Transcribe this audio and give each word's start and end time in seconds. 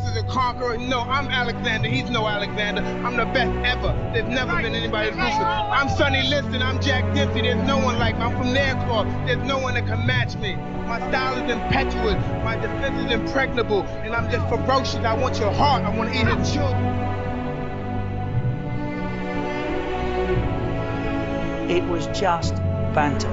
is 0.00 0.16
a 0.16 0.22
conqueror. 0.24 0.76
No, 0.78 1.00
I'm 1.00 1.28
Alexander. 1.28 1.88
He's 1.88 2.10
no 2.10 2.26
Alexander. 2.26 2.82
I'm 2.82 3.16
the 3.16 3.24
best 3.26 3.52
ever. 3.66 3.92
There's 4.12 4.28
never 4.28 4.56
been 4.62 4.74
anybody 4.74 5.10
as 5.10 5.16
ruthless. 5.16 5.36
I'm 5.36 5.88
Sonny 5.88 6.22
Liston. 6.22 6.62
I'm 6.62 6.80
Jack 6.80 7.14
Dempsey. 7.14 7.42
There's 7.42 7.66
no 7.66 7.78
one 7.78 7.98
like 7.98 8.16
me. 8.16 8.22
I'm 8.22 8.32
from 8.36 8.48
Nairclaw. 8.54 9.26
There's 9.26 9.46
no 9.46 9.58
one 9.58 9.74
that 9.74 9.86
can 9.86 10.06
match 10.06 10.36
me. 10.36 10.56
My 10.56 10.98
style 11.08 11.44
is 11.44 11.50
impetuous. 11.50 12.22
My 12.44 12.56
defense 12.56 13.06
is 13.06 13.12
impregnable. 13.12 13.82
And 13.82 14.14
I'm 14.14 14.30
just 14.30 14.48
ferocious. 14.48 15.04
I 15.04 15.14
want 15.14 15.38
your 15.38 15.52
heart. 15.52 15.84
I 15.84 15.96
want 15.96 16.12
to 16.12 16.18
eat 16.18 16.26
your 16.26 16.44
children. 16.44 17.04
It 21.70 21.84
was 21.84 22.06
just 22.18 22.54
banter. 22.94 23.30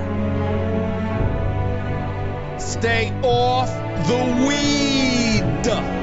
Stay 2.59 3.12
off 3.23 3.70
the 4.08 4.45
weed. 4.48 6.01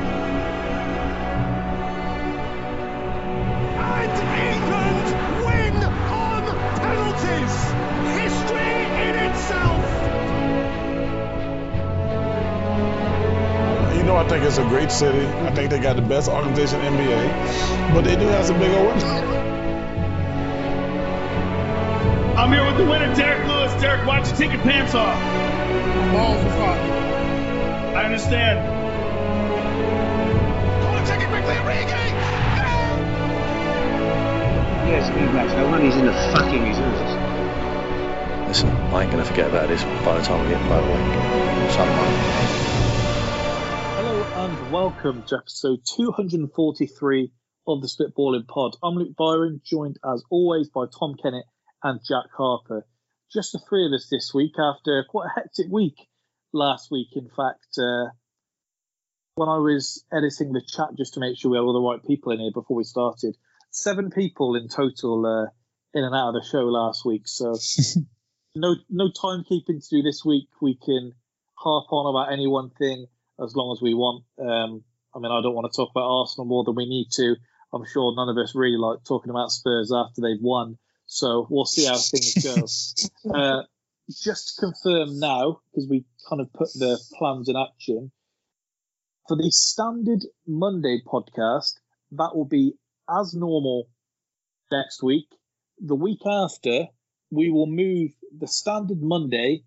It's 14.49 14.57
a 14.57 14.65
great 14.65 14.91
city. 14.91 15.27
I 15.45 15.55
think 15.55 15.71
they 15.71 15.79
got 15.79 15.97
the 15.97 16.03
best 16.03 16.31
organization 16.31 16.81
in 16.81 16.95
NBA, 16.95 17.93
but 17.93 18.03
they 18.03 18.17
do 18.17 18.27
have 18.29 18.47
some 18.47 18.59
big 18.59 18.73
old 18.73 18.87
wins. 18.87 19.05
I'm 22.35 22.51
here 22.51 22.65
with 22.65 22.79
the 22.79 22.87
winner, 22.87 23.15
Derek 23.15 23.47
Lewis. 23.47 23.75
Derek, 23.83 24.07
why 24.07 24.17
don't 24.17 24.31
you 24.31 24.37
take 24.37 24.53
your 24.53 24.63
pants 24.63 24.95
off? 24.95 25.15
Balls 26.13 26.43
are 26.43 26.51
fucking. 26.57 26.93
I 27.95 28.05
understand. 28.05 28.59
Corner 30.83 31.07
take 31.07 31.21
it 31.21 31.29
quickly, 31.29 31.55
Origi. 31.55 32.09
Yes, 34.89 35.11
big 35.11 35.31
match. 35.35 35.55
No 35.59 35.69
wonder 35.69 35.85
he's 35.85 35.97
in 35.97 36.07
the 36.07 36.13
fucking 36.13 36.63
reserves. 36.65 38.49
Listen, 38.49 38.71
I 38.71 39.03
ain't 39.03 39.11
gonna 39.11 39.27
forget 39.27 39.49
about 39.49 39.69
this 39.69 39.85
by 40.07 40.17
the 40.17 40.25
time 40.25 40.43
we 40.43 40.49
get 40.49 40.63
motorway. 40.63 41.71
Somewhere. 41.73 42.68
Welcome 44.71 45.25
to 45.29 45.39
episode 45.39 45.81
243 45.97 47.33
of 47.67 47.81
the 47.81 47.87
Spitballing 47.89 48.47
Pod. 48.47 48.77
I'm 48.83 48.97
Luke 48.97 49.17
Byron, 49.17 49.63
joined 49.65 49.97
as 50.05 50.23
always 50.29 50.69
by 50.69 50.85
Tom 50.87 51.15
Kennett 51.15 51.47
and 51.83 52.01
Jack 52.07 52.27
Harper. 52.37 52.87
Just 53.33 53.53
the 53.53 53.61
three 53.67 53.87
of 53.87 53.95
us 53.95 54.09
this 54.11 54.35
week 54.35 54.53
after 54.59 55.07
quite 55.09 55.29
a 55.29 55.41
hectic 55.41 55.69
week 55.71 55.95
last 56.53 56.91
week. 56.91 57.09
In 57.17 57.31
fact, 57.35 57.79
uh, 57.79 58.13
when 59.37 59.49
I 59.49 59.57
was 59.57 60.05
editing 60.13 60.53
the 60.53 60.61
chat 60.61 60.89
just 60.99 61.15
to 61.15 61.21
make 61.21 61.39
sure 61.39 61.51
we 61.51 61.57
had 61.57 61.63
all 61.63 61.73
the 61.73 61.89
right 61.89 62.07
people 62.07 62.33
in 62.33 62.41
here 62.41 62.53
before 62.53 62.77
we 62.77 62.85
started, 62.85 63.39
seven 63.71 64.11
people 64.11 64.55
in 64.55 64.69
total 64.69 65.25
uh, 65.25 65.51
in 65.99 66.05
and 66.05 66.15
out 66.15 66.29
of 66.29 66.35
the 66.35 66.47
show 66.47 66.67
last 66.67 67.07
week. 67.07 67.23
So 67.25 67.57
no 68.55 68.77
no 68.91 69.09
timekeeping 69.09 69.83
to 69.83 69.89
do 69.91 70.03
this 70.03 70.27
week. 70.27 70.49
We 70.61 70.75
can 70.75 71.15
harp 71.55 71.87
on 71.91 72.15
about 72.15 72.35
any 72.35 72.47
one 72.47 72.69
thing 72.69 73.07
as 73.43 73.55
long 73.55 73.73
as 73.73 73.83
we 73.83 73.95
want. 73.95 74.25
Um, 74.39 74.85
I 75.15 75.19
mean, 75.19 75.33
I 75.33 75.43
don't 75.43 75.55
want 75.55 75.71
to 75.73 75.77
talk 75.77 75.91
about 75.91 76.09
Arsenal 76.09 76.47
more 76.47 76.65
than 76.65 76.75
we 76.75 76.87
need 76.87 77.09
to. 77.13 77.37
I'm 77.73 77.85
sure 77.93 78.15
none 78.15 78.29
of 78.29 78.37
us 78.39 78.55
really 78.55 78.79
like 78.79 79.05
talking 79.05 79.31
about 79.31 79.51
Spurs 79.51 79.93
after 79.95 80.21
they've 80.21 80.41
won. 80.41 80.79
So 81.07 81.47
we'll 81.49 81.65
see 81.65 81.87
how 81.87 81.97
things 81.97 82.35
go. 82.43 83.35
uh, 83.35 83.63
just 84.11 84.57
to 84.57 84.67
confirm 84.67 85.19
now, 85.19 85.61
because 85.71 85.89
we 85.89 86.05
kind 86.29 86.41
of 86.41 86.53
put 86.53 86.69
the 86.75 86.99
plans 87.19 87.49
in 87.49 87.57
action, 87.57 88.11
for 89.27 89.37
the 89.37 89.51
standard 89.51 90.25
Monday 90.47 91.03
podcast, 91.07 91.75
that 92.13 92.35
will 92.35 92.47
be 92.47 92.73
as 93.09 93.35
normal 93.35 93.89
next 94.73 95.03
week. 95.03 95.29
The 95.81 95.95
week 95.95 96.21
after, 96.27 96.87
we 97.31 97.51
will 97.51 97.67
move 97.67 98.13
the 98.37 98.47
standard 98.47 99.03
Monday 99.03 99.65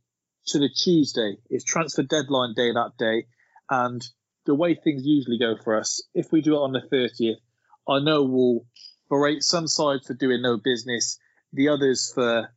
to 0.48 0.60
the 0.60 0.70
Tuesday. 0.70 1.38
It's 1.50 1.64
transfer 1.64 2.04
deadline 2.04 2.54
day 2.56 2.72
that 2.72 2.94
day. 2.98 3.28
And 3.72 4.06
the 4.46 4.54
way 4.54 4.76
things 4.76 5.04
usually 5.06 5.40
go 5.40 5.56
for 5.64 5.80
us, 5.80 6.04
if 6.14 6.32
we 6.32 6.42
do 6.42 6.56
it 6.56 6.60
on 6.60 6.74
the 6.74 6.82
30th, 6.82 7.40
I 7.88 8.04
know 8.04 8.24
we'll 8.24 8.66
berate 9.10 9.44
some 9.44 9.68
sides 9.68 10.08
for 10.08 10.14
doing 10.14 10.42
no 10.42 10.58
business, 10.58 11.18
the 11.54 11.70
others 11.70 12.12
for 12.14 12.50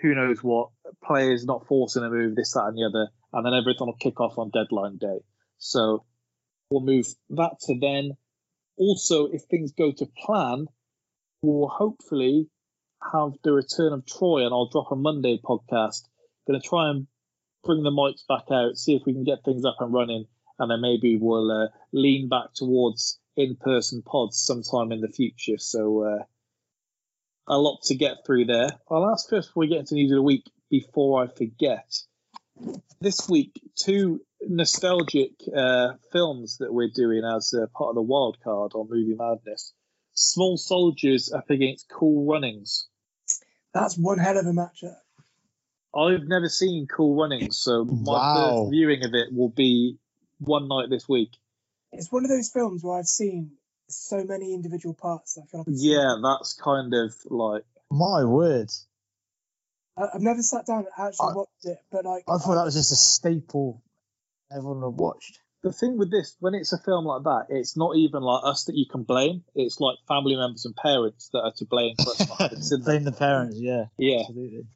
who 0.00 0.14
knows 0.14 0.42
what, 0.42 0.68
players 1.02 1.46
not 1.46 1.66
forcing 1.66 2.02
a 2.02 2.10
move, 2.10 2.36
this, 2.36 2.52
that, 2.52 2.66
and 2.66 2.76
the 2.76 2.84
other, 2.84 3.08
and 3.32 3.46
then 3.46 3.54
everything 3.54 3.86
will 3.86 3.94
kick 3.94 4.20
off 4.20 4.36
on 4.36 4.50
deadline 4.50 4.98
day. 4.98 5.20
So 5.58 6.04
we'll 6.70 6.82
move 6.82 7.06
that 7.30 7.56
to 7.62 7.78
then. 7.80 8.12
Also, 8.76 9.26
if 9.26 9.42
things 9.42 9.72
go 9.72 9.92
to 9.92 10.06
plan, 10.24 10.66
we'll 11.40 11.68
hopefully 11.68 12.48
have 13.12 13.32
the 13.42 13.52
return 13.52 13.92
of 13.92 14.04
Troy, 14.06 14.44
and 14.44 14.52
I'll 14.52 14.68
drop 14.68 14.92
a 14.92 14.96
Monday 14.96 15.40
podcast. 15.42 16.02
Going 16.46 16.60
to 16.60 16.68
try 16.68 16.90
and 16.90 17.06
bring 17.64 17.82
the 17.82 17.90
mics 17.90 18.26
back 18.28 18.50
out, 18.50 18.76
see 18.76 18.96
if 18.96 19.02
we 19.06 19.12
can 19.12 19.24
get 19.24 19.44
things 19.44 19.64
up 19.64 19.76
and 19.78 19.92
running, 19.92 20.26
and 20.58 20.70
then 20.70 20.80
maybe 20.80 21.16
we'll 21.16 21.50
uh, 21.50 21.68
lean 21.92 22.28
back 22.28 22.54
towards 22.54 23.18
in-person 23.36 24.02
pods 24.02 24.38
sometime 24.38 24.92
in 24.92 25.00
the 25.00 25.08
future. 25.08 25.58
So 25.58 26.04
uh, 26.04 26.24
a 27.48 27.58
lot 27.58 27.82
to 27.84 27.94
get 27.94 28.24
through 28.26 28.46
there. 28.46 28.68
I'll 28.90 29.10
ask 29.10 29.28
first 29.28 29.48
before 29.48 29.62
we 29.62 29.68
get 29.68 29.80
into 29.80 29.94
news 29.94 30.12
of 30.12 30.16
the 30.16 30.22
week, 30.22 30.44
before 30.70 31.22
I 31.22 31.26
forget. 31.26 31.92
This 33.00 33.28
week, 33.28 33.60
two 33.74 34.20
nostalgic 34.42 35.32
uh, 35.56 35.94
films 36.12 36.58
that 36.58 36.72
we're 36.72 36.90
doing 36.94 37.22
as 37.24 37.52
uh, 37.52 37.66
part 37.76 37.90
of 37.90 37.94
the 37.96 38.02
wild 38.02 38.38
card 38.44 38.72
on 38.74 38.88
Movie 38.90 39.16
Madness. 39.18 39.72
Small 40.14 40.56
Soldiers 40.56 41.32
up 41.32 41.50
against 41.50 41.88
Cool 41.88 42.30
Runnings. 42.30 42.86
That's 43.74 43.96
one 43.96 44.18
hell 44.18 44.36
of 44.38 44.46
a 44.46 44.50
matchup. 44.50 44.96
I've 45.94 46.28
never 46.28 46.48
seen 46.48 46.86
Cool 46.86 47.16
Runnings, 47.16 47.58
so 47.58 47.84
my 47.84 48.18
Wow. 48.18 48.34
first 48.34 48.70
viewing 48.70 49.04
of 49.04 49.14
it 49.14 49.32
will 49.32 49.48
be 49.48 49.98
one 50.44 50.68
night 50.68 50.90
this 50.90 51.08
week. 51.08 51.30
It's 51.92 52.10
one 52.10 52.24
of 52.24 52.30
those 52.30 52.50
films 52.50 52.82
where 52.82 52.98
I've 52.98 53.06
seen 53.06 53.52
so 53.88 54.24
many 54.24 54.54
individual 54.54 54.94
parts. 54.94 55.34
that 55.34 55.42
I 55.42 55.46
feel 55.50 55.60
like 55.66 55.76
Yeah, 55.78 56.16
that's 56.22 56.54
kind 56.54 56.92
of 56.94 57.14
like 57.30 57.64
My 57.90 58.24
word. 58.24 58.70
I- 59.96 60.08
I've 60.14 60.22
never 60.22 60.42
sat 60.42 60.66
down 60.66 60.78
and 60.80 60.86
actually 60.96 61.28
I- 61.30 61.34
watched 61.34 61.64
it, 61.64 61.78
but 61.90 62.04
like 62.04 62.24
I 62.28 62.38
thought 62.38 62.54
that 62.54 62.64
was 62.64 62.74
just 62.74 62.92
a 62.92 62.96
staple 62.96 63.82
everyone 64.50 64.82
had 64.82 64.98
watched. 64.98 65.38
the 65.62 65.72
thing 65.72 65.96
with 65.98 66.10
this 66.10 66.34
when 66.40 66.54
it's 66.54 66.72
a 66.72 66.78
film 66.78 67.04
like 67.04 67.22
that. 67.24 67.46
It's 67.50 67.76
not 67.76 67.96
even 67.96 68.22
like 68.22 68.42
us 68.44 68.64
that 68.64 68.74
you 68.74 68.86
can 68.86 69.02
blame. 69.04 69.44
It's 69.54 69.78
like 69.80 69.96
family 70.08 70.34
members 70.36 70.64
and 70.64 70.74
parents 70.74 71.28
that 71.32 71.40
are 71.40 71.52
to 71.58 71.64
blame 71.66 71.94
for 72.02 72.10
us 72.10 72.28
not 72.28 72.38
having 72.40 72.58
them. 72.70 72.80
Blame 72.82 73.04
the 73.04 73.12
parents, 73.12 73.56
yeah. 73.58 73.84
Yeah. 73.98 74.20
Absolutely. 74.20 74.66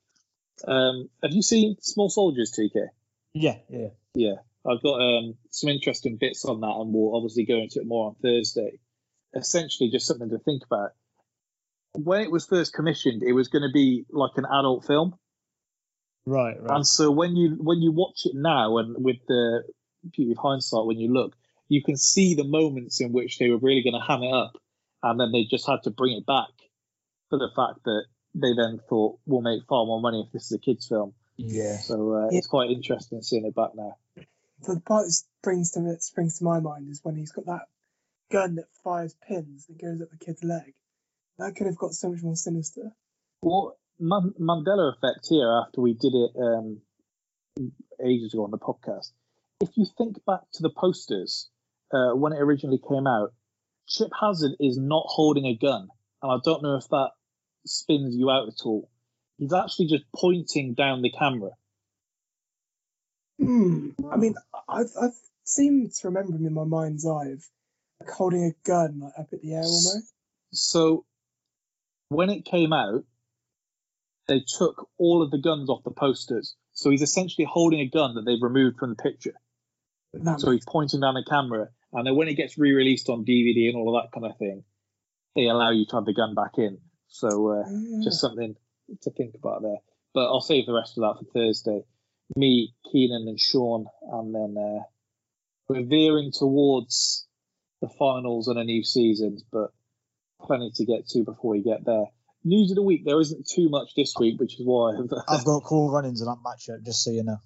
Um, 0.67 1.09
have 1.23 1.33
you 1.33 1.43
seen 1.43 1.77
Small 1.81 2.09
Soldiers, 2.09 2.53
TK? 2.53 2.89
Yeah, 3.35 3.59
yeah. 3.69 3.89
Yeah, 4.15 4.35
I've 4.69 4.83
got 4.83 5.01
um, 5.01 5.35
some 5.51 5.71
interesting 5.71 6.17
bits 6.17 6.45
on 6.45 6.61
that, 6.61 6.67
and 6.67 6.93
we'll 6.93 7.15
obviously 7.17 7.45
go 7.45 7.57
into 7.57 7.81
it 7.81 7.87
more 7.87 8.09
on 8.09 8.17
Thursday. 8.23 8.79
Essentially, 9.35 9.91
just 9.91 10.07
something 10.07 10.31
to 10.31 10.39
think 10.39 10.63
about. 10.65 10.91
When 11.93 12.23
it 12.23 12.31
was 12.31 12.47
first 12.47 12.73
commissioned, 12.73 13.23
it 13.23 13.33
was 13.33 13.49
going 13.49 13.63
to 13.63 13.73
be 13.73 14.05
like 14.11 14.33
an 14.37 14.45
adult 14.45 14.85
film, 14.87 15.15
Right, 16.27 16.61
right. 16.61 16.77
and 16.77 16.87
so 16.87 17.11
when 17.11 17.37
you 17.37 17.57
when 17.61 17.81
you 17.81 17.93
watch 17.93 18.23
it 18.27 18.35
now, 18.35 18.79
and 18.79 18.97
with 19.05 19.17
the 19.29 19.63
beauty 20.13 20.33
of 20.33 20.39
hindsight, 20.39 20.85
when 20.87 20.99
you 20.99 21.13
look, 21.13 21.35
you 21.69 21.83
can 21.83 21.97
see 21.97 22.35
the 22.35 22.45
moments 22.45 23.01
in 23.01 23.13
which 23.13 23.39
they 23.39 23.49
were 23.51 23.59
really 23.59 23.83
going 23.83 23.95
to 24.01 24.07
ham 24.07 24.23
it 24.23 24.33
up, 24.33 24.57
and 25.03 25.19
then 25.21 25.33
they 25.33 25.45
just 25.45 25.67
had 25.67 25.83
to 25.85 25.91
bring 25.91 26.17
it 26.17 26.27
back 26.27 26.49
for 27.31 27.39
the 27.39 27.49
fact 27.55 27.85
that 27.85 28.05
they 28.35 28.53
then 28.55 28.79
thought 28.89 29.19
we'll 29.25 29.41
make 29.41 29.63
far 29.69 29.87
more 29.87 30.01
money 30.01 30.23
if 30.27 30.33
this 30.33 30.47
is 30.47 30.53
a 30.53 30.59
kids 30.59 30.87
film. 30.89 31.15
yeah. 31.37 31.79
So 31.79 32.15
uh, 32.15 32.29
Yeah. 32.31 32.39
it's 32.39 32.47
quite 32.47 32.71
interesting 32.71 33.23
seeing 33.23 33.47
it 33.47 33.55
back 33.55 33.71
now. 33.75 33.97
The 34.63 34.81
part 34.81 35.07
that 35.07 35.13
springs 35.13 35.73
to 35.73 35.81
that 35.83 36.03
springs 36.03 36.39
to 36.39 36.45
my 36.45 36.61
mind 36.61 36.89
is 36.91 37.01
when 37.03 37.17
he's 37.17 37.33
got 37.33 37.47
that 37.47 37.67
gun 38.31 38.57
that 38.57 38.67
fires 38.83 39.15
pins 39.27 39.67
that 39.67 39.81
goes 39.81 40.01
up 40.01 40.11
the 40.11 40.25
kid's 40.25 40.43
leg. 40.43 40.75
That 41.39 41.55
could 41.55 41.67
have 41.67 41.77
got 41.77 41.93
so 41.93 42.11
much 42.11 42.23
more 42.23 42.37
sinister. 42.37 42.93
Well, 43.43 43.77
Man- 43.99 44.35
Mandela 44.41 44.93
effect 44.97 45.27
here 45.29 45.51
after 45.67 45.81
we 45.81 45.95
did 45.95 46.15
it 46.15 46.31
um, 46.41 46.81
ages 48.05 48.35
ago 48.35 48.45
on 48.45 48.51
the 48.51 48.59
podcast. 48.59 49.13
If 49.61 49.71
you 49.77 49.87
think 49.97 50.25
back 50.27 50.41
to 50.55 50.63
the 50.63 50.71
posters 50.71 51.49
uh, 51.93 52.15
when 52.15 52.33
it 52.33 52.41
originally 52.41 52.81
came 52.89 53.07
out, 53.07 53.33
Chip 53.89 54.11
Hazard 54.21 54.53
is 54.59 54.77
not 54.77 55.05
holding 55.07 55.47
a 55.47 55.57
gun, 55.57 55.89
and 56.23 56.33
I 56.33 56.37
don't 56.45 56.63
know 56.63 56.77
if 56.77 56.89
that 56.89 57.11
spins 57.65 58.15
you 58.17 58.31
out 58.31 58.49
at 58.49 58.65
all. 58.65 58.91
He's 59.39 59.53
actually 59.53 59.87
just 59.87 60.05
pointing 60.15 60.75
down 60.75 61.03
the 61.03 61.11
camera. 61.11 61.51
Hmm. 63.41 63.91
I 64.11 64.17
mean, 64.17 64.35
I've 64.69 64.91
I've 65.01 65.15
seemed 65.45 65.93
to 65.93 66.09
remember 66.09 66.37
him 66.37 66.47
in 66.47 66.55
my 66.55 66.65
mind's 66.65 67.07
eye 67.07 67.29
of 67.29 67.45
like 68.01 68.11
holding 68.11 68.45
a 68.45 68.69
gun 68.69 69.01
like 69.01 69.13
up 69.19 69.29
at 69.33 69.41
the 69.41 69.55
air 69.55 69.63
almost. 69.63 70.13
So 70.53 71.05
when 72.09 72.31
it 72.31 72.45
came 72.45 72.73
out, 72.73 73.05
they 74.29 74.41
took 74.41 74.89
all 74.99 75.23
of 75.23 75.31
the 75.31 75.39
guns 75.39 75.69
off 75.69 75.85
the 75.85 75.91
posters. 75.91 76.57
So 76.73 76.91
he's 76.91 77.03
essentially 77.03 77.47
holding 77.51 77.81
a 77.81 77.89
gun 77.89 78.15
that 78.15 78.25
they've 78.25 78.43
removed 78.43 78.79
from 78.79 78.91
the 78.91 78.97
picture. 78.97 79.35
That 80.15 80.41
So 80.41 80.51
he's 80.51 80.65
pointing 80.67 81.01
down 81.01 81.15
the 81.15 81.25
camera, 81.29 81.69
And 81.93 82.07
then 82.07 82.17
when 82.17 82.29
it 82.29 82.35
gets 82.35 82.59
re-released 82.59 83.09
on 83.09 83.25
DVD 83.25 83.69
and 83.69 83.77
all 83.77 83.97
of 83.97 84.03
that 84.03 84.13
kind 84.13 84.31
of 84.31 84.39
thing, 84.39 84.65
they 85.35 85.45
allow 85.45 85.71
you 85.71 85.87
to 85.87 85.97
have 85.97 86.05
the 86.05 86.15
gun 86.15 86.35
back 86.35 86.59
in. 86.59 86.79
So 87.09 87.51
uh, 87.51 87.65
Mm. 87.69 88.03
just 88.03 88.21
something 88.21 88.57
to 89.03 89.11
think 89.11 89.35
about 89.35 89.63
there. 89.63 89.79
But 90.15 90.27
I'll 90.27 90.41
save 90.41 90.67
the 90.67 90.75
rest 90.75 90.99
of 90.99 91.03
that 91.03 91.19
for 91.19 91.31
Thursday. 91.33 91.85
Me, 92.35 92.75
Keenan, 92.91 93.29
and 93.29 93.39
Sean, 93.39 93.87
and 94.11 94.35
then 94.35 94.57
uh, 94.59 94.83
we're 95.69 95.85
veering 95.85 96.33
towards 96.33 97.27
the 97.81 97.89
finals 97.89 98.49
and 98.49 98.59
a 98.59 98.65
new 98.65 98.83
season, 98.83 99.39
but 99.53 99.71
plenty 100.43 100.71
to 100.75 100.85
get 100.85 101.09
to 101.09 101.25
before 101.25 101.53
we 101.53 101.63
get 101.63 101.85
there. 101.85 102.07
News 102.45 102.71
of 102.71 102.77
the 102.77 102.83
week. 102.83 103.05
There 103.05 103.21
isn't 103.21 103.49
too 103.49 103.69
much 103.69 103.95
this 103.97 104.15
week, 104.19 104.39
which 104.39 104.55
is 104.55 104.65
why 104.65 104.95
I've, 104.97 105.11
I've 105.29 105.45
got 105.45 105.65
cool 105.65 105.91
runnings 105.91 106.21
in 106.21 106.27
that 106.27 106.39
matchup, 106.45 106.85
just 106.85 107.03
so 107.03 107.11
you 107.11 107.25
know. 107.25 107.39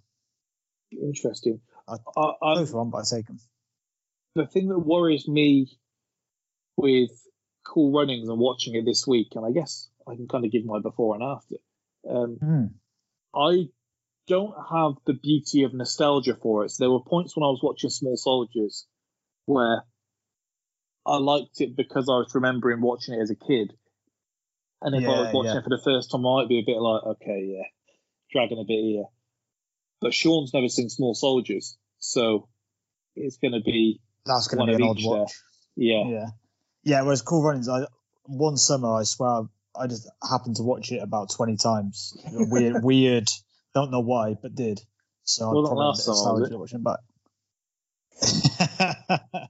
interesting. 0.92 1.60
I, 1.88 1.96
I, 2.16 2.62
wrong, 2.72 2.90
but 2.90 2.98
I 2.98 3.16
take 3.16 3.26
them. 3.26 3.40
the 4.34 4.46
thing 4.46 4.68
that 4.68 4.78
worries 4.78 5.26
me 5.26 5.78
with 6.76 7.10
cool 7.66 7.92
runnings 7.92 8.28
and 8.28 8.38
watching 8.38 8.74
it 8.74 8.84
this 8.84 9.06
week, 9.06 9.28
and 9.34 9.44
I 9.44 9.50
guess 9.50 9.88
I 10.06 10.14
can 10.16 10.28
kind 10.28 10.44
of 10.44 10.52
give 10.52 10.64
my 10.64 10.80
before 10.80 11.14
and 11.14 11.24
after. 11.24 11.56
Um, 12.08 12.36
Hmm. 12.40 12.64
I 13.34 13.68
don't 14.26 14.54
have 14.70 14.92
the 15.06 15.14
beauty 15.14 15.64
of 15.64 15.74
nostalgia 15.74 16.36
for 16.40 16.64
it. 16.64 16.70
So 16.70 16.84
there 16.84 16.90
were 16.90 17.00
points 17.00 17.36
when 17.36 17.44
I 17.44 17.48
was 17.48 17.60
watching 17.62 17.90
Small 17.90 18.16
Soldiers 18.16 18.86
where 19.46 19.82
I 21.06 21.16
liked 21.16 21.60
it 21.60 21.76
because 21.76 22.08
I 22.08 22.18
was 22.18 22.34
remembering 22.34 22.80
watching 22.80 23.14
it 23.14 23.22
as 23.22 23.30
a 23.30 23.34
kid. 23.34 23.72
And 24.82 24.94
if 24.94 25.06
I 25.06 25.22
was 25.22 25.34
watching 25.34 25.52
yeah. 25.52 25.58
it 25.58 25.64
for 25.64 25.70
the 25.70 25.82
first 25.82 26.10
time, 26.10 26.24
I 26.24 26.40
might 26.40 26.48
be 26.48 26.58
a 26.58 26.64
bit 26.64 26.78
like, 26.78 27.02
okay, 27.02 27.54
yeah, 27.54 27.64
dragging 28.32 28.58
a 28.58 28.64
bit 28.64 28.82
here. 28.82 29.04
But 30.00 30.14
Sean's 30.14 30.54
never 30.54 30.68
seen 30.68 30.88
Small 30.88 31.14
Soldiers, 31.14 31.76
so 31.98 32.48
it's 33.14 33.36
going 33.36 33.52
to 33.52 33.60
be 33.60 34.00
That's 34.24 34.48
going 34.48 34.66
to 34.66 34.76
be 34.76 34.82
an 34.82 34.88
odd 34.88 34.98
each 34.98 35.04
there. 35.04 35.12
watch. 35.12 35.32
Yeah. 35.76 36.04
Yeah. 36.08 36.26
Yeah, 36.82 37.02
whereas 37.02 37.20
Cool 37.20 37.42
Runnings, 37.42 37.68
I 37.68 37.84
one 38.24 38.56
summer, 38.56 38.94
I 38.94 39.02
swear, 39.02 39.30
I, 39.30 39.82
I 39.82 39.86
just 39.86 40.08
happened 40.28 40.56
to 40.56 40.62
watch 40.62 40.92
it 40.92 41.02
about 41.02 41.30
20 41.30 41.56
times. 41.56 42.16
Weird, 42.32 42.76
weird. 42.82 43.28
Don't 43.74 43.90
know 43.90 44.00
why, 44.00 44.36
but 44.40 44.54
did. 44.54 44.80
So 45.24 45.50
I 45.50 45.54
Wasn't 45.54 45.68
probably 45.68 45.86
last 45.86 46.06
a 46.06 46.10
bit 46.10 46.16
summer, 46.16 46.40
was 46.40 46.50
nostalgia 46.50 46.58
watching 46.58 46.82
back. 46.82 47.00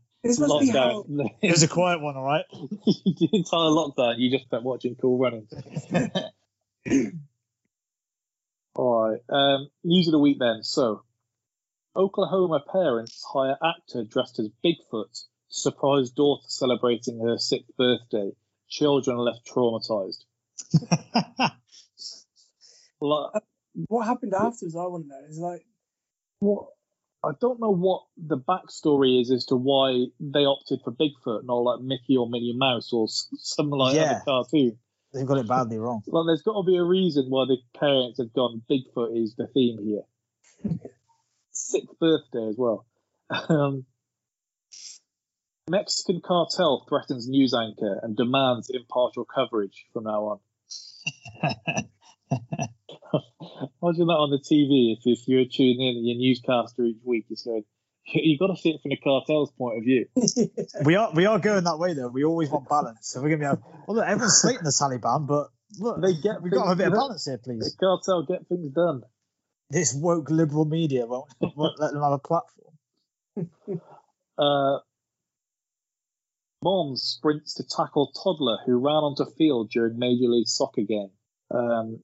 This 0.22 0.38
must 0.38 0.60
be 0.60 0.68
how. 0.68 1.06
It 1.42 1.50
was 1.50 1.62
a 1.62 1.68
quiet 1.68 2.02
one, 2.02 2.14
all 2.16 2.24
right? 2.24 2.44
the 2.52 3.28
entire 3.32 3.70
lockdown, 3.70 4.16
you 4.18 4.30
just 4.30 4.44
spent 4.44 4.64
watching 4.64 4.94
Cool 4.94 5.18
Running. 5.18 5.48
All 8.74 9.10
right. 9.10 9.20
Um, 9.28 9.70
news 9.82 10.08
of 10.08 10.12
the 10.12 10.18
week 10.18 10.38
then. 10.38 10.62
So, 10.62 11.04
Oklahoma 11.96 12.62
parents 12.70 13.24
hire 13.26 13.56
actor 13.64 14.04
dressed 14.04 14.38
as 14.38 14.50
Bigfoot 14.64 15.12
to 15.12 15.20
surprise 15.48 16.10
daughter 16.10 16.44
celebrating 16.48 17.20
her 17.20 17.38
sixth 17.38 17.74
birthday. 17.76 18.32
Children 18.68 19.16
left 19.16 19.46
traumatized. 19.46 20.24
Like, 23.00 23.42
What 23.88 24.06
happened 24.06 24.34
afterwards? 24.34 24.76
I 24.76 24.84
want 24.86 25.04
to 25.04 25.08
know. 25.08 25.20
Is 25.28 25.38
like 25.38 25.64
what? 26.40 26.66
I 27.22 27.32
don't 27.38 27.60
know 27.60 27.70
what 27.74 28.04
the 28.16 28.38
backstory 28.38 29.20
is 29.20 29.30
as 29.30 29.44
to 29.46 29.56
why 29.56 30.06
they 30.18 30.46
opted 30.46 30.80
for 30.82 30.90
Bigfoot, 30.90 31.44
not 31.44 31.56
like 31.58 31.80
Mickey 31.80 32.16
or 32.16 32.26
Minnie 32.28 32.54
Mouse 32.56 32.92
or 32.94 33.04
s- 33.04 33.28
something 33.36 33.76
like 33.78 33.94
that 33.94 34.00
Yeah. 34.00 34.14
the 34.14 34.24
cartoon. 34.24 34.78
They've 35.12 35.26
got 35.26 35.36
it 35.38 35.46
badly 35.48 35.76
wrong. 35.78 36.02
Well, 36.06 36.24
there's 36.24 36.40
got 36.42 36.54
to 36.60 36.64
be 36.66 36.76
a 36.76 36.82
reason 36.84 37.26
why 37.28 37.44
the 37.46 37.58
parents 37.78 38.18
have 38.18 38.32
gone 38.32 38.62
Bigfoot 38.70 39.22
is 39.22 39.34
the 39.36 39.48
theme 39.48 39.78
here. 39.84 40.04
Sixth 41.50 41.98
birthday 41.98 42.48
as 42.48 42.56
well. 42.56 42.86
Um, 43.28 43.84
Mexican 45.68 46.20
cartel 46.24 46.86
threatens 46.88 47.28
news 47.28 47.52
anchor 47.54 48.00
and 48.02 48.16
demands 48.16 48.70
impartial 48.70 49.24
coverage 49.26 49.84
from 49.92 50.04
now 50.04 50.40
on. 51.42 51.88
Imagine 53.82 54.06
that 54.08 54.14
on 54.14 54.30
the 54.30 54.38
TV 54.38 54.96
if, 54.96 55.00
if 55.04 55.26
you're 55.26 55.44
tuning 55.44 55.96
in 55.96 56.06
your 56.06 56.16
newscaster 56.18 56.84
each 56.84 57.00
week 57.04 57.26
is 57.30 57.42
going, 57.42 57.64
you've 58.06 58.38
got 58.38 58.48
to 58.48 58.56
see 58.56 58.70
it 58.70 58.82
from 58.82 58.90
the 58.90 58.96
cartel's 58.96 59.50
point 59.52 59.78
of 59.78 59.84
view. 59.84 60.06
We 60.84 60.96
are 60.96 61.12
we 61.12 61.26
are 61.26 61.38
going 61.38 61.64
that 61.64 61.78
way 61.78 61.94
though. 61.94 62.08
We 62.08 62.24
always 62.24 62.48
want 62.50 62.68
balance. 62.68 63.08
So 63.08 63.20
we're 63.20 63.30
gonna 63.36 63.38
be 63.38 63.46
like, 63.46 63.86
well, 63.86 63.96
look, 63.96 64.06
everyone's 64.06 64.40
slating 64.40 64.64
the 64.64 64.70
Taliban, 64.70 65.26
but 65.26 65.48
look, 65.78 66.00
They 66.00 66.14
get 66.14 66.42
we've 66.42 66.52
got 66.52 66.62
to 66.62 66.68
have 66.68 66.78
a 66.78 66.82
bit 66.82 66.86
of 66.88 66.94
balance 66.94 67.24
here, 67.24 67.38
please. 67.38 67.60
The 67.60 67.76
cartel 67.78 68.24
get 68.24 68.46
things 68.48 68.72
done. 68.72 69.02
This 69.70 69.94
woke 69.94 70.30
liberal 70.30 70.64
media 70.64 71.06
won't, 71.06 71.30
won't 71.56 71.78
let 71.78 71.92
them 71.92 72.02
have 72.02 72.12
a 72.12 72.18
platform. 72.18 73.80
Uh, 74.38 74.78
mom 76.62 76.96
sprints 76.96 77.54
to 77.54 77.64
tackle 77.64 78.12
toddler 78.22 78.58
who 78.66 78.78
ran 78.78 78.94
onto 78.94 79.24
field 79.36 79.70
during 79.70 79.98
Major 79.98 80.28
League 80.28 80.48
Soccer 80.48 80.82
game. 80.82 81.10
Um, 81.50 82.02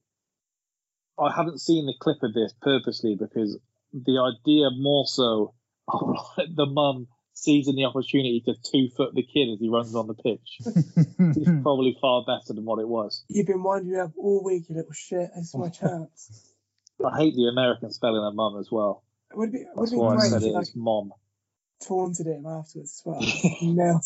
I 1.19 1.31
haven't 1.35 1.59
seen 1.61 1.85
the 1.85 1.93
clip 1.99 2.17
of 2.23 2.33
this 2.33 2.53
purposely 2.61 3.15
because 3.19 3.57
the 3.93 4.19
idea 4.19 4.69
more 4.71 5.05
so 5.07 5.53
of 5.87 6.15
the 6.55 6.65
mum 6.65 7.07
seizing 7.33 7.75
the 7.75 7.85
opportunity 7.85 8.41
to 8.45 8.53
two 8.71 8.89
foot 8.95 9.13
the 9.13 9.23
kid 9.23 9.49
as 9.53 9.59
he 9.59 9.69
runs 9.69 9.95
on 9.95 10.07
the 10.07 10.13
pitch 10.15 10.57
is 10.65 11.47
probably 11.63 11.97
far 12.01 12.23
better 12.25 12.53
than 12.53 12.65
what 12.65 12.79
it 12.79 12.87
was. 12.87 13.23
you've 13.29 13.47
been 13.47 13.61
winding 13.63 13.91
me 13.93 13.99
up 13.99 14.11
all 14.17 14.43
week, 14.43 14.63
you 14.69 14.75
little 14.75 14.91
shit. 14.91 15.29
It's 15.35 15.55
my 15.55 15.69
chance. 15.81 16.53
I 17.05 17.15
hate 17.17 17.35
the 17.35 17.47
American 17.51 17.91
spelling 17.91 18.23
of 18.23 18.33
mum 18.35 18.57
as 18.59 18.69
well. 18.71 19.03
It 19.31 19.37
would 19.37 19.51
be, 19.51 19.59
it 19.59 19.67
would 19.75 19.83
That's 19.83 19.91
be 19.91 19.97
why 19.97 20.15
I 20.15 20.29
said 20.29 20.43
it 20.43 20.53
like 20.53 20.63
is 20.63 20.73
mom. 20.75 21.11
taunted 21.87 22.25
him 22.27 22.45
afterwards 22.47 22.75
as 22.99 23.01
well. 23.05 23.21
Nailed 23.61 24.01
it. 24.01 24.05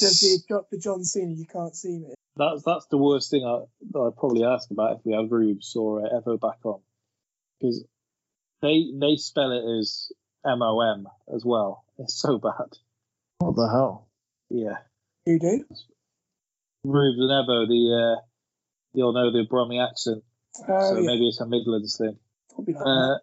Does 0.00 0.20
the 0.20 0.38
drop 0.48 0.70
the 0.70 0.78
John 0.78 1.04
Cena? 1.04 1.32
You 1.32 1.46
can't 1.46 1.74
see 1.74 1.98
me. 1.98 2.14
That's 2.36 2.62
that's 2.64 2.86
the 2.86 2.98
worst 2.98 3.30
thing 3.30 3.44
I 3.44 3.64
I'd 3.98 4.16
probably 4.16 4.44
ask 4.44 4.70
about 4.70 4.96
if 4.96 5.00
we 5.04 5.12
have 5.12 5.30
Rubes 5.30 5.76
or 5.76 6.04
uh, 6.04 6.20
Evo 6.20 6.40
back 6.40 6.58
on, 6.64 6.80
because 7.60 7.84
they 8.60 8.90
they 8.98 9.16
spell 9.16 9.52
it 9.52 9.78
as 9.78 10.10
M 10.44 10.62
O 10.62 10.80
M 10.80 11.06
as 11.34 11.44
well. 11.44 11.84
It's 11.98 12.14
so 12.14 12.38
bad. 12.38 12.76
What 13.38 13.56
the 13.56 13.68
hell? 13.68 14.08
Yeah, 14.50 14.78
You 15.26 15.38
do? 15.38 15.64
Rubes 16.84 17.18
and 17.18 17.30
Evo, 17.30 17.66
the 17.68 18.16
uh, 18.18 18.20
you'll 18.94 19.12
know 19.12 19.30
the 19.30 19.46
Brummy 19.48 19.80
accent, 19.80 20.24
Oh 20.68 20.90
so 20.90 20.98
yeah, 20.98 21.06
maybe 21.06 21.28
it's 21.28 21.40
a 21.40 21.46
Midlands 21.46 21.96
thing. 21.96 22.18
probably 22.52 22.74
Uh, 22.74 23.16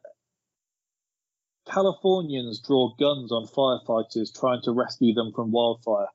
Californians 1.69 2.59
draw 2.65 2.93
guns 2.99 3.31
on 3.31 3.45
firefighters 3.45 4.37
trying 4.37 4.61
to 4.63 4.71
rescue 4.71 5.13
them 5.13 5.31
from 5.33 5.51
wildfire. 5.51 6.07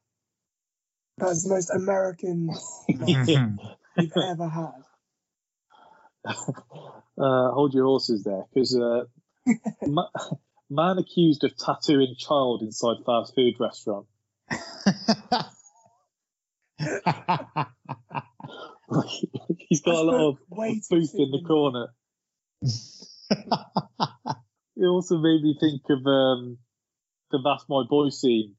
That. 1.18 1.26
That's 1.26 1.44
the 1.44 1.50
most 1.50 1.70
American 1.70 2.50
Yeah. 2.88 3.48
you've 3.96 4.12
ever 4.16 4.48
had. 4.48 4.84
uh, 6.26 7.50
hold 7.52 7.72
your 7.74 7.84
horses 7.84 8.24
there, 8.24 8.44
because 8.52 8.76
uh, 8.76 9.04
ma- 9.86 10.10
man 10.68 10.98
accused 10.98 11.44
of 11.44 11.56
tattooing 11.56 12.16
child 12.18 12.62
inside 12.62 12.96
fast 13.04 13.34
food 13.34 13.54
restaurant. 13.60 14.06
He's 19.68 19.82
got 19.82 19.94
a 19.94 20.02
lot 20.02 20.28
of 20.28 20.38
Way 20.50 20.74
too 20.74 20.82
booth 20.90 21.14
in 21.14 21.30
the 21.30 21.42
corner. 21.46 21.88
It 24.78 24.84
also 24.84 25.16
made 25.18 25.42
me 25.42 25.56
think 25.58 25.82
of 25.88 26.06
um, 26.06 26.58
the 27.30 27.38
That's 27.42 27.64
My 27.68 27.84
Boy 27.88 28.10
scene, 28.10 28.56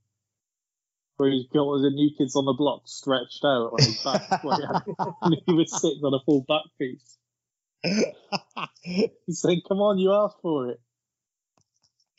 where 1.17 1.29
he's 1.29 1.47
got 1.47 1.65
the 1.81 1.91
new 1.93 2.11
kids 2.17 2.35
on 2.35 2.45
the 2.45 2.53
block 2.53 2.83
stretched 2.85 3.43
out 3.43 3.73
on 3.73 3.79
his 3.79 4.01
back, 4.03 4.43
where 4.43 4.57
he, 4.57 4.65
had, 4.65 4.83
and 5.21 5.37
he 5.45 5.53
was 5.53 5.81
sitting 5.81 6.03
on 6.03 6.13
a 6.13 6.23
full 6.25 6.45
back 6.47 6.63
piece. 6.79 7.17
He's 9.25 9.39
saying, 9.39 9.61
"Come 9.67 9.79
on, 9.79 9.99
you 9.99 10.11
asked 10.11 10.37
for 10.41 10.69
it." 10.69 10.79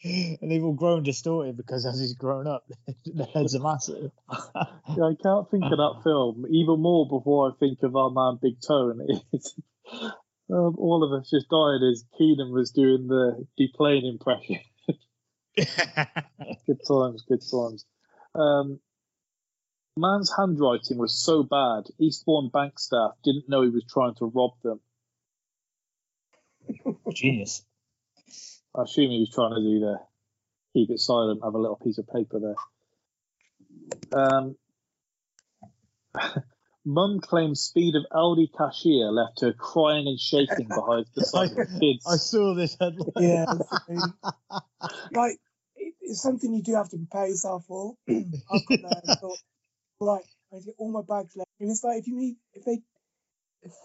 and 0.04 0.50
they've 0.50 0.62
all 0.62 0.74
grown 0.74 1.02
distorted 1.02 1.56
because 1.56 1.84
as 1.84 1.98
he's 1.98 2.14
grown 2.14 2.46
up, 2.46 2.64
the 3.06 3.24
heads 3.24 3.54
are 3.54 3.62
massive. 3.62 4.10
Yeah, 4.96 5.04
I 5.04 5.14
can't 5.22 5.50
think 5.50 5.64
of 5.64 5.76
that 5.76 6.00
film 6.02 6.46
even 6.48 6.80
more 6.80 7.06
before 7.06 7.50
I 7.50 7.52
think 7.60 7.82
of 7.82 7.94
our 7.94 8.10
man 8.10 8.38
Big 8.40 8.58
Tone. 8.66 9.06
It's, 9.32 9.54
um, 10.50 10.76
all 10.78 11.04
of 11.04 11.12
us 11.12 11.28
just 11.28 11.50
died 11.50 11.86
as 11.86 12.04
Keenan 12.16 12.52
was 12.52 12.70
doing 12.70 13.06
the 13.06 13.46
deplane 13.58 14.06
impression. 14.06 14.60
good 16.66 16.80
times, 16.88 17.22
good 17.28 17.42
times. 17.50 17.84
Um, 18.34 18.80
man's 19.98 20.32
handwriting 20.36 20.98
was 20.98 21.18
so 21.18 21.42
bad, 21.42 21.84
Eastbourne 21.98 22.50
bank 22.52 22.78
staff 22.78 23.12
didn't 23.24 23.48
know 23.48 23.62
he 23.62 23.68
was 23.68 23.84
trying 23.84 24.14
to 24.16 24.26
rob 24.26 24.52
them. 24.62 24.80
Genius. 27.12 27.64
I 28.74 28.82
assume 28.82 29.10
he 29.10 29.20
was 29.20 29.30
trying 29.34 29.54
to 29.54 29.60
do 29.60 29.80
the 29.80 29.98
keep 30.74 30.90
it 30.90 31.00
silent, 31.00 31.40
have 31.42 31.54
a 31.54 31.58
little 31.58 31.76
piece 31.76 31.98
of 31.98 32.06
paper 32.08 32.38
there. 32.40 34.20
Um, 34.20 34.56
Mum 36.84 37.20
claims 37.20 37.60
speed 37.60 37.94
of 37.96 38.04
Aldi 38.12 38.48
cashier 38.56 39.10
left 39.10 39.40
her 39.42 39.52
crying 39.52 40.06
and 40.06 40.18
shaking 40.18 40.68
behind 40.68 41.06
the 41.14 41.24
side 41.24 41.50
of 41.50 41.56
the 41.56 41.78
kids. 41.80 42.06
I 42.06 42.16
saw 42.16 42.54
this 42.54 42.76
headline. 42.80 43.10
Yeah. 43.16 43.46
I 43.88 44.10
like 45.12 45.38
it's 46.00 46.22
something 46.22 46.52
you 46.54 46.62
do 46.62 46.74
have 46.74 46.88
to 46.90 46.96
prepare 46.96 47.26
yourself 47.28 47.64
for. 47.66 47.94
I've 48.08 48.66
got 48.66 48.80
there 48.80 49.00
and 49.04 49.18
thought, 49.18 49.38
right, 50.00 50.24
I 50.52 50.58
get 50.60 50.74
all 50.78 50.90
my 50.90 51.02
bags 51.02 51.36
left. 51.36 51.50
And 51.60 51.70
it's 51.70 51.84
like 51.84 51.98
if 51.98 52.06
you 52.06 52.16
need, 52.16 52.36
if 52.54 52.64
they 52.64 52.82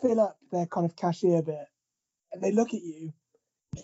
fill 0.02 0.20
up 0.20 0.38
their 0.52 0.66
kind 0.66 0.86
of 0.86 0.96
cashier 0.96 1.42
bit 1.42 1.68
and 2.32 2.42
they 2.42 2.52
look 2.52 2.70
at 2.74 2.82
you 2.82 3.14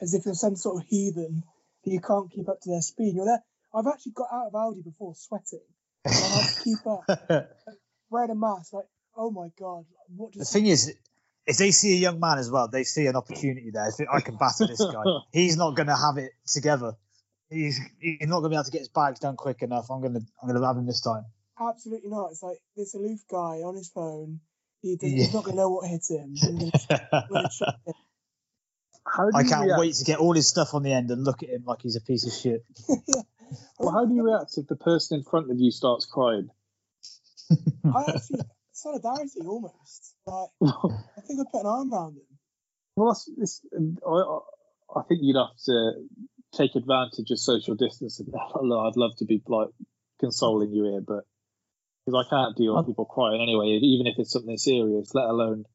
as 0.01 0.13
if 0.13 0.25
you're 0.25 0.35
some 0.35 0.55
sort 0.55 0.81
of 0.81 0.87
heathen 0.87 1.43
that 1.83 1.91
you 1.91 1.99
can't 1.99 2.31
keep 2.31 2.47
up 2.47 2.61
to 2.61 2.69
their 2.69 2.81
speed. 2.81 3.15
You're 3.15 3.25
there. 3.25 3.43
I've 3.73 3.87
actually 3.87 4.13
got 4.13 4.27
out 4.31 4.47
of 4.47 4.53
Aldi 4.53 4.83
before 4.83 5.13
sweating. 5.15 5.65
I 6.05 6.11
had 6.11 6.47
to 6.47 6.63
keep 6.63 6.79
up, 6.87 7.49
wearing 8.09 8.31
a 8.31 8.35
mask. 8.35 8.73
Like, 8.73 8.85
oh 9.15 9.31
my 9.31 9.49
god, 9.59 9.85
what 10.15 10.33
The 10.33 10.45
thing 10.45 10.67
is, 10.67 10.95
if 11.45 11.57
they 11.57 11.71
see 11.71 11.93
a 11.93 11.97
young 11.97 12.19
man 12.19 12.37
as 12.37 12.49
well, 12.49 12.67
they 12.67 12.83
see 12.83 13.05
an 13.07 13.15
opportunity 13.15 13.69
there. 13.71 13.87
If 13.87 14.07
I 14.11 14.21
can 14.21 14.37
batter 14.37 14.65
this 14.67 14.83
guy, 14.83 15.03
he's 15.33 15.57
not 15.57 15.75
going 15.75 15.87
to 15.87 15.95
have 15.95 16.17
it 16.17 16.31
together. 16.47 16.93
He's 17.49 17.79
he's 17.99 18.27
not 18.27 18.41
going 18.41 18.43
to 18.43 18.49
be 18.49 18.55
able 18.55 18.63
to 18.65 18.71
get 18.71 18.79
his 18.79 18.89
bags 18.89 19.19
done 19.19 19.35
quick 19.35 19.61
enough. 19.61 19.87
I'm 19.89 20.01
gonna 20.01 20.19
I'm 20.41 20.47
gonna 20.47 20.65
have 20.65 20.77
him 20.77 20.85
this 20.85 21.01
time. 21.01 21.25
Absolutely 21.59 22.09
not? 22.09 22.31
It's 22.31 22.43
like 22.43 22.57
this 22.75 22.93
aloof 22.95 23.19
guy 23.29 23.61
on 23.63 23.75
his 23.75 23.89
phone. 23.89 24.39
He 24.81 24.95
doesn't, 24.95 25.09
Yeah. 25.17 25.23
He's 25.25 25.33
not 25.33 25.43
going 25.43 25.55
to 25.57 25.61
know 25.61 25.69
what 25.69 25.89
hit 25.89 26.05
him. 26.09 26.35
I'm 26.41 26.57
gonna, 26.57 26.71
I'm 27.11 27.23
gonna 27.29 27.49
try 27.57 27.73
it. 27.87 27.95
How 29.05 29.29
do 29.29 29.37
I 29.37 29.41
you 29.41 29.49
can't 29.49 29.65
react? 29.65 29.79
wait 29.79 29.95
to 29.95 30.03
get 30.05 30.19
all 30.19 30.33
his 30.33 30.47
stuff 30.47 30.73
on 30.73 30.83
the 30.83 30.93
end 30.93 31.09
and 31.11 31.23
look 31.23 31.41
at 31.43 31.49
him 31.49 31.63
like 31.65 31.81
he's 31.81 31.95
a 31.95 32.01
piece 32.01 32.25
of 32.25 32.33
shit. 32.33 32.63
Well, 33.79 33.91
how 33.91 34.05
do 34.05 34.13
you 34.13 34.21
react 34.21 34.55
if 34.57 34.67
the 34.67 34.75
person 34.75 35.17
in 35.17 35.23
front 35.23 35.49
of 35.49 35.57
you 35.59 35.71
starts 35.71 36.05
crying? 36.05 36.49
I 37.51 38.03
actually 38.15 38.41
solidarity 38.71 39.41
almost. 39.43 40.13
Like 40.27 40.49
I 40.61 41.21
think 41.21 41.39
I'd 41.39 41.51
put 41.51 41.61
an 41.61 41.65
arm 41.65 41.91
around 41.91 42.17
him. 42.17 42.37
Well, 42.95 43.07
that's, 43.09 43.27
it's, 43.39 43.61
I, 44.07 44.11
I 44.11 44.99
I 44.99 45.01
think 45.07 45.21
you'd 45.23 45.35
have 45.35 45.55
to 45.65 45.93
take 46.55 46.75
advantage 46.75 47.31
of 47.31 47.39
social 47.39 47.73
distancing. 47.73 48.27
Although 48.53 48.87
I'd 48.87 48.97
love 48.97 49.15
to 49.17 49.25
be 49.25 49.41
like 49.47 49.69
consoling 50.19 50.71
you 50.71 50.83
here, 50.83 51.01
but 51.01 51.25
because 52.09 52.25
I 52.25 52.29
can't 52.29 52.55
deal 52.57 52.75
with 52.75 52.87
people 52.87 53.05
crying 53.05 53.41
anyway, 53.41 53.79
even 53.81 54.07
if 54.07 54.15
it's 54.17 54.31
something 54.31 54.57
serious, 54.57 55.13
let 55.13 55.25
alone 55.25 55.65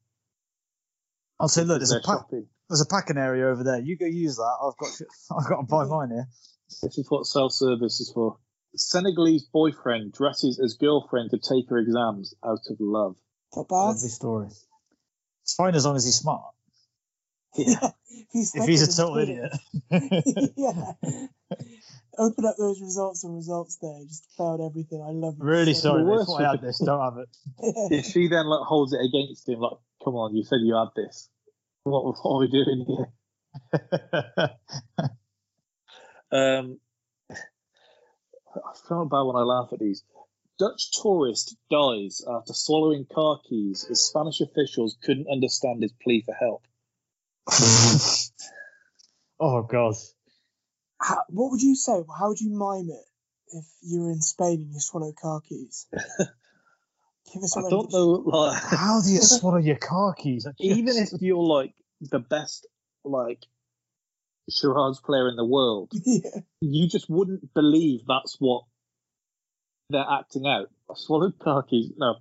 I'll 1.39 1.47
say, 1.47 1.63
look, 1.63 1.79
there's 1.79 1.91
a 1.91 1.95
pack, 1.95 2.19
shopping. 2.19 2.47
there's 2.69 2.81
a 2.81 2.85
packing 2.85 3.17
area 3.17 3.47
over 3.47 3.63
there. 3.63 3.79
You 3.79 3.97
go 3.97 4.05
use 4.05 4.37
that. 4.37 4.57
I've 4.63 4.77
got 4.77 4.89
I've 5.37 5.49
got 5.49 5.61
to 5.61 5.67
buy 5.67 5.85
mine 5.85 6.09
here. 6.11 6.27
This 6.81 6.97
is 6.97 7.07
what 7.09 7.25
self 7.25 7.51
service 7.51 7.99
is 7.99 8.11
for. 8.13 8.37
Senegalese 8.75 9.47
boyfriend 9.53 10.13
dresses 10.13 10.59
as 10.63 10.75
girlfriend 10.75 11.31
to 11.31 11.37
take 11.37 11.69
her 11.69 11.77
exams 11.77 12.33
out 12.43 12.59
of 12.69 12.77
love. 12.79 13.15
Not 13.55 13.69
bad. 13.69 13.75
Lovely 13.75 14.09
story. 14.09 14.47
It's 15.43 15.53
fine 15.55 15.75
as 15.75 15.85
long 15.85 15.95
as 15.95 16.05
he's 16.05 16.15
smart. 16.15 16.53
Yeah. 17.57 17.75
If 18.17 18.27
he's, 18.31 18.55
If 18.55 18.65
he's 18.65 18.81
a 18.81 18.95
total 18.95 19.17
idiot. 19.17 19.51
yeah. 20.55 20.93
Open 22.17 22.45
up 22.45 22.55
those 22.57 22.81
results 22.81 23.23
and 23.23 23.35
results 23.35 23.77
there. 23.81 23.99
Just 24.07 24.25
failed 24.37 24.61
everything. 24.61 25.01
I 25.01 25.11
love 25.11 25.35
it. 25.39 25.43
Really 25.43 25.73
so 25.73 25.89
sorry, 25.89 26.03
The 26.03 26.05
mate. 26.09 26.11
worst 26.15 26.27
Thought 26.27 26.41
I 26.41 26.51
had 26.51 26.61
this. 26.61 26.79
Don't 26.79 27.01
have 27.01 27.17
it. 27.17 27.29
much. 27.61 27.91
If 27.91 28.05
she 28.05 28.27
then 28.27 28.45
like 28.47 28.65
holds 28.65 28.93
it 28.93 29.01
against 29.01 29.47
him, 29.49 29.59
like, 29.59 29.77
come 30.03 30.15
on, 30.15 30.35
you 30.35 30.43
said 30.43 30.59
you 30.61 30.75
had 30.75 30.89
this. 30.95 31.29
What, 31.83 32.05
what 32.05 32.25
are 32.25 32.39
we 32.39 32.47
doing 32.47 32.85
here? 32.87 34.49
Um, 36.31 36.79
I 37.31 38.73
feel 38.87 39.05
bad 39.05 39.21
when 39.21 39.35
I 39.35 39.43
laugh 39.43 39.69
at 39.71 39.79
these. 39.79 40.03
Dutch 40.57 40.91
tourist 41.01 41.55
dies 41.69 42.21
after 42.27 42.53
swallowing 42.53 43.05
car 43.05 43.39
keys 43.47 43.85
as 43.89 44.03
Spanish 44.03 44.41
officials 44.41 44.97
couldn't 45.01 45.27
understand 45.31 45.81
his 45.81 45.93
plea 46.01 46.23
for 46.25 46.33
help. 46.33 46.65
oh 49.39 49.61
god. 49.63 49.95
How, 50.99 51.23
what 51.29 51.51
would 51.51 51.61
you 51.61 51.75
say? 51.75 52.03
How 52.17 52.29
would 52.29 52.39
you 52.39 52.51
mime 52.51 52.89
it 52.89 53.05
if 53.57 53.65
you 53.81 54.01
were 54.01 54.11
in 54.11 54.21
Spain 54.21 54.61
and 54.61 54.73
you 54.73 54.79
swallow 54.79 55.13
car 55.19 55.41
keys? 55.41 55.87
Give 57.33 57.43
us 57.43 57.57
I 57.57 57.61
don't 57.61 57.91
know, 57.91 58.05
like, 58.25 58.61
How 58.63 59.01
do 59.01 59.09
you 59.09 59.19
swallow 59.21 59.57
your 59.57 59.77
car 59.77 60.13
keys? 60.13 60.47
even 60.59 60.95
if 60.97 61.09
you're 61.21 61.37
like 61.43 61.73
the 62.01 62.19
best, 62.19 62.67
like, 63.03 63.43
charades 64.49 64.99
player 65.01 65.27
in 65.27 65.35
the 65.35 65.45
world, 65.45 65.91
Yeah. 65.91 66.41
you 66.61 66.87
just 66.87 67.09
wouldn't 67.09 67.53
believe 67.53 68.01
that's 68.07 68.37
what 68.39 68.63
they're 69.89 70.05
acting 70.09 70.45
out. 70.47 70.69
I 70.89 70.93
swallowed 70.95 71.39
car 71.39 71.63
keys. 71.63 71.91
No, 71.97 72.15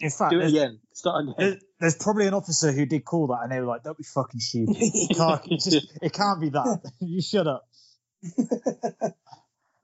In 0.00 0.10
fact, 0.10 0.30
do 0.32 0.38
it 0.38 0.40
there's, 0.40 0.52
again. 0.52 0.80
Start 0.92 1.22
again. 1.22 1.34
there- 1.38 1.58
there's 1.80 1.96
probably 1.96 2.26
an 2.26 2.34
officer 2.34 2.72
who 2.72 2.84
did 2.86 3.04
call 3.04 3.28
that, 3.28 3.40
and 3.42 3.52
they 3.52 3.60
were 3.60 3.66
like, 3.66 3.82
"Don't 3.82 3.96
be 3.96 4.04
fucking 4.04 4.40
stupid. 4.40 4.76
Car 5.16 5.38
keys, 5.38 5.64
just- 5.64 5.98
it 6.02 6.12
can't 6.12 6.40
be 6.40 6.50
that. 6.50 6.80
you 7.00 7.22
shut 7.22 7.46
up." 7.46 7.66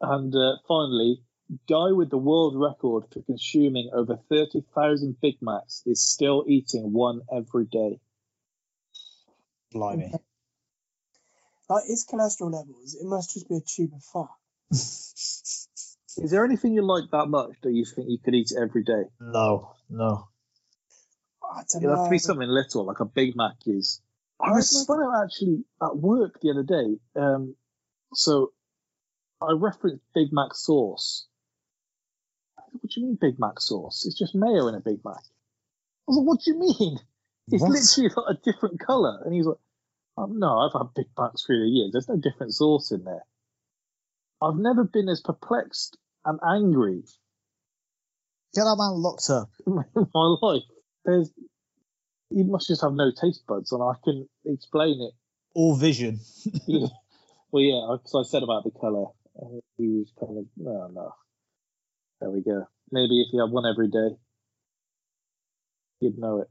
And 0.01 0.35
uh, 0.35 0.57
finally, 0.69 1.23
guy 1.69 1.93
with 1.93 2.11
the 2.11 2.19
world 2.19 2.55
record 2.57 3.05
for 3.13 3.23
consuming 3.23 3.91
over 3.95 4.19
30,000 4.29 5.17
Big 5.21 5.37
Macs 5.41 5.83
is 5.87 6.05
still 6.05 6.45
eating 6.47 6.93
one 6.93 7.23
every 7.33 7.65
day. 7.65 8.01
Blimey. 9.73 10.13
like 11.71 11.85
his 11.87 12.07
cholesterol 12.07 12.53
levels, 12.53 12.95
it 12.95 13.07
must 13.07 13.33
just 13.35 13.49
be 13.49 13.57
a 13.57 13.61
tube 13.61 13.93
of 13.95 14.05
fat. 14.05 14.29
Is 16.19 16.31
there 16.31 16.45
anything 16.45 16.73
you 16.73 16.83
like 16.83 17.11
that 17.13 17.27
much 17.27 17.51
that 17.63 17.73
you 17.73 17.85
think 17.85 18.09
you 18.09 18.19
could 18.19 18.35
eat 18.35 18.53
every 18.59 18.83
day? 18.85 19.05
No, 19.21 19.73
no. 19.91 20.29
It'll 21.77 21.97
have 21.97 22.05
to 22.07 22.11
be 22.11 22.19
something 22.19 22.49
little, 22.49 22.85
like 22.85 23.01
a 23.01 23.05
Big 23.05 23.37
Mac 23.37 23.55
is. 23.67 24.01
I 24.41 24.51
was 24.53 24.69
spun 24.69 25.03
out 25.03 25.25
actually 25.25 25.65
at 25.83 25.97
work 25.97 26.41
the 26.41 26.51
other 26.51 26.63
day. 26.63 26.99
Um, 27.21 27.55
so 28.15 28.53
I 29.41 29.53
referenced 29.53 30.03
Big 30.15 30.33
Mac 30.33 30.55
sauce. 30.55 31.27
What 32.73 32.83
do 32.91 33.01
you 33.01 33.07
mean 33.07 33.19
Big 33.21 33.39
Mac 33.39 33.61
sauce? 33.61 34.05
It's 34.07 34.19
just 34.19 34.35
mayo 34.35 34.69
in 34.69 34.75
a 34.75 34.81
Big 34.81 35.05
Mac. 35.05 35.17
I 35.17 36.09
was 36.09 36.19
like, 36.19 36.27
what 36.27 36.41
do 36.45 36.51
you 36.53 36.59
mean? 36.59 36.99
It's 37.51 37.63
What? 37.63 37.71
literally 37.71 38.11
like 38.17 38.37
a 38.37 38.41
different 38.43 38.81
colour. 38.81 39.23
And 39.25 39.33
he's 39.35 39.47
like, 39.47 39.57
oh, 40.19 40.27
no, 40.27 40.59
I've 40.59 40.73
had 40.73 40.95
Big 40.95 41.07
Macs 41.19 41.45
through 41.45 41.61
the 41.65 41.71
years. 41.71 41.93
There's 41.93 42.09
no 42.09 42.17
different 42.17 42.55
sauce 42.55 42.91
in 42.91 43.05
there. 43.05 43.25
I've 44.43 44.57
never 44.57 44.85
been 44.85 45.09
as 45.09 45.21
perplexed 45.23 45.97
and 46.27 46.39
angry 46.47 47.03
Get 48.55 48.65
that 48.65 48.77
man 48.79 49.03
locked 49.03 49.29
up. 49.29 49.51
my 49.67 50.37
life. 50.41 50.63
There's, 51.05 51.31
he 52.31 52.43
must 52.43 52.69
just 52.69 52.81
have 52.81 52.95
no 52.95 53.11
taste 53.11 53.43
buds, 53.47 53.71
and 53.71 53.83
I 53.83 53.93
can 54.03 54.27
explain 54.47 55.01
it 55.03 55.13
All 55.55 55.77
vision. 55.77 56.21
Yeah. 56.67 56.87
Well, 57.53 57.63
yeah, 57.63 57.97
because 57.97 58.27
I 58.27 58.29
said 58.29 58.43
about 58.43 58.65
the 58.65 58.71
colour. 58.71 59.07
He 59.77 59.89
was 59.89 60.13
kind 60.19 60.39
of, 60.39 60.45
no, 60.57 60.89
no. 60.93 61.13
There 62.21 62.31
we 62.31 62.43
go. 62.43 62.67
Maybe 62.91 63.21
if 63.21 63.33
you 63.33 63.41
have 63.41 63.51
one 63.51 63.67
every 63.67 63.89
day, 63.89 64.17
you'd 66.01 66.19
know 66.19 66.41
it. 66.41 66.49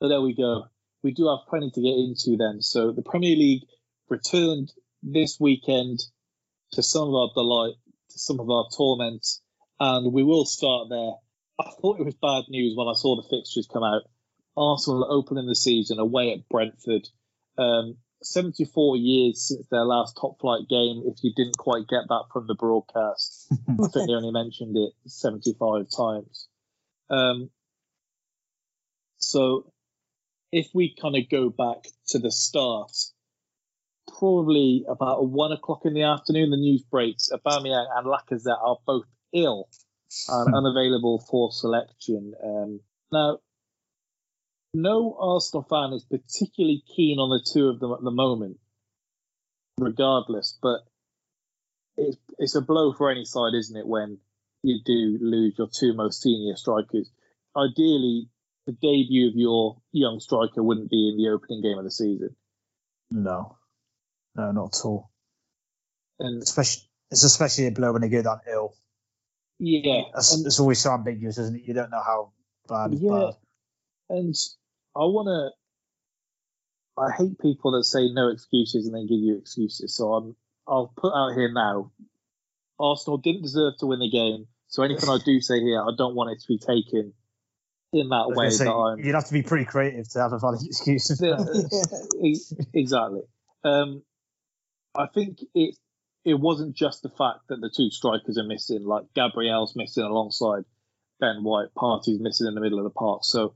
So 0.00 0.08
there 0.08 0.20
we 0.20 0.34
go. 0.34 0.66
We 1.02 1.12
do 1.12 1.28
have 1.28 1.48
plenty 1.48 1.70
to 1.70 1.80
get 1.80 1.94
into 1.94 2.36
then. 2.36 2.62
So 2.62 2.92
the 2.92 3.02
Premier 3.02 3.36
League 3.36 3.62
returned 4.08 4.72
this 5.02 5.38
weekend 5.38 6.00
to 6.72 6.82
some 6.82 7.08
of 7.08 7.14
our 7.14 7.30
delight, 7.34 7.74
to 8.14 8.18
some 8.18 8.40
of 8.40 8.48
our 8.48 8.66
torment, 8.76 9.26
and 9.78 10.12
we 10.12 10.22
will 10.22 10.46
start 10.46 10.88
there. 10.88 11.12
I 11.60 11.70
thought 11.80 12.00
it 12.00 12.06
was 12.06 12.14
bad 12.14 12.44
news 12.48 12.74
when 12.76 12.88
I 12.88 12.94
saw 12.94 13.16
the 13.16 13.28
fixtures 13.28 13.68
come 13.70 13.84
out. 13.84 14.02
Arsenal 14.56 15.06
opening 15.10 15.46
the 15.46 15.54
season 15.54 15.98
away 15.98 16.32
at 16.32 16.48
Brentford. 16.48 17.08
Um, 17.58 17.98
74 18.22 18.96
years 18.96 19.48
since 19.48 19.66
their 19.68 19.84
last 19.84 20.16
top 20.20 20.40
flight 20.40 20.68
game. 20.68 21.02
If 21.06 21.22
you 21.22 21.32
didn't 21.36 21.58
quite 21.58 21.86
get 21.88 22.08
that 22.08 22.24
from 22.32 22.46
the 22.46 22.54
broadcast, 22.54 23.48
I 23.68 23.88
think 23.88 24.08
they 24.08 24.14
only 24.14 24.32
mentioned 24.32 24.76
it 24.76 24.92
75 25.06 25.86
times. 25.94 26.48
Um, 27.10 27.50
so 29.18 29.72
if 30.52 30.68
we 30.74 30.94
kind 31.00 31.16
of 31.16 31.28
go 31.28 31.50
back 31.50 31.84
to 32.08 32.18
the 32.18 32.30
start, 32.30 32.92
probably 34.18 34.84
about 34.88 35.28
one 35.28 35.52
o'clock 35.52 35.82
in 35.84 35.94
the 35.94 36.02
afternoon, 36.02 36.50
the 36.50 36.56
news 36.56 36.82
breaks. 36.82 37.30
Aubameyang 37.32 37.86
and 37.96 38.06
Lacazette 38.06 38.62
are 38.62 38.78
both 38.86 39.06
ill 39.32 39.68
and 40.28 40.54
unavailable 40.54 41.24
for 41.30 41.50
selection. 41.52 42.34
Um, 42.42 42.80
now, 43.12 43.38
no 44.72 45.16
Arsenal 45.18 45.66
fan 45.68 45.92
is 45.92 46.04
particularly 46.04 46.82
keen 46.96 47.18
on 47.18 47.30
the 47.30 47.44
two 47.52 47.68
of 47.68 47.80
them 47.80 47.92
at 47.92 48.02
the 48.02 48.10
moment, 48.10 48.58
regardless. 49.78 50.58
But 50.60 50.80
it's 51.96 52.16
it's 52.38 52.56
a 52.56 52.60
blow 52.60 52.92
for 52.92 53.10
any 53.10 53.24
side, 53.24 53.54
isn't 53.54 53.76
it, 53.76 53.86
when 53.86 54.18
you 54.62 54.80
do 54.84 55.18
lose 55.20 55.54
your 55.58 55.68
two 55.72 55.94
most 55.94 56.22
senior 56.22 56.56
strikers? 56.56 57.10
Ideally, 57.56 58.28
the 58.66 58.72
debut 58.72 59.28
of 59.28 59.34
your 59.36 59.80
young 59.92 60.20
striker 60.20 60.62
wouldn't 60.62 60.90
be 60.90 61.08
in 61.08 61.16
the 61.16 61.30
opening 61.30 61.62
game 61.62 61.78
of 61.78 61.84
the 61.84 61.90
season. 61.90 62.34
No, 63.10 63.58
no, 64.36 64.52
not 64.52 64.74
at 64.76 64.84
all. 64.84 65.10
And 66.18 66.42
Especially, 66.42 66.82
it's 67.10 67.24
especially 67.24 67.66
a 67.66 67.70
blow 67.72 67.92
when 67.92 68.02
they 68.02 68.08
go 68.08 68.22
that 68.22 68.40
ill. 68.50 68.74
yeah, 69.58 70.02
and- 70.14 70.46
it's 70.46 70.60
always 70.60 70.80
so 70.80 70.92
ambiguous, 70.92 71.38
isn't 71.38 71.56
it? 71.56 71.62
You 71.64 71.74
don't 71.74 71.90
know 71.90 72.02
how 72.04 72.32
bad. 72.68 72.94
Yeah. 72.94 73.10
bad. 73.10 73.34
And 74.10 74.34
I 74.96 75.00
want 75.00 75.26
to. 75.28 75.50
I 77.02 77.10
hate 77.10 77.40
people 77.40 77.72
that 77.72 77.84
say 77.84 78.08
no 78.12 78.28
excuses 78.28 78.86
and 78.86 78.94
then 78.94 79.06
give 79.08 79.18
you 79.18 79.36
excuses. 79.38 79.96
So 79.96 80.14
I'm 80.14 80.36
I'll 80.68 80.92
put 80.96 81.12
out 81.12 81.34
here 81.34 81.50
now. 81.52 81.90
Arsenal 82.78 83.18
didn't 83.18 83.42
deserve 83.42 83.74
to 83.78 83.86
win 83.86 83.98
the 84.00 84.10
game, 84.10 84.46
so 84.68 84.82
anything 84.82 85.08
I 85.08 85.18
do 85.24 85.40
say 85.40 85.60
here, 85.60 85.80
I 85.80 85.90
don't 85.96 86.14
want 86.14 86.30
it 86.30 86.40
to 86.40 86.46
be 86.48 86.58
taken 86.58 87.12
in 87.92 88.08
that 88.08 88.28
way 88.28 88.50
say, 88.50 88.64
that 88.64 88.72
I'm 88.72 88.98
you'd 88.98 89.14
have 89.14 89.26
to 89.26 89.32
be 89.32 89.42
pretty 89.42 89.64
creative 89.64 90.08
to 90.10 90.18
have 90.20 90.32
a 90.32 90.38
valid 90.38 90.60
excuse. 90.66 91.20
Yeah, 91.20 91.38
exactly. 92.72 93.22
Um, 93.64 94.02
I 94.94 95.06
think 95.06 95.38
it 95.54 95.76
it 96.24 96.40
wasn't 96.40 96.74
just 96.74 97.02
the 97.02 97.10
fact 97.10 97.40
that 97.48 97.60
the 97.60 97.70
two 97.74 97.90
strikers 97.90 98.38
are 98.38 98.44
missing, 98.44 98.84
like 98.84 99.04
Gabriel's 99.14 99.76
missing 99.76 100.04
alongside 100.04 100.64
Ben 101.20 101.42
White, 101.44 101.74
Partey's 101.76 102.20
missing 102.20 102.46
in 102.46 102.54
the 102.54 102.60
middle 102.60 102.78
of 102.78 102.84
the 102.84 102.90
park. 102.90 103.24
So 103.24 103.54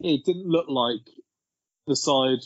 it 0.00 0.24
didn't 0.24 0.46
look 0.46 0.66
like 0.68 1.06
the 1.86 1.96
side 1.96 2.40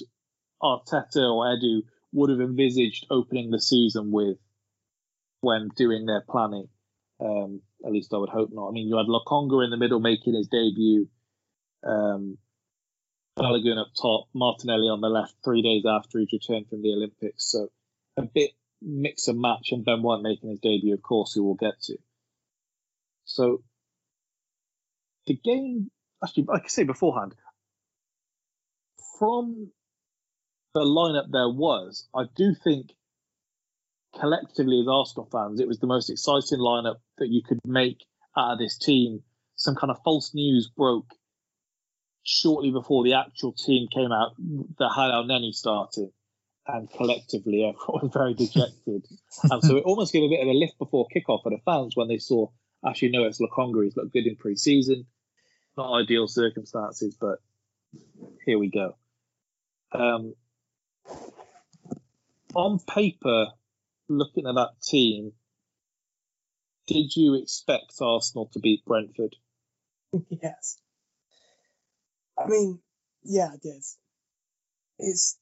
Arteta 0.62 1.16
or 1.16 1.46
Edu 1.46 1.82
would 2.12 2.30
have 2.30 2.40
envisaged 2.40 3.06
opening 3.10 3.50
the 3.50 3.60
season 3.60 4.12
with 4.12 4.38
when 5.40 5.68
doing 5.76 6.06
their 6.06 6.22
planning. 6.28 6.68
Um, 7.20 7.60
at 7.84 7.92
least 7.92 8.14
I 8.14 8.18
would 8.18 8.30
hope 8.30 8.50
not. 8.52 8.68
I 8.68 8.72
mean, 8.72 8.88
you 8.88 8.96
had 8.96 9.06
Lokonga 9.06 9.64
in 9.64 9.70
the 9.70 9.76
middle 9.76 10.00
making 10.00 10.34
his 10.34 10.48
debut. 10.48 11.08
Um, 11.84 12.38
Balogun 13.36 13.78
up 13.78 13.88
top, 14.00 14.28
Martinelli 14.32 14.88
on 14.88 15.00
the 15.00 15.08
left 15.08 15.34
three 15.44 15.60
days 15.60 15.84
after 15.86 16.20
he's 16.20 16.32
returned 16.32 16.68
from 16.68 16.82
the 16.82 16.92
Olympics. 16.92 17.50
So 17.50 17.68
a 18.16 18.22
bit 18.22 18.50
mix 18.80 19.28
and 19.28 19.40
match, 19.40 19.68
and 19.72 19.84
Ben 19.84 20.02
White 20.02 20.22
making 20.22 20.50
his 20.50 20.60
debut, 20.60 20.94
of 20.94 21.02
course, 21.02 21.32
who 21.32 21.44
we'll 21.44 21.54
get 21.54 21.80
to. 21.84 21.96
So 23.24 23.62
the 25.26 25.34
game, 25.34 25.90
actually, 26.22 26.44
like 26.44 26.64
I 26.64 26.68
say 26.68 26.84
beforehand, 26.84 27.34
from 29.18 29.70
the 30.74 30.80
lineup 30.80 31.30
there 31.30 31.48
was, 31.48 32.08
I 32.14 32.24
do 32.36 32.54
think 32.54 32.92
collectively 34.18 34.80
as 34.80 34.88
Arsenal 34.88 35.28
fans, 35.30 35.60
it 35.60 35.68
was 35.68 35.78
the 35.78 35.86
most 35.86 36.10
exciting 36.10 36.58
lineup 36.58 36.96
that 37.18 37.28
you 37.28 37.42
could 37.42 37.60
make 37.64 38.04
out 38.36 38.52
of 38.52 38.58
this 38.58 38.78
team. 38.78 39.22
Some 39.56 39.76
kind 39.76 39.90
of 39.90 39.98
false 40.04 40.34
news 40.34 40.68
broke 40.68 41.14
shortly 42.24 42.70
before 42.70 43.04
the 43.04 43.14
actual 43.14 43.52
team 43.52 43.86
came 43.92 44.10
out 44.12 44.34
that 44.78 44.92
had 44.94 45.10
Elneny 45.10 45.52
starting, 45.52 46.10
and 46.66 46.90
collectively 46.90 47.64
everyone 47.64 48.02
was 48.02 48.10
very 48.12 48.34
dejected. 48.34 49.06
and 49.50 49.62
so 49.62 49.76
it 49.76 49.84
almost 49.84 50.12
gave 50.12 50.24
a 50.24 50.28
bit 50.28 50.40
of 50.40 50.48
a 50.48 50.52
lift 50.52 50.78
before 50.78 51.06
kickoff 51.14 51.42
for 51.42 51.50
the 51.50 51.60
fans 51.64 51.94
when 51.94 52.08
they 52.08 52.18
saw 52.18 52.48
actually 52.86 53.10
no, 53.10 53.24
it's 53.24 53.40
Lokonga. 53.40 53.84
He's 53.84 53.96
looked 53.96 54.12
good 54.12 54.26
in 54.26 54.36
pre-season. 54.36 55.06
Not 55.76 56.00
ideal 56.02 56.28
circumstances, 56.28 57.16
but 57.20 57.38
here 58.44 58.58
we 58.58 58.70
go. 58.70 58.96
Um, 59.92 60.34
on 62.54 62.78
paper, 62.78 63.46
looking 64.08 64.46
at 64.46 64.54
that 64.54 64.80
team, 64.82 65.32
did 66.86 67.14
you 67.16 67.34
expect 67.34 67.94
Arsenal 68.00 68.50
to 68.52 68.60
beat 68.60 68.84
Brentford? 68.84 69.36
yes. 70.28 70.78
I 72.38 72.46
mean, 72.46 72.80
yeah, 73.24 73.48
I 73.52 73.56
did. 73.62 73.82
It's 74.98 75.38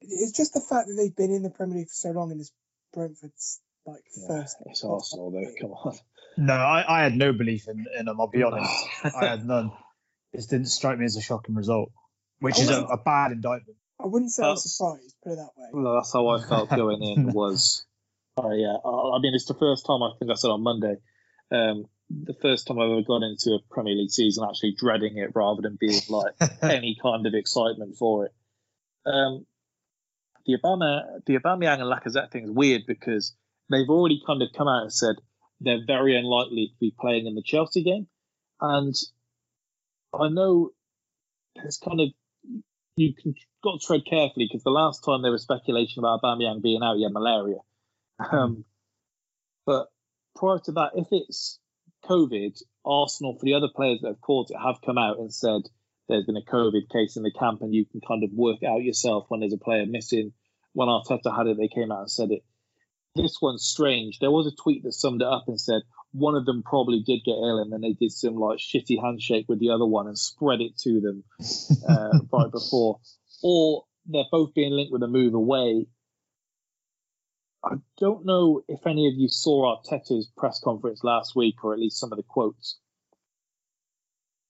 it's 0.00 0.32
just 0.32 0.54
the 0.54 0.60
fact 0.60 0.88
that 0.88 0.94
they've 0.94 1.14
been 1.14 1.34
in 1.34 1.42
the 1.42 1.50
Premier 1.50 1.78
League 1.78 1.88
for 1.88 1.94
so 1.94 2.10
long 2.10 2.30
and 2.30 2.40
it's 2.40 2.52
Brentford's 2.92 3.60
like 3.86 4.02
first. 4.26 4.56
It's 4.66 4.84
Arsenal, 4.84 5.30
though. 5.30 5.50
Come 5.60 5.72
on. 5.72 5.98
No, 6.36 6.54
I, 6.54 7.00
I 7.00 7.02
had 7.02 7.16
no 7.16 7.32
belief 7.32 7.66
in, 7.68 7.86
in 7.98 8.06
them. 8.06 8.20
I'll 8.20 8.28
be 8.28 8.42
honest. 8.42 8.70
I 9.04 9.26
had 9.26 9.44
none. 9.44 9.72
This 10.32 10.46
didn't 10.46 10.66
strike 10.66 10.98
me 10.98 11.04
as 11.04 11.16
a 11.16 11.22
shocking 11.22 11.54
result, 11.54 11.90
which 12.38 12.60
is 12.60 12.70
a, 12.70 12.82
a 12.82 12.96
bad 12.96 13.32
indictment. 13.32 13.76
I 14.00 14.06
wouldn't 14.06 14.30
say 14.30 14.44
I 14.44 14.50
was 14.50 14.76
surprised. 14.76 15.16
Put 15.24 15.32
it 15.32 15.36
that 15.36 15.50
way. 15.56 15.68
Well, 15.72 15.94
that's 15.96 16.12
how 16.12 16.28
I 16.28 16.40
felt 16.40 16.70
going 16.70 17.02
in. 17.02 17.32
Was 17.32 17.84
uh, 18.38 18.50
yeah. 18.50 18.76
I 18.84 19.16
I 19.16 19.18
mean, 19.20 19.34
it's 19.34 19.46
the 19.46 19.54
first 19.54 19.86
time 19.86 20.02
I 20.02 20.10
think 20.18 20.30
I 20.30 20.34
said 20.34 20.50
on 20.50 20.62
Monday. 20.62 20.96
Um, 21.50 21.86
the 22.10 22.36
first 22.40 22.66
time 22.66 22.78
I've 22.78 22.90
ever 22.90 23.02
gone 23.02 23.24
into 23.24 23.56
a 23.56 23.74
Premier 23.74 23.94
League 23.94 24.10
season 24.10 24.46
actually 24.48 24.76
dreading 24.78 25.18
it 25.18 25.32
rather 25.34 25.62
than 25.62 25.76
being 25.80 26.00
like 26.08 26.34
any 26.62 26.96
kind 27.02 27.26
of 27.26 27.34
excitement 27.34 27.96
for 27.96 28.26
it. 28.26 28.32
Um, 29.04 29.46
the 30.46 30.56
Obama, 30.62 31.20
the 31.26 31.38
Aubameyang 31.38 31.80
and 31.80 31.90
Lacazette 31.92 32.30
thing 32.30 32.44
is 32.44 32.50
weird 32.50 32.82
because 32.86 33.34
they've 33.70 33.88
already 33.88 34.22
kind 34.26 34.42
of 34.42 34.48
come 34.56 34.68
out 34.68 34.82
and 34.82 34.92
said 34.92 35.16
they're 35.60 35.84
very 35.86 36.16
unlikely 36.16 36.68
to 36.68 36.74
be 36.80 36.94
playing 36.98 37.26
in 37.26 37.34
the 37.34 37.42
Chelsea 37.42 37.82
game, 37.82 38.06
and 38.60 38.94
I 40.12 40.28
know 40.28 40.70
it's 41.56 41.78
kind 41.78 42.00
of 42.00 42.08
you 42.96 43.14
can 43.14 43.34
got 43.62 43.80
to 43.80 43.86
tread 43.86 44.02
carefully 44.08 44.46
because 44.48 44.64
the 44.64 44.70
last 44.70 45.04
time 45.04 45.22
there 45.22 45.32
was 45.32 45.42
speculation 45.42 46.00
about 46.00 46.22
Aubameyang 46.22 46.62
being 46.62 46.82
out, 46.82 46.96
he 46.96 47.02
had 47.02 47.12
malaria. 47.12 47.58
Um, 48.32 48.64
but 49.64 49.88
prior 50.34 50.58
to 50.64 50.72
that, 50.72 50.92
if 50.94 51.06
it's 51.10 51.58
COVID, 52.04 52.60
Arsenal 52.84 53.36
for 53.38 53.44
the 53.44 53.54
other 53.54 53.68
players 53.74 54.00
that 54.02 54.08
have 54.08 54.20
caught 54.20 54.50
it 54.50 54.56
have 54.56 54.80
come 54.84 54.98
out 54.98 55.18
and 55.18 55.32
said 55.32 55.62
there's 56.08 56.24
been 56.24 56.36
a 56.36 56.42
COVID 56.42 56.88
case 56.90 57.16
in 57.16 57.22
the 57.22 57.30
camp, 57.30 57.60
and 57.62 57.74
you 57.74 57.84
can 57.84 58.00
kind 58.00 58.24
of 58.24 58.30
work 58.32 58.62
out 58.62 58.82
yourself 58.82 59.26
when 59.28 59.40
there's 59.40 59.52
a 59.52 59.58
player 59.58 59.84
missing. 59.86 60.32
When 60.72 60.88
Arteta 60.88 61.36
had 61.36 61.46
it, 61.46 61.56
they 61.58 61.68
came 61.68 61.92
out 61.92 62.00
and 62.00 62.10
said 62.10 62.30
it. 62.30 62.44
This 63.14 63.38
one's 63.42 63.64
strange. 63.64 64.18
There 64.18 64.30
was 64.30 64.46
a 64.46 64.62
tweet 64.62 64.84
that 64.84 64.92
summed 64.92 65.22
it 65.22 65.28
up 65.28 65.44
and 65.48 65.60
said 65.60 65.82
one 66.12 66.34
of 66.34 66.46
them 66.46 66.62
probably 66.62 67.00
did 67.00 67.24
get 67.24 67.32
ill, 67.32 67.58
and 67.58 67.72
then 67.72 67.80
they 67.80 67.92
did 67.92 68.12
some 68.12 68.36
like 68.36 68.58
shitty 68.58 69.00
handshake 69.02 69.46
with 69.48 69.60
the 69.60 69.70
other 69.70 69.86
one 69.86 70.06
and 70.06 70.18
spread 70.18 70.60
it 70.60 70.76
to 70.78 71.00
them 71.00 71.24
uh, 71.88 72.18
right 72.32 72.50
before, 72.50 73.00
or 73.42 73.84
they're 74.06 74.24
both 74.30 74.54
being 74.54 74.72
linked 74.72 74.92
with 74.92 75.02
a 75.02 75.08
move 75.08 75.34
away. 75.34 75.86
I 77.62 77.74
don't 77.98 78.24
know 78.24 78.62
if 78.68 78.86
any 78.86 79.08
of 79.08 79.14
you 79.14 79.28
saw 79.28 79.76
Arteta's 79.76 80.30
press 80.36 80.60
conference 80.62 81.02
last 81.02 81.34
week, 81.36 81.64
or 81.64 81.74
at 81.74 81.80
least 81.80 81.98
some 81.98 82.12
of 82.12 82.16
the 82.16 82.22
quotes. 82.22 82.78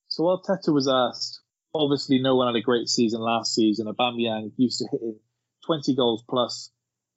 So 0.07 0.23
Arteta 0.23 0.73
was 0.73 0.87
asked, 0.87 1.41
obviously 1.73 2.19
no 2.19 2.35
one 2.35 2.47
had 2.53 2.59
a 2.59 2.63
great 2.63 2.87
season 2.87 3.21
last 3.21 3.53
season. 3.53 3.87
Aubameyang 3.87 4.51
used 4.57 4.79
to 4.79 4.87
hitting 4.91 5.19
20 5.65 5.95
goals 5.95 6.23
plus. 6.29 6.71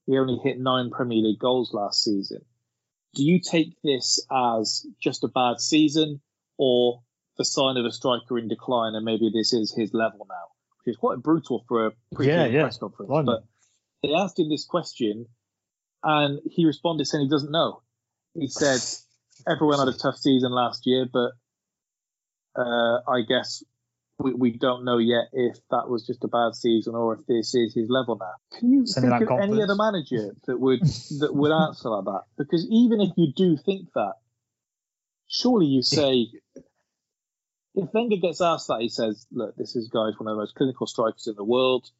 He 0.06 0.18
only 0.18 0.38
hit 0.42 0.58
nine 0.58 0.90
Premier 0.90 1.22
League 1.22 1.38
goals 1.38 1.72
last 1.72 2.02
season. 2.02 2.44
Do 3.14 3.22
you 3.24 3.40
take 3.40 3.76
this 3.84 4.24
as 4.30 4.86
just 5.00 5.22
a 5.24 5.28
bad 5.28 5.60
season 5.60 6.20
or 6.58 7.02
the 7.38 7.44
sign 7.44 7.76
of 7.76 7.84
a 7.84 7.92
striker 7.92 8.38
in 8.38 8.48
decline 8.48 8.94
and 8.94 9.04
maybe 9.04 9.30
this 9.32 9.52
is 9.52 9.72
his 9.74 9.94
level 9.94 10.26
now? 10.28 10.46
Which 10.84 10.94
is 10.94 10.98
quite 10.98 11.18
brutal 11.18 11.64
for 11.68 11.86
a 11.86 11.92
Yeah, 12.18 12.46
yeah. 12.46 12.62
press 12.62 12.78
conference. 12.78 13.08
Blimey. 13.08 13.26
But 13.26 13.44
they 14.02 14.14
asked 14.14 14.38
him 14.38 14.48
this 14.48 14.64
question 14.64 15.26
and 16.02 16.40
he 16.50 16.64
responded 16.66 17.06
saying 17.06 17.24
he 17.24 17.30
doesn't 17.30 17.52
know. 17.52 17.82
He 18.34 18.48
said 18.48 18.80
everyone 19.48 19.78
had 19.78 19.88
a 19.94 19.96
tough 19.96 20.16
season 20.16 20.50
last 20.50 20.82
year, 20.86 21.06
but 21.10 21.32
uh, 22.56 22.98
I 23.08 23.22
guess 23.26 23.62
we, 24.22 24.32
we 24.34 24.50
don't 24.52 24.84
know 24.84 24.98
yet 24.98 25.24
if 25.32 25.56
that 25.70 25.88
was 25.88 26.06
just 26.06 26.24
a 26.24 26.28
bad 26.28 26.54
season 26.54 26.94
or 26.94 27.14
if 27.14 27.26
this 27.26 27.54
is 27.54 27.74
his 27.74 27.88
level 27.88 28.16
now. 28.18 28.58
Can 28.58 28.72
you 28.72 28.86
Sending 28.86 29.18
think 29.18 29.30
of 29.30 29.40
any 29.40 29.62
other 29.62 29.74
manager 29.74 30.34
that 30.46 30.58
would 30.58 30.80
that 30.80 31.30
would 31.32 31.52
answer 31.52 31.90
like 31.90 32.04
that? 32.04 32.22
Because 32.38 32.66
even 32.70 33.00
if 33.00 33.10
you 33.16 33.32
do 33.36 33.56
think 33.56 33.88
that, 33.94 34.14
surely 35.28 35.66
you 35.66 35.82
say 35.82 36.28
if 37.74 37.88
Wenger 37.92 38.16
gets 38.16 38.40
asked 38.40 38.68
that, 38.68 38.80
he 38.80 38.88
says, 38.88 39.26
"Look, 39.30 39.56
this 39.56 39.76
is 39.76 39.88
guy's 39.88 40.18
one 40.18 40.28
of 40.28 40.36
the 40.36 40.42
most 40.42 40.54
clinical 40.54 40.86
strikers 40.86 41.26
in 41.26 41.34
the 41.36 41.44
world. 41.44 41.90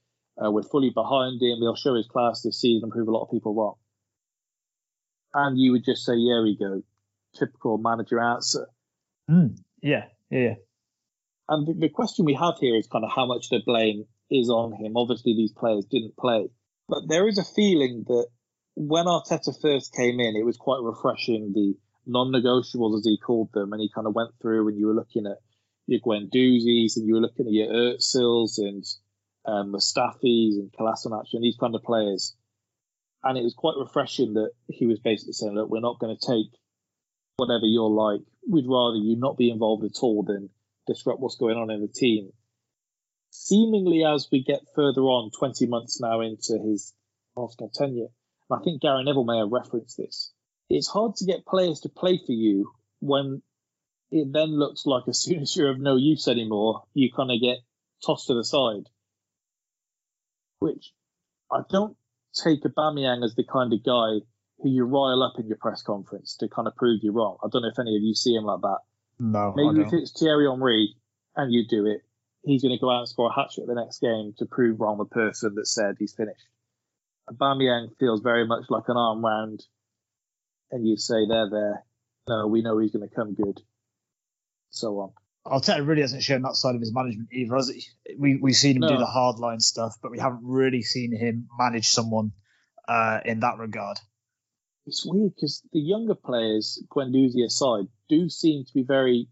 Uh, 0.43 0.51
we're 0.51 0.63
fully 0.63 0.91
behind 0.91 1.43
him. 1.43 1.59
He'll 1.59 1.77
show 1.77 1.95
his 1.95 2.07
class 2.07 2.43
this 2.43 2.61
season 2.61 2.85
and 2.85 2.93
prove 2.93 3.09
a 3.09 3.11
lot 3.11 3.25
of 3.25 3.31
people 3.31 3.55
wrong." 3.55 3.75
And 5.35 5.59
you 5.59 5.73
would 5.73 5.85
just 5.85 6.05
say, 6.05 6.15
"Yeah, 6.15 6.43
we 6.43 6.57
go." 6.57 6.83
Typical 7.35 7.79
manager 7.79 8.21
answer. 8.21 8.69
Mm, 9.31 9.59
yeah, 9.81 10.09
yeah, 10.29 10.41
yeah. 10.41 10.55
And 11.49 11.81
the, 11.81 11.89
question 11.89 12.25
we 12.25 12.35
have 12.35 12.55
here 12.61 12.77
is 12.77 12.87
kind 12.87 13.05
of 13.05 13.11
how 13.15 13.27
much 13.27 13.51
the 13.51 13.61
blame 13.65 14.07
is 14.31 14.49
on 14.49 14.73
him. 14.73 14.97
Obviously, 14.97 15.35
these 15.35 15.53
players 15.53 15.85
didn't 15.85 16.17
play, 16.17 16.49
but 16.89 17.09
there 17.09 17.29
is 17.29 17.39
a 17.39 17.45
feeling 17.45 18.05
that 18.07 18.27
when 18.75 19.07
Arteta 19.07 19.53
first 19.61 19.95
came 19.95 20.21
in, 20.21 20.37
it 20.37 20.45
was 20.45 20.57
quite 20.57 20.81
refreshing. 20.83 21.53
The 21.53 21.75
non-negotiables, 22.07 22.99
as 22.99 23.05
he 23.05 23.19
called 23.19 23.51
them, 23.53 23.73
and 23.73 23.81
he 23.81 23.91
kind 23.95 24.07
of 24.07 24.15
went 24.15 24.31
through, 24.41 24.69
and 24.69 24.79
you 24.79 24.87
were 24.87 24.95
looking 24.95 25.27
at 25.27 25.39
your 25.87 26.01
Guendouzi's, 26.01 26.97
and 26.97 27.07
you 27.07 27.15
were 27.15 27.21
looking 27.21 27.47
at 27.47 27.53
your 27.53 27.69
Özils 27.69 28.59
and 28.59 28.85
um, 29.45 29.73
Mustafis 29.73 30.59
and 30.59 30.73
Kolasinac 30.73 31.27
and 31.33 31.43
these 31.43 31.57
kind 31.59 31.75
of 31.75 31.83
players. 31.83 32.35
And 33.25 33.39
it 33.39 33.43
was 33.43 33.55
quite 33.55 33.77
refreshing 33.79 34.35
that 34.35 34.51
he 34.69 34.87
was 34.87 34.99
basically 35.01 35.35
saying, 35.35 35.55
"Look, 35.55 35.69
we're 35.71 35.81
not 35.81 35.99
going 35.99 36.17
to 36.17 36.27
take 36.27 36.51
whatever 37.37 37.67
you're 37.67 37.91
like. 37.91 38.21
We'd 38.49 38.67
rather 38.67 38.97
you 38.97 39.17
not 39.17 39.37
be 39.37 39.51
involved 39.51 39.85
at 39.85 40.03
all 40.03 40.23
than 40.23 40.51
disrupt 40.87 41.21
what's 41.21 41.37
going 41.37 41.57
on 41.57 41.71
in 41.71 41.81
the 41.81 41.89
team. 41.89 42.31
Seemingly, 43.31 44.05
as 44.05 44.29
we 44.31 44.43
get 44.43 44.61
further 44.75 45.03
on, 45.03 45.31
20 45.39 45.67
months 45.67 46.01
now 46.01 46.21
into 46.21 46.59
his 46.59 46.93
Arsenal 47.37 47.71
tenure, 47.75 48.09
and 48.51 48.61
I 48.61 48.63
think 48.63 48.83
Gary 48.83 49.05
Neville 49.05 49.25
may 49.25 49.39
have 49.39 49.51
referenced 49.51 49.97
this, 49.97 50.33
it's 50.69 50.89
hard 50.89 51.17
to 51.17 51.25
get 51.25 51.47
players 51.47 51.81
to 51.81 51.89
play 51.89 52.19
for 52.25 52.33
you 52.33 52.71
when 53.01 53.43
it 54.11 54.29
then 54.33 54.59
looks 54.59 54.85
like 54.87 55.05
as 55.09 55.21
soon 55.23 55.41
as 55.41 55.57
you're 55.57 55.71
of 55.71 55.81
no 55.81 55.97
use 55.97 56.29
anymore, 56.29 56.83
you 56.95 57.11
kind 57.15 57.31
of 57.31 57.41
get 57.41 57.59
tossed 58.05 58.27
to 58.29 58.35
the 58.35 58.45
side. 58.45 58.89
Which 60.59 60.93
I 61.51 61.61
don't 61.69 61.97
take 62.35 62.63
Aubameyang 62.63 63.25
as 63.25 63.35
the 63.35 63.45
kind 63.45 63.73
of 63.73 63.85
guy 63.85 64.25
who 64.59 64.71
you 64.71 64.85
rile 64.85 65.23
up 65.23 65.39
in 65.39 65.49
your 65.49 65.57
press 65.57 65.83
conference 65.83 66.37
to 66.39 66.49
kind 66.49 66.69
of 66.69 66.77
prove 66.77 67.01
you 67.03 67.13
wrong. 67.13 67.39
I 67.43 67.49
don't 67.51 67.63
know 67.63 67.69
if 67.69 67.79
any 67.79 67.97
of 67.97 68.03
you 68.03 68.15
see 68.15 68.35
him 68.35 68.45
like 68.45 68.61
that. 68.61 68.79
No, 69.25 69.55
Maybe 69.55 69.83
if 69.83 69.93
it's 69.93 70.11
Thierry 70.19 70.49
Henry 70.51 70.97
and 71.37 71.53
you 71.53 71.65
do 71.69 71.87
it, 71.87 72.01
he's 72.43 72.61
going 72.63 72.77
to 72.77 72.81
go 72.81 72.91
out 72.91 72.99
and 73.01 73.09
score 73.09 73.31
a 73.31 73.33
hat 73.33 73.53
trick 73.55 73.69
the 73.69 73.75
next 73.77 74.01
game 74.01 74.35
to 74.39 74.47
prove 74.47 74.81
wrong 74.81 74.99
the 74.99 75.05
person 75.05 75.55
that 75.55 75.69
said 75.69 75.95
he's 75.97 76.13
finished. 76.13 76.49
Aubameyang 77.31 77.97
feels 78.01 78.21
very 78.21 78.45
much 78.45 78.65
like 78.69 78.83
an 78.89 78.97
arm 78.97 79.25
round, 79.25 79.63
and 80.73 80.85
you 80.85 80.97
say 80.97 81.25
they're 81.29 81.49
there. 81.49 81.85
No, 82.27 82.49
we 82.49 82.63
know 82.63 82.79
he's 82.79 82.91
going 82.91 83.09
to 83.09 83.15
come 83.15 83.35
good. 83.35 83.61
So 84.71 84.89
on. 84.99 85.13
Arteta 85.47 85.87
really 85.87 86.03
hasn't 86.03 86.25
shown 86.25 86.43
that 86.43 86.57
side 86.57 86.75
of 86.75 86.81
his 86.81 86.93
management 86.93 87.29
either, 87.33 87.55
has 87.55 87.69
he? 87.69 87.85
We 88.19 88.41
we've 88.43 88.57
seen 88.57 88.83
him 88.83 88.89
do 88.89 88.99
the 88.99 89.07
hard 89.07 89.39
line 89.39 89.61
stuff, 89.61 89.95
but 90.03 90.11
we 90.11 90.19
haven't 90.19 90.43
really 90.43 90.83
seen 90.83 91.17
him 91.17 91.47
manage 91.57 91.87
someone 91.87 92.33
uh, 92.89 93.21
in 93.25 93.39
that 93.41 93.59
regard. 93.59 93.99
It's 94.85 95.07
weird 95.07 95.37
because 95.37 95.63
the 95.73 95.79
younger 95.81 96.17
players, 96.17 96.83
Guendouzi 96.91 97.45
aside, 97.45 97.87
do 98.13 98.29
seem 98.29 98.65
to 98.65 98.75
be 98.75 98.83
very 98.83 99.29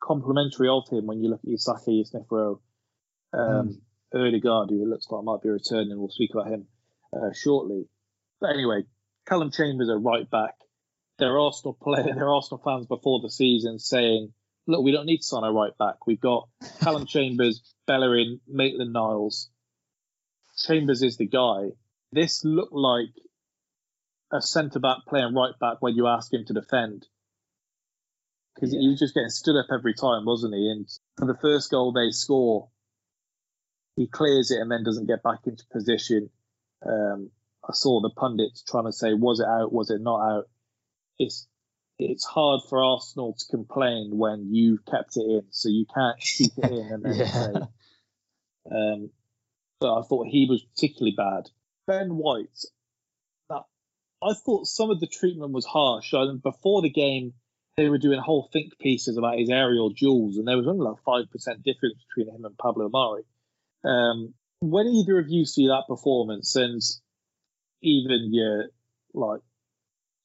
complimentary 0.00 0.68
of 0.68 0.88
him 0.88 1.06
when 1.06 1.20
you 1.20 1.30
look 1.30 1.40
at 1.42 1.50
your 1.50 1.58
Smith 1.58 2.26
Rowe, 2.30 2.60
um, 3.32 3.80
Odegaard, 4.14 4.70
who 4.70 4.82
it 4.82 4.88
looks 4.88 5.06
like 5.10 5.24
might 5.24 5.42
be 5.42 5.48
returning. 5.48 5.98
We'll 5.98 6.10
speak 6.10 6.30
about 6.32 6.48
him 6.48 6.66
uh, 7.12 7.32
shortly. 7.34 7.88
But 8.40 8.50
anyway, 8.50 8.84
Callum 9.26 9.50
Chambers 9.50 9.88
are 9.88 9.98
right 9.98 10.30
back. 10.30 10.54
They're 11.18 11.40
Arsenal 11.40 11.74
player, 11.82 12.14
they're 12.14 12.32
Arsenal 12.32 12.62
fans 12.64 12.86
before 12.86 13.20
the 13.20 13.30
season 13.30 13.80
saying, 13.80 14.32
"Look, 14.68 14.84
we 14.84 14.92
don't 14.92 15.06
need 15.06 15.18
to 15.18 15.26
sign 15.26 15.44
a 15.44 15.52
right 15.52 15.76
back. 15.76 16.06
We've 16.06 16.20
got 16.20 16.48
Callum 16.80 17.06
Chambers, 17.14 17.74
Bellerin, 17.86 18.40
Maitland 18.46 18.92
Niles. 18.92 19.50
Chambers 20.66 21.02
is 21.02 21.16
the 21.16 21.26
guy." 21.26 21.70
This 22.12 22.44
looked 22.44 22.74
like 22.74 23.08
a 24.30 24.42
centre 24.42 24.80
back 24.80 24.98
playing 25.08 25.34
right 25.34 25.58
back 25.58 25.78
when 25.80 25.94
you 25.94 26.06
ask 26.06 26.32
him 26.32 26.44
to 26.46 26.52
defend. 26.52 27.06
Because 28.54 28.72
he 28.72 28.88
was 28.88 28.98
just 28.98 29.14
getting 29.14 29.30
stood 29.30 29.56
up 29.56 29.66
every 29.72 29.94
time, 29.94 30.24
wasn't 30.24 30.54
he? 30.54 30.70
And 30.70 30.88
for 31.16 31.26
the 31.26 31.38
first 31.40 31.70
goal 31.70 31.92
they 31.92 32.10
score, 32.10 32.68
he 33.96 34.06
clears 34.06 34.50
it 34.50 34.60
and 34.60 34.70
then 34.70 34.84
doesn't 34.84 35.06
get 35.06 35.22
back 35.22 35.40
into 35.46 35.64
position. 35.72 36.30
Um, 36.84 37.30
I 37.68 37.72
saw 37.72 38.00
the 38.00 38.10
pundits 38.10 38.62
trying 38.62 38.84
to 38.86 38.92
say, 38.92 39.14
was 39.14 39.40
it 39.40 39.46
out? 39.46 39.72
Was 39.72 39.90
it 39.90 40.00
not 40.00 40.20
out? 40.20 40.44
It's 41.18 41.46
it's 41.98 42.24
hard 42.24 42.62
for 42.68 42.82
Arsenal 42.82 43.34
to 43.38 43.44
complain 43.50 44.10
when 44.16 44.52
you 44.52 44.78
kept 44.90 45.16
it 45.16 45.20
in, 45.24 45.42
so 45.50 45.68
you 45.68 45.86
can't 45.94 46.18
keep 46.18 46.52
it 46.58 46.70
in 46.70 46.88
and 46.92 47.04
then 47.04 47.18
Yeah. 47.18 47.32
say. 47.32 47.60
Um, 48.70 49.10
but 49.80 49.98
I 49.98 50.02
thought 50.02 50.26
he 50.26 50.46
was 50.48 50.62
particularly 50.62 51.14
bad. 51.16 51.50
Ben 51.86 52.16
White, 52.16 52.64
that 53.48 53.62
I 54.22 54.34
thought 54.34 54.66
some 54.66 54.90
of 54.90 55.00
the 55.00 55.06
treatment 55.06 55.52
was 55.52 55.66
harsh. 55.66 56.14
I, 56.14 56.24
before 56.42 56.82
the 56.82 56.90
game, 56.90 57.34
they 57.76 57.88
were 57.88 57.98
doing 57.98 58.20
whole 58.20 58.48
think 58.52 58.78
pieces 58.78 59.16
about 59.16 59.38
his 59.38 59.50
aerial 59.50 59.90
duels, 59.90 60.36
and 60.36 60.46
there 60.46 60.56
was 60.56 60.66
only 60.66 60.84
like 60.84 61.02
five 61.04 61.30
percent 61.30 61.62
difference 61.62 61.96
between 62.08 62.34
him 62.34 62.44
and 62.44 62.56
Pablo 62.58 62.88
Mari. 62.88 63.22
Um, 63.84 64.34
when 64.60 64.86
either 64.86 65.18
of 65.18 65.28
you 65.28 65.44
see 65.44 65.68
that 65.68 65.84
performance, 65.88 66.54
and 66.56 66.80
even 67.82 68.30
your 68.32 68.66
like 69.14 69.40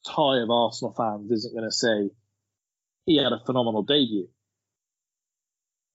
tie 0.05 0.39
of 0.39 0.49
Arsenal 0.49 0.93
fans 0.93 1.31
isn't 1.31 1.53
going 1.53 1.69
to 1.69 1.75
say 1.75 2.09
he 3.05 3.17
had 3.17 3.33
a 3.33 3.43
phenomenal 3.45 3.83
debut. 3.83 4.29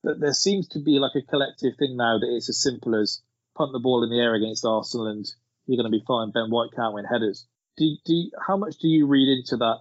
But 0.03 0.21
there 0.21 0.33
seems 0.33 0.69
to 0.69 0.81
be 0.81 0.99
like 0.99 1.15
a 1.15 1.23
collective 1.23 1.77
thing 1.79 1.97
now 1.97 2.19
that 2.19 2.35
it's 2.35 2.49
as 2.49 2.61
simple 2.61 3.01
as 3.01 3.23
punt 3.57 3.73
the 3.73 3.79
ball 3.79 4.03
in 4.03 4.11
the 4.11 4.19
air 4.19 4.35
against 4.35 4.65
Arsenal 4.65 5.07
and 5.07 5.25
you're 5.67 5.81
going 5.81 5.91
to 5.91 5.97
be 5.97 6.05
fine. 6.07 6.33
Ben 6.33 6.51
White 6.51 6.73
can't 6.75 6.95
win 6.95 7.05
headers. 7.05 7.47
Do, 7.77 7.97
do 8.05 8.31
how 8.47 8.57
much 8.57 8.79
do 8.79 8.89
you 8.89 9.07
read 9.07 9.29
into 9.29 9.57
that 9.59 9.79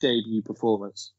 debut 0.00 0.42
performance? 0.42 1.12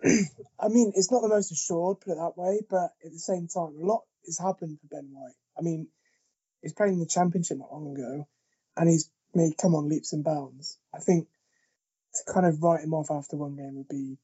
I 0.04 0.68
mean, 0.68 0.92
it's 0.94 1.10
not 1.10 1.22
the 1.22 1.28
most 1.28 1.50
assured, 1.52 2.00
put 2.00 2.12
it 2.12 2.16
that 2.16 2.36
way, 2.36 2.60
but 2.68 2.90
at 3.04 3.12
the 3.12 3.18
same 3.18 3.48
time, 3.48 3.74
a 3.80 3.86
lot 3.86 4.02
has 4.26 4.38
happened 4.38 4.78
for 4.80 4.86
Ben 4.88 5.08
White. 5.12 5.34
I 5.58 5.62
mean, 5.62 5.88
he's 6.62 6.72
playing 6.72 6.94
in 6.94 7.00
the 7.00 7.06
championship 7.06 7.58
not 7.58 7.72
long 7.72 7.94
ago, 7.94 8.28
and 8.76 8.88
he's 8.88 9.10
made 9.34 9.58
come 9.58 9.74
on 9.74 9.88
leaps 9.88 10.12
and 10.12 10.24
bounds. 10.24 10.78
I 10.94 10.98
think 10.98 11.28
to 12.14 12.32
kind 12.32 12.46
of 12.46 12.62
write 12.62 12.84
him 12.84 12.94
off 12.94 13.10
after 13.10 13.36
one 13.36 13.56
game 13.56 13.76
would 13.76 13.88
be 13.88 14.18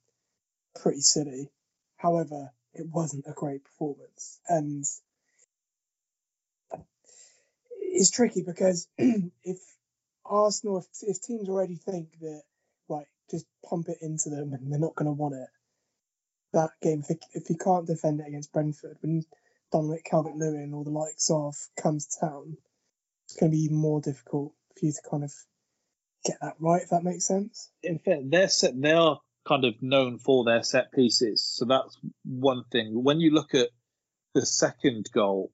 pretty 0.80 1.00
silly. 1.00 1.50
However, 1.96 2.50
it 2.72 2.86
wasn't 2.86 3.26
a 3.28 3.32
great 3.32 3.64
performance, 3.64 4.40
and 4.48 4.84
it's 7.80 8.10
tricky 8.10 8.42
because 8.42 8.88
if 8.98 9.58
Arsenal, 10.24 10.78
if, 10.78 10.86
if 11.02 11.22
teams 11.22 11.48
already 11.48 11.76
think 11.76 12.18
that 12.20 12.42
just 13.30 13.46
pump 13.68 13.88
it 13.88 13.98
into 14.00 14.30
them 14.30 14.52
and 14.52 14.72
they're 14.72 14.78
not 14.78 14.94
going 14.94 15.06
to 15.06 15.12
want 15.12 15.34
it, 15.34 15.48
that 16.52 16.70
game, 16.80 17.02
if, 17.08 17.18
if 17.32 17.50
you 17.50 17.56
can't 17.56 17.86
defend 17.86 18.20
it 18.20 18.28
against 18.28 18.52
Brentford, 18.52 18.96
when 19.00 19.24
Dominic 19.72 20.04
Calvert 20.04 20.36
Lewin 20.36 20.72
or 20.72 20.84
the 20.84 20.90
likes 20.90 21.30
of 21.30 21.54
comes 21.80 22.06
to 22.06 22.26
town, 22.26 22.56
it's 23.26 23.36
going 23.36 23.50
to 23.50 23.56
be 23.56 23.64
even 23.64 23.76
more 23.76 24.00
difficult 24.00 24.54
for 24.78 24.86
you 24.86 24.92
to 24.92 25.10
kind 25.10 25.24
of 25.24 25.32
get 26.24 26.36
that 26.40 26.54
right, 26.60 26.82
if 26.82 26.90
that 26.90 27.04
makes 27.04 27.26
sense. 27.26 27.70
In 27.82 27.98
fact, 27.98 28.30
they're 28.30 28.48
set, 28.48 28.80
they 28.80 28.92
are 28.92 29.20
kind 29.46 29.64
of 29.64 29.74
known 29.82 30.18
for 30.18 30.44
their 30.44 30.62
set 30.62 30.92
pieces, 30.92 31.44
so 31.44 31.64
that's 31.64 31.98
one 32.24 32.64
thing. 32.70 33.02
When 33.02 33.20
you 33.20 33.30
look 33.32 33.54
at 33.54 33.68
the 34.34 34.46
second 34.46 35.08
goal, 35.12 35.52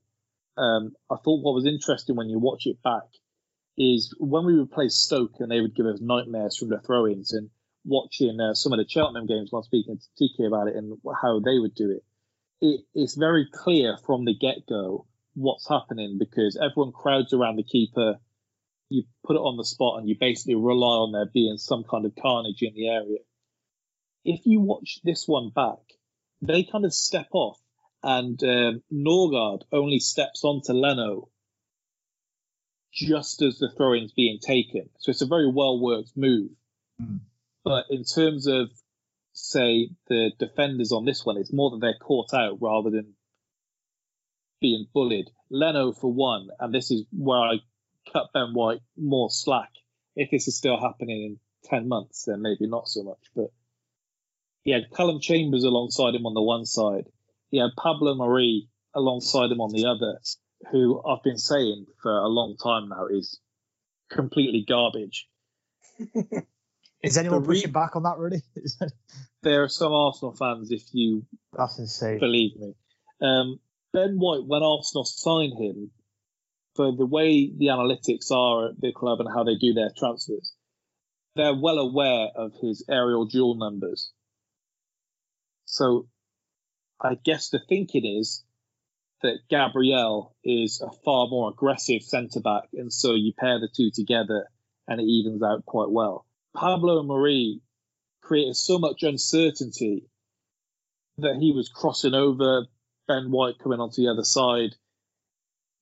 um, 0.57 0.93
I 1.11 1.17
thought 1.17 1.43
what 1.43 1.55
was 1.55 1.67
interesting 1.67 2.17
when 2.17 2.29
you 2.29 2.39
watch 2.39 2.67
it 2.67 2.83
back 2.83 3.09
is 3.79 4.15
when 4.19 4.45
we 4.45 4.59
would 4.59 4.71
play 4.71 4.89
Stoke 4.89 5.37
and 5.39 5.51
they 5.51 5.61
would 5.61 5.75
give 5.75 5.87
us 5.87 6.01
nightmares 6.01 6.57
from 6.57 6.69
the 6.69 6.81
throw-ins 6.81 7.33
and 7.33 7.49
watching 7.85 8.39
uh, 8.41 8.55
some 8.55 8.73
of 8.73 8.79
the 8.79 8.89
Cheltenham 8.89 9.27
games 9.27 9.51
while 9.51 9.63
speaking 9.63 9.99
to 9.99 10.25
TK 10.25 10.47
about 10.47 10.69
it 10.69 10.77
and 10.77 10.99
how 11.21 11.41
they 11.41 11.59
would 11.59 11.75
do 11.75 11.91
it. 11.91 12.05
it 12.61 12.81
it's 12.95 13.15
very 13.15 13.49
clear 13.53 13.97
from 14.07 14.25
the 14.25 14.35
get-go 14.35 15.07
what's 15.35 15.69
happening 15.69 16.19
because 16.19 16.57
everyone 16.57 16.93
crowds 16.93 17.33
around 17.33 17.57
the 17.57 17.63
keeper. 17.65 18.17
You 18.89 19.05
put 19.25 19.37
it 19.37 19.41
on 19.41 19.57
the 19.57 19.65
spot 19.65 19.99
and 19.99 20.09
you 20.09 20.17
basically 20.19 20.57
rely 20.57 20.97
on 20.97 21.13
there 21.13 21.31
being 21.33 21.59
some 21.59 21.85
kind 21.89 22.05
of 22.05 22.13
carnage 22.21 22.63
in 22.63 22.75
the 22.75 22.89
area. 22.89 23.19
If 24.25 24.41
you 24.45 24.61
watch 24.61 24.99
this 25.05 25.27
one 25.27 25.51
back, 25.51 25.79
they 26.43 26.65
kind 26.65 26.85
of 26.85 26.93
step 26.93 27.29
off 27.33 27.59
and 28.03 28.43
um, 28.43 28.83
Norgaard 28.93 29.63
only 29.73 30.01
steps 30.01 30.43
onto 30.45 30.73
Leno 30.73 31.29
just 32.93 33.43
as 33.43 33.59
the 33.59 33.71
throw 33.77 33.95
in's 33.95 34.13
being 34.13 34.39
taken. 34.41 34.89
So 34.99 35.11
it's 35.11 35.23
a 35.23 35.27
very 35.27 35.51
well 35.51 35.81
worked 35.81 36.13
move. 36.17 36.51
But 37.65 37.87
in 37.91 38.05
terms 38.05 38.47
of, 38.47 38.71
say, 39.33 39.91
the 40.09 40.33
defenders 40.39 40.93
on 40.93 41.05
this 41.05 41.25
one, 41.25 41.37
it's 41.37 41.53
more 41.53 41.71
that 41.71 41.81
they're 41.81 41.99
caught 42.01 42.33
out 42.33 42.59
rather 42.61 42.91
than 42.91 43.15
being 44.61 44.87
bullied. 44.93 45.31
Leno, 45.51 45.93
for 45.93 46.13
one, 46.13 46.49
and 46.59 46.73
this 46.75 46.91
is 46.91 47.05
where 47.13 47.39
I 47.39 47.57
cut 48.13 48.33
Ben 48.33 48.55
White 48.55 48.81
more 48.97 49.31
slack. 49.31 49.71
If 50.17 50.31
this 50.31 50.49
is 50.49 50.57
still 50.57 50.81
happening 50.81 51.23
in 51.23 51.41
10 51.65 51.89
months, 51.89 52.25
then 52.25 52.43
maybe 52.43 52.67
not 52.67 52.89
so 52.89 53.03
much. 53.03 53.31
But 53.35 53.51
he 54.63 54.73
had 54.73 54.91
Callum 54.91 55.21
Chambers 55.21 55.65
alongside 55.65 56.15
him 56.15 56.27
on 56.27 56.35
the 56.35 56.43
one 56.43 56.67
side. 56.67 57.09
He 57.51 57.59
had 57.59 57.71
Pablo 57.77 58.15
Mari 58.15 58.69
alongside 58.95 59.51
him 59.51 59.61
on 59.61 59.73
the 59.73 59.87
other, 59.87 60.21
who 60.71 61.03
I've 61.05 61.23
been 61.23 61.39
saying 61.39 61.87
for 62.03 62.13
a 62.13 62.29
long 62.29 62.57
time 62.57 62.89
now 62.89 63.07
is 63.07 63.41
completely 64.11 64.65
garbage. 64.67 65.29
Is 67.03 67.17
anyone 67.17 67.43
re- 67.43 67.57
pushing 67.57 67.73
back 67.73 67.97
on 67.97 68.03
that, 68.05 68.19
really? 68.19 68.43
There 69.43 69.63
are 69.63 69.69
some 69.71 69.93
Arsenal 69.93 70.35
fans, 70.35 70.71
if 70.71 70.83
you 70.93 71.25
That's 71.57 71.79
insane. 71.79 72.19
believe 72.19 72.57
me. 72.57 72.75
Um, 73.23 73.59
ben 73.91 74.17
White, 74.19 74.45
when 74.47 74.63
Arsenal 74.63 75.07
signed 75.07 75.55
him, 75.59 75.91
for 76.77 76.95
the 76.95 77.07
way 77.07 77.51
the 77.51 77.67
analytics 77.67 78.31
are 78.31 78.69
at 78.69 78.81
the 78.81 78.93
club 78.93 79.21
and 79.21 79.29
how 79.35 79.45
they 79.45 79.57
do 79.57 79.73
their 79.73 79.91
transfers, 79.97 80.53
they're 81.37 81.55
well 81.55 81.79
aware 81.79 82.29
of 82.35 82.53
his 82.61 82.85
aerial 82.89 83.25
duel 83.25 83.55
numbers. 83.55 84.13
So 85.65 86.07
I 87.01 87.15
guess 87.15 87.49
the 87.49 87.61
thinking 87.67 88.05
is 88.05 88.45
that 89.23 89.39
Gabriel 89.49 90.35
is 90.45 90.81
a 90.81 90.91
far 91.05 91.29
more 91.29 91.51
aggressive 91.51 92.03
centre 92.03 92.41
back, 92.41 92.65
and 92.73 92.93
so 92.93 93.15
you 93.15 93.33
pair 93.39 93.59
the 93.59 93.69
two 93.75 93.91
together 93.91 94.49
and 94.87 95.01
it 95.01 95.05
evens 95.05 95.43
out 95.43 95.65
quite 95.65 95.91
well. 95.91 96.27
Pablo 96.55 97.03
Mari 97.03 97.61
created 98.23 98.57
so 98.57 98.79
much 98.79 99.03
uncertainty 99.03 100.09
that 101.19 101.37
he 101.37 101.53
was 101.53 101.69
crossing 101.69 102.15
over 102.15 102.67
Ben 103.09 103.31
White 103.31 103.59
coming 103.59 103.81
onto 103.81 104.03
the 104.03 104.11
other 104.11 104.25
side. 104.25 104.75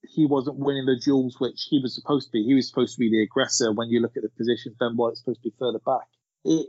He 0.02 0.26
wasn't 0.26 0.59
winning 0.59 0.87
the 0.87 1.00
duels 1.02 1.37
which 1.38 1.66
he 1.68 1.81
was 1.81 1.94
supposed 1.94 2.28
to 2.28 2.33
be. 2.33 2.44
He 2.44 2.54
was 2.54 2.68
supposed 2.68 2.94
to 2.94 3.00
be 3.00 3.11
the 3.11 3.22
aggressor. 3.22 3.72
When 3.72 3.88
you 3.88 4.00
look 4.00 4.16
at 4.16 4.22
the 4.22 4.31
position, 4.31 4.74
Ben 4.78 4.96
White's 4.96 5.20
supposed 5.20 5.42
to 5.42 5.50
be 5.50 5.57
further 5.59 5.81
back. 5.85 6.07
It 6.44 6.68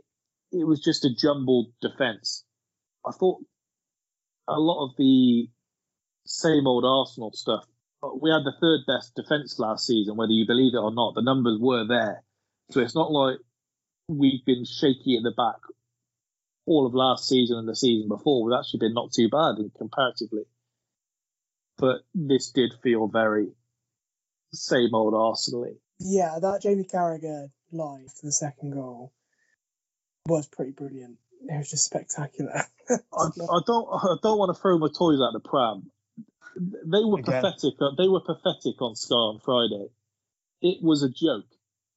it 0.52 0.66
was 0.66 0.80
just 0.80 1.06
a 1.06 1.14
jumbled 1.14 1.72
defence. 1.80 2.44
I 3.06 3.12
thought 3.12 3.40
a 4.48 4.60
lot 4.60 4.86
of 4.86 4.96
the 4.98 5.48
same 6.26 6.66
old 6.66 6.86
Arsenal 6.86 7.32
stuff 7.34 7.66
we 8.22 8.32
had 8.32 8.44
the 8.44 8.54
third 8.60 8.82
best 8.88 9.16
defense 9.16 9.60
last 9.60 9.86
season, 9.86 10.16
whether 10.16 10.32
you 10.32 10.48
believe 10.48 10.74
it 10.74 10.78
or 10.78 10.94
not. 10.94 11.16
The 11.16 11.22
numbers 11.22 11.60
were 11.60 11.86
there, 11.86 12.24
so 12.72 12.80
it's 12.80 12.96
not 12.96 13.12
like 13.12 13.38
we've 14.10 14.43
been 14.43 14.65
shaky 14.65 15.17
at 15.17 15.24
the 15.24 15.32
back 15.32 15.62
all 16.65 16.86
of 16.86 16.93
last 16.93 17.28
season 17.28 17.58
and 17.58 17.67
the 17.67 17.76
season 17.76 18.08
before. 18.10 18.43
We've 18.43 18.58
actually 18.58 18.80
been 18.80 18.93
not 18.93 19.12
too 19.13 19.30
bad 19.30 19.58
in 19.60 19.72
comparatively, 19.78 20.43
but 21.78 22.02
this 22.13 22.52
did 22.52 22.74
feel 22.84 23.08
very 23.08 23.48
same 24.54 24.93
old 24.93 25.13
Arsenal. 25.13 25.67
Yeah, 26.00 26.39
that 26.41 26.62
Jamie 26.62 26.86
Carragher 26.86 27.50
live 27.72 28.12
for 28.13 28.26
the 28.26 28.32
second 28.32 28.72
goal 28.72 29.13
was 30.26 30.48
pretty 30.48 30.72
brilliant. 30.72 31.17
It 31.48 31.58
was 31.58 31.69
just 31.69 31.86
spectacular. 31.86 32.63
I, 32.89 32.95
I 33.15 33.60
don't 33.65 33.88
I 33.91 34.15
don't 34.22 34.38
want 34.38 34.56
to 34.56 34.62
throw 34.62 34.78
my 34.78 34.88
toys 34.88 35.19
out 35.22 35.34
the 35.34 35.39
pram. 35.43 35.91
They 36.58 37.04
were 37.06 37.19
Again. 37.19 37.41
pathetic. 37.41 37.76
Uh, 37.80 37.91
they 37.98 38.08
were 38.08 38.22
pathetic 38.22 38.82
on 38.82 38.95
Sky 38.95 39.15
on 39.15 39.39
Friday. 39.39 39.89
It 40.62 40.84
was 40.84 41.04
a 41.04 41.10
joke. 41.10 41.45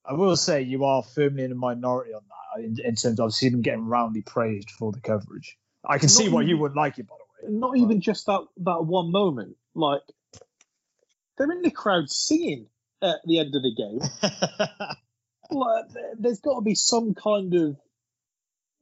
I 0.05 0.15
will 0.15 0.37
say 0.37 0.63
you 0.63 0.85
are 0.85 1.03
firmly 1.03 1.45
in 1.45 1.53
a 1.53 1.55
minority 1.55 2.13
on 2.13 2.23
that 2.29 2.65
in, 2.65 2.77
in 2.85 2.95
terms 2.97 3.21
of 3.21 3.33
seen 3.35 3.53
them 3.53 3.63
getting 3.63 3.87
roundly 3.87 4.23
praised 4.23 4.71
for 4.71 4.91
the 4.93 5.01
coverage. 5.01 5.57
I 5.85 5.99
can 5.99 6.07
Not 6.07 6.11
see 6.11 6.29
why 6.29 6.43
you 6.43 6.59
wouldn't 6.59 6.77
like 6.77 6.99
it, 6.99 7.07
by 7.07 7.15
the 7.43 7.49
way. 7.49 7.59
Not 7.59 7.77
even 7.77 8.01
just 8.01 8.27
that 8.27 8.45
that 8.59 8.85
one 8.85 9.11
moment. 9.13 9.57
Like 9.75 10.03
they're 11.39 11.51
in 11.51 11.63
the 11.63 11.71
crowd 11.71 12.11
singing 12.11 12.67
at 13.01 13.17
the 13.25 13.39
end 13.39 13.55
of 13.55 13.63
the 13.63 13.75
game. 13.75 14.01
like 15.51 15.89
there- 15.93 16.15
there's 16.19 16.41
got 16.41 16.57
to 16.57 16.61
be 16.63 16.75
some 16.75 17.15
kind 17.15 17.55
of 17.55 17.77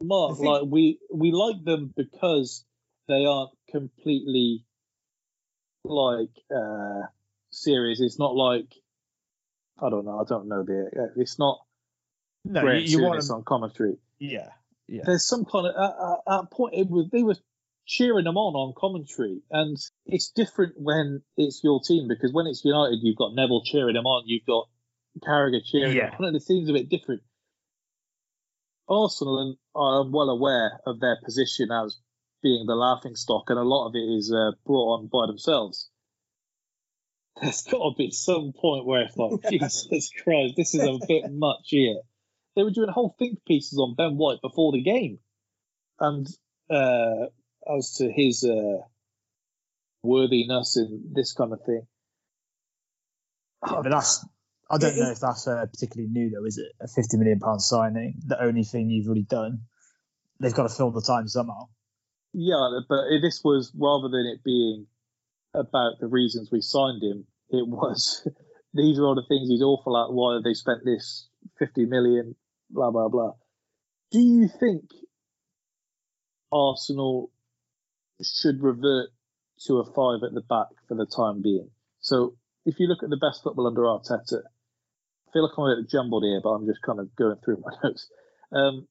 mark. 0.03 0.37
Think- 0.39 0.47
Like 0.49 0.63
we 0.67 0.99
we 1.13 1.33
like 1.33 1.63
them 1.65 1.93
because 1.97 2.65
they 3.09 3.25
aren't 3.27 3.51
completely 3.71 4.65
like 5.85 6.31
uh 6.55 7.03
serious. 7.51 8.01
It's 8.01 8.19
not 8.19 8.35
like 8.35 8.75
I 9.83 9.89
don't 9.91 10.05
know. 10.05 10.19
I 10.21 10.25
don't 10.29 10.49
know 10.49 10.63
the. 10.63 11.11
It's 11.17 11.39
not. 11.39 11.61
No, 12.45 12.67
you, 12.71 12.99
you 12.99 13.03
want 13.03 13.21
Souness 13.21 13.31
on 13.35 13.45
commentary. 13.45 13.97
yeah, 14.19 14.49
yeah. 14.89 15.03
There's 15.05 15.27
some 15.27 15.45
kind 15.45 15.67
of 15.67 15.75
at, 15.77 16.33
at, 16.35 16.41
at 16.45 16.51
point 16.51 16.75
it 16.75 16.89
was 16.89 17.09
they 17.13 17.23
were 17.23 17.37
cheering 17.87 18.25
them 18.25 18.37
on 18.37 18.55
on 18.55 18.73
commentary, 18.77 19.43
and 19.51 19.77
it's 20.07 20.31
different 20.31 20.75
when 20.77 21.23
it's 21.37 21.61
your 21.63 21.81
team 21.87 22.09
because 22.09 22.33
when 22.33 22.47
it's 22.47 22.65
United, 22.65 22.99
you've 23.03 23.17
got 23.19 23.35
Neville 23.35 23.63
cheering 23.65 23.95
them 23.95 24.07
on, 24.07 24.25
you've 24.27 24.47
got 24.47 24.69
Carragher 25.23 25.61
cheering 25.65 25.97
Yeah. 25.97 26.11
them 26.11 26.17
on, 26.21 26.25
and 26.29 26.37
it 26.37 26.43
seems 26.43 26.69
a 26.71 26.73
bit 26.73 26.89
different. 26.89 27.23
Arsenal 28.89 29.39
and 29.41 29.57
are 29.75 30.05
well 30.09 30.31
aware 30.31 30.81
of 30.87 30.99
their 31.01 31.19
position 31.25 31.71
as 31.71 31.99
being 32.43 32.67
the 32.67 32.75
laughing 32.75 33.15
stock, 33.17 33.45
and 33.49 33.59
a 33.59 33.63
lot 33.63 33.87
of 33.89 33.95
it 33.95 33.99
is 34.19 34.33
uh, 34.33 34.53
brought 34.67 34.99
on 34.99 35.07
by 35.09 35.27
themselves. 35.27 35.91
There's 37.41 37.63
got 37.63 37.79
to 37.79 37.95
be 37.97 38.11
some 38.11 38.53
point 38.53 38.87
where 38.87 39.03
it's 39.03 39.17
like, 39.17 39.33
Jesus 39.51 40.11
Christ, 40.23 40.55
this 40.57 40.75
is 40.75 40.83
a 40.83 40.99
bit 41.07 41.31
much 41.31 41.67
here. 41.67 42.01
They 42.57 42.63
were 42.63 42.71
doing 42.71 42.91
whole 42.91 43.15
think 43.19 43.45
pieces 43.47 43.79
on 43.79 43.95
Ben 43.95 44.17
White 44.17 44.41
before 44.43 44.73
the 44.73 44.83
game, 44.83 45.19
and 45.99 46.27
uh, 46.69 47.27
as 47.79 47.95
to 47.99 48.11
his 48.11 48.45
uh, 48.45 48.83
worthiness 50.03 50.77
and 50.77 51.15
this 51.15 51.33
kind 51.33 51.53
of 51.53 51.63
thing. 51.65 51.87
Yeah, 53.67 53.81
but 53.83 53.91
that's 53.91 54.27
I 54.71 54.79
don't 54.79 54.97
know 54.97 55.11
if 55.11 55.21
that's 55.21 55.47
uh, 55.47 55.67
particularly 55.67 56.11
new 56.11 56.31
though, 56.31 56.45
is 56.45 56.59
it? 56.59 56.73
A 56.81 56.89
fifty 56.89 57.17
million 57.17 57.39
pound 57.39 57.63
signing, 57.63 58.21
the 58.27 58.43
only 58.43 58.65
thing 58.65 58.91
you've 58.91 59.07
really 59.07 59.23
done. 59.23 59.63
They've 60.41 60.55
got 60.55 60.69
to 60.69 60.75
fill 60.75 60.91
the 60.91 61.03
time 61.03 61.29
somehow. 61.29 61.69
Yeah, 62.33 62.81
but 62.89 63.03
this 63.21 63.43
was 63.45 63.73
rather 63.77 64.09
than 64.09 64.27
it 64.27 64.43
being 64.45 64.87
about 65.55 66.01
the 66.01 66.07
reasons 66.07 66.51
we 66.51 66.61
signed 66.61 67.03
him, 67.03 67.27
it 67.51 67.67
was 67.67 68.27
these 68.75 68.99
are 68.99 69.05
all 69.05 69.15
the 69.15 69.27
things 69.29 69.49
he's 69.49 69.63
awful 69.63 69.97
at. 69.97 70.13
Why 70.13 70.35
have 70.35 70.45
they 70.45 70.55
spent 70.55 70.85
this 70.85 71.29
50 71.59 71.87
million? 71.87 72.37
Blah, 72.71 72.91
blah, 72.91 73.09
blah. 73.09 73.33
Do 74.13 74.21
you 74.21 74.49
think 74.49 74.85
Arsenal 76.53 77.31
should 78.23 78.63
revert 78.63 79.11
to 79.67 79.79
a 79.79 79.85
five 79.85 80.23
at 80.25 80.35
the 80.35 80.45
back 80.49 80.69
for 80.89 80.95
the 80.95 81.07
time 81.07 81.43
being? 81.43 81.71
So 82.01 82.37
if 82.65 82.79
you 82.79 82.87
look 82.87 83.03
at 83.03 83.11
the 83.11 83.17
best 83.17 83.43
football 83.43 83.67
under 83.67 83.83
Arteta, 83.83 84.43
I 84.43 85.33
feel 85.33 85.43
like 85.43 85.57
I'm 85.57 85.65
a 85.65 85.83
bit 85.83 85.91
jumbled 85.91 86.25
here, 86.25 86.41
but 86.43 86.51
I'm 86.51 86.67
just 86.67 86.83
kind 86.83 87.01
of 87.01 87.15
going 87.17 87.37
through 87.45 87.63
my 87.65 87.73
notes. 87.85 88.09
Um, 88.53 88.87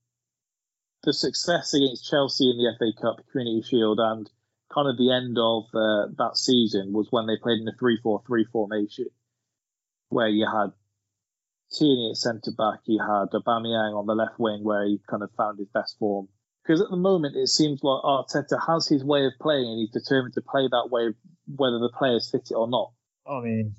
the 1.04 1.14
success 1.14 1.74
against 1.74 2.10
Chelsea 2.10 2.50
in 2.50 2.58
the 2.58 2.74
FA 2.78 3.02
Cup, 3.02 3.26
Community 3.32 3.62
Shield, 3.62 4.00
and 4.02 4.30
kind 4.74 4.88
of 4.88 4.98
the 4.98 5.12
end 5.12 5.38
of 5.38 5.64
uh, 5.74 6.14
that 6.18 6.38
season 6.38 6.94
was 6.94 7.08
when 7.10 7.28
they 7.28 7.38
played 7.42 7.60
in 7.60 7.66
the 7.66 7.74
3 7.80 8.00
4 8.02 8.24
3 8.26 8.46
formation, 8.52 9.08
where 10.10 10.28
you 10.28 10.46
had 10.46 10.72
Tierney 11.72 12.10
at 12.12 12.18
centre 12.18 12.52
back, 12.52 12.80
you 12.86 13.00
had 13.00 13.30
Aubameyang 13.32 13.98
on 13.98 14.06
the 14.06 14.16
left 14.16 14.40
wing, 14.40 14.64
where 14.64 14.86
he 14.86 15.00
kind 15.10 15.24
of 15.24 15.30
found 15.38 15.60
his 15.60 15.68
best 15.68 15.98
form. 16.00 16.28
Because 16.64 16.82
at 16.82 16.90
the 16.90 16.98
moment, 16.98 17.36
it 17.36 17.48
seems 17.48 17.84
like 17.84 18.04
Arteta 18.04 18.60
has 18.68 18.88
his 18.88 19.04
way 19.04 19.26
of 19.26 19.34
playing, 19.42 19.68
and 19.68 19.80
he's 19.80 20.04
determined 20.04 20.34
to 20.36 20.42
play 20.42 20.68
that 20.70 20.90
way, 20.92 21.14
whether 21.48 21.80
the 21.80 21.92
players 21.98 22.30
fit 22.30 22.52
it 22.52 22.56
or 22.56 22.68
not. 22.68 22.92
I 23.28 23.40
mean, 23.42 23.76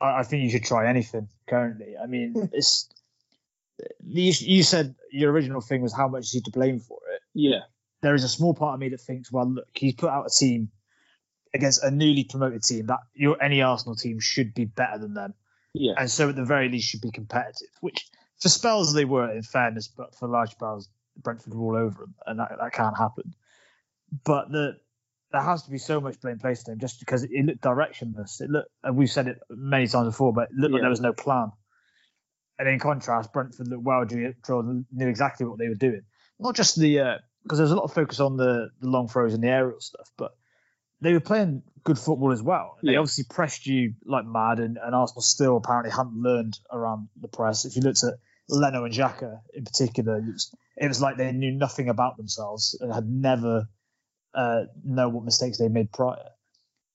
I, 0.00 0.20
I 0.20 0.22
think 0.24 0.42
you 0.44 0.50
should 0.50 0.64
try 0.64 0.88
anything 0.88 1.28
currently. 1.48 1.94
I 2.02 2.06
mean, 2.06 2.50
it's 2.52 2.88
you, 4.04 4.32
you 4.38 4.62
said 4.62 4.94
your 5.10 5.32
original 5.32 5.60
thing 5.60 5.82
was 5.82 5.94
how 5.94 6.08
much 6.08 6.24
is 6.24 6.32
he 6.32 6.40
to 6.42 6.50
blame 6.50 6.80
for 6.80 6.98
it. 7.14 7.20
Yeah, 7.34 7.60
There 8.02 8.14
is 8.14 8.24
a 8.24 8.28
small 8.28 8.54
part 8.54 8.74
of 8.74 8.80
me 8.80 8.88
that 8.90 9.00
thinks, 9.00 9.30
well, 9.30 9.48
look, 9.48 9.68
he's 9.74 9.94
put 9.94 10.10
out 10.10 10.26
a 10.26 10.30
team 10.30 10.70
against 11.54 11.84
a 11.84 11.90
newly 11.90 12.24
promoted 12.24 12.62
team 12.62 12.86
that 12.86 13.00
your 13.14 13.40
any 13.42 13.62
Arsenal 13.62 13.94
team 13.94 14.18
should 14.20 14.54
be 14.54 14.64
better 14.64 14.98
than 14.98 15.14
them, 15.14 15.34
yeah, 15.74 15.94
and 15.96 16.10
so 16.10 16.28
at 16.28 16.36
the 16.36 16.44
very 16.44 16.68
least 16.68 16.88
should 16.88 17.00
be 17.00 17.10
competitive. 17.10 17.68
Which 17.80 18.06
for 18.40 18.48
spells 18.48 18.92
they 18.92 19.04
were, 19.04 19.30
in 19.30 19.42
fairness, 19.42 19.88
but 19.88 20.14
for 20.16 20.28
large 20.28 20.50
spells 20.50 20.88
Brentford 21.16 21.54
were 21.54 21.76
all 21.76 21.86
over 21.86 22.00
them, 22.02 22.14
and 22.26 22.38
that, 22.38 22.52
that 22.58 22.72
can't 22.72 22.96
happen. 22.96 23.34
But 24.24 24.50
the 24.50 24.76
there 25.32 25.42
has 25.42 25.62
to 25.62 25.70
be 25.70 25.78
so 25.78 26.00
much 26.00 26.20
blame 26.20 26.38
placed 26.38 26.68
on 26.68 26.74
him 26.74 26.78
just 26.78 27.00
because 27.00 27.24
it 27.24 27.30
looked 27.44 27.62
directionless. 27.62 28.40
It 28.40 28.50
looked, 28.50 28.68
and 28.82 28.96
we've 28.96 29.10
said 29.10 29.28
it 29.28 29.38
many 29.48 29.86
times 29.86 30.08
before, 30.08 30.32
but 30.32 30.50
it 30.50 30.56
looked 30.56 30.72
like 30.74 30.82
there 30.82 30.90
was 30.90 31.00
no 31.00 31.14
plan. 31.14 31.52
And 32.58 32.68
in 32.68 32.78
contrast, 32.78 33.32
Brentford 33.32 33.68
looked 33.68 33.82
well 33.82 34.04
drilled, 34.04 34.34
knew 34.92 35.08
exactly 35.08 35.46
what 35.46 35.58
they 35.58 35.68
were 35.68 35.74
doing. 35.74 36.02
Not 36.38 36.54
just 36.54 36.78
the 36.78 37.00
uh, 37.00 37.18
because 37.42 37.58
there's 37.58 37.70
a 37.70 37.76
lot 37.76 37.84
of 37.84 37.92
focus 37.92 38.20
on 38.20 38.36
the, 38.36 38.70
the 38.80 38.88
long 38.88 39.08
throws 39.08 39.34
and 39.34 39.42
the 39.42 39.48
aerial 39.48 39.80
stuff, 39.80 40.10
but 40.16 40.36
they 41.00 41.12
were 41.12 41.20
playing 41.20 41.62
good 41.84 41.98
football 41.98 42.30
as 42.32 42.42
well. 42.42 42.78
They 42.82 42.92
Yeah. 42.92 42.98
obviously 42.98 43.24
pressed 43.28 43.66
you 43.66 43.94
like 44.04 44.24
mad, 44.24 44.60
and, 44.60 44.78
and 44.82 44.94
Arsenal 44.94 45.22
still 45.22 45.56
apparently 45.56 45.90
hadn't 45.90 46.14
learned 46.14 46.58
around 46.70 47.08
the 47.20 47.28
press. 47.28 47.64
If 47.64 47.74
you 47.76 47.82
looked 47.82 48.04
at 48.04 48.14
Leno 48.48 48.84
and 48.84 48.94
Xhaka 48.94 49.40
in 49.54 49.64
particular, 49.64 50.18
it 50.18 50.26
was, 50.26 50.54
it 50.76 50.88
was 50.88 51.00
like 51.02 51.16
they 51.16 51.32
knew 51.32 51.52
nothing 51.52 51.88
about 51.88 52.16
themselves 52.16 52.76
and 52.80 52.92
had 52.92 53.06
never 53.08 53.68
uh, 54.34 54.64
know 54.84 55.08
what 55.08 55.24
mistakes 55.24 55.58
they 55.58 55.68
made 55.68 55.90
prior. 55.92 56.28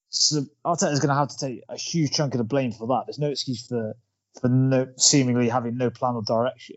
So 0.09 0.45
Arteta 0.65 0.91
is 0.93 0.99
going 0.99 1.09
to 1.09 1.15
have 1.15 1.27
to 1.29 1.37
take 1.37 1.63
a 1.67 1.75
huge 1.75 2.11
chunk 2.11 2.33
of 2.33 2.37
the 2.37 2.45
blame 2.45 2.71
for 2.71 2.87
that. 2.87 3.03
There's 3.05 3.19
no 3.19 3.29
excuse 3.29 3.67
for 3.67 3.93
for 4.39 4.47
no 4.49 4.87
seemingly 4.97 5.49
having 5.49 5.77
no 5.77 5.89
plan 5.89 6.15
or 6.15 6.21
direction, 6.21 6.75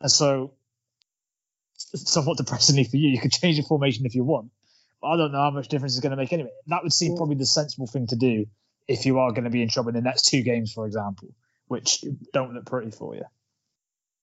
and 0.00 0.10
so 0.10 0.52
somewhat 1.94 2.38
depressingly 2.38 2.84
for 2.84 2.96
you, 2.96 3.08
you 3.10 3.20
could 3.20 3.32
change 3.32 3.56
the 3.56 3.62
formation 3.62 4.06
if 4.06 4.14
you 4.14 4.24
want. 4.24 4.50
But 5.00 5.08
I 5.08 5.16
don't 5.16 5.32
know 5.32 5.38
how 5.38 5.50
much 5.50 5.68
difference 5.68 5.94
it's 5.94 6.02
going 6.02 6.10
to 6.10 6.16
make 6.16 6.32
anyway. 6.32 6.50
That 6.66 6.82
would 6.82 6.92
seem 6.92 7.16
probably 7.16 7.36
the 7.36 7.46
sensible 7.46 7.86
thing 7.86 8.06
to 8.08 8.16
do 8.16 8.46
if 8.88 9.06
you 9.06 9.18
are 9.18 9.30
going 9.30 9.44
to 9.44 9.50
be 9.50 9.62
in 9.62 9.68
trouble 9.68 9.90
in 9.90 9.94
the 9.94 10.00
next 10.00 10.22
two 10.22 10.42
games, 10.42 10.72
for 10.72 10.86
example, 10.86 11.28
which 11.66 12.04
don't 12.32 12.54
look 12.54 12.66
pretty 12.66 12.90
for 12.90 13.14
you. 13.14 13.24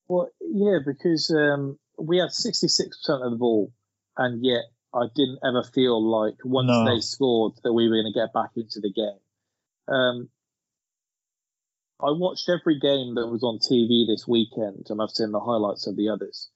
Well, 0.08 0.30
yeah, 0.42 0.80
because 0.86 1.32
um, 1.32 1.80
we 1.98 2.18
had 2.18 2.30
66% 2.30 2.90
of 3.10 3.32
the 3.32 3.38
ball, 3.38 3.72
and 4.18 4.44
yet 4.44 4.64
I 4.94 5.06
didn't 5.16 5.40
ever 5.44 5.64
feel 5.64 6.02
like 6.02 6.36
once 6.44 6.68
No. 6.68 6.86
they 6.86 7.00
scored 7.00 7.54
that 7.64 7.74
we 7.74 7.88
were 7.88 7.96
going 8.02 8.12
to 8.14 8.20
get 8.20 8.34
back 8.34 8.52
into 8.56 8.80
the 8.82 8.92
game. 8.92 9.94
Um, 9.94 10.30
I 12.00 12.12
watched 12.12 12.50
every 12.50 12.80
game 12.80 13.16
that 13.16 13.28
was 13.28 13.44
on 13.44 13.60
TV 13.60 14.06
this 14.08 14.28
weekend, 14.28 14.88
and 14.90 15.02
I've 15.02 15.12
seen 15.12 15.32
the 15.32 15.40
highlights 15.40 15.88
of 15.88 15.96
the 15.96 16.10
others. 16.10 16.50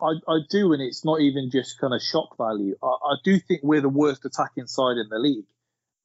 I, 0.00 0.12
I 0.28 0.38
do, 0.50 0.72
and 0.72 0.82
it's 0.82 1.04
not 1.04 1.20
even 1.20 1.50
just 1.50 1.78
kind 1.80 1.94
of 1.94 2.02
shock 2.02 2.36
value. 2.36 2.74
I, 2.82 2.86
I 2.86 3.14
do 3.24 3.38
think 3.38 3.60
we're 3.62 3.80
the 3.80 3.88
worst 3.88 4.24
attacking 4.24 4.66
side 4.66 4.96
in 4.98 5.08
the 5.10 5.18
league, 5.18 5.46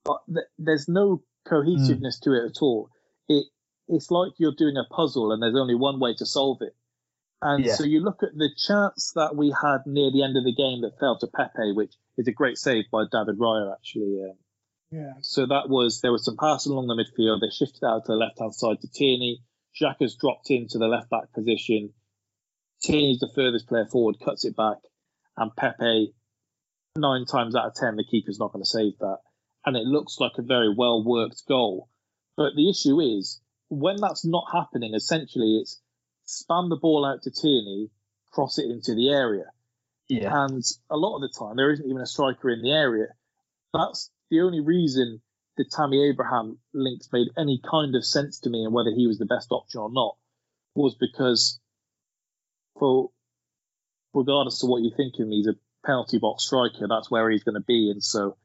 but 0.06 0.20
th- 0.28 0.46
there's 0.60 0.88
no 0.88 1.24
cohesiveness 1.48 2.20
to 2.22 2.34
it 2.34 2.46
at 2.46 2.62
all. 2.62 2.90
It 3.28 3.46
it's 3.88 4.12
like 4.12 4.34
you're 4.38 4.54
doing 4.56 4.78
a 4.78 4.94
puzzle 4.94 5.32
and 5.32 5.42
there's 5.42 5.56
only 5.56 5.74
one 5.74 6.00
way 6.00 6.14
to 6.16 6.26
solve 6.26 6.62
it. 6.62 6.76
And 7.42 7.66
Yeah. 7.66 7.74
so 7.74 7.84
you 7.84 8.02
look 8.02 8.22
at 8.22 8.36
the 8.36 8.50
chance 8.56 9.14
that 9.16 9.36
we 9.36 9.50
had 9.50 9.80
near 9.88 10.12
the 10.12 10.22
end 10.24 10.38
of 10.38 10.44
the 10.44 10.54
game 10.54 10.82
that 10.82 11.00
fell 11.00 11.18
to 11.20 11.28
Pepe, 11.28 11.72
which 11.74 11.94
is 12.18 12.28
a 12.28 12.32
great 12.32 12.58
save 12.60 12.86
by 12.92 13.06
David 13.12 13.40
Raya, 13.40 13.74
actually. 13.74 14.24
Um, 14.24 14.38
Yeah. 14.92 15.14
so 15.22 15.48
that 15.48 15.70
was 15.70 16.02
there 16.02 16.12
was 16.12 16.24
some 16.26 16.38
passing 16.38 16.72
along 16.74 16.88
the 16.88 16.96
midfield. 16.96 17.42
They 17.42 17.50
shifted 17.50 17.84
out 17.84 18.06
to 18.06 18.12
the 18.12 18.18
left 18.18 18.38
hand 18.40 18.54
side 18.54 18.82
to 18.82 18.88
Tierney. 18.88 19.42
Xhaka's 19.80 20.16
dropped 20.16 20.52
into 20.52 20.78
the 20.78 20.88
left 20.88 21.10
back 21.10 21.32
position. 21.34 21.94
Tierney's 22.84 23.20
the 23.20 23.32
furthest 23.36 23.68
player 23.68 23.86
forward, 23.86 24.18
cuts 24.24 24.46
it 24.46 24.56
back, 24.56 24.78
and 25.38 25.56
Pepe, 25.56 26.14
nine 26.96 27.26
times 27.26 27.56
out 27.56 27.68
of 27.68 27.76
ten, 27.76 27.96
the 27.96 28.04
keeper's 28.04 28.40
not 28.40 28.52
going 28.52 28.64
to 28.64 28.70
save 28.70 28.98
that. 29.00 29.18
and 29.66 29.76
it 29.76 29.86
looks 29.86 30.20
like 30.20 30.34
a 30.38 30.42
very 30.42 30.74
well 30.74 31.04
worked 31.04 31.44
goal. 31.48 31.90
But 32.38 32.56
the 32.56 32.70
issue 32.70 33.00
is 33.00 33.42
when 33.70 33.98
that's 33.98 34.26
not 34.26 34.46
happening, 34.52 34.94
essentially 34.96 35.58
it's 35.62 35.82
spam 36.28 36.70
the 36.70 36.78
ball 36.78 37.06
out 37.06 37.24
to 37.24 37.32
Tierney, 37.32 37.90
cross 38.32 38.58
it 38.58 38.66
into 38.70 38.96
the 38.96 39.10
area. 39.10 39.46
Yeah. 40.08 40.46
And 40.46 40.64
a 40.90 40.98
lot 40.98 41.16
of 41.16 41.22
the 41.22 41.34
time, 41.38 41.56
there 41.56 41.72
isn't 41.72 41.86
even 41.86 42.02
a 42.02 42.08
striker 42.08 42.50
in 42.50 42.62
the 42.62 42.72
area. 42.72 43.08
That's 43.74 44.10
the 44.32 44.42
only 44.42 44.62
reason 44.62 45.22
the 45.58 45.66
Tammy 45.70 46.10
Abraham 46.10 46.58
links 46.74 47.10
made 47.12 47.28
any 47.38 47.60
kind 47.70 47.96
of 47.96 48.06
sense 48.06 48.40
to 48.42 48.50
me 48.50 48.64
and 48.64 48.74
whether 48.74 48.92
he 48.92 49.08
was 49.08 49.20
the 49.20 49.26
best 49.26 49.52
option 49.52 49.82
or 49.82 49.92
not 49.92 50.16
was 50.74 50.96
because, 50.96 51.60
for 52.80 53.10
regardless 54.14 54.64
of 54.64 54.70
what 54.70 54.82
you 54.82 54.92
think 54.96 55.14
of 55.16 55.26
him, 55.26 55.32
he's 55.32 55.48
a 55.48 55.56
penalty 55.86 56.18
box 56.18 56.46
striker. 56.46 56.88
That's 56.88 57.12
where 57.12 57.30
he's 57.30 57.44
going 57.44 57.56
to 57.56 57.66
be. 57.66 57.90
And 57.92 58.04
so, 58.04 58.38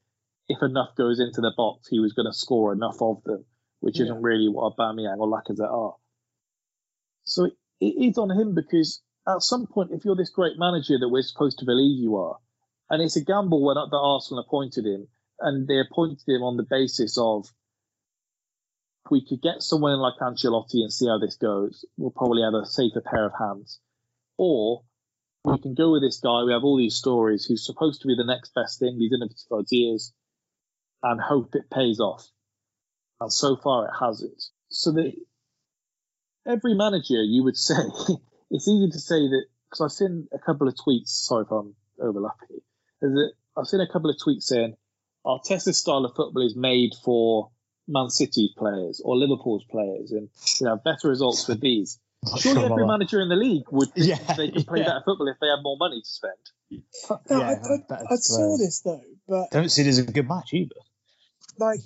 if 0.48 0.62
enough 0.62 0.94
goes 0.96 1.20
into 1.20 1.40
the 1.40 1.52
box, 1.56 1.88
he 1.88 2.00
was 2.00 2.12
going 2.12 2.26
to 2.26 2.36
score 2.36 2.72
enough 2.72 3.00
of 3.00 3.22
them, 3.24 3.44
which 3.80 3.98
Yeah. 3.98 4.04
isn't 4.04 4.22
really 4.22 4.48
what 4.48 4.76
Aubameyang 4.76 5.18
or 5.18 5.28
Lacazette 5.28 5.70
are. 5.72 5.94
So 7.24 7.46
it 7.80 7.86
is 7.86 8.18
on 8.18 8.30
him 8.30 8.54
because 8.54 9.02
at 9.26 9.42
some 9.42 9.66
point, 9.66 9.90
if 9.92 10.04
you're 10.04 10.16
this 10.16 10.30
great 10.30 10.58
manager 10.58 10.98
that 10.98 11.08
we're 11.08 11.22
supposed 11.22 11.58
to 11.60 11.64
believe 11.64 11.98
you 11.98 12.16
are, 12.16 12.38
and 12.90 13.00
it's 13.02 13.16
a 13.16 13.24
gamble 13.24 13.64
when 13.64 13.76
that 13.76 13.96
Arsenal 13.96 14.44
appointed 14.46 14.84
him, 14.84 15.08
and 15.40 15.66
they 15.66 15.80
appointed 15.80 16.28
him 16.28 16.42
on 16.42 16.56
the 16.58 16.62
basis 16.68 17.16
of 17.18 17.46
we 19.10 19.24
could 19.26 19.40
get 19.42 19.62
someone 19.62 19.98
like 19.98 20.14
Ancelotti 20.20 20.82
and 20.82 20.92
see 20.92 21.06
how 21.06 21.18
this 21.18 21.36
goes. 21.36 21.84
We'll 21.96 22.10
probably 22.10 22.42
have 22.42 22.54
a 22.54 22.66
safer 22.66 23.00
pair 23.00 23.26
of 23.26 23.32
hands, 23.38 23.80
or 24.36 24.82
we 25.44 25.58
can 25.58 25.74
go 25.74 25.92
with 25.92 26.02
this 26.02 26.20
guy. 26.20 26.42
We 26.44 26.52
have 26.52 26.64
all 26.64 26.78
these 26.78 26.96
stories 26.96 27.44
who's 27.44 27.64
supposed 27.64 28.00
to 28.02 28.06
be 28.06 28.16
the 28.16 28.24
next 28.24 28.54
best 28.54 28.78
thing, 28.78 28.98
these 28.98 29.12
innovative 29.12 29.52
ideas, 29.52 30.12
and 31.02 31.20
hope 31.20 31.54
it 31.54 31.70
pays 31.70 32.00
off. 32.00 32.26
And 33.20 33.32
so 33.32 33.56
far, 33.56 33.86
it 33.86 33.92
hasn't. 34.00 34.42
So 34.70 34.92
that 34.92 35.12
every 36.46 36.74
manager, 36.74 37.22
you 37.22 37.44
would 37.44 37.56
say, 37.56 37.74
it's 38.50 38.68
easy 38.68 38.90
to 38.90 38.98
say 38.98 39.20
that 39.20 39.44
because 39.68 39.80
I've 39.80 39.96
seen 39.96 40.28
a 40.32 40.38
couple 40.38 40.68
of 40.68 40.74
tweets. 40.74 41.08
Sorry 41.08 41.44
if 41.44 41.50
I'm 41.50 41.74
overlapping. 42.00 42.60
Is 43.02 43.32
I've 43.56 43.66
seen 43.66 43.80
a 43.80 43.86
couple 43.90 44.10
of 44.10 44.16
tweets 44.16 44.44
saying 44.44 44.76
Arteta's 45.24 45.78
style 45.78 46.04
of 46.04 46.14
football 46.16 46.44
is 46.44 46.56
made 46.56 46.92
for 47.04 47.50
Man 47.86 48.10
City 48.10 48.52
players 48.56 49.00
or 49.04 49.16
Liverpool's 49.16 49.64
players, 49.64 50.12
and 50.12 50.28
you 50.60 50.66
know 50.66 50.76
better 50.76 51.08
results 51.08 51.46
with 51.48 51.60
these. 51.60 51.98
Not 52.24 52.40
Surely 52.40 52.60
sure 52.60 52.66
every 52.70 52.82
about 52.84 52.98
manager 52.98 53.20
in 53.20 53.28
the 53.28 53.36
league 53.36 53.64
would 53.70 53.92
think 53.92 54.06
Yeah, 54.08 54.34
they 54.34 54.50
could 54.50 54.66
play 54.66 54.80
yeah. 54.80 54.84
better 54.86 55.02
football 55.04 55.28
if 55.28 55.36
they 55.40 55.48
had 55.48 55.62
more 55.62 55.76
money 55.78 56.00
to 56.00 56.08
spend. 56.08 56.32
No, 57.30 57.40
Yeah, 57.40 57.56
I, 57.64 57.94
I, 57.94 58.02
I 58.10 58.16
saw 58.16 58.56
this 58.56 58.80
though, 58.80 59.00
but 59.28 59.50
that. 59.50 59.58
Don't 59.58 59.68
see 59.70 59.82
it 59.82 59.88
as 59.88 59.98
a 59.98 60.04
good 60.04 60.28
match 60.28 60.52
either. 60.52 60.74
like 61.58 61.80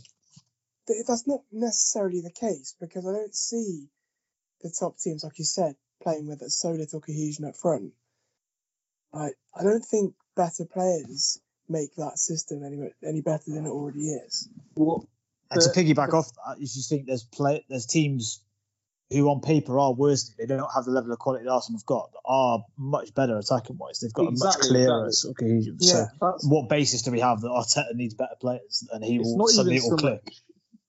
that's 1.06 1.26
not 1.26 1.40
necessarily 1.52 2.20
the 2.20 2.30
case 2.30 2.74
because 2.80 3.06
I 3.06 3.12
don't 3.12 3.34
see 3.34 3.88
the 4.62 4.74
top 4.78 4.98
teams, 4.98 5.22
like 5.24 5.38
you 5.38 5.44
said, 5.44 5.74
playing 6.02 6.26
with 6.26 6.40
so 6.50 6.70
little 6.70 7.00
cohesion 7.00 7.44
up 7.44 7.56
front. 7.56 7.92
I 9.12 9.30
I 9.54 9.62
don't 9.62 9.84
think 9.84 10.14
better 10.36 10.64
players 10.64 11.40
make 11.68 11.94
that 11.96 12.18
system 12.18 12.64
any 12.64 12.78
any 13.06 13.20
better 13.20 13.44
than 13.48 13.66
it 13.66 13.70
already 13.70 14.10
is. 14.10 14.48
Well, 14.74 15.06
And 15.50 15.60
to 15.60 15.68
piggyback 15.68 16.12
off 16.14 16.30
that, 16.46 16.56
if 16.60 16.76
you 16.76 16.82
think 16.82 17.06
there's 17.06 17.24
play, 17.24 17.64
there's 17.68 17.86
teams 17.86 18.40
who 19.10 19.28
on 19.28 19.40
paper 19.40 19.78
are 19.78 19.92
worse, 19.92 20.34
they 20.38 20.46
don't 20.46 20.68
have 20.74 20.84
the 20.84 20.90
level 20.90 21.10
of 21.12 21.18
quality 21.18 21.44
that 21.44 21.50
Arsenal 21.50 21.78
have 21.78 21.86
got, 21.86 22.10
are 22.26 22.64
much 22.76 23.14
better 23.14 23.38
attacking 23.38 23.78
wise. 23.78 24.00
They've 24.00 24.12
got 24.12 24.28
a 24.28 24.32
much 24.32 24.58
clearer 24.58 25.06
exactly. 25.06 25.12
sort 25.12 25.30
of 25.32 25.36
cohesion. 25.38 25.76
Yeah, 25.80 26.06
So, 26.18 26.48
what 26.48 26.68
basis 26.68 27.02
do 27.02 27.10
we 27.10 27.20
have 27.20 27.40
that 27.40 27.48
Arteta 27.48 27.94
needs 27.94 28.14
better 28.14 28.36
players 28.40 28.86
and 28.92 29.02
he 29.02 29.18
will 29.18 29.48
suddenly 29.48 29.76
it 29.76 29.82
will 29.82 29.96
click? 29.96 30.22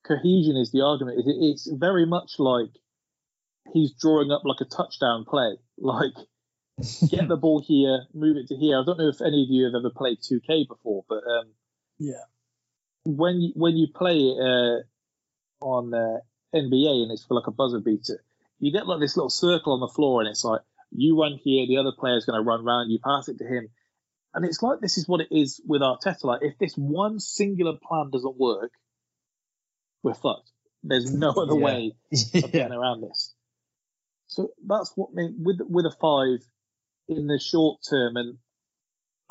cohesion 0.09 0.57
is 0.57 0.71
the 0.71 0.81
argument. 0.81 1.21
It's 1.25 1.69
very 1.71 2.05
much 2.05 2.39
like 2.39 2.71
he's 3.73 3.93
drawing 3.93 4.31
up 4.31 4.41
like 4.43 4.59
a 4.61 4.65
touchdown 4.65 5.25
play. 5.25 5.55
Like 5.81 6.11
get 7.09 7.29
the 7.29 7.37
ball 7.37 7.63
here, 7.65 8.01
move 8.13 8.35
it 8.35 8.49
to 8.49 8.55
here. 8.57 8.77
I 8.77 8.83
don't 8.85 8.97
know 8.97 9.07
if 9.07 9.21
any 9.21 9.43
of 9.43 9.49
you 9.49 9.63
have 9.63 9.75
ever 9.75 9.89
played 9.89 10.17
2K 10.19 10.67
before, 10.67 11.05
but 11.07 11.23
um, 11.23 11.53
yeah, 11.97 12.25
when 13.05 13.39
you 13.39 13.53
when 13.55 13.77
you 13.77 13.87
play 13.95 14.17
it 14.17 14.37
uh, 14.41 15.65
on 15.65 15.93
uh, 15.93 16.17
NBA 16.53 17.03
and 17.03 17.11
it's 17.11 17.25
for 17.25 17.35
like 17.35 17.47
a 17.47 17.51
buzzer 17.51 17.79
beater, 17.79 18.23
you 18.59 18.71
get 18.71 18.87
like 18.87 18.99
this 18.99 19.15
little 19.17 19.29
circle 19.29 19.73
on 19.73 19.79
the 19.79 19.87
floor, 19.87 20.21
and 20.21 20.29
it's 20.29 20.43
like 20.43 20.61
you 20.91 21.19
run 21.19 21.39
here, 21.43 21.67
the 21.67 21.77
other 21.77 21.91
player's 21.97 22.25
going 22.25 22.39
to 22.39 22.47
run 22.47 22.63
round, 22.65 22.91
you 22.91 22.99
pass 23.03 23.27
it 23.29 23.37
to 23.39 23.45
him, 23.45 23.69
and 24.33 24.45
it's 24.45 24.61
like 24.61 24.79
this 24.79 24.97
is 24.97 25.07
what 25.07 25.21
it 25.21 25.29
is 25.31 25.61
with 25.65 25.81
Arteta. 25.81 26.23
Like 26.23 26.41
if 26.43 26.57
this 26.57 26.75
one 26.75 27.19
singular 27.19 27.73
plan 27.81 28.09
doesn't 28.11 28.37
work, 28.37 28.71
we're 30.03 30.13
fucked. 30.13 30.51
There's 30.83 31.13
no 31.13 31.29
other 31.37 31.55
Yeah. 31.55 31.63
way 31.63 31.95
of 32.43 32.51
getting 32.51 32.73
around 32.73 33.01
this. 33.01 33.33
So 34.27 34.49
that's 34.65 34.91
what 34.95 35.13
made 35.13 35.31
with 35.37 35.59
with 35.61 35.85
a 35.85 35.95
five 35.99 36.39
in 37.07 37.27
the 37.27 37.39
short 37.39 37.79
term, 37.89 38.15
and 38.17 38.37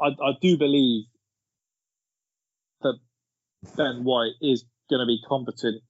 I, 0.01 0.09
I 0.09 0.33
do 0.41 0.59
believe 0.59 1.05
that 2.83 2.99
Ben 3.77 4.05
White 4.05 4.35
is 4.41 4.65
going 4.91 5.01
to 5.01 5.07
be 5.07 5.21
competent 5.29 5.83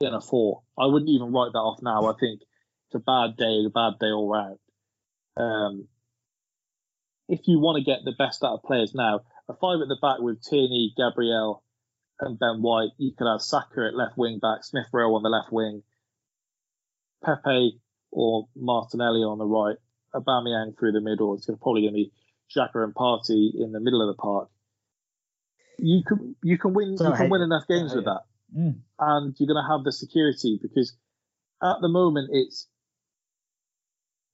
in 0.00 0.14
a 0.14 0.20
four. 0.20 0.62
I 0.78 0.86
wouldn't 0.86 1.10
even 1.10 1.32
write 1.32 1.52
that 1.52 1.58
off 1.58 1.80
now. 1.82 2.06
I 2.06 2.14
think 2.18 2.40
it's 2.40 2.94
a 2.94 2.98
bad 2.98 3.36
day, 3.36 3.64
a 3.66 3.70
bad 3.70 3.98
day 4.00 4.10
all 4.10 4.28
round. 4.28 4.58
Um, 5.36 5.88
if 7.28 7.46
you 7.46 7.60
want 7.60 7.78
to 7.78 7.84
get 7.84 8.04
the 8.04 8.12
best 8.12 8.42
out 8.42 8.54
of 8.54 8.62
players 8.62 8.94
now, 8.94 9.20
a 9.48 9.54
five 9.54 9.80
at 9.80 9.88
the 9.88 9.98
back 10.00 10.18
with 10.18 10.42
Tierney, 10.42 10.92
Gabriel, 10.96 11.62
and 12.18 12.38
Ben 12.38 12.62
White, 12.62 12.90
you 12.98 13.12
could 13.16 13.30
have 13.30 13.42
Saka 13.42 13.88
at 13.88 13.94
left 13.94 14.16
wing 14.16 14.38
back, 14.40 14.64
Smith 14.64 14.86
Rowe 14.92 15.14
on 15.14 15.22
the 15.22 15.28
left 15.28 15.52
wing, 15.52 15.82
Pepe 17.24 17.80
or 18.10 18.48
Martinelli 18.56 19.20
on 19.20 19.38
the 19.38 19.46
right, 19.46 19.76
Aubameyang 20.14 20.78
through 20.78 20.92
the 20.92 21.00
middle. 21.00 21.34
It's 21.34 21.46
probably 21.46 21.82
going 21.82 21.92
to 21.92 21.96
be 21.96 22.12
Xhaka 22.54 22.82
and 22.82 22.94
Partey 22.94 23.50
in 23.54 23.72
the 23.72 23.80
middle 23.80 24.02
of 24.02 24.14
the 24.14 24.20
park. 24.20 24.48
You 25.78 26.02
can 26.06 26.36
you 26.42 26.58
can 26.58 26.74
win 26.74 26.96
Don't 26.96 27.06
you 27.06 27.12
can 27.14 27.22
hate 27.22 27.30
win 27.30 27.40
enough 27.40 27.66
games 27.66 27.94
with 27.94 28.04
that, 28.04 28.24
Mm. 28.56 28.80
and 28.98 29.36
you're 29.38 29.46
going 29.46 29.62
to 29.62 29.70
have 29.70 29.84
the 29.84 29.92
security 29.92 30.58
because 30.60 30.92
at 31.62 31.76
the 31.80 31.88
moment 31.88 32.30
it's 32.32 32.66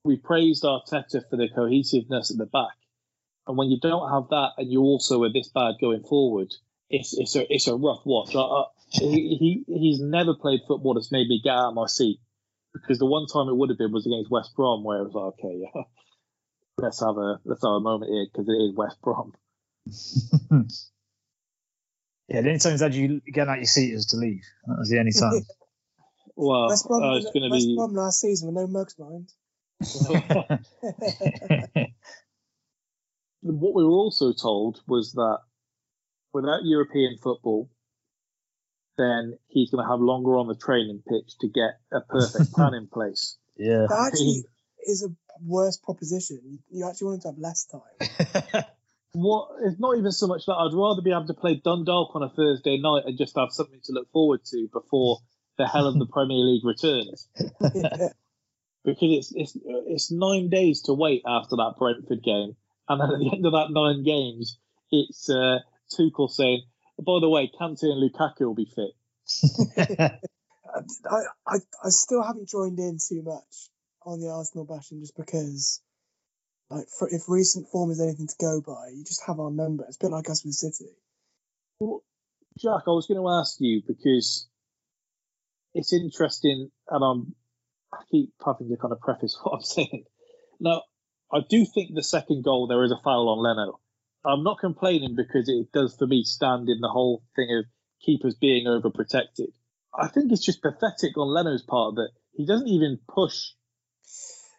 we 0.05 0.17
praised 0.17 0.63
Arteta 0.63 1.29
for 1.29 1.37
the 1.37 1.49
cohesiveness 1.55 2.31
at 2.31 2.39
the 2.39 2.47
back, 2.47 2.77
and 3.47 3.59
when 3.59 3.71
you 3.71 3.79
don't 3.81 4.11
have 4.11 4.29
that 4.31 4.53
and 4.57 4.71
you 4.71 4.81
also 4.83 5.23
are 5.25 5.33
this 5.33 5.49
bad 5.49 5.75
going 5.81 6.03
forward, 6.03 6.55
it's 6.89 7.17
it's 7.19 7.37
a 7.37 7.53
it's 7.53 7.67
a 7.67 7.75
rough 7.75 8.03
watch. 8.05 8.35
I, 8.35 8.41
I, 8.41 8.65
he, 8.91 9.65
he 9.67 9.79
he's 9.79 10.01
never 10.01 10.35
played 10.35 10.61
football 10.67 10.95
that's 10.95 11.13
made 11.13 11.29
me 11.29 11.41
get 11.43 11.51
out 11.51 11.71
of 11.71 11.75
my 11.75 11.87
seat 11.87 12.21
because 12.73 12.99
the 12.99 13.07
one 13.07 13.27
time 13.27 13.49
it 13.49 13.57
would 13.57 13.71
have 13.71 13.79
been 13.79 13.93
was 13.93 14.07
against 14.07 14.31
West 14.31 14.55
Brom 14.55 14.85
where 14.85 14.99
it 14.99 15.05
was 15.05 15.15
like 15.15 15.47
okay 15.47 15.61
yeah 15.63 15.83
let's 16.79 17.01
have 17.01 17.17
a 17.17 17.41
let's 17.45 17.63
have 17.63 17.73
a 17.73 17.81
moment 17.81 18.11
here 18.13 18.27
because 18.33 18.49
it 18.49 18.53
is 18.53 18.75
West 18.75 19.01
Brom. 19.03 19.35
yeah, 22.29 22.41
the 22.41 22.49
only 22.49 22.59
time 22.59 22.77
that 22.79 22.93
you 22.93 23.21
get 23.33 23.49
out 23.49 23.59
your 23.59 23.67
seat 23.67 23.93
is 23.93 24.07
to 24.07 24.17
leave. 24.17 24.45
That 24.67 24.79
was 24.79 24.91
the 24.91 24.99
only 24.99 25.13
time. 25.13 25.47
Well, 26.39 26.69
West 26.69 26.87
Brom, 26.87 27.03
uh, 27.03 27.17
it's 27.17 27.31
going 27.33 27.51
to 27.51 27.57
be 27.57 27.75
Brom 27.75 27.95
last 27.95 28.21
season 28.21 28.49
with 28.49 28.57
no 28.57 28.67
mugs 28.67 28.99
mind. 28.99 29.33
what 33.41 33.75
we 33.75 33.85
were 33.85 33.91
also 33.91 34.35
told 34.35 34.83
was 34.87 35.13
that 35.13 35.39
without 36.35 36.61
European 36.65 37.17
football, 37.23 37.71
then 38.99 39.39
he's 39.49 39.71
going 39.71 39.83
to 39.83 39.91
have 39.91 40.01
longer 40.01 40.37
on 40.37 40.47
the 40.47 40.55
training 40.55 41.03
pitch 41.09 41.39
to 41.41 41.49
get 41.49 41.81
a 41.91 42.01
perfect 42.03 42.53
plan 42.53 42.75
in 42.75 42.87
place. 42.87 43.39
yeah. 43.57 43.87
That 43.89 44.11
actually 44.13 44.45
is 44.87 45.05
a 45.05 45.09
worse 45.43 45.79
proposition. 45.79 46.41
You, 46.45 46.59
you 46.71 46.89
actually 46.89 47.07
want 47.07 47.17
him 47.17 47.21
to 47.23 47.29
have 47.29 47.39
less 47.39 47.65
time. 47.65 48.65
What? 49.17 49.49
It's 49.63 49.81
not 49.81 49.97
even 49.97 50.13
so 50.13 50.27
much 50.27 50.45
that 50.45 50.53
I'd 50.53 50.75
rather 50.75 51.01
be 51.01 51.11
able 51.11 51.27
to 51.27 51.33
play 51.33 51.55
Dundalk 51.55 52.15
on 52.15 52.23
a 52.23 52.29
Thursday 52.29 52.77
night 52.77 53.05
and 53.07 53.17
just 53.17 53.35
have 53.37 53.49
something 53.51 53.81
to 53.85 53.93
look 53.93 54.11
forward 54.13 54.45
to 54.45 54.69
before 54.71 55.21
the 55.57 55.67
hell 55.67 55.87
of 55.87 55.99
the 55.99 56.05
Premier 56.13 56.37
League 56.37 56.65
returns. 56.65 57.29
Because 58.85 59.33
it's 59.33 59.33
it's 59.35 59.59
it's 59.65 60.13
nine 60.13 60.49
days 60.49 60.83
to 60.83 60.95
wait 60.95 61.23
after 61.27 61.57
that 61.57 61.75
Brentford 61.77 62.23
game, 62.23 62.55
and 62.89 63.01
then 63.01 63.11
at 63.11 63.19
the 63.19 63.33
end 63.35 63.45
of 63.45 63.51
that 63.51 63.73
nine 63.73 64.05
games, 64.05 64.61
it's 64.93 65.29
uh, 65.29 65.59
Tuchel 65.91 66.31
saying, 66.31 66.63
oh, 66.97 67.03
"By 67.03 67.19
the 67.21 67.29
way, 67.29 67.51
Kante 67.51 67.83
and 67.83 68.01
Lukaku 68.01 68.43
will 68.43 68.55
be 68.55 68.71
fit." 68.73 68.93
I, 71.11 71.19
I 71.49 71.57
I 71.83 71.89
still 71.89 72.23
haven't 72.23 72.49
joined 72.49 72.79
in 72.79 72.99
too 72.99 73.23
much 73.25 73.71
on 74.05 74.21
the 74.21 74.29
Arsenal 74.29 74.67
bashing 74.67 75.01
just 75.01 75.17
because, 75.17 75.83
like, 76.71 76.87
for, 76.99 77.09
if 77.09 77.29
recent 77.29 77.69
form 77.69 77.91
is 77.91 78.01
anything 78.01 78.27
to 78.27 78.35
go 78.41 78.61
by, 78.61 78.89
you 78.95 79.05
just 79.05 79.23
have 79.27 79.39
our 79.39 79.51
number. 79.51 79.85
It's 79.85 79.97
a 79.97 80.07
bit 80.07 80.11
like 80.11 80.29
us 80.29 80.45
with 80.45 80.55
City. 80.55 80.91
Jack, 82.59 82.83
I 82.87 82.91
was 82.91 83.07
going 83.07 83.21
to 83.21 83.29
ask 83.29 83.57
you 83.61 83.83
because 83.87 84.49
it's 85.75 85.93
interesting, 85.93 86.71
and 86.89 87.05
I'm 87.05 87.35
I 87.93 87.99
keep 88.11 88.33
having 88.45 88.69
to 88.69 88.77
kind 88.77 88.93
of 88.93 89.01
preface 89.01 89.39
what 89.43 89.57
I'm 89.57 89.63
saying. 89.63 90.05
Now, 90.59 90.83
I 91.33 91.41
do 91.49 91.65
think 91.65 91.95
the 91.95 92.03
second 92.03 92.45
goal 92.45 92.67
there 92.67 92.85
is 92.85 92.93
a 92.93 93.01
foul 93.03 93.29
on 93.29 93.39
Leno. 93.39 93.81
I'm 94.25 94.43
not 94.43 94.59
complaining 94.59 95.15
because 95.15 95.49
it 95.49 95.71
does 95.73 95.97
for 95.97 96.07
me 96.07 96.25
stand 96.25 96.69
in 96.69 96.81
the 96.81 96.89
whole 96.89 97.23
thing 97.37 97.49
of 97.59 97.65
keepers 98.05 98.35
being 98.35 98.67
overprotected. 98.67 99.53
I 99.95 100.09
think 100.09 100.33
it's 100.33 100.45
just 100.45 100.63
pathetic 100.63 101.17
on 101.17 101.33
Leno's 101.33 101.63
part 101.63 101.95
that 101.97 102.11
he 102.33 102.45
doesn't 102.45 102.69
even 102.69 102.99
push 103.09 103.53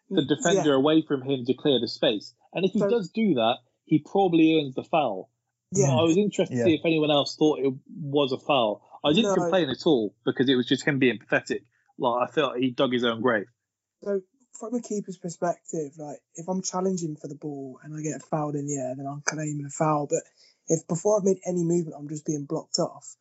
the 0.09 0.23
defender 0.25 0.69
Yeah. 0.71 0.75
away 0.75 1.01
from 1.01 1.21
him 1.21 1.45
to 1.45 1.53
clear 1.53 1.79
the 1.79 1.87
space. 1.87 2.33
And 2.53 2.65
if 2.65 2.71
he 2.71 2.79
So- 2.79 2.89
does 2.89 3.09
do 3.09 3.33
that, 3.35 3.57
he 3.85 3.99
probably 3.99 4.59
earns 4.59 4.75
the 4.75 4.83
foul. 4.83 5.29
Yeah. 5.73 5.91
I 5.97 6.03
was 6.03 6.15
interested 6.17 6.55
Yeah. 6.57 6.63
to 6.63 6.69
see 6.69 6.75
if 6.75 6.85
anyone 6.85 7.11
else 7.11 7.35
thought 7.35 7.59
it 7.59 7.73
was 7.99 8.31
a 8.31 8.37
foul. 8.37 8.81
I 9.03 9.11
didn't 9.13 9.31
No. 9.31 9.35
complain 9.35 9.69
at 9.69 9.85
all 9.85 10.15
because 10.25 10.47
it 10.49 10.55
was 10.55 10.65
just 10.65 10.83
him 10.85 10.99
being 10.99 11.19
pathetic. 11.19 11.65
Like 11.97 12.29
I 12.29 12.31
felt 12.31 12.57
he 12.57 12.71
dug 12.71 12.93
his 12.93 13.03
own 13.03 13.21
grave. 13.21 13.47
So 14.03 14.21
from 14.53 14.73
a 14.75 14.81
keeper's 14.81 15.17
perspective, 15.17 15.97
like 15.97 16.19
if 16.35 16.47
I'm 16.47 16.61
challenging 16.61 17.15
for 17.15 17.27
the 17.27 17.35
ball 17.35 17.79
and 17.83 17.93
I 17.95 18.01
get 18.01 18.23
fouled 18.23 18.55
in 18.55 18.65
the 18.65 18.77
air, 18.77 18.95
then 18.95 19.05
I'm 19.07 19.21
claiming 19.21 19.65
a 19.65 19.69
foul. 19.69 20.07
But 20.07 20.23
if 20.67 20.87
before 20.87 21.17
I've 21.17 21.25
made 21.25 21.39
any 21.45 21.63
movement, 21.63 21.95
I'm 21.97 22.07
just 22.09 22.25
being 22.25 22.45
blocked 22.45 22.79
off. 22.79 23.15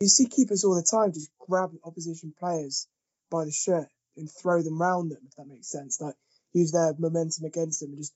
You 0.00 0.08
see 0.08 0.26
keepers 0.26 0.64
all 0.64 0.74
the 0.74 0.82
time 0.82 1.12
just 1.12 1.30
grab 1.38 1.72
opposition 1.84 2.34
players 2.38 2.88
by 3.30 3.44
the 3.44 3.52
shirt 3.52 3.88
and 4.16 4.28
throw 4.30 4.60
them 4.62 4.80
round 4.80 5.10
them, 5.12 5.22
if 5.26 5.36
that 5.36 5.46
makes 5.46 5.68
sense. 5.70 6.00
Like 6.00 6.16
use 6.52 6.72
their 6.72 6.94
momentum 6.98 7.44
against 7.44 7.80
them 7.80 7.90
and 7.90 7.98
just 7.98 8.14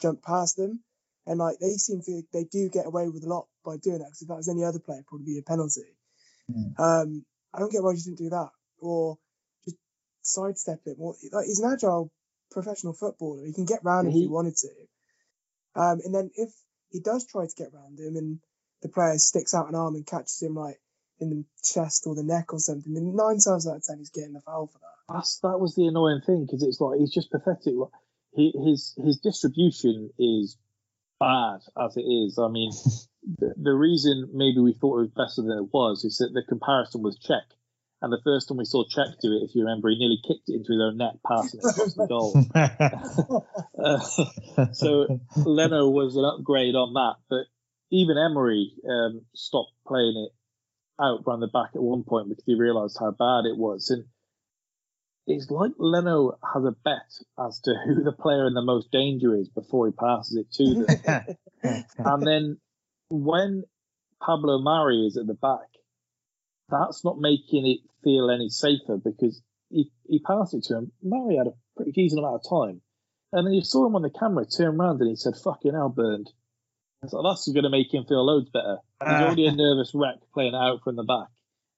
jump 0.00 0.22
past 0.22 0.56
them. 0.56 0.80
And 1.26 1.38
like 1.38 1.58
they 1.58 1.70
seem 1.72 2.02
to, 2.02 2.22
they 2.32 2.44
do 2.44 2.68
get 2.68 2.86
away 2.86 3.08
with 3.08 3.24
a 3.24 3.28
lot 3.28 3.46
by 3.64 3.76
doing 3.76 3.98
that. 3.98 4.06
Because 4.06 4.22
if 4.22 4.28
that 4.28 4.36
was 4.36 4.48
any 4.48 4.64
other 4.64 4.78
player, 4.78 4.98
it'd 4.98 5.06
probably 5.06 5.26
be 5.26 5.38
a 5.38 5.42
penalty. 5.42 5.82
Mm. 6.50 6.78
Um, 6.78 7.24
I 7.52 7.58
don't 7.58 7.72
get 7.72 7.82
why 7.82 7.92
you 7.92 8.02
didn't 8.02 8.18
do 8.18 8.30
that 8.30 8.50
or 8.78 9.18
just 9.64 9.76
sidestep 10.22 10.86
him. 10.86 10.96
Or 10.98 11.14
like 11.32 11.46
he's 11.46 11.60
an 11.60 11.72
agile 11.72 12.12
professional 12.50 12.92
footballer. 12.92 13.44
He 13.44 13.52
can 13.52 13.64
get 13.64 13.82
round 13.84 14.06
if 14.08 14.14
he 14.14 14.20
He- 14.20 14.28
wanted 14.28 14.56
to. 14.56 14.68
Um, 15.74 16.00
and 16.04 16.14
then 16.14 16.30
if 16.36 16.50
he 16.90 17.00
does 17.00 17.26
try 17.26 17.46
to 17.46 17.54
get 17.56 17.74
round 17.74 17.98
him 17.98 18.16
and 18.16 18.38
the 18.82 18.88
player 18.88 19.18
sticks 19.18 19.52
out 19.52 19.68
an 19.68 19.74
arm 19.74 19.94
and 19.94 20.06
catches 20.06 20.40
him 20.40 20.54
like 20.54 20.80
in 21.18 21.30
the 21.30 21.44
chest 21.62 22.06
or 22.06 22.14
the 22.14 22.22
neck 22.22 22.52
or 22.52 22.58
something, 22.60 22.94
then 22.94 23.14
nine 23.16 23.38
times 23.38 23.66
out 23.66 23.76
of 23.76 23.84
ten 23.84 23.98
he's 23.98 24.10
getting 24.10 24.32
the 24.32 24.40
foul 24.40 24.68
for 24.68 24.78
that. 24.78 24.95
That's 25.08 25.38
that 25.40 25.58
was 25.60 25.74
the 25.74 25.86
annoying 25.86 26.20
thing 26.24 26.46
because 26.46 26.62
it's 26.62 26.80
like 26.80 26.98
he's 26.98 27.12
just 27.12 27.30
pathetic. 27.30 27.74
Like, 27.74 27.90
he, 28.32 28.52
his 28.64 28.94
his 29.02 29.18
distribution 29.18 30.10
is 30.18 30.56
bad 31.20 31.60
as 31.78 31.96
it 31.96 32.02
is. 32.02 32.38
I 32.38 32.48
mean, 32.48 32.72
the, 33.38 33.54
the 33.56 33.74
reason 33.74 34.30
maybe 34.34 34.60
we 34.60 34.72
thought 34.72 34.98
it 34.98 35.08
was 35.08 35.16
better 35.16 35.46
than 35.46 35.58
it 35.58 35.72
was 35.72 36.04
is 36.04 36.18
that 36.18 36.32
the 36.32 36.42
comparison 36.42 37.02
was 37.02 37.18
Cech. 37.18 37.46
And 38.02 38.12
the 38.12 38.20
first 38.22 38.48
time 38.48 38.58
we 38.58 38.66
saw 38.66 38.84
Cech 38.84 39.18
do 39.22 39.32
it, 39.32 39.48
if 39.48 39.54
you 39.54 39.62
remember, 39.64 39.88
he 39.88 39.98
nearly 39.98 40.20
kicked 40.22 40.48
it 40.48 40.56
into 40.56 40.72
his 40.72 40.82
own 40.82 40.98
net, 40.98 41.16
passing 41.26 41.60
it 41.60 41.70
across 41.70 41.94
the 41.94 42.06
goal. 42.08 43.46
Uh, 43.76 44.00
so 44.72 45.20
Leno 45.36 45.88
was 45.90 46.16
an 46.16 46.24
upgrade 46.24 46.74
on 46.74 46.94
that, 46.94 47.14
but 47.28 47.44
even 47.92 48.16
Emery 48.18 48.72
um, 48.88 49.20
stopped 49.34 49.70
playing 49.86 50.16
it 50.16 50.32
out 51.00 51.20
round 51.26 51.42
the 51.42 51.46
back 51.46 51.70
at 51.74 51.82
one 51.82 52.02
point 52.02 52.28
because 52.28 52.42
he 52.46 52.54
realised 52.54 52.96
how 52.98 53.10
bad 53.10 53.44
it 53.44 53.56
was. 53.56 53.90
And 53.90 54.06
it's 55.26 55.50
like 55.50 55.72
Leno 55.78 56.38
has 56.54 56.64
a 56.64 56.70
bet 56.84 57.12
as 57.38 57.60
to 57.60 57.74
who 57.84 58.04
the 58.04 58.12
player 58.12 58.46
in 58.46 58.54
the 58.54 58.62
most 58.62 58.92
danger 58.92 59.34
is 59.34 59.48
before 59.48 59.86
he 59.86 59.92
passes 59.92 60.36
it 60.36 60.52
to 60.52 60.84
them. 60.84 61.84
and 61.98 62.26
then 62.26 62.58
when 63.08 63.64
Pablo 64.20 64.60
Mari 64.60 65.06
is 65.06 65.16
at 65.16 65.26
the 65.26 65.34
back, 65.34 65.68
that's 66.68 67.04
not 67.04 67.18
making 67.18 67.66
it 67.66 67.80
feel 68.04 68.30
any 68.30 68.48
safer 68.48 68.96
because 68.96 69.42
he, 69.70 69.90
he 70.08 70.20
passed 70.20 70.54
it 70.54 70.64
to 70.64 70.76
him. 70.76 70.92
Mari 71.02 71.36
had 71.36 71.48
a 71.48 71.54
pretty 71.76 71.92
decent 71.92 72.20
amount 72.20 72.42
of 72.44 72.48
time. 72.48 72.80
And 73.32 73.46
then 73.46 73.54
you 73.54 73.62
saw 73.62 73.86
him 73.86 73.96
on 73.96 74.02
the 74.02 74.10
camera 74.10 74.46
turn 74.46 74.80
around 74.80 75.00
and 75.00 75.10
he 75.10 75.16
said, 75.16 75.34
fucking 75.36 75.74
hell, 75.74 75.88
burned. 75.88 76.30
Thought 77.08 77.22
that's 77.22 77.48
going 77.48 77.64
to 77.64 77.70
make 77.70 77.92
him 77.92 78.04
feel 78.04 78.24
loads 78.24 78.50
better. 78.50 78.78
He's 79.00 79.08
ah. 79.08 79.24
already 79.24 79.46
a 79.46 79.52
nervous 79.52 79.92
wreck 79.94 80.16
playing 80.34 80.54
out 80.54 80.82
from 80.82 80.96
the 80.96 81.04
back. 81.04 81.28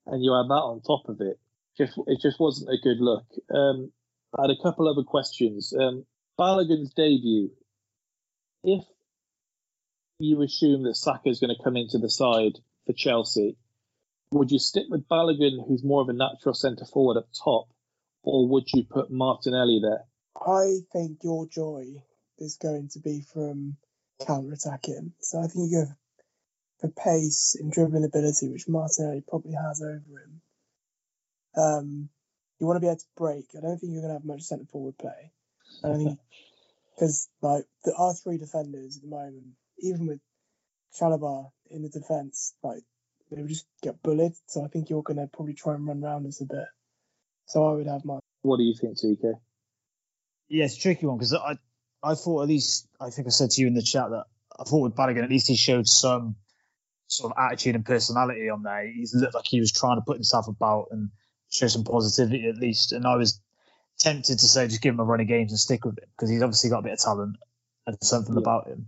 And 0.05 0.23
you 0.23 0.33
add 0.33 0.49
that 0.49 0.53
on 0.53 0.81
top 0.81 1.07
of 1.07 1.21
it. 1.21 1.39
Just 1.77 1.97
It 2.07 2.19
just 2.21 2.39
wasn't 2.39 2.71
a 2.71 2.81
good 2.81 2.99
look. 2.99 3.25
Um, 3.53 3.91
I 4.37 4.43
had 4.43 4.51
a 4.51 4.61
couple 4.61 4.87
other 4.87 5.03
questions. 5.03 5.73
Um, 5.77 6.05
Balogun's 6.37 6.93
debut. 6.93 7.51
If 8.63 8.83
you 10.19 10.41
assume 10.41 10.83
that 10.83 10.95
Saka 10.95 11.29
is 11.29 11.39
going 11.39 11.55
to 11.55 11.63
come 11.63 11.77
into 11.77 11.97
the 11.97 12.09
side 12.09 12.59
for 12.85 12.93
Chelsea, 12.93 13.57
would 14.31 14.51
you 14.51 14.59
stick 14.59 14.85
with 14.89 15.07
Balogun, 15.07 15.65
who's 15.67 15.83
more 15.83 16.01
of 16.01 16.09
a 16.09 16.13
natural 16.13 16.53
centre 16.53 16.85
forward 16.85 17.17
up 17.17 17.27
top, 17.43 17.69
or 18.23 18.47
would 18.47 18.65
you 18.73 18.83
put 18.83 19.09
Martinelli 19.09 19.79
there? 19.81 20.03
I 20.35 20.79
think 20.93 21.23
your 21.23 21.47
joy 21.47 22.03
is 22.37 22.57
going 22.57 22.89
to 22.89 22.99
be 22.99 23.21
from 23.21 23.77
counter 24.25 24.53
attacking. 24.53 25.13
So 25.19 25.39
I 25.39 25.47
think 25.47 25.71
you 25.71 25.85
go 25.85 25.91
for 26.79 26.89
pace 26.89 27.55
and 27.59 27.71
dribbling 27.71 28.05
ability, 28.05 28.49
which 28.49 28.67
Martinelli 28.67 29.23
probably 29.27 29.53
has 29.53 29.81
over 29.81 30.19
him. 30.19 30.41
Um, 31.55 32.09
you 32.59 32.67
want 32.67 32.77
to 32.77 32.81
be 32.81 32.87
able 32.87 32.97
to 32.97 33.05
break. 33.17 33.45
I 33.57 33.61
don't 33.61 33.77
think 33.77 33.93
you're 33.93 34.01
going 34.01 34.13
to 34.13 34.19
have 34.19 34.25
much 34.25 34.41
centre 34.41 34.65
forward 34.65 34.97
play. 34.97 35.31
I 35.83 35.87
don't 35.87 36.03
think 36.03 36.19
because 36.95 37.29
like 37.41 37.65
the 37.85 37.95
our 37.95 38.13
three 38.13 38.37
defenders 38.37 38.97
at 38.97 39.03
the 39.03 39.09
moment, 39.09 39.53
even 39.79 40.07
with 40.07 40.19
Chalobah 40.99 41.51
in 41.69 41.83
the 41.83 41.89
defence, 41.89 42.53
like 42.63 42.83
they 43.31 43.41
would 43.41 43.49
just 43.49 43.65
get 43.81 44.01
bullied. 44.03 44.33
So 44.47 44.63
I 44.63 44.67
think 44.67 44.89
you're 44.89 45.03
going 45.03 45.17
to 45.17 45.27
probably 45.27 45.53
try 45.53 45.75
and 45.75 45.87
run 45.87 46.03
around 46.03 46.27
us 46.27 46.41
a 46.41 46.45
bit. 46.45 46.65
So 47.45 47.65
I 47.65 47.73
would 47.73 47.87
have 47.87 48.05
my 48.05 48.19
What 48.41 48.57
do 48.57 48.63
you 48.63 48.75
think, 48.79 48.97
TK? 48.97 49.33
Yeah, 50.49 50.65
it's 50.65 50.77
a 50.77 50.79
tricky 50.79 51.05
one 51.05 51.17
because 51.17 51.33
I, 51.33 51.57
I 52.03 52.15
thought 52.15 52.43
at 52.43 52.47
least 52.47 52.87
I 52.99 53.09
think 53.09 53.27
I 53.27 53.31
said 53.31 53.51
to 53.51 53.61
you 53.61 53.67
in 53.67 53.75
the 53.75 53.83
chat 53.83 54.09
that 54.09 54.25
I 54.59 54.63
thought 54.63 54.81
with 54.81 54.95
Balogun 54.95 55.23
at 55.23 55.29
least 55.29 55.47
he 55.47 55.55
showed 55.55 55.87
some 55.87 56.35
sort 57.07 57.31
of 57.31 57.37
attitude 57.43 57.75
and 57.75 57.85
personality 57.85 58.49
on 58.49 58.63
there. 58.63 58.85
He 58.85 59.07
looked 59.13 59.35
like 59.35 59.47
he 59.47 59.59
was 59.59 59.71
trying 59.71 59.97
to 59.97 60.03
put 60.05 60.17
himself 60.17 60.47
about 60.47 60.87
and 60.91 61.09
show 61.49 61.67
some 61.67 61.83
positivity 61.83 62.47
at 62.47 62.57
least. 62.57 62.91
And 62.91 63.05
I 63.05 63.15
was 63.15 63.39
tempted 63.99 64.39
to 64.39 64.47
say 64.47 64.67
just 64.67 64.81
give 64.81 64.93
him 64.93 64.99
a 64.99 65.03
run 65.03 65.19
of 65.19 65.27
games 65.27 65.51
and 65.51 65.59
stick 65.59 65.83
with 65.85 65.97
him 65.97 66.05
because 66.15 66.29
he's 66.29 66.41
obviously 66.41 66.69
got 66.69 66.79
a 66.79 66.83
bit 66.83 66.93
of 66.93 66.99
talent 66.99 67.35
and 67.87 67.97
something 68.01 68.35
Yeah. 68.35 68.39
about 68.41 68.67
him. 68.67 68.87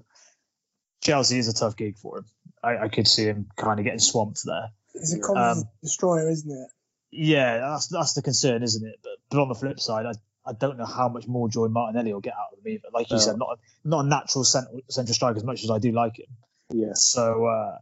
Chelsea 1.02 1.40
is 1.40 1.48
a 1.48 1.54
tough 1.54 1.76
gig 1.76 1.98
for 1.98 2.20
him. 2.20 2.26
I, 2.64 2.78
I 2.78 2.88
could 2.88 3.08
see 3.08 3.24
him 3.26 3.48
kind 3.56 3.80
of 3.80 3.84
getting 3.86 4.00
swamped 4.00 4.42
there. 4.46 4.70
it's 4.94 5.14
a 5.14 5.20
confidence 5.20 5.64
Um, 5.64 5.70
destroyer, 5.82 6.30
isn't 6.30 6.52
it? 6.52 6.68
Yeah, 7.12 7.58
that's 7.58 7.88
that's 7.88 8.14
the 8.14 8.22
concern, 8.22 8.64
isn't 8.64 8.88
it? 8.88 9.00
But, 9.04 9.12
but 9.30 9.42
on 9.42 9.50
the 9.50 9.56
flip 9.56 9.80
side, 9.80 10.06
I, 10.06 10.14
I 10.50 10.54
don't 10.54 10.78
know 10.78 10.86
how 10.86 11.10
much 11.10 11.28
more 11.28 11.50
joy 11.50 11.68
Martinelli 11.68 12.14
will 12.14 12.22
get 12.22 12.34
out 12.34 12.54
of 12.54 12.60
him 12.60 12.72
either. 12.72 12.88
Like 12.94 13.10
you 13.10 13.16
No. 13.18 13.22
said, 13.22 13.38
not 13.38 13.58
a, 13.58 13.88
not 13.88 14.06
a 14.06 14.08
natural 14.08 14.44
central, 14.44 14.80
central 14.90 15.14
striker 15.14 15.38
as 15.38 15.44
much 15.44 15.64
as 15.64 15.72
I 15.72 15.80
do 15.80 15.92
like 15.92 16.20
him. 16.20 16.28
Yeah. 16.70 16.94
So 16.94 17.46
uh, 17.48 17.80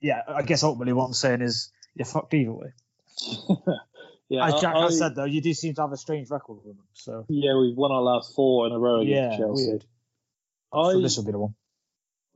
yeah, 0.00 0.22
I 0.28 0.42
guess 0.42 0.62
ultimately 0.62 0.92
what 0.92 1.06
I'm 1.06 1.14
saying 1.14 1.40
is 1.40 1.72
you're 1.94 2.04
fucked 2.06 2.34
either 2.34 2.52
way. 2.52 2.72
Yeah, 4.30 4.46
As 4.46 4.60
Jack 4.60 4.76
I- 4.76 4.82
has 4.82 4.96
said 4.96 5.14
though, 5.16 5.24
you 5.24 5.40
do 5.42 5.52
seem 5.52 5.74
to 5.74 5.82
have 5.82 5.92
a 5.92 5.96
strange 5.96 6.30
record 6.30 6.58
with 6.64 6.76
them. 6.76 6.84
So 6.94 7.26
Yeah, 7.28 7.58
we've 7.58 7.76
won 7.76 7.90
our 7.90 8.00
last 8.00 8.32
four 8.34 8.66
in 8.66 8.72
a 8.72 8.78
row 8.78 9.00
against 9.00 9.32
yeah, 9.32 9.36
Chelsea. 9.36 9.66
weird. 9.66 9.84
I 10.72 10.92
So 10.92 11.00
this 11.00 11.16
will 11.16 11.24
be 11.24 11.32
the 11.32 11.38
one. 11.40 11.54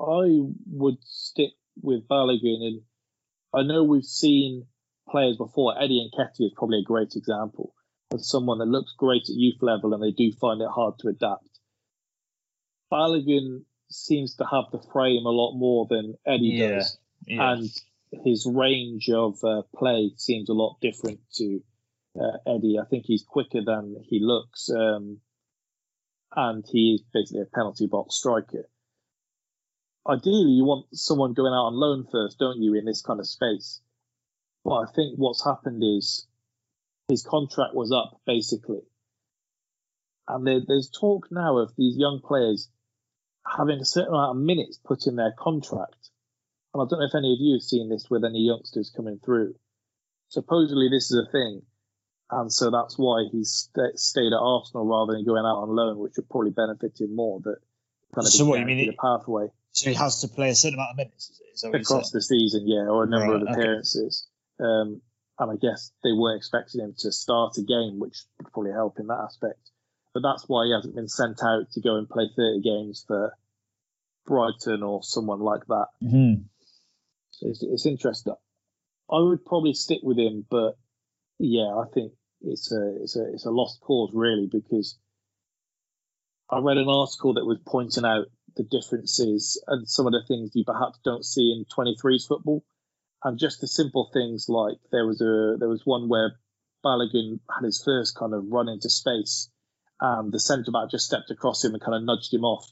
I 0.01 0.53
would 0.73 0.99
stick 1.05 1.53
with 1.81 2.09
Balogun, 2.09 2.63
and 2.67 2.83
I 3.53 3.63
know 3.63 3.85
we've 3.85 4.05
seen 4.05 4.67
players 5.09 5.37
before. 5.37 5.81
Eddie 5.81 6.11
Nketiah 6.13 6.47
is 6.47 6.53
probably 6.57 6.81
a 6.81 6.83
great 6.83 7.15
example 7.15 7.73
of 8.11 8.25
someone 8.25 8.59
that 8.59 8.67
looks 8.67 8.93
great 8.99 9.23
at 9.29 9.37
youth 9.37 9.63
level, 9.63 9.95
and 9.95 10.03
they 10.03 10.11
do 10.11 10.33
find 10.33 10.61
it 10.61 10.69
hard 10.69 10.99
to 10.99 11.09
adapt. 11.09 11.61
Balogun 12.93 13.65
seems 13.89 14.35
to 14.37 14.45
have 14.45 14.65
the 14.73 14.83
frame 14.93 15.27
a 15.27 15.31
lot 15.31 15.55
more 15.57 15.87
than 15.89 16.17
Eddie 16.27 16.55
Yeah, 16.57 16.75
does, 16.77 16.99
Yeah. 17.27 17.53
and 17.53 17.71
his 18.25 18.47
range 18.47 19.09
of 19.11 19.39
uh, 19.45 19.63
play 19.77 20.13
seems 20.17 20.49
a 20.49 20.53
lot 20.55 20.81
different 20.81 21.21
to 21.35 21.63
uh, 22.19 22.39
Eddie. 22.47 22.79
I 22.81 22.87
think 22.89 23.05
he's 23.07 23.23
quicker 23.23 23.61
than 23.65 23.97
he 24.09 24.21
looks, 24.21 24.71
um, 24.71 25.21
and 26.35 26.65
he 26.71 26.95
is 26.95 27.03
basically 27.13 27.43
a 27.43 27.55
penalty 27.55 27.87
box 27.87 28.17
striker. 28.17 28.69
Ideally, 30.07 30.53
you 30.53 30.65
want 30.65 30.87
someone 30.93 31.33
going 31.33 31.53
out 31.53 31.67
on 31.67 31.75
loan 31.75 32.07
first, 32.11 32.39
don't 32.39 32.61
you, 32.61 32.75
in 32.75 32.85
this 32.85 33.01
kind 33.01 33.21
of 33.21 33.27
space? 33.27 33.81
But 34.65 34.75
I 34.75 34.85
think 34.95 35.17
what's 35.17 35.45
happened 35.45 35.83
is 35.83 36.27
his 37.09 37.23
contract 37.23 37.75
was 37.75 37.93
up, 37.93 38.21
basically. 38.27 38.83
And 40.29 40.47
there, 40.47 40.61
there's 40.67 40.91
talk 40.91 41.29
now 41.31 41.59
of 41.59 41.73
these 41.77 41.97
young 41.97 42.21
players 42.25 42.71
having 43.47 43.81
a 43.81 43.85
certain 43.85 44.15
amount 44.15 44.39
of 44.39 44.43
minutes 44.43 44.79
put 44.83 45.07
in 45.07 45.17
their 45.17 45.35
contract. 45.39 46.11
And 46.73 46.83
I 46.83 46.87
don't 46.89 46.99
know 46.99 47.07
if 47.07 47.15
any 47.15 47.33
of 47.33 47.41
you 47.41 47.55
have 47.55 47.63
seen 47.63 47.89
this 47.89 48.09
with 48.11 48.25
any 48.25 48.41
youngsters 48.41 48.93
coming 48.95 49.21
through. 49.25 49.55
Supposedly, 50.29 50.89
this 50.89 51.11
is 51.11 51.27
a 51.29 51.31
thing. 51.31 51.63
And 52.35 52.53
so 52.53 52.71
that's 52.71 52.99
why 52.99 53.25
he 53.31 53.45
st- 53.45 53.99
stayed 53.99 54.33
at 54.33 54.39
Arsenal 54.41 54.87
rather 54.87 55.13
than 55.15 55.25
going 55.25 55.45
out 55.45 55.63
on 55.63 55.69
loan, 55.69 55.99
which 55.99 56.15
would 56.17 56.29
probably 56.29 56.51
benefit 56.51 57.01
him 57.01 57.15
more. 57.15 57.41
That 57.41 57.57
kind 58.15 58.27
of 58.27 58.33
So 58.33 58.45
what, 58.45 58.59
you 58.61 58.67
mean 58.67 58.89
a 58.89 58.93
pathway 58.93 59.49
So 59.73 59.91
he 59.91 59.97
has 59.97 60.21
to 60.23 60.29
play 60.29 60.51
a 60.51 60.55
certain 60.55 60.75
amount 60.79 60.91
of 60.93 60.97
minutes. 60.97 61.31
Is, 61.31 61.41
is 61.55 61.61
that 61.63 61.69
what 61.69 61.75
you're 61.75 61.83
across 61.83 62.11
the 62.11 62.23
season, 62.23 62.67
yeah, 62.67 62.87
or 62.89 63.05
a 63.05 63.09
number 63.09 63.33
Right, 63.35 63.43
of 63.43 63.49
okay. 63.49 63.53
appearances. 63.53 64.27
Um, 64.59 65.01
and 65.39 65.51
I 65.51 65.57
guess 65.57 65.91
they 66.03 66.13
weren't 66.13 66.39
expecting 66.39 66.81
him 66.81 66.95
to 66.99 67.11
start 67.13 67.59
a 67.59 67.63
game, 67.63 67.99
which 67.99 68.23
would 68.39 68.53
probably 68.53 68.73
help 68.73 68.99
in 68.99 69.09
that 69.09 69.21
aspect. 69.25 69.71
But 70.13 70.23
that's 70.23 70.45
why 70.49 70.67
he 70.67 70.73
hasn't 70.73 70.95
been 70.95 71.09
sent 71.09 71.43
out 71.43 71.71
to 71.73 71.81
go 71.81 71.97
and 71.97 72.09
play 72.09 72.31
30 72.37 72.61
games 72.63 73.05
for 73.07 73.37
Brighton 74.27 74.83
or 74.83 75.03
someone 75.03 75.41
like 75.41 75.67
that. 75.67 75.87
Mhm. 76.03 76.45
So 77.33 77.49
it's, 77.49 77.63
it's 77.63 77.87
interesting. 77.87 78.35
I 79.11 79.19
would 79.19 79.45
probably 79.45 79.75
stick 79.75 80.01
with 80.03 80.19
him, 80.19 80.47
but 80.49 80.79
yeah, 81.39 81.67
I 81.75 81.85
think 81.93 82.13
it's 82.47 82.73
a 82.73 82.97
it's 83.03 83.17
a 83.17 83.33
it's 83.33 83.47
a 83.47 83.51
lost 83.51 83.81
cause 83.81 84.11
really 84.13 84.49
because 84.51 84.99
I 86.51 86.59
read 86.59 86.77
an 86.77 86.89
article 86.89 87.35
that 87.35 87.47
was 87.47 87.59
pointing 87.67 88.05
out 88.05 88.27
the 88.57 88.65
differences 88.65 89.63
and 89.67 89.89
some 89.89 90.07
of 90.07 90.13
the 90.13 90.23
things 90.27 90.51
you 90.55 90.65
perhaps 90.65 90.99
don't 91.05 91.25
see 91.25 91.53
in 91.53 91.65
23s 91.65 92.29
football, 92.29 92.65
and 93.23 93.39
just 93.39 93.61
the 93.61 93.67
simple 93.67 94.11
things 94.13 94.47
like 94.49 94.77
there 94.93 95.07
was 95.07 95.21
a 95.21 95.57
there 95.59 95.69
was 95.69 95.83
one 95.85 96.09
where 96.09 96.37
Balogun 96.85 97.41
had 97.51 97.65
his 97.65 97.83
first 97.83 98.15
kind 98.17 98.35
of 98.35 98.45
run 98.49 98.69
into 98.69 98.91
space, 98.91 99.51
and 100.01 100.33
the 100.33 100.39
centre 100.41 100.71
back 100.71 100.91
just 100.91 101.07
stepped 101.07 101.31
across 101.31 101.65
him 101.65 101.73
and 101.73 101.83
kind 101.83 101.97
of 101.97 102.05
nudged 102.05 102.33
him 102.33 102.45
off, 102.45 102.71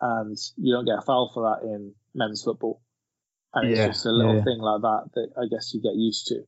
and 0.00 0.36
you 0.56 0.74
don't 0.74 0.84
get 0.84 0.98
a 0.98 1.02
foul 1.02 1.30
for 1.32 1.42
that 1.44 1.66
in 1.66 1.94
men's 2.14 2.42
football, 2.42 2.82
and 3.54 3.70
Yeah, 3.70 3.86
it's 3.86 3.96
just 3.96 4.06
a 4.06 4.10
little 4.10 4.36
yeah. 4.36 4.44
thing 4.44 4.58
like 4.58 4.82
that 4.82 5.10
that 5.14 5.28
I 5.40 5.46
guess 5.46 5.72
you 5.72 5.80
get 5.80 5.94
used 5.94 6.26
to. 6.26 6.42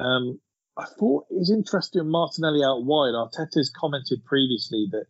Um, 0.00 0.40
I 0.80 0.86
thought 0.98 1.26
it 1.30 1.38
was 1.38 1.50
interesting 1.50 2.08
Martinelli 2.08 2.64
out 2.64 2.84
wide. 2.84 3.12
Arteta's 3.12 3.70
commented 3.70 4.24
previously 4.24 4.88
that 4.92 5.04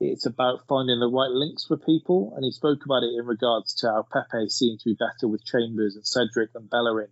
it's 0.00 0.24
about 0.24 0.66
finding 0.66 0.98
the 0.98 1.08
right 1.08 1.30
links 1.30 1.66
for 1.66 1.76
people, 1.76 2.32
and 2.34 2.44
he 2.44 2.52
spoke 2.52 2.84
about 2.86 3.02
it 3.02 3.12
in 3.18 3.26
regards 3.26 3.74
to 3.74 3.88
how 3.88 4.06
Pepe 4.10 4.48
seemed 4.48 4.80
to 4.80 4.88
be 4.88 4.94
better 4.94 5.28
with 5.28 5.44
Chambers 5.44 5.96
and 5.96 6.06
Cedric 6.06 6.50
and 6.54 6.70
Bellerin. 6.70 7.10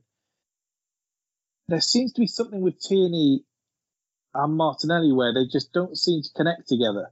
There 1.68 1.82
seems 1.82 2.14
to 2.14 2.20
be 2.20 2.26
something 2.26 2.62
with 2.62 2.80
Tierney 2.80 3.44
and 4.32 4.56
Martinelli 4.56 5.12
where 5.12 5.34
they 5.34 5.44
just 5.44 5.72
don't 5.74 5.98
seem 5.98 6.22
to 6.22 6.30
connect 6.34 6.68
together. 6.68 7.10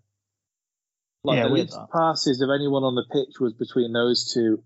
Like 1.25 1.39
Yeah, 1.39 1.49
the 1.49 1.55
least 1.55 1.79
passes 1.93 2.41
of 2.41 2.49
anyone 2.49 2.85
on 2.85 2.95
the 2.95 3.05
pitch 3.11 3.39
was 3.39 3.53
between 3.53 3.93
those 3.93 4.33
two. 4.33 4.63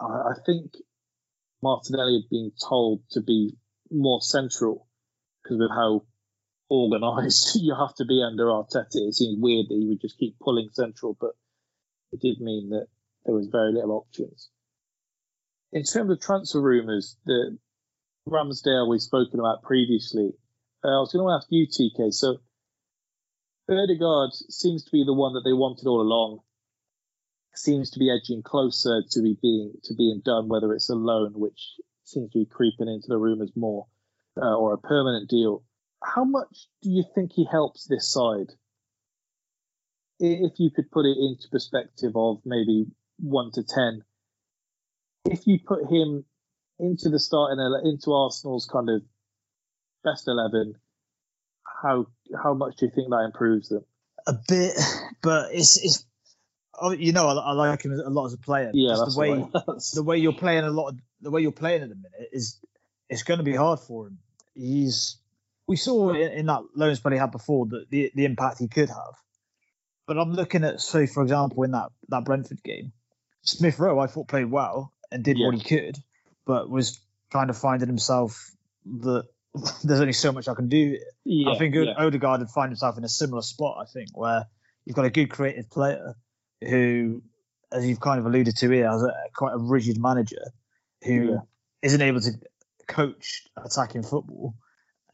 I, 0.00 0.04
I 0.04 0.32
think 0.44 0.72
Martinelli 1.62 2.22
had 2.22 2.30
been 2.30 2.52
told 2.68 3.02
to 3.10 3.20
be 3.20 3.56
more 3.90 4.20
central 4.20 4.85
because 5.46 5.60
of 5.60 5.70
how 5.70 6.02
organised 6.70 7.56
you 7.60 7.74
have 7.74 7.94
to 7.96 8.04
be 8.04 8.22
under 8.22 8.46
Arteta. 8.46 8.96
It 8.96 9.14
seems 9.14 9.38
weird 9.38 9.66
that 9.68 9.78
he 9.78 9.86
would 9.86 10.00
just 10.00 10.18
keep 10.18 10.38
pulling 10.38 10.68
central, 10.72 11.16
but 11.20 11.32
it 12.12 12.20
did 12.20 12.40
mean 12.40 12.70
that 12.70 12.86
there 13.24 13.34
was 13.34 13.48
very 13.48 13.72
little 13.72 13.92
options. 13.92 14.50
In 15.72 15.84
terms 15.84 16.10
of 16.10 16.20
transfer 16.20 16.60
rumours, 16.60 17.16
the 17.26 17.58
Ramsdale 18.28 18.88
we've 18.88 19.02
spoken 19.02 19.40
about 19.40 19.62
previously, 19.62 20.32
uh, 20.84 20.88
I 20.88 21.00
was 21.00 21.12
going 21.12 21.26
to 21.26 21.32
ask 21.32 21.46
you, 21.50 21.66
TK. 21.66 22.12
So, 22.12 22.38
Odegaard 23.68 24.32
seems 24.32 24.84
to 24.84 24.90
be 24.92 25.04
the 25.04 25.12
one 25.12 25.34
that 25.34 25.42
they 25.44 25.52
wanted 25.52 25.88
all 25.88 26.00
along. 26.00 26.40
Seems 27.54 27.90
to 27.90 27.98
be 27.98 28.10
edging 28.10 28.42
closer 28.42 29.02
to 29.10 29.22
be 29.22 29.36
being 29.40 29.72
to 29.84 29.94
being 29.94 30.20
done, 30.24 30.46
whether 30.46 30.72
it's 30.72 30.90
a 30.90 30.94
loan, 30.94 31.32
which 31.34 31.72
seems 32.04 32.30
to 32.32 32.38
be 32.38 32.44
creeping 32.44 32.86
into 32.86 33.08
the 33.08 33.16
rumours 33.16 33.50
more, 33.56 33.86
uh, 34.40 34.56
or 34.56 34.74
a 34.74 34.78
permanent 34.78 35.28
deal. 35.28 35.62
How 36.02 36.24
much 36.24 36.68
do 36.82 36.90
you 36.90 37.04
think 37.14 37.32
he 37.32 37.46
helps 37.50 37.86
this 37.86 38.12
side? 38.12 38.52
If 40.18 40.52
you 40.58 40.70
could 40.70 40.90
put 40.90 41.04
it 41.04 41.16
into 41.18 41.48
perspective 41.50 42.12
of 42.14 42.38
maybe 42.44 42.86
one 43.18 43.50
to 43.52 43.62
ten, 43.62 44.02
if 45.26 45.46
you 45.46 45.58
put 45.66 45.90
him 45.90 46.24
into 46.78 47.10
the 47.10 47.18
starting 47.18 47.58
into 47.84 48.12
Arsenal's 48.12 48.66
kind 48.70 48.88
of 48.88 49.02
best 50.04 50.28
eleven, 50.28 50.74
how 51.82 52.06
how 52.42 52.54
much 52.54 52.76
do 52.76 52.86
you 52.86 52.92
think 52.94 53.10
that 53.10 53.24
improves 53.24 53.68
them? 53.68 53.84
a 54.26 54.34
bit, 54.48 54.74
but 55.22 55.54
it's 55.54 55.82
it's. 55.82 56.04
Oh, 56.78 56.90
you 56.90 57.12
know, 57.12 57.26
I, 57.26 57.32
I 57.32 57.52
like 57.52 57.82
him 57.82 57.92
a 57.92 58.10
lot 58.10 58.26
as 58.26 58.34
a 58.34 58.38
player. 58.38 58.70
Yeah, 58.74 58.96
that's 58.98 59.14
the 59.14 59.20
way. 59.20 59.28
The 59.94 60.02
way 60.02 60.18
you're 60.18 60.34
playing 60.34 60.64
a 60.64 60.70
lot. 60.70 60.88
Of, 60.88 60.98
the 61.22 61.30
way 61.30 61.40
you're 61.40 61.52
playing 61.52 61.82
at 61.82 61.88
the 61.88 61.94
minute 61.94 62.28
is 62.32 62.60
it's 63.08 63.22
going 63.22 63.38
to 63.38 63.44
be 63.44 63.54
hard 63.54 63.80
for 63.80 64.08
him. 64.08 64.18
He's 64.56 65.18
we 65.66 65.76
saw 65.76 66.10
in, 66.10 66.32
in 66.32 66.46
that 66.46 66.62
loan 66.74 66.94
spell 66.96 67.12
he 67.12 67.18
had 67.18 67.30
before 67.32 67.66
that 67.66 67.90
the 67.90 68.10
the 68.14 68.24
impact 68.24 68.58
he 68.58 68.68
could 68.68 68.88
have. 68.88 69.14
But 70.06 70.18
I'm 70.18 70.32
looking 70.32 70.64
at 70.64 70.80
say 70.80 71.06
for 71.06 71.22
example 71.22 71.62
in 71.64 71.72
that 71.72 71.90
that 72.08 72.24
Brentford 72.24 72.62
game, 72.62 72.92
Smith 73.42 73.78
Rowe 73.78 73.98
I 73.98 74.06
thought 74.06 74.28
played 74.28 74.50
well 74.50 74.92
and 75.10 75.22
did 75.22 75.38
what 75.38 75.54
he 75.54 75.60
could, 75.60 75.98
but 76.46 76.70
was 76.70 76.98
kind 77.32 77.50
of 77.50 77.58
finding 77.58 77.88
himself 77.88 78.50
that 79.02 79.24
there's 79.84 80.00
only 80.00 80.12
so 80.12 80.32
much 80.32 80.48
I 80.48 80.54
can 80.54 80.68
do. 80.68 80.98
Yeah, 81.24 81.52
I 81.52 81.58
think 81.58 81.74
yeah. 81.74 81.94
Odegaard 81.96 82.40
would 82.40 82.50
find 82.50 82.70
himself 82.70 82.98
in 82.98 83.04
a 83.04 83.08
similar 83.08 83.42
spot. 83.42 83.78
I 83.80 83.90
think 83.90 84.10
where 84.14 84.46
you've 84.84 84.96
got 84.96 85.04
a 85.04 85.10
good 85.10 85.30
creative 85.30 85.70
player 85.70 86.14
who, 86.62 87.22
as 87.72 87.86
you've 87.86 88.00
kind 88.00 88.20
of 88.20 88.26
alluded 88.26 88.56
to 88.56 88.70
here, 88.70 88.90
has 88.90 89.02
a 89.02 89.12
quite 89.34 89.54
a 89.54 89.58
rigid 89.58 89.98
manager 89.98 90.52
who 91.04 91.12
Yeah. 91.32 91.38
not 91.98 92.00
able 92.02 92.20
to 92.20 92.32
coach 92.86 93.42
attacking 93.56 94.02
football. 94.02 94.54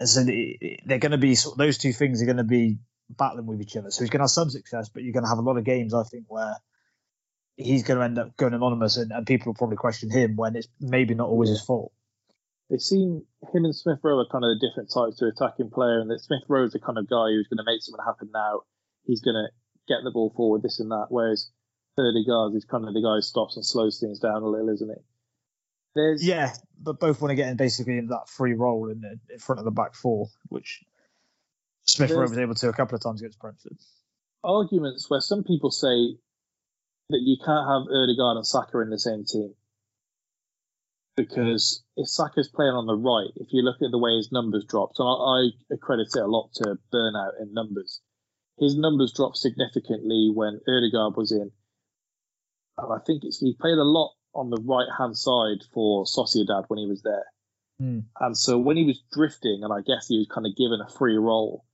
And 0.01 0.09
so 0.09 0.25
they're 0.25 0.99
going 0.99 1.13
to 1.13 1.19
be 1.19 1.35
sort 1.35 1.55
of, 1.55 1.59
those 1.59 1.79
two 1.79 1.93
things 1.93 2.23
are 2.23 2.27
going 2.27 2.39
to 2.39 2.45
be 2.45 2.79
battling 3.09 3.47
with 3.47 3.61
each 3.61 3.77
other. 3.77 3.91
So 3.91 4.03
he's 4.03 4.11
going 4.11 4.21
to 4.21 4.25
have 4.25 4.31
some 4.31 4.51
success, 4.51 4.89
but 4.89 5.03
you're 5.03 5.13
going 5.13 5.25
to 5.25 5.29
have 5.29 5.39
a 5.39 5.43
lot 5.43 5.59
of 5.59 5.65
games, 5.65 5.95
I 5.95 6.03
think, 6.03 6.25
where 6.29 6.57
he's 7.57 7.83
going 7.83 7.99
to 7.99 8.05
end 8.05 8.19
up 8.19 8.37
going 8.37 8.55
anonymous, 8.55 8.97
and, 8.97 9.13
and 9.13 9.27
people 9.27 9.51
will 9.51 9.55
probably 9.55 9.77
question 9.77 10.11
him 10.11 10.37
when 10.37 10.57
it's 10.57 10.69
maybe 10.81 11.15
not 11.15 11.29
always 11.29 11.51
his 11.51 11.63
fault. 11.63 11.93
They 12.71 12.79
seem 12.79 13.27
him 13.53 13.65
and 13.65 13.77
Smith 13.77 13.99
Rowe 14.03 14.19
are 14.19 14.27
kind 14.33 14.45
of 14.45 14.57
the 14.57 14.67
different 14.67 14.89
types 14.89 15.21
of 15.21 15.29
attacking 15.29 15.71
player, 15.71 16.01
and 16.01 16.11
that 16.11 16.21
Smith 16.21 16.43
Rowe's 16.49 16.73
the 16.73 16.81
kind 16.81 16.97
of 16.97 17.09
guy 17.09 17.29
who's 17.29 17.49
going 17.49 17.59
to 17.59 17.71
make 17.71 17.83
something 17.83 18.05
happen 18.05 18.31
now. 18.33 18.63
He's 19.05 19.21
going 19.21 19.37
to 19.37 19.49
get 19.87 20.03
the 20.03 20.11
ball 20.11 20.33
forward, 20.35 20.63
this 20.63 20.81
and 20.81 20.91
that. 20.91 21.07
Whereas 21.11 21.51
Odegaard 21.99 22.55
is 22.57 22.65
kind 22.65 22.89
of 22.89 22.95
the 22.95 23.03
guy 23.03 23.17
who 23.17 23.21
stops 23.21 23.57
and 23.57 23.67
slows 23.67 24.01
things 24.01 24.21
down 24.21 24.43
a 24.43 24.47
little, 24.47 24.71
isn't 24.71 24.91
it? 24.91 25.05
There's 25.95 26.27
Yeah, 26.27 26.53
but 26.81 27.01
both 27.01 27.21
want 27.21 27.31
to 27.31 27.37
get 27.37 27.49
in 27.49 27.57
basically 27.57 27.99
in 27.99 28.09
that 28.09 28.29
free 28.29 28.55
role 28.55 28.91
in, 28.91 29.01
the, 29.01 29.19
in 29.33 29.39
front 29.39 29.59
of 29.59 29.65
the 29.65 29.71
back 29.71 29.95
four, 29.95 30.29
which 30.49 30.83
Smith 31.85 32.11
Rowe 32.11 32.23
was 32.23 32.39
able 32.39 32.55
to 32.55 32.69
a 32.69 32.73
couple 32.73 32.97
of 32.97 33.03
times 33.03 33.21
against 33.21 33.39
Brentford. 33.39 33.77
arguments 34.43 35.11
where 35.11 35.21
some 35.21 35.45
people 35.45 35.71
say 35.71 36.17
that 37.11 37.21
you 37.21 37.37
can't 37.45 37.69
have 37.69 37.83
Odegaard 37.93 38.37
and 38.37 38.47
Saka 38.47 38.81
in 38.81 38.91
the 38.91 38.99
same 38.99 39.25
team 39.25 39.55
because 41.17 41.83
if 41.97 42.09
Saka's 42.09 42.49
playing 42.49 42.73
on 42.73 42.87
the 42.87 42.97
right, 42.97 43.31
if 43.37 43.53
you 43.53 43.63
look 43.63 43.83
at 43.83 43.91
the 43.91 43.99
way 43.99 44.17
his 44.17 44.33
numbers 44.33 44.65
dropped, 44.65 44.99
and 44.99 45.09
I, 45.09 45.13
I 45.13 45.75
accredit 45.75 46.09
it 46.15 46.21
a 46.21 46.27
lot 46.27 46.51
to 46.55 46.79
burnout 46.93 47.41
in 47.41 47.53
numbers, 47.53 48.01
his 48.59 48.77
numbers 48.77 49.13
dropped 49.13 49.37
significantly 49.37 50.31
when 50.35 50.61
Odegaard 50.67 51.17
was 51.17 51.33
in, 51.33 51.51
and 52.79 52.93
I 52.93 52.99
think 53.07 53.25
it's 53.25 53.41
he 53.41 53.55
played 53.61 53.79
a 53.79 53.85
lot 53.85 54.13
on 54.35 54.51
the 54.51 54.61
right 54.63 54.89
hand 54.99 55.17
side 55.17 55.65
for 55.73 56.05
Sociedad 56.05 56.65
when 56.69 56.79
he 56.79 56.87
was 56.87 57.03
there. 57.03 57.25
Hmm. 57.79 58.01
And 58.21 58.37
so 58.37 58.59
when 58.59 58.77
he 58.77 58.85
was 58.85 59.03
drifting, 59.13 59.61
and 59.63 59.73
I 59.73 59.81
guess 59.81 60.09
he 60.09 60.19
was 60.19 60.29
kind 60.33 60.47
of 60.47 60.57
given 60.57 60.81
a 60.81 60.91
free 60.91 61.17
role, 61.17 61.65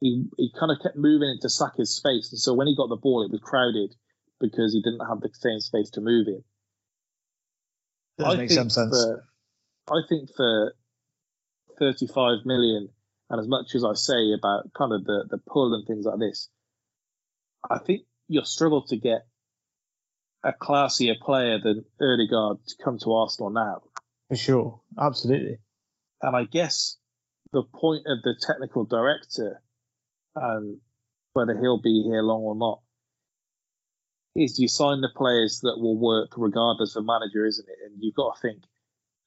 he 0.00 0.26
he 0.36 0.52
kind 0.58 0.72
of 0.72 0.78
kept 0.82 0.96
moving 0.96 1.30
into 1.30 1.48
Saka's 1.48 1.94
space. 1.94 2.30
And 2.32 2.40
so 2.40 2.54
when 2.54 2.66
he 2.66 2.76
got 2.76 2.88
the 2.88 2.96
ball, 2.96 3.24
it 3.24 3.30
was 3.30 3.40
crowded 3.40 3.94
because 4.40 4.72
he 4.72 4.82
didn't 4.82 5.06
have 5.06 5.20
the 5.20 5.30
same 5.32 5.60
space 5.60 5.90
to 5.90 6.00
move 6.00 6.26
in. 6.28 6.44
Does 8.18 8.36
make 8.36 8.50
some 8.50 8.70
sense. 8.70 8.90
For, 8.90 9.24
I 9.88 10.00
think 10.08 10.30
for 10.36 10.74
35 11.78 12.44
million, 12.44 12.88
and 13.30 13.40
as 13.40 13.48
much 13.48 13.74
as 13.74 13.84
I 13.84 13.94
say 13.94 14.32
about 14.32 14.72
kind 14.76 14.92
of 14.92 15.04
the, 15.04 15.24
the 15.30 15.38
pull 15.38 15.74
and 15.74 15.86
things 15.86 16.04
like 16.04 16.18
this, 16.18 16.48
I 17.68 17.78
think 17.78 18.02
you'll 18.28 18.44
struggle 18.44 18.86
to 18.86 18.96
get 18.96 19.26
a 20.44 20.52
classier 20.52 21.18
player 21.18 21.58
than 21.58 21.84
Odegaard 22.00 22.58
to 22.66 22.74
come 22.84 22.98
to 22.98 23.12
Arsenal 23.12 23.50
now. 23.50 23.82
For 24.28 24.36
sure, 24.36 24.80
absolutely. 24.98 25.58
And 26.22 26.36
I 26.36 26.44
guess 26.44 26.96
the 27.52 27.62
point 27.62 28.06
of 28.06 28.22
the 28.22 28.34
technical 28.40 28.84
director, 28.84 29.62
and 30.36 30.78
whether 31.32 31.58
he'll 31.58 31.80
be 31.80 32.02
here 32.06 32.22
long 32.22 32.42
or 32.42 32.56
not, 32.56 32.80
is 34.36 34.58
you 34.58 34.68
sign 34.68 35.00
the 35.00 35.08
players 35.14 35.60
that 35.62 35.78
will 35.78 35.96
work 35.96 36.32
regardless 36.36 36.96
of 36.96 37.06
manager, 37.06 37.46
isn't 37.46 37.68
it? 37.68 37.78
And 37.86 38.02
you've 38.02 38.14
got 38.14 38.34
to 38.34 38.40
think 38.40 38.64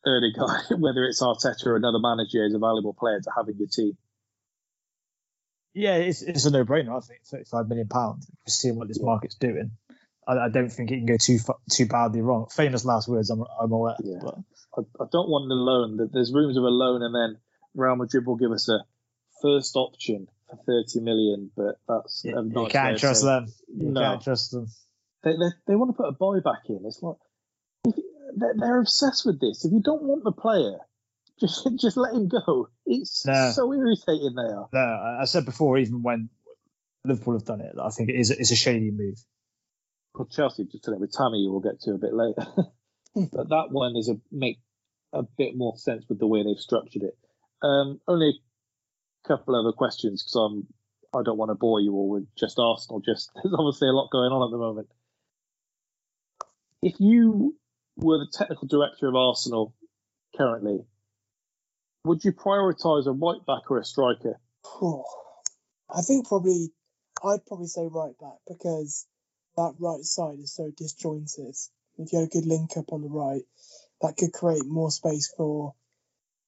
Odegaard, 0.05 0.79
whether 0.81 1.03
it's 1.05 1.21
Arteta 1.21 1.65
or 1.65 1.75
another 1.75 1.99
manager, 1.99 2.45
is 2.45 2.53
a 2.53 2.59
valuable 2.59 2.93
player 2.93 3.19
to 3.19 3.31
have 3.35 3.47
in 3.49 3.57
your 3.57 3.67
team. 3.67 3.97
Yeah, 5.73 5.95
it's, 5.95 6.21
it's 6.21 6.45
a 6.45 6.51
no-brainer. 6.51 6.95
I 6.95 6.99
think 7.01 7.21
thirty-five 7.25 7.67
million 7.67 7.87
pounds. 7.87 8.29
Seeing 8.47 8.77
what 8.77 8.87
this 8.87 8.99
market's 8.99 9.35
doing, 9.35 9.71
I, 10.27 10.45
I 10.45 10.49
don't 10.49 10.69
think 10.69 10.91
it 10.91 10.97
can 10.97 11.05
go 11.05 11.17
too 11.17 11.39
too 11.71 11.85
badly 11.87 12.21
wrong. 12.21 12.47
Famous 12.51 12.85
last 12.85 13.07
words, 13.07 13.29
I'm, 13.29 13.43
I'm 13.61 13.71
aware. 13.71 13.95
Yeah. 14.03 14.19
But 14.21 14.35
I, 14.77 14.81
I 15.03 15.05
don't 15.11 15.29
want 15.29 15.47
the 15.47 15.55
loan. 15.55 15.97
That 15.97 16.11
There's 16.11 16.33
rumours 16.33 16.57
of 16.57 16.63
a 16.63 16.67
loan, 16.67 17.01
and 17.01 17.15
then 17.15 17.41
Real 17.75 17.95
Madrid 17.95 18.25
will 18.25 18.35
give 18.35 18.51
us 18.51 18.69
a 18.69 18.79
first 19.41 19.75
option 19.75 20.27
for 20.49 20.57
30 20.65 20.99
million, 21.01 21.51
but 21.55 21.79
that's 21.87 22.23
you, 22.25 22.51
you 22.55 22.67
can't 22.69 22.97
trust 22.99 23.23
them. 23.23 23.47
You 23.75 23.91
No. 23.91 24.01
can't 24.01 24.23
trust 24.23 24.51
them. 24.51 24.67
They, 25.23 25.31
they, 25.31 25.49
they 25.67 25.75
want 25.75 25.89
to 25.91 25.97
put 25.97 26.09
a 26.09 26.13
buyback 26.13 26.69
in. 26.69 26.83
It's 26.85 27.01
like 27.01 27.17
if, 27.85 27.95
they're, 28.35 28.53
they're 28.57 28.79
obsessed 28.79 29.25
with 29.25 29.39
this. 29.39 29.65
If 29.65 29.71
you 29.71 29.81
don't 29.81 30.03
want 30.03 30.23
the 30.23 30.31
player, 30.31 30.77
just 31.39 31.67
just 31.79 31.97
let 31.97 32.13
him 32.13 32.27
go. 32.27 32.69
It's 32.85 33.25
No. 33.25 33.51
so 33.53 33.71
irritating 33.73 34.35
they 34.35 34.43
are. 34.53 34.67
No, 34.73 34.79
I 34.79 35.21
I 35.21 35.25
said 35.25 35.45
before, 35.45 35.77
even 35.77 36.01
when 36.03 36.29
Liverpool 37.05 37.33
have 37.33 37.45
done 37.45 37.61
it, 37.61 37.75
I 37.81 37.89
think 37.89 38.09
it 38.09 38.15
is 38.15 38.31
it's 38.31 38.51
a 38.51 38.55
shady 38.55 38.91
move. 38.91 39.17
Well, 40.17 40.27
Chelsea 40.31 40.65
just 40.65 40.87
it 40.87 40.99
with 40.99 41.11
Tammy. 41.11 41.47
We'll 41.47 41.59
get 41.59 41.79
to 41.81 41.91
a 41.91 41.97
bit 41.99 42.13
later. 42.13 42.41
but 43.15 43.49
that 43.49 43.67
one 43.69 43.95
is 43.95 44.09
a 44.09 44.15
make 44.31 44.57
a 45.13 45.21
bit 45.21 45.55
more 45.55 45.77
sense 45.77 46.05
with 46.09 46.17
the 46.17 46.25
way 46.25 46.43
they've 46.43 46.59
structured 46.59 47.03
it. 47.03 47.17
Um, 47.61 48.01
only 48.07 48.29
a 48.29 49.27
couple 49.27 49.55
other 49.55 49.73
questions 49.73 50.23
because 50.23 50.35
I'm 50.35 50.67
I 51.15 51.23
don't 51.23 51.37
want 51.37 51.49
to 51.49 51.55
bore 51.55 51.79
you 51.81 51.93
all 51.93 52.09
with 52.09 52.27
just 52.35 52.57
Arsenal. 52.57 52.99
Just 52.99 53.29
there's 53.35 53.53
obviously 53.53 53.89
a 53.89 53.91
lot 53.91 54.09
going 54.11 54.31
on 54.31 54.47
at 54.47 54.51
the 54.51 54.57
moment. 54.57 54.87
If 56.81 56.95
you 56.99 57.55
were 57.95 58.17
the 58.17 58.31
technical 58.33 58.67
director 58.67 59.07
of 59.07 59.15
Arsenal 59.15 59.75
currently, 60.35 60.79
would 62.05 62.23
you 62.23 62.31
prioritise 62.31 63.05
a 63.05 63.11
right 63.11 63.45
back 63.45 63.69
or 63.69 63.77
a 63.77 63.85
striker? 63.85 64.39
I 64.81 66.01
think 66.01 66.27
probably 66.27 66.69
I'd 67.23 67.45
probably 67.45 67.67
say 67.67 67.87
right 67.91 68.17
back 68.19 68.37
because 68.47 69.05
that 69.57 69.75
right 69.79 70.03
side 70.03 70.39
is 70.39 70.53
so 70.53 70.71
disjointed. 70.75 71.55
If 71.97 72.13
you 72.13 72.19
had 72.19 72.27
a 72.27 72.31
good 72.31 72.45
link 72.45 72.77
up 72.77 72.93
on 72.93 73.01
the 73.01 73.09
right, 73.09 73.41
that 74.01 74.15
could 74.17 74.31
create 74.31 74.65
more 74.65 74.91
space 74.91 75.33
for 75.35 75.73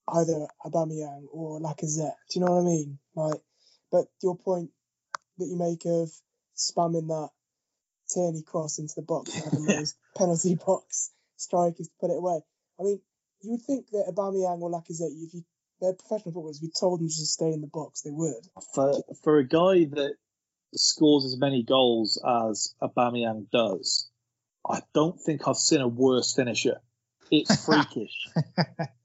either 0.07 0.47
Aubameyang 0.66 1.26
or 1.32 1.60
Lacazette. 1.60 2.16
Do 2.30 2.39
you 2.39 2.45
know 2.45 2.53
what 2.53 2.62
I 2.62 2.66
mean? 2.66 2.99
Like, 3.16 3.41
but 3.91 4.05
your 4.22 4.38
point 4.38 4.70
that 5.38 5.45
you 5.45 5.57
make 5.57 5.86
of 5.86 6.12
spamming 6.55 7.07
that 7.07 7.30
Tierney 8.10 8.43
cross 8.43 8.80
into 8.80 8.93
the 8.95 9.01
box 9.01 9.34
having 9.43 9.66
those 9.66 9.95
penalty 10.16 10.55
box 10.55 11.12
strikers 11.38 11.88
to 11.88 11.93
put 11.99 12.12
it 12.12 12.18
away. 12.18 12.41
I 12.80 12.84
mean, 12.84 13.01
you 13.41 13.51
would 13.51 13.62
think 13.62 13.89
that 13.91 14.12
Aubameyang 14.14 14.62
or 14.62 14.72
Lacazette, 14.72 15.12
if 15.12 15.34
you 15.34 15.43
they're 15.82 15.93
professional 15.93 16.34
footballers, 16.34 16.57
if 16.57 16.64
you 16.64 16.72
told 16.78 16.99
them 16.99 17.07
to 17.07 17.16
just 17.16 17.34
stay 17.34 17.53
in 17.53 17.62
the 17.62 17.68
box, 17.68 18.01
they 18.01 18.12
would. 18.12 18.45
For 18.76 19.01
for 19.24 19.38
a 19.38 19.47
guy 19.47 19.86
that 19.86 20.16
scores 20.76 21.26
as 21.26 21.38
many 21.38 21.63
goals 21.63 22.22
as 22.26 22.74
Aubameyang 22.82 23.49
does, 23.51 24.09
I 24.67 24.82
don't 24.93 25.20
think 25.20 25.47
I've 25.47 25.57
seen 25.57 25.82
a 25.82 25.88
worse 25.88 26.34
finisher. 26.34 26.82
It's 27.32 27.65
freakish. 27.65 28.28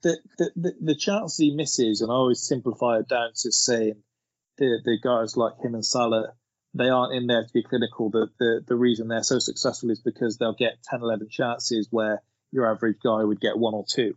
the, 0.03 0.19
the, 0.39 0.51
the 0.57 0.73
the 0.81 0.95
chances 0.95 1.37
he 1.37 1.55
misses, 1.55 2.01
and 2.01 2.11
I 2.11 2.15
always 2.15 2.47
simplify 2.47 2.99
it 2.99 3.09
down 3.09 3.31
to 3.35 3.53
saying 3.53 4.03
the 4.59 4.81
the 4.85 4.99
guys 5.03 5.37
like 5.37 5.61
him 5.63 5.75
and 5.75 5.85
Salah, 5.85 6.33
they 6.75 6.89
aren't 6.89 7.15
in 7.15 7.27
there 7.27 7.43
to 7.43 7.53
be 7.53 7.63
clinical. 7.63 8.11
The 8.11 8.29
the 8.39 8.65
the 8.67 8.77
reason 8.77 9.09
they're 9.09 9.23
so 9.23 9.39
successful 9.39 9.91
is 9.91 10.01
because 10.01 10.39
they'll 10.39 10.55
get 10.55 10.83
10, 10.91 11.01
11 11.03 11.29
chances 11.31 11.89
where 11.91 12.23
your 12.51 12.71
average 12.71 12.99
guy 13.03 13.23
would 13.23 13.41
get 13.41 13.59
one 13.59 13.75
or 13.75 13.85
two, 13.89 14.15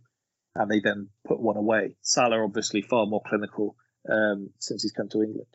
and 0.54 0.70
they 0.70 0.80
then 0.80 1.08
put 1.26 1.40
one 1.40 1.56
away. 1.56 1.96
Salah 2.02 2.42
obviously 2.42 2.82
far 2.82 3.06
more 3.06 3.22
clinical 3.26 3.76
um, 4.10 4.50
since 4.58 4.82
he's 4.82 4.92
come 4.92 5.08
to 5.10 5.22
England 5.22 5.48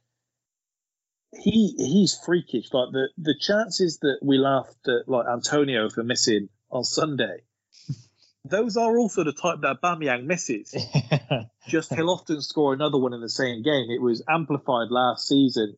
he 1.37 1.75
he's 1.77 2.19
freakish. 2.25 2.71
Like 2.73 2.91
the 2.91 3.09
the 3.17 3.35
chances 3.39 3.99
that 3.99 4.19
we 4.21 4.37
laughed 4.37 4.87
at 4.87 5.07
like 5.07 5.27
Antonio 5.27 5.89
for 5.89 6.03
missing 6.03 6.49
on 6.69 6.83
Sunday, 6.83 7.41
those 8.45 8.77
are 8.77 8.97
also 8.97 9.23
the 9.23 9.33
type 9.33 9.61
that 9.61 9.81
Bamyang 9.81 10.25
misses. 10.25 10.75
Just 11.67 11.93
he'll 11.93 12.09
often 12.09 12.41
score 12.41 12.73
another 12.73 12.97
one 12.97 13.13
in 13.13 13.21
the 13.21 13.29
same 13.29 13.63
game. 13.63 13.89
It 13.89 14.01
was 14.01 14.23
amplified 14.27 14.89
last 14.89 15.27
season 15.27 15.77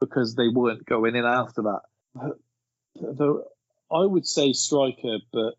because 0.00 0.34
they 0.34 0.48
weren't 0.48 0.84
going 0.84 1.16
in 1.16 1.24
after 1.24 1.62
that. 1.62 1.80
The, 2.94 3.44
I 3.90 4.04
would 4.04 4.26
say 4.26 4.52
striker, 4.52 5.18
but 5.32 5.54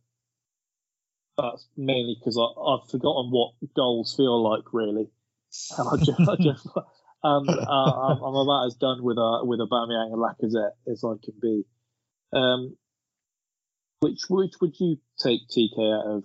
that's 1.38 1.68
mainly 1.76 2.16
because 2.18 2.38
I've 2.38 2.90
forgotten 2.90 3.30
what 3.32 3.54
goals 3.76 4.16
feel 4.16 4.42
like 4.42 4.74
really, 4.74 5.10
and 5.78 5.90
I 5.90 5.98
just, 5.98 6.20
I 6.22 6.36
just 6.42 6.68
and 7.26 7.50
uh, 7.68 7.92
I'm, 8.12 8.22
I'm, 8.22 8.36
about 8.36 8.68
as 8.68 8.76
done 8.76 9.04
with 9.04 9.18
a 9.18 9.40
with 9.44 9.60
Aubameyang 9.60 10.14
and 10.14 10.22
Lacazette 10.22 10.76
as 10.92 11.04
I 11.04 11.16
can 11.24 11.34
be. 11.42 11.64
Um, 12.34 12.78
which 14.02 14.22
which 14.30 14.54
would 14.62 14.80
you 14.80 14.98
take 15.20 15.42
TK 15.50 15.78
out 15.78 16.06
of 16.06 16.24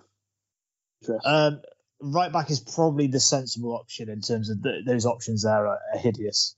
interest? 1.00 1.26
Um, 1.26 1.62
right 2.00 2.32
back 2.32 2.50
is 2.50 2.60
probably 2.60 3.06
the 3.06 3.20
sensible 3.20 3.74
option 3.74 4.10
in 4.10 4.20
terms 4.20 4.50
of 4.50 4.60
the, 4.60 4.82
those 4.86 5.06
options 5.06 5.44
there 5.44 5.66
are, 5.66 5.78
are 5.94 5.98
hideous. 5.98 6.56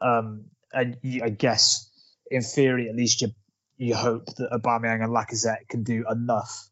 Um, 0.00 0.46
and 0.72 0.96
you, 1.02 1.22
I 1.24 1.28
guess 1.28 1.90
in 2.30 2.42
theory, 2.42 2.88
at 2.88 2.96
least 2.96 3.22
you 3.22 3.28
you 3.76 3.94
hope 3.94 4.26
that 4.26 4.50
Aubameyang 4.50 5.04
and 5.04 5.12
Lacazette 5.12 5.68
can 5.68 5.82
do 5.82 6.04
enough 6.10 6.70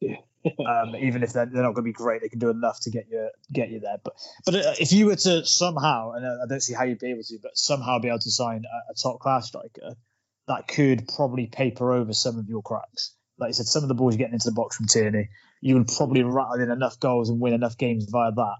yeah 0.00 0.16
um, 0.66 0.96
even 0.96 1.22
if 1.22 1.32
they're, 1.32 1.46
they're 1.46 1.62
not 1.62 1.74
going 1.74 1.84
to 1.84 1.90
be 1.90 1.92
great, 1.92 2.22
they 2.22 2.28
can 2.28 2.38
do 2.38 2.50
enough 2.50 2.80
to 2.80 2.90
get 2.90 3.06
you 3.10 3.28
get 3.52 3.70
you 3.70 3.80
there. 3.80 3.98
But 4.02 4.14
but 4.44 4.54
uh, 4.54 4.74
if 4.78 4.92
you 4.92 5.06
were 5.06 5.16
to 5.16 5.44
somehow, 5.44 6.12
and 6.12 6.26
I 6.26 6.46
don't 6.48 6.60
see 6.60 6.74
how 6.74 6.84
you'd 6.84 6.98
be 6.98 7.10
able 7.10 7.22
to, 7.22 7.38
but 7.42 7.56
somehow 7.56 7.98
be 7.98 8.08
able 8.08 8.20
to 8.20 8.30
sign 8.30 8.64
a, 8.64 8.92
a 8.92 8.94
top 8.94 9.20
class 9.20 9.48
striker, 9.48 9.96
that 10.48 10.68
could 10.68 11.08
probably 11.08 11.46
paper 11.46 11.92
over 11.92 12.12
some 12.12 12.38
of 12.38 12.48
your 12.48 12.62
cracks. 12.62 13.14
Like 13.38 13.48
I 13.48 13.52
said, 13.52 13.66
some 13.66 13.82
of 13.82 13.88
the 13.88 13.94
balls 13.94 14.16
getting 14.16 14.34
into 14.34 14.48
the 14.48 14.54
box 14.54 14.76
from 14.76 14.86
Tierney, 14.86 15.28
you 15.60 15.74
would 15.74 15.88
probably 15.88 16.22
rattle 16.22 16.60
in 16.60 16.70
enough 16.70 16.98
goals 17.00 17.28
and 17.28 17.40
win 17.40 17.52
enough 17.52 17.76
games 17.76 18.06
via 18.10 18.32
that. 18.32 18.56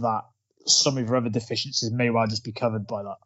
That 0.00 0.22
some 0.66 0.98
of 0.98 1.06
your 1.06 1.16
other 1.16 1.30
deficiencies 1.30 1.90
may 1.90 2.10
well 2.10 2.26
just 2.26 2.44
be 2.44 2.52
covered 2.52 2.86
by 2.86 3.02
that. 3.02 3.16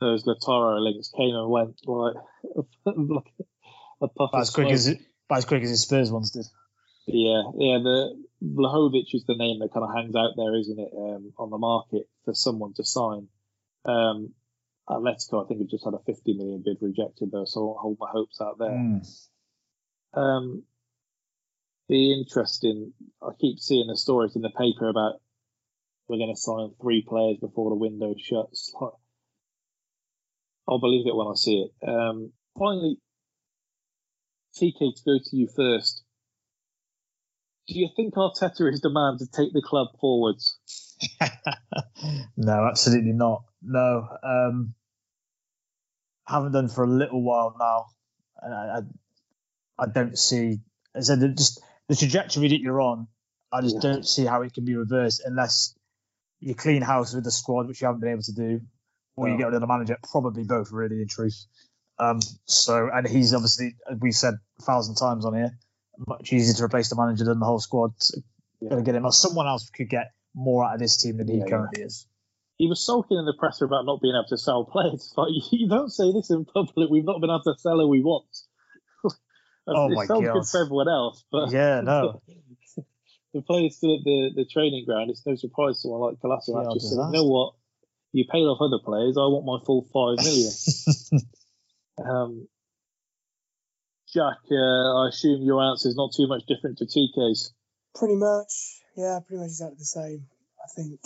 Those 0.00 0.24
Lautaro 0.24 0.80
links 0.80 1.10
came 1.16 1.34
and 1.34 1.48
went 1.48 1.80
like, 1.86 2.14
like 2.86 3.32
a 4.00 4.08
puff 4.08 4.30
as 4.34 4.50
quick 4.50 4.70
as 4.70 4.94
as 5.30 5.44
quick 5.44 5.62
as 5.62 5.70
his 5.70 5.82
Spurs 5.82 6.10
ones 6.10 6.30
did. 6.30 6.44
Yeah, 7.06 7.42
yeah. 7.58 7.78
The 7.82 8.22
Vlahovic 8.42 9.14
is 9.14 9.24
the 9.24 9.36
name 9.36 9.58
that 9.60 9.72
kind 9.72 9.84
of 9.84 9.94
hangs 9.94 10.14
out 10.14 10.32
there, 10.36 10.54
isn't 10.56 10.78
it, 10.78 10.90
um, 10.96 11.32
on 11.38 11.50
the 11.50 11.58
market 11.58 12.08
for 12.24 12.34
someone 12.34 12.74
to 12.74 12.84
sign. 12.84 13.28
Um, 13.84 14.34
Atletico, 14.88 15.44
I 15.44 15.48
think, 15.48 15.60
have 15.60 15.70
just 15.70 15.84
had 15.84 15.94
a 15.94 15.98
50 16.04 16.34
million 16.34 16.62
bid 16.64 16.78
rejected 16.80 17.30
though, 17.30 17.44
so 17.44 17.60
I 17.60 17.64
won't 17.64 17.78
hold 17.78 17.96
my 18.00 18.10
hopes 18.10 18.40
out 18.40 18.58
there. 18.58 18.70
Mm. 18.70 19.28
Um, 20.14 20.62
be 21.88 22.12
interesting. 22.12 22.92
I 23.22 23.30
keep 23.40 23.58
seeing 23.58 23.86
the 23.86 23.96
stories 23.96 24.36
in 24.36 24.42
the 24.42 24.50
paper 24.50 24.88
about 24.88 25.20
we're 26.08 26.18
going 26.18 26.34
to 26.34 26.40
sign 26.40 26.70
three 26.80 27.04
players 27.06 27.38
before 27.40 27.70
the 27.70 27.76
window 27.76 28.14
shuts. 28.18 28.74
I'll 30.68 30.80
believe 30.80 31.06
it 31.06 31.14
when 31.14 31.28
I 31.28 31.34
see 31.34 31.66
it. 31.66 31.88
Um, 31.88 32.32
finally, 32.58 32.98
TK, 34.56 34.78
to 34.78 35.02
go 35.04 35.18
to 35.18 35.36
you 35.36 35.48
first 35.54 36.02
do 37.68 37.78
you 37.78 37.88
think 37.94 38.14
Arteta 38.14 38.72
is 38.72 38.80
the 38.80 38.90
man 38.90 39.18
to 39.18 39.26
take 39.26 39.52
the 39.52 39.62
club 39.62 39.88
forwards? 40.00 40.58
no, 42.36 42.66
absolutely 42.68 43.12
not. 43.12 43.44
No, 43.62 44.08
um, 44.22 44.74
haven't 46.26 46.52
done 46.52 46.68
for 46.68 46.84
a 46.84 46.88
little 46.88 47.22
while 47.22 47.54
now, 47.58 47.86
and 48.40 48.54
I, 48.54 48.78
I, 48.78 49.84
I 49.84 49.86
don't 49.86 50.18
see. 50.18 50.60
I 50.96 51.00
said 51.00 51.20
just 51.36 51.62
the 51.88 51.96
trajectory 51.96 52.48
that 52.48 52.60
you're 52.60 52.80
on. 52.80 53.08
I 53.52 53.60
just 53.60 53.76
yeah. 53.76 53.92
don't 53.92 54.06
see 54.06 54.24
how 54.24 54.42
it 54.42 54.54
can 54.54 54.64
be 54.64 54.74
reversed 54.74 55.22
unless 55.24 55.74
you 56.40 56.54
clean 56.54 56.82
house 56.82 57.14
with 57.14 57.24
the 57.24 57.30
squad, 57.30 57.68
which 57.68 57.80
you 57.80 57.86
haven't 57.86 58.00
been 58.00 58.10
able 58.10 58.22
to 58.22 58.32
do, 58.32 58.60
or 59.14 59.26
no. 59.26 59.32
you 59.32 59.38
get 59.38 59.46
rid 59.46 59.54
of 59.54 59.60
the 59.60 59.66
manager. 59.66 59.98
Probably 60.10 60.44
both, 60.44 60.72
really, 60.72 61.00
in 61.00 61.08
truth. 61.08 61.46
Um, 61.98 62.20
so, 62.46 62.90
and 62.92 63.06
he's 63.06 63.34
obviously, 63.34 63.76
we've 64.00 64.14
said 64.14 64.34
a 64.58 64.62
thousand 64.62 64.96
times 64.96 65.24
on 65.24 65.34
here, 65.34 65.56
much 65.98 66.32
easier 66.32 66.54
to 66.54 66.64
replace 66.64 66.88
the 66.88 66.96
manager 66.96 67.24
than 67.24 67.38
the 67.38 67.46
whole 67.46 67.60
squad. 67.60 67.94
Yeah. 68.60 68.70
Got 68.70 68.76
to 68.76 68.82
get 68.82 68.94
him. 68.94 69.04
Or 69.04 69.12
someone 69.12 69.46
else 69.46 69.68
could 69.70 69.88
get 69.88 70.12
more 70.34 70.64
out 70.64 70.74
of 70.74 70.80
this 70.80 70.96
team 70.96 71.18
than 71.18 71.28
he 71.28 71.38
yeah, 71.38 71.46
currently 71.46 71.80
yeah. 71.80 71.86
is. 71.86 72.06
He 72.58 72.68
was 72.68 72.84
sulking 72.84 73.18
in 73.18 73.24
the 73.24 73.34
presser 73.38 73.64
about 73.64 73.86
not 73.86 74.00
being 74.00 74.14
able 74.14 74.28
to 74.28 74.38
sell 74.38 74.64
players. 74.64 75.12
Like 75.16 75.30
you 75.50 75.68
don't 75.68 75.90
say 75.90 76.12
this 76.12 76.30
in 76.30 76.44
public. 76.44 76.90
We've 76.90 77.04
not 77.04 77.20
been 77.20 77.30
able 77.30 77.42
to 77.44 77.58
sell 77.58 77.78
who 77.78 77.88
we 77.88 78.02
want. 78.02 78.26
oh 79.04 79.90
it 79.90 79.94
my 79.94 80.06
sounds 80.06 80.26
God. 80.26 80.34
good 80.34 80.46
for 80.46 80.64
everyone 80.64 80.88
else, 80.88 81.24
but 81.30 81.50
yeah, 81.50 81.80
no. 81.84 82.22
the 83.34 83.42
players 83.42 83.76
still 83.76 83.96
at 83.96 84.04
the, 84.04 84.30
the 84.36 84.44
training 84.44 84.84
ground. 84.86 85.10
It's 85.10 85.26
no 85.26 85.34
surprise 85.34 85.82
someone 85.82 86.00
like 86.00 86.20
Kolasinac 86.20 86.64
yeah, 86.64 86.74
just 86.74 86.90
said, 86.90 86.96
"You 86.96 87.12
know 87.12 87.26
what? 87.26 87.54
You 88.12 88.26
paid 88.30 88.44
off 88.44 88.60
other 88.60 88.78
players. 88.78 89.16
I 89.16 89.26
want 89.26 89.46
my 89.46 89.64
full 89.64 89.82
five 89.92 90.24
million. 90.24 90.52
um, 92.04 92.48
Jack, 94.12 94.38
uh, 94.50 95.04
I 95.04 95.08
assume 95.08 95.42
your 95.42 95.62
answer 95.62 95.88
is 95.88 95.96
not 95.96 96.12
too 96.14 96.26
much 96.26 96.44
different 96.46 96.78
to 96.78 96.84
TK's. 96.84 97.52
Pretty 97.94 98.16
much, 98.16 98.82
yeah, 98.96 99.20
pretty 99.26 99.40
much 99.40 99.48
exactly 99.48 99.78
the 99.78 99.84
same. 99.84 100.26
I 100.62 100.68
think 100.74 101.00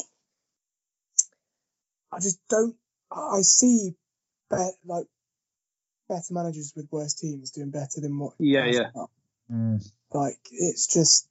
I 2.12 2.18
just 2.18 2.40
don't. 2.48 2.74
I 3.12 3.42
see, 3.42 3.94
bet, 4.50 4.72
like 4.84 5.06
better 6.08 6.32
managers 6.32 6.72
with 6.74 6.88
worse 6.90 7.14
teams 7.14 7.52
doing 7.52 7.70
better 7.70 8.00
than 8.00 8.18
what. 8.18 8.34
Yeah, 8.38 8.66
yeah. 8.66 8.90
Mm. 9.52 9.88
Like 10.12 10.38
it's 10.50 10.92
just 10.92 11.28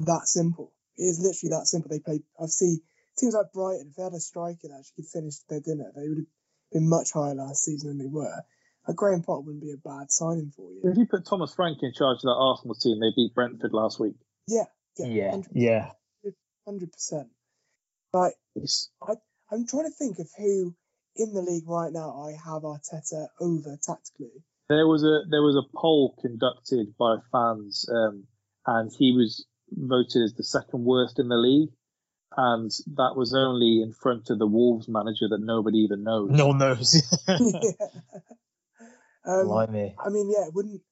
that 0.00 0.22
simple. 0.24 0.72
It 0.96 1.04
is 1.04 1.20
literally 1.20 1.56
that 1.56 1.66
simple. 1.66 1.88
They 1.88 2.00
play. 2.00 2.22
I've 2.40 2.50
seen 2.50 2.80
teams 3.16 3.34
like 3.34 3.52
Brighton. 3.52 3.88
If 3.90 3.96
they 3.96 4.02
had 4.02 4.12
a 4.12 4.20
striker 4.20 4.68
that 4.68 4.78
actually 4.78 5.04
could 5.04 5.12
finish 5.12 5.38
their 5.48 5.60
dinner, 5.60 5.92
they 5.94 6.08
would 6.08 6.18
have 6.18 6.26
been 6.72 6.88
much 6.88 7.12
higher 7.12 7.34
last 7.34 7.64
season 7.64 7.90
than 7.90 7.98
they 7.98 8.10
were 8.12 8.42
a 8.86 8.92
Graham 8.92 9.22
Potter 9.22 9.40
wouldn't 9.40 9.62
be 9.62 9.72
a 9.72 9.76
bad 9.76 10.10
signing 10.10 10.52
for 10.56 10.70
you. 10.70 10.80
If 10.84 10.96
you 10.98 11.06
put 11.06 11.24
Thomas 11.24 11.54
Frank 11.54 11.78
in 11.82 11.92
charge 11.92 12.18
of 12.18 12.22
that 12.22 12.36
Arsenal 12.36 12.74
team, 12.74 13.00
they 13.00 13.12
beat 13.14 13.34
Brentford 13.34 13.72
last 13.72 14.00
week. 14.00 14.16
Yeah, 14.48 14.64
yeah, 14.98 15.36
yeah, 15.52 15.90
hundred 16.66 16.92
percent. 16.92 17.28
Like, 18.12 18.34
I, 19.02 19.14
I'm 19.50 19.66
trying 19.66 19.84
to 19.84 19.90
think 19.96 20.18
of 20.18 20.28
who 20.36 20.74
in 21.16 21.32
the 21.32 21.42
league 21.42 21.68
right 21.68 21.92
now 21.92 22.26
I 22.26 22.32
have 22.32 22.62
Arteta 22.62 23.28
over 23.40 23.78
tactically. 23.82 24.42
There 24.68 24.86
was 24.86 25.02
a 25.04 25.28
there 25.30 25.42
was 25.42 25.56
a 25.56 25.76
poll 25.76 26.16
conducted 26.20 26.94
by 26.98 27.16
fans, 27.30 27.86
um, 27.90 28.24
and 28.66 28.90
he 28.98 29.12
was 29.12 29.46
voted 29.70 30.22
as 30.22 30.34
the 30.34 30.44
second 30.44 30.84
worst 30.84 31.18
in 31.18 31.28
the 31.28 31.36
league, 31.36 31.70
and 32.36 32.70
that 32.94 33.14
was 33.16 33.34
only 33.34 33.82
in 33.82 33.92
front 33.92 34.30
of 34.30 34.38
the 34.38 34.46
Wolves 34.46 34.88
manager 34.88 35.28
that 35.28 35.40
nobody 35.40 35.78
even 35.78 36.04
knows. 36.04 36.30
No 36.30 36.48
one 36.48 36.58
knows. 36.58 37.02
Um, 39.24 39.46
Blimey. 39.46 39.94
I 39.98 40.08
mean, 40.08 40.30
yeah, 40.30 40.48
wouldn't. 40.52 40.82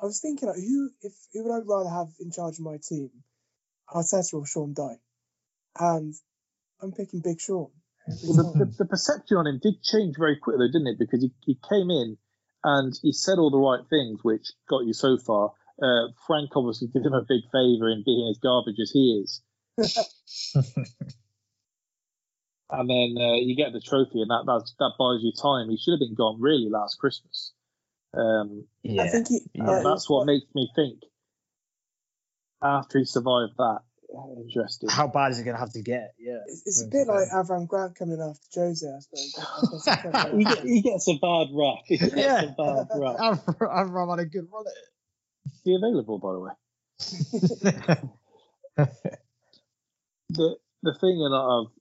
I 0.00 0.06
was 0.06 0.20
thinking, 0.20 0.48
like, 0.48 0.58
who 0.58 0.90
if 1.02 1.12
who 1.32 1.44
would 1.44 1.54
I 1.54 1.60
rather 1.64 1.90
have 1.90 2.08
in 2.20 2.30
charge 2.30 2.58
of 2.58 2.64
my 2.64 2.78
team, 2.82 3.10
Arteta 3.88 4.34
or 4.34 4.46
Sean 4.46 4.74
Dyche? 4.74 4.98
And 5.78 6.14
I'm 6.82 6.92
picking 6.92 7.20
Big 7.20 7.40
Sean. 7.40 7.70
Well, 8.24 8.52
the, 8.52 8.64
the, 8.64 8.72
the 8.78 8.84
perception 8.86 9.36
on 9.36 9.46
him 9.46 9.60
did 9.62 9.82
change 9.82 10.16
very 10.18 10.36
quickly, 10.36 10.66
though, 10.66 10.72
didn't 10.72 10.88
it? 10.88 10.98
Because 10.98 11.22
he, 11.22 11.32
he 11.44 11.58
came 11.68 11.90
in 11.90 12.16
and 12.64 12.98
he 13.02 13.12
said 13.12 13.38
all 13.38 13.50
the 13.50 13.58
right 13.58 13.86
things, 13.88 14.20
which 14.22 14.48
got 14.68 14.84
you 14.84 14.92
so 14.92 15.16
far. 15.18 15.52
Uh, 15.80 16.08
Frank 16.26 16.50
obviously 16.56 16.88
did 16.88 17.06
him 17.06 17.14
a 17.14 17.22
big 17.22 17.42
favour 17.52 17.88
in 17.88 18.02
being 18.04 18.28
as 18.30 18.38
garbage 18.38 18.80
as 18.82 18.90
he 18.90 19.22
is. 19.22 19.42
and 22.70 22.90
then 22.90 23.14
uh, 23.16 23.34
you 23.36 23.56
get 23.56 23.72
the 23.72 23.80
trophy, 23.80 24.20
and 24.20 24.30
that 24.30 24.44
that's, 24.46 24.74
that 24.78 24.92
buys 24.98 25.22
you 25.22 25.32
time. 25.32 25.70
He 25.70 25.78
should 25.78 25.92
have 25.92 26.00
been 26.00 26.14
gone 26.14 26.40
really 26.40 26.68
last 26.68 26.98
Christmas. 26.98 27.52
Um, 28.12 28.66
yeah. 28.82 29.02
I 29.02 29.08
think 29.08 29.28
he, 29.28 29.40
and 29.54 29.68
uh, 29.68 29.82
that's 29.82 30.08
what 30.10 30.26
makes 30.26 30.46
me 30.54 30.68
think. 30.74 31.00
After 32.62 32.98
he 32.98 33.04
survived 33.04 33.54
that, 33.56 33.80
interesting. 34.44 34.88
How 34.90 35.06
bad 35.06 35.32
is 35.32 35.38
it 35.38 35.44
going 35.44 35.54
to 35.54 35.60
have 35.60 35.72
to 35.72 35.82
get? 35.82 36.14
Yeah. 36.18 36.38
It's, 36.46 36.62
it's 36.66 36.82
a 36.84 36.88
bit 36.88 37.06
like 37.06 37.28
Avram 37.28 37.66
Grant 37.66 37.96
coming 37.96 38.20
after 38.20 38.60
Jose, 38.60 38.86
I 38.86 38.98
suppose. 39.00 40.32
he, 40.36 40.44
get- 40.44 40.64
he 40.64 40.82
gets 40.82 41.08
a 41.08 41.14
bad 41.14 41.48
rap. 41.52 41.78
He 41.86 41.96
gets 41.96 42.14
Yeah. 42.14 42.42
a 42.42 42.48
bad 42.48 42.88
rap. 42.96 43.16
I've, 43.20 43.38
I've 43.62 43.94
on 43.94 44.18
a 44.18 44.26
good 44.26 44.46
run 44.52 44.64
at 44.66 44.72
Is 45.52 45.60
he 45.64 45.74
available, 45.74 46.18
by 46.18 46.32
the 46.32 46.40
way? 46.40 46.52
the 50.30 50.56
the 50.82 50.94
thing 50.94 51.18
that 51.18 51.32
I've 51.34 51.72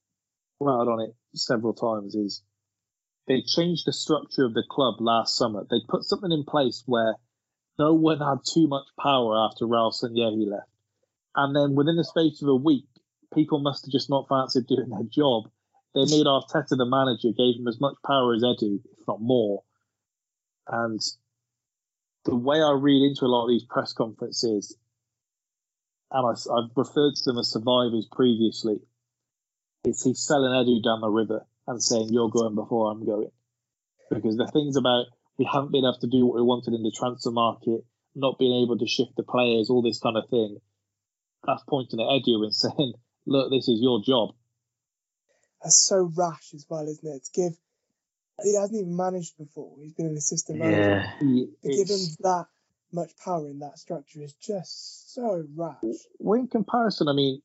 rattled 0.59 0.87
on 0.89 1.01
it 1.01 1.15
several 1.35 1.73
times 1.73 2.15
is 2.15 2.41
they 3.29 3.43
changed 3.43 3.85
the 3.85 3.93
structure 3.93 4.43
of 4.43 4.55
the 4.55 4.63
club 4.67 4.95
last 4.99 5.37
summer. 5.37 5.63
They 5.69 5.81
put 5.87 6.03
something 6.03 6.31
in 6.31 6.43
place 6.45 6.81
where 6.87 7.13
no 7.77 7.93
one 7.93 8.17
had 8.17 8.39
too 8.43 8.67
much 8.67 8.87
power 8.99 9.37
after 9.45 9.67
Raul 9.67 9.93
Sanllehi 9.93 10.49
left. 10.49 10.67
And 11.35 11.55
then 11.55 11.75
within 11.75 11.95
the 11.95 12.03
space 12.03 12.41
of 12.41 12.49
a 12.49 12.55
week, 12.55 12.87
people 13.31 13.59
must 13.59 13.85
have 13.85 13.91
just 13.91 14.09
not 14.09 14.27
fancied 14.27 14.65
doing 14.65 14.89
their 14.89 15.03
job. 15.03 15.43
They 15.93 16.01
made 16.01 16.25
Arteta 16.25 16.75
the 16.75 16.85
manager, 16.85 17.29
gave 17.29 17.59
him 17.59 17.67
as 17.67 17.79
much 17.79 17.95
power 18.03 18.33
as 18.33 18.41
Edu, 18.41 18.79
if 18.83 19.07
not 19.07 19.21
more. 19.21 19.61
And 20.67 20.99
the 22.25 22.35
way 22.35 22.59
I 22.59 22.71
read 22.71 23.07
into 23.07 23.25
a 23.25 23.27
lot 23.27 23.43
of 23.43 23.49
these 23.49 23.63
press 23.63 23.93
conferences, 23.93 24.75
and 26.11 26.25
I, 26.25 26.61
have 26.61 26.71
referred 26.75 27.13
to 27.13 27.23
them 27.25 27.37
as 27.37 27.51
survivors 27.51 28.07
previously, 28.11 28.79
is 29.85 30.01
he's 30.01 30.25
selling 30.25 30.51
Edu 30.51 30.83
down 30.83 31.01
the 31.01 31.09
river 31.09 31.45
and 31.69 31.81
saying, 31.81 32.09
You're 32.11 32.29
going 32.29 32.55
before 32.55 32.91
I'm 32.91 33.05
going. 33.05 33.31
Because 34.09 34.35
the 34.37 34.47
things 34.47 34.75
about 34.75 35.05
we 35.37 35.45
haven't 35.49 35.71
been 35.71 35.85
able 35.85 35.99
to 36.01 36.07
do 36.07 36.25
what 36.25 36.35
we 36.35 36.41
wanted 36.41 36.73
in 36.73 36.83
the 36.83 36.91
transfer 36.91 37.31
market, 37.31 37.85
not 38.15 38.39
being 38.39 38.63
able 38.63 38.77
to 38.77 38.87
shift 38.87 39.11
the 39.15 39.23
players, 39.23 39.69
all 39.69 39.81
this 39.81 39.99
kind 39.99 40.17
of 40.17 40.27
thing, 40.29 40.57
that's 41.45 41.63
pointing 41.69 41.99
at 42.01 42.07
Edu 42.07 42.43
and 42.43 42.53
saying, 42.63 42.93
Look, 43.25 43.51
this 43.51 43.67
is 43.69 43.79
your 43.81 44.01
job. 44.03 44.35
That's 45.63 45.85
so 45.87 46.11
rash 46.17 46.53
as 46.55 46.65
well, 46.69 46.87
isn't 46.87 47.07
it? 47.07 47.23
To 47.25 47.31
give, 47.33 47.53
he 48.43 48.55
hasn't 48.55 48.79
even 48.81 48.95
managed 48.95 49.37
before. 49.37 49.75
He's 49.81 49.93
been 49.93 50.07
an 50.07 50.17
assistant 50.17 50.57
manager. 50.59 51.03
He- 51.19 51.47
To 51.63 51.69
give 51.69 51.89
him 51.89 51.99
that 52.21 52.45
much 52.91 53.11
power 53.23 53.47
in 53.47 53.59
that 53.59 53.77
structure 53.77 54.21
is 54.23 54.33
just 54.33 55.13
so 55.13 55.45
rash. 55.55 55.75
well, 56.17 56.39
in 56.39 56.47
comparison, 56.47 57.07
I 57.07 57.13
mean, 57.13 57.41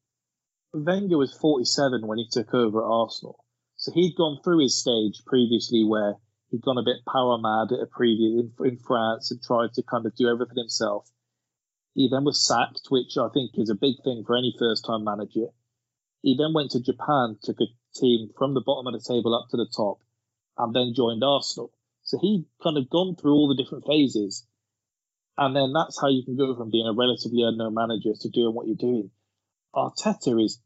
Wenger 0.73 1.19
was 1.19 1.37
47 1.37 2.07
when 2.07 2.19
he 2.19 2.27
took 2.31 2.55
over 2.55 2.83
at 2.83 2.89
Arsenal. 2.89 3.44
So 3.85 3.93
he'd 3.93 4.17
gone 4.17 4.39
through 4.43 4.61
his 4.61 4.81
stage 4.81 5.27
previously 5.27 5.85
where 5.85 6.15
he'd 6.51 6.63
gone 6.63 6.79
a 6.79 6.83
bit 6.83 7.05
power 7.05 7.37
mad 7.37 7.71
at 7.71 7.83
a 7.83 7.87
previous 7.87 8.41
in, 8.41 8.67
in 8.67 8.79
France 8.79 9.31
and 9.31 9.43
tried 9.43 9.75
to 9.75 9.83
kind 9.83 10.07
of 10.07 10.17
do 10.17 10.27
everything 10.27 10.57
himself. 10.57 11.07
He 11.93 12.09
then 12.09 12.25
was 12.25 12.43
sacked, 12.43 12.87
which 12.89 13.19
I 13.19 13.29
think 13.29 13.51
is 13.59 13.69
a 13.69 13.75
big 13.75 13.97
thing 14.03 14.25
for 14.27 14.39
any 14.39 14.57
first 14.59 14.87
time 14.87 15.05
manager. 15.05 15.49
He 16.23 16.35
then 16.35 16.55
went 16.55 16.71
to 16.71 16.81
Japan, 16.81 17.37
took 17.43 17.61
a 17.61 17.67
team 17.95 18.31
from 18.39 18.55
the 18.55 18.63
bottom 18.65 18.87
of 18.87 18.95
the 18.95 19.07
table 19.07 19.35
up 19.35 19.51
to 19.51 19.59
the 19.59 19.69
top, 19.69 20.01
and 20.57 20.75
then 20.75 20.95
joined 20.97 21.23
Arsenal. 21.23 21.71
So 22.05 22.17
he'd 22.19 22.47
kind 22.63 22.79
of 22.79 22.89
gone 22.89 23.17
through 23.17 23.35
all 23.35 23.49
the 23.49 23.63
different 23.63 23.85
phases. 23.85 24.47
And 25.37 25.55
then 25.55 25.75
that's 25.75 26.01
how 26.01 26.09
you 26.09 26.25
can 26.25 26.39
go 26.39 26.57
from 26.57 26.71
being 26.71 26.87
a 26.87 26.97
relatively 26.97 27.43
unknown 27.43 27.75
manager 27.75 28.15
to 28.19 28.31
doing 28.31 28.55
what 28.55 28.67
you're 28.67 28.77
doing. 28.77 29.11
Arteta 29.75 30.43
is 30.43 30.59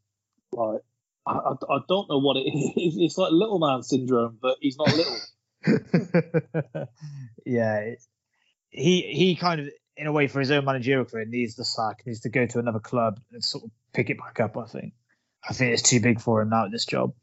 like, 0.53 0.83
I, 1.29 1.33
I, 1.33 1.75
I 1.75 1.79
don't 1.87 2.09
know 2.09 2.19
what 2.19 2.37
it 2.37 2.41
is. 2.49 2.97
It's 2.97 3.17
like 3.17 3.31
little 3.31 3.59
man 3.59 3.83
syndrome, 3.83 4.37
but 4.41 4.57
he's 4.61 4.77
not 4.77 4.95
little. 4.95 5.17
yeah, 7.45 7.77
it, 7.79 8.03
he 8.69 9.01
he 9.01 9.35
kind 9.35 9.61
of 9.61 9.69
in 9.97 10.07
a 10.07 10.11
way 10.11 10.27
for 10.27 10.39
his 10.39 10.51
own 10.51 10.65
managerial 10.65 11.05
career 11.05 11.25
needs 11.25 11.55
the 11.55 11.65
sack, 11.65 12.03
needs 12.05 12.21
to 12.21 12.29
go 12.29 12.45
to 12.45 12.59
another 12.59 12.79
club 12.79 13.19
and 13.31 13.43
sort 13.43 13.65
of 13.65 13.71
pick 13.93 14.09
it 14.09 14.17
back 14.17 14.39
up. 14.39 14.57
I 14.57 14.65
think. 14.65 14.93
I 15.47 15.53
think 15.53 15.73
it's 15.73 15.89
too 15.89 16.01
big 16.01 16.19
for 16.19 16.41
him 16.41 16.49
now 16.49 16.65
at 16.65 16.71
this 16.71 16.85
job. 16.85 17.13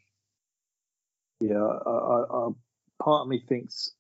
Yeah, 1.41 1.63
I, 1.63 1.91
I, 1.91 2.23
I, 2.23 2.49
part 3.03 3.23
of 3.23 3.29
me 3.29 3.43
thinks, 3.47 3.93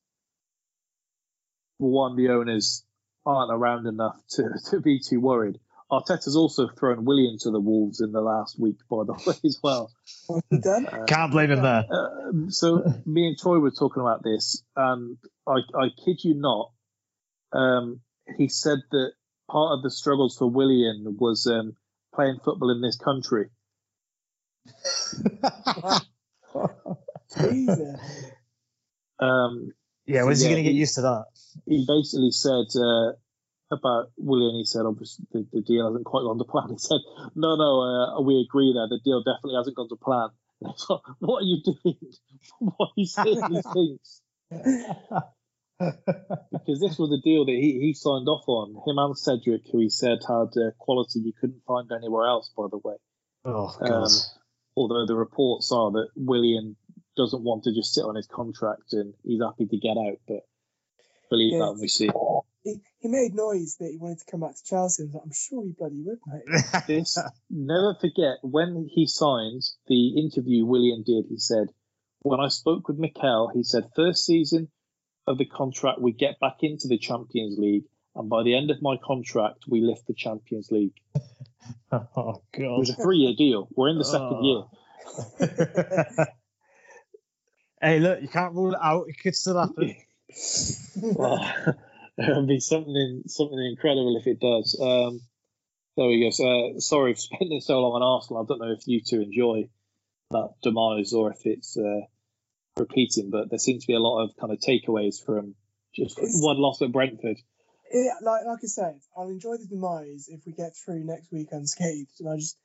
for 1.78 1.90
one, 1.90 2.16
the 2.16 2.30
owners 2.30 2.82
aren't 3.26 3.52
around 3.52 3.86
enough 3.86 4.16
to, 4.30 4.48
to 4.70 4.80
be 4.80 5.00
too 5.00 5.20
worried. 5.20 5.58
Arteta's 5.90 6.36
also 6.36 6.68
thrown 6.68 7.04
Willian 7.04 7.38
to 7.40 7.50
the 7.50 7.60
Wolves 7.60 8.00
in 8.00 8.12
the 8.12 8.20
last 8.20 8.58
week, 8.58 8.78
by 8.90 9.04
the 9.04 9.12
way, 9.26 9.34
as 9.44 9.60
well. 9.62 9.92
What's? 10.26 10.66
Uh, 10.66 11.04
Can't 11.06 11.30
blame 11.30 11.50
him 11.50 11.62
there. 11.62 11.84
Um, 11.90 12.50
so 12.50 12.82
me 13.04 13.28
and 13.28 13.38
Troy 13.38 13.58
were 13.58 13.70
talking 13.70 14.00
about 14.00 14.22
this, 14.22 14.62
and 14.74 15.16
I, 15.46 15.58
I 15.74 15.88
kid 16.04 16.24
you 16.24 16.34
not, 16.34 16.72
um, 17.52 18.00
he 18.36 18.48
said 18.48 18.78
that 18.90 19.12
part 19.48 19.76
of 19.78 19.82
the 19.82 19.90
struggles 19.90 20.36
for 20.36 20.50
Willian 20.50 21.16
was 21.20 21.46
um, 21.46 21.76
playing 22.14 22.40
football 22.44 22.70
in 22.70 22.80
this 22.80 22.96
country. 22.96 23.50
Jesus. 27.38 28.00
Um, 29.18 29.72
yeah, 30.04 30.24
when's 30.24 30.42
yeah, 30.42 30.48
he 30.48 30.54
going 30.54 30.64
to 30.64 30.70
get 30.70 30.76
used 30.76 30.96
to 30.96 31.00
that? 31.00 31.24
he 31.64 31.86
basically 31.88 32.30
said 32.30 32.66
uh, 32.76 33.12
about 33.70 34.10
Willian. 34.16 34.56
He 34.56 34.64
said, 34.64 34.86
obviously, 34.86 35.26
the, 35.32 35.46
the 35.52 35.62
deal 35.62 35.86
hasn't 35.86 36.04
quite 36.04 36.22
gone 36.22 36.38
to 36.38 36.44
plan. 36.44 36.68
He 36.70 36.78
said, 36.78 37.00
no, 37.34 37.56
no, 37.56 37.80
uh, 37.80 38.20
we 38.22 38.40
agree 38.40 38.72
there. 38.74 38.88
The 38.88 39.00
deal 39.04 39.22
definitely 39.22 39.56
hasn't 39.56 39.76
gone 39.76 39.88
to 39.88 39.96
plan. 39.96 40.28
And 40.62 40.70
I 40.70 40.74
thought, 40.78 41.02
what 41.18 41.42
are 41.42 41.44
you 41.44 41.58
doing? 41.62 41.96
what 42.60 42.86
are 42.88 42.96
you 42.96 43.04
saying 43.04 43.42
these 43.50 43.66
things? 43.74 44.22
Because 45.78 46.80
this 46.80 46.98
was 46.98 47.12
a 47.12 47.20
deal 47.22 47.44
that 47.44 47.52
he, 47.52 47.78
he 47.80 47.92
signed 47.92 48.26
off 48.26 48.48
on. 48.48 48.70
Him 48.86 48.96
and 48.96 49.18
Cedric, 49.18 49.62
who 49.70 49.80
he 49.80 49.90
said 49.90 50.20
had 50.26 50.56
uh, 50.56 50.70
quality 50.78 51.20
you 51.20 51.34
couldn't 51.38 51.60
find 51.66 51.90
anywhere 51.92 52.26
else, 52.26 52.50
by 52.56 52.64
the 52.70 52.78
way. 52.78 52.94
Oh 53.44 53.76
god. 53.78 54.04
Um, 54.04 54.10
although 54.76 55.04
the 55.04 55.14
reports 55.14 55.70
are 55.72 55.90
that 55.92 56.08
Willian 56.16 56.76
doesn't 57.18 57.42
want 57.44 57.64
to 57.64 57.74
just 57.74 57.92
sit 57.92 58.04
on 58.04 58.14
his 58.14 58.26
contract 58.26 58.92
and 58.92 59.12
he's 59.24 59.42
happy 59.42 59.66
to 59.66 59.76
get 59.76 59.98
out, 59.98 60.18
but 60.26 60.46
believe 61.28 61.52
Yeah. 61.52 61.58
that 61.58 61.72
when 61.72 61.80
we 61.82 61.88
see. 61.88 62.08
He, 62.66 62.80
he 62.98 63.06
made 63.06 63.32
noise 63.32 63.76
that 63.78 63.90
he 63.92 63.96
wanted 63.96 64.18
to 64.18 64.24
come 64.28 64.40
back 64.40 64.56
to 64.56 64.64
Chelsea. 64.64 65.04
I 65.04 65.06
was 65.06 65.14
like, 65.14 65.22
I'm 65.24 65.32
sure 65.32 65.62
he 65.64 65.70
bloody 65.70 66.02
would, 66.02 66.18
mate. 66.26 66.64
this 66.88 67.16
never 67.48 67.94
forget 68.00 68.38
when 68.42 68.88
he 68.90 69.06
signed 69.06 69.62
the 69.86 70.18
interview 70.18 70.64
Willian 70.64 71.04
did 71.06 71.26
he 71.28 71.38
said 71.38 71.68
when 72.22 72.40
I 72.40 72.48
spoke 72.48 72.88
with 72.88 72.98
Mikel 72.98 73.52
he 73.54 73.62
said 73.62 73.84
first 73.94 74.26
season 74.26 74.68
of 75.28 75.38
the 75.38 75.44
contract 75.44 76.00
we 76.00 76.10
get 76.10 76.40
back 76.40 76.56
into 76.62 76.88
the 76.88 76.98
Champions 76.98 77.56
League 77.56 77.84
and 78.16 78.28
by 78.28 78.42
the 78.42 78.56
end 78.56 78.72
of 78.72 78.82
my 78.82 78.96
contract 78.96 79.64
we 79.68 79.80
lift 79.80 80.08
the 80.08 80.14
Champions 80.14 80.68
League 80.72 80.94
oh 81.92 82.08
God. 82.16 82.42
it 82.52 82.78
was 82.78 82.90
a 82.90 82.96
three 82.96 83.18
year 83.18 83.34
deal 83.38 83.68
we're 83.76 83.90
in 83.90 83.98
the 83.98 84.04
second 84.04 84.44
year 84.44 84.64
oh. 84.64 86.24
hey, 87.80 88.00
look, 88.00 88.20
you 88.22 88.28
can't 88.28 88.54
rule 88.54 88.72
it 88.72 88.80
out. 88.82 89.04
It 89.08 89.18
could 89.22 89.34
still 89.34 89.58
happen. 89.58 89.94
well, 90.96 91.74
it 92.18 92.36
would 92.36 92.48
be 92.48 92.60
something 92.60 93.22
something 93.26 93.58
incredible 93.58 94.16
if 94.16 94.26
it 94.26 94.40
does 94.40 94.78
um, 94.80 95.20
there 95.96 96.08
we 96.08 96.20
go 96.20 96.30
so, 96.30 96.76
uh, 96.76 96.80
sorry 96.80 97.14
for 97.14 97.20
spending 97.20 97.60
so 97.60 97.80
long 97.80 98.00
on 98.00 98.02
Arsenal 98.02 98.42
I 98.42 98.46
don't 98.46 98.60
know 98.60 98.72
if 98.72 98.86
you 98.86 99.00
two 99.00 99.20
enjoy 99.20 99.68
that 100.30 100.54
demise 100.62 101.12
or 101.12 101.30
if 101.30 101.38
it's 101.44 101.76
uh, 101.76 102.00
repeating, 102.76 103.30
but 103.30 103.50
there 103.50 103.58
seems 103.58 103.84
to 103.84 103.86
be 103.86 103.94
a 103.94 104.00
lot 104.00 104.24
of 104.24 104.36
kind 104.36 104.52
of 104.52 104.58
takeaways 104.58 105.24
from 105.24 105.54
just 105.94 106.18
It's- 106.18 106.42
one 106.42 106.58
loss 106.58 106.82
at 106.82 106.92
Brentford. 106.92 107.38
Yeah, 107.92 108.14
like 108.20 108.44
like 108.44 108.58
I 108.64 108.66
said, 108.66 109.00
I'll 109.16 109.28
enjoy 109.28 109.58
the 109.58 109.66
demise 109.66 110.28
if 110.28 110.44
we 110.44 110.52
get 110.52 110.76
through 110.76 111.04
next 111.04 111.30
week 111.30 111.48
unscathed. 111.52 112.10
And 112.18 112.28
I 112.28 112.36
just 112.36 112.58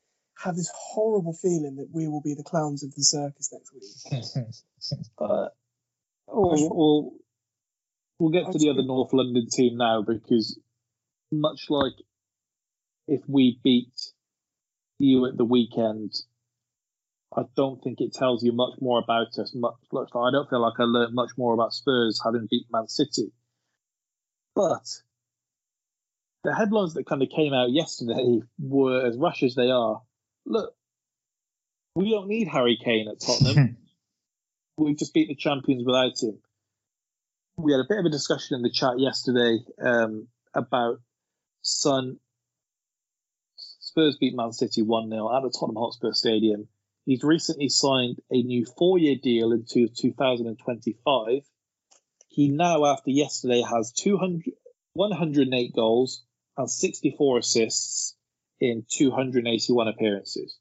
have 0.44 0.56
this 0.56 0.72
horrible 0.76 1.34
feeling 1.34 1.76
that 1.76 1.90
we 1.94 2.08
will 2.08 2.22
be 2.22 2.34
the 2.34 2.44
clowns 2.44 2.84
of 2.84 2.96
the 2.96 3.04
circus 3.04 3.54
next 3.54 3.72
week. 3.72 4.24
But 5.20 5.56
we'll, 6.28 6.70
we'll, 6.76 7.12
we'll 8.22 8.32
get 8.32 8.52
to 8.52 8.60
the 8.60 8.70
other 8.70 8.84
North 8.84 9.14
London 9.14 9.48
team 9.52 9.78
now 9.78 10.04
because 10.04 10.60
much 11.32 11.66
like 11.70 11.94
if 13.08 13.22
we 13.28 13.60
beat 13.64 13.94
you 15.00 15.26
at 15.26 15.36
the 15.36 15.46
weekend, 15.46 16.14
I 17.36 17.44
don't 17.56 17.82
think 17.82 18.00
it 18.00 18.14
tells 18.14 18.44
you 18.44 18.52
much 18.52 18.76
more 18.80 19.00
about 19.00 19.40
us. 19.40 19.54
Much, 19.56 19.74
much 19.92 20.10
I 20.14 20.30
don't 20.32 20.48
feel 20.48 20.62
like 20.62 20.80
I 20.80 20.84
learned 20.84 21.16
much 21.16 21.32
more 21.36 21.56
about 21.56 21.74
Spurs 21.74 22.22
having 22.24 22.48
beat 22.50 22.68
Man 22.72 22.88
City. 22.88 23.32
But 24.56 24.86
the 26.44 26.54
headlines 26.54 26.94
that 26.94 27.08
kind 27.08 27.24
of 27.24 27.30
came 27.30 27.54
out 27.54 27.72
yesterday 27.72 28.42
were 28.60 29.04
as 29.04 29.18
rash 29.18 29.42
as 29.42 29.56
they 29.56 29.72
are. 29.72 30.02
Look, 30.46 30.76
we 31.96 32.12
don't 32.12 32.28
need 32.28 32.48
Harry 32.50 32.78
Kane 32.84 33.08
at 33.08 33.20
Tottenham. 33.20 33.78
We've 34.78 34.98
just 34.98 35.14
beat 35.14 35.28
the 35.28 35.36
champions 35.36 35.84
without 35.86 36.22
him. 36.22 36.38
We 37.58 37.74
had 37.74 37.82
a 37.82 37.88
bit 37.88 38.00
of 38.00 38.06
a 38.06 38.10
discussion 38.10 38.56
in 38.56 38.62
the 38.62 38.72
chat 38.72 39.00
yesterday 39.00 39.60
um, 39.82 40.28
about 40.54 41.00
Son. 41.62 42.18
Spurs 43.56 44.18
beat 44.20 44.36
Man 44.36 44.54
City 44.54 44.82
1 44.82 45.10
0 45.10 45.36
at 45.36 45.44
the 45.44 45.50
Tottenham 45.50 45.76
Hotspur 45.76 46.14
Stadium. 46.14 46.68
He's 47.06 47.24
recently 47.24 47.70
signed 47.70 48.22
a 48.32 48.42
new 48.42 48.66
four 48.66 48.98
year 48.98 49.16
deal 49.22 49.52
into 49.52 49.88
2025. 49.90 51.44
He 52.30 52.48
now, 52.48 52.86
after 52.86 53.10
yesterday, 53.10 53.62
has 53.62 53.92
200, 53.92 54.54
108 54.94 55.76
goals 55.76 56.24
and 56.58 56.70
64 56.70 57.40
assists 57.40 58.16
in 58.60 58.86
281 58.90 59.88
appearances. 59.88 60.58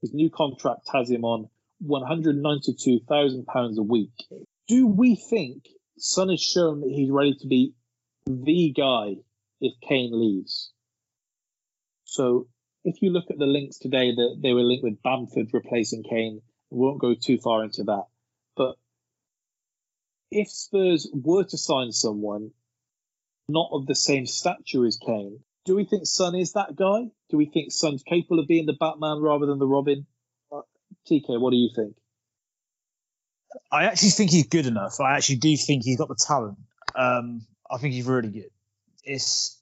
His 0.00 0.12
new 0.12 0.30
contract 0.30 0.88
has 0.92 1.08
him 1.08 1.24
on 1.24 1.48
£192,000 1.84 3.78
a 3.78 3.82
week. 3.82 4.10
Do 4.72 4.86
we 4.86 5.16
think 5.16 5.68
Son 5.98 6.30
has 6.30 6.40
shown 6.40 6.80
that 6.80 6.90
he's 6.90 7.10
ready 7.10 7.34
to 7.34 7.46
be 7.46 7.74
the 8.24 8.72
guy 8.74 9.16
if 9.60 9.74
Kane 9.86 10.18
leaves? 10.18 10.72
So 12.04 12.48
if 12.82 13.02
you 13.02 13.10
look 13.10 13.30
at 13.30 13.36
the 13.36 13.44
links 13.44 13.76
today 13.76 14.14
that 14.14 14.38
they 14.42 14.54
were 14.54 14.62
linked 14.62 14.82
with 14.82 15.02
Bamford 15.02 15.50
replacing 15.52 16.04
Kane, 16.04 16.40
we 16.70 16.78
won't 16.78 17.02
go 17.02 17.14
too 17.14 17.36
far 17.36 17.64
into 17.64 17.84
that. 17.84 18.04
But 18.56 18.76
if 20.30 20.48
Spurs 20.48 21.06
were 21.12 21.44
to 21.44 21.58
sign 21.58 21.92
someone 21.92 22.52
not 23.50 23.68
of 23.72 23.84
the 23.84 23.94
same 23.94 24.24
stature 24.24 24.86
as 24.86 24.96
Kane, 24.96 25.40
do 25.66 25.76
we 25.76 25.84
think 25.84 26.06
Son 26.06 26.34
is 26.34 26.54
that 26.54 26.76
guy? 26.76 27.10
Do 27.28 27.36
we 27.36 27.44
think 27.44 27.72
Son's 27.72 28.02
capable 28.02 28.38
of 28.38 28.48
being 28.48 28.64
the 28.64 28.72
Batman 28.72 29.20
rather 29.20 29.44
than 29.44 29.58
the 29.58 29.66
Robin? 29.66 30.06
Uh, 30.50 30.62
TK, 31.06 31.38
what 31.38 31.50
do 31.50 31.58
you 31.58 31.68
think? 31.76 31.94
I 33.70 33.84
actually 33.84 34.10
think 34.10 34.30
he's 34.30 34.46
good 34.46 34.66
enough. 34.66 35.00
I 35.00 35.16
actually 35.16 35.36
do 35.36 35.56
think 35.56 35.84
he's 35.84 35.98
got 35.98 36.08
the 36.08 36.14
talent. 36.14 36.58
Um, 36.94 37.46
I 37.70 37.78
think 37.78 37.94
he's 37.94 38.06
really 38.06 38.28
good. 38.28 38.50
It's 39.04 39.58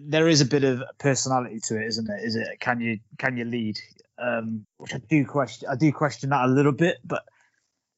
there 0.00 0.28
is 0.28 0.40
a 0.40 0.46
bit 0.46 0.64
of 0.64 0.82
personality 0.98 1.60
to 1.64 1.80
it, 1.80 1.86
isn't 1.86 2.08
it? 2.08 2.24
Is 2.24 2.36
it? 2.36 2.60
Can 2.60 2.80
you 2.80 3.00
can 3.18 3.36
you 3.36 3.44
lead? 3.44 3.78
Um, 4.18 4.66
which 4.78 4.94
I 4.94 4.98
do 4.98 5.26
question. 5.26 5.68
I 5.70 5.76
do 5.76 5.92
question 5.92 6.30
that 6.30 6.44
a 6.44 6.48
little 6.48 6.72
bit, 6.72 6.98
but 7.04 7.24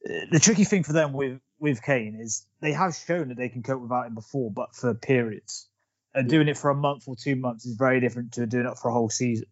uh, 0.08 0.26
the 0.30 0.40
tricky 0.40 0.64
thing 0.64 0.82
for 0.82 0.92
them 0.92 1.12
with 1.12 1.40
with 1.58 1.82
Kane 1.82 2.18
is 2.20 2.46
they 2.60 2.72
have 2.72 2.94
shown 2.94 3.28
that 3.28 3.36
they 3.36 3.48
can 3.48 3.62
cope 3.62 3.80
without 3.80 4.06
him 4.06 4.14
before, 4.14 4.50
but 4.50 4.74
for 4.74 4.94
periods. 4.94 5.68
And 6.14 6.28
doing 6.30 6.48
it 6.48 6.56
for 6.56 6.70
a 6.70 6.74
month 6.74 7.04
or 7.06 7.14
two 7.14 7.36
months 7.36 7.66
is 7.66 7.76
very 7.76 8.00
different 8.00 8.32
to 8.32 8.46
doing 8.46 8.66
it 8.66 8.78
for 8.78 8.88
a 8.88 8.92
whole 8.92 9.10
season. 9.10 9.46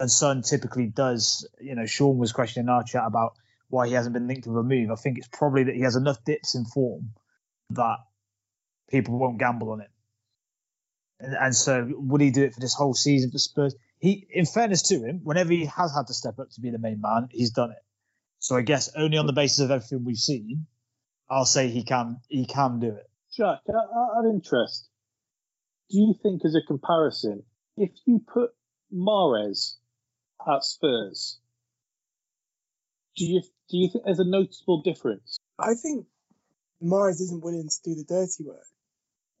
And 0.00 0.10
Son 0.10 0.42
typically 0.42 0.86
does. 0.86 1.48
You 1.60 1.76
know, 1.76 1.86
Sean 1.86 2.18
was 2.18 2.32
questioning 2.32 2.68
our 2.68 2.82
chat 2.82 3.04
about 3.06 3.34
why 3.68 3.86
he 3.86 3.94
hasn't 3.94 4.14
been 4.14 4.28
linked 4.28 4.46
with 4.46 4.56
a 4.56 4.62
move. 4.62 4.90
I 4.90 4.94
think 4.96 5.18
it's 5.18 5.28
probably 5.28 5.64
that 5.64 5.74
he 5.74 5.82
has 5.82 5.96
enough 5.96 6.24
dips 6.24 6.54
in 6.54 6.64
form 6.64 7.10
that 7.70 7.96
people 8.90 9.18
won't 9.18 9.38
gamble 9.38 9.70
on 9.70 9.80
it. 9.80 9.90
And, 11.20 11.34
and 11.34 11.54
so, 11.54 11.86
would 11.90 12.20
he 12.20 12.30
do 12.30 12.44
it 12.44 12.54
for 12.54 12.60
this 12.60 12.74
whole 12.74 12.94
season 12.94 13.30
for 13.30 13.38
Spurs? 13.38 13.74
He, 13.98 14.26
in 14.30 14.46
fairness 14.46 14.82
to 14.88 15.00
him, 15.00 15.20
whenever 15.24 15.50
he 15.50 15.66
has 15.66 15.94
had 15.94 16.06
to 16.06 16.14
step 16.14 16.38
up 16.38 16.50
to 16.52 16.60
be 16.60 16.70
the 16.70 16.78
main 16.78 17.00
man, 17.00 17.28
he's 17.30 17.50
done 17.50 17.70
it. 17.72 17.82
So 18.38 18.56
I 18.56 18.62
guess 18.62 18.90
only 18.94 19.18
on 19.18 19.26
the 19.26 19.32
basis 19.32 19.60
of 19.60 19.70
everything 19.70 20.04
we've 20.04 20.16
seen, 20.16 20.66
I'll 21.28 21.44
say 21.44 21.68
he 21.68 21.82
can 21.82 22.20
he 22.28 22.46
can 22.46 22.78
do 22.78 22.88
it. 22.88 23.10
Jack, 23.36 23.60
out 23.68 24.24
of 24.24 24.32
interest, 24.32 24.88
do 25.90 25.98
you 25.98 26.14
think, 26.22 26.44
as 26.44 26.54
a 26.54 26.66
comparison, 26.66 27.42
if 27.76 27.90
you 28.06 28.20
put 28.20 28.50
Mahrez 28.94 29.76
at 30.46 30.64
Spurs, 30.64 31.38
do 33.18 33.24
you 33.24 33.42
do 33.68 33.76
you 33.76 33.88
think 33.90 34.04
there's 34.04 34.20
a 34.20 34.24
noticeable 34.24 34.82
difference? 34.82 35.38
I 35.58 35.74
think 35.74 36.06
Mahrez 36.82 37.20
isn't 37.20 37.44
willing 37.44 37.68
to 37.68 37.82
do 37.84 37.94
the 37.96 38.04
dirty 38.04 38.44
work 38.44 38.66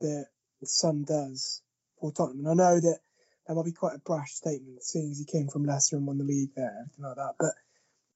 that 0.00 0.26
Son 0.64 1.04
does 1.04 1.62
for 2.00 2.12
Tottenham. 2.12 2.46
And 2.46 2.60
I 2.60 2.64
know 2.64 2.80
that 2.80 2.98
that 3.46 3.54
might 3.54 3.64
be 3.64 3.72
quite 3.72 3.94
a 3.94 4.00
brash 4.00 4.32
statement, 4.32 4.82
seeing 4.82 5.10
as 5.10 5.18
he 5.18 5.24
came 5.24 5.48
from 5.48 5.64
Leicester 5.64 5.96
and 5.96 6.06
won 6.06 6.18
the 6.18 6.24
league 6.24 6.50
there, 6.54 6.76
everything 6.80 7.04
like 7.04 7.16
that. 7.16 7.34
But 7.38 7.52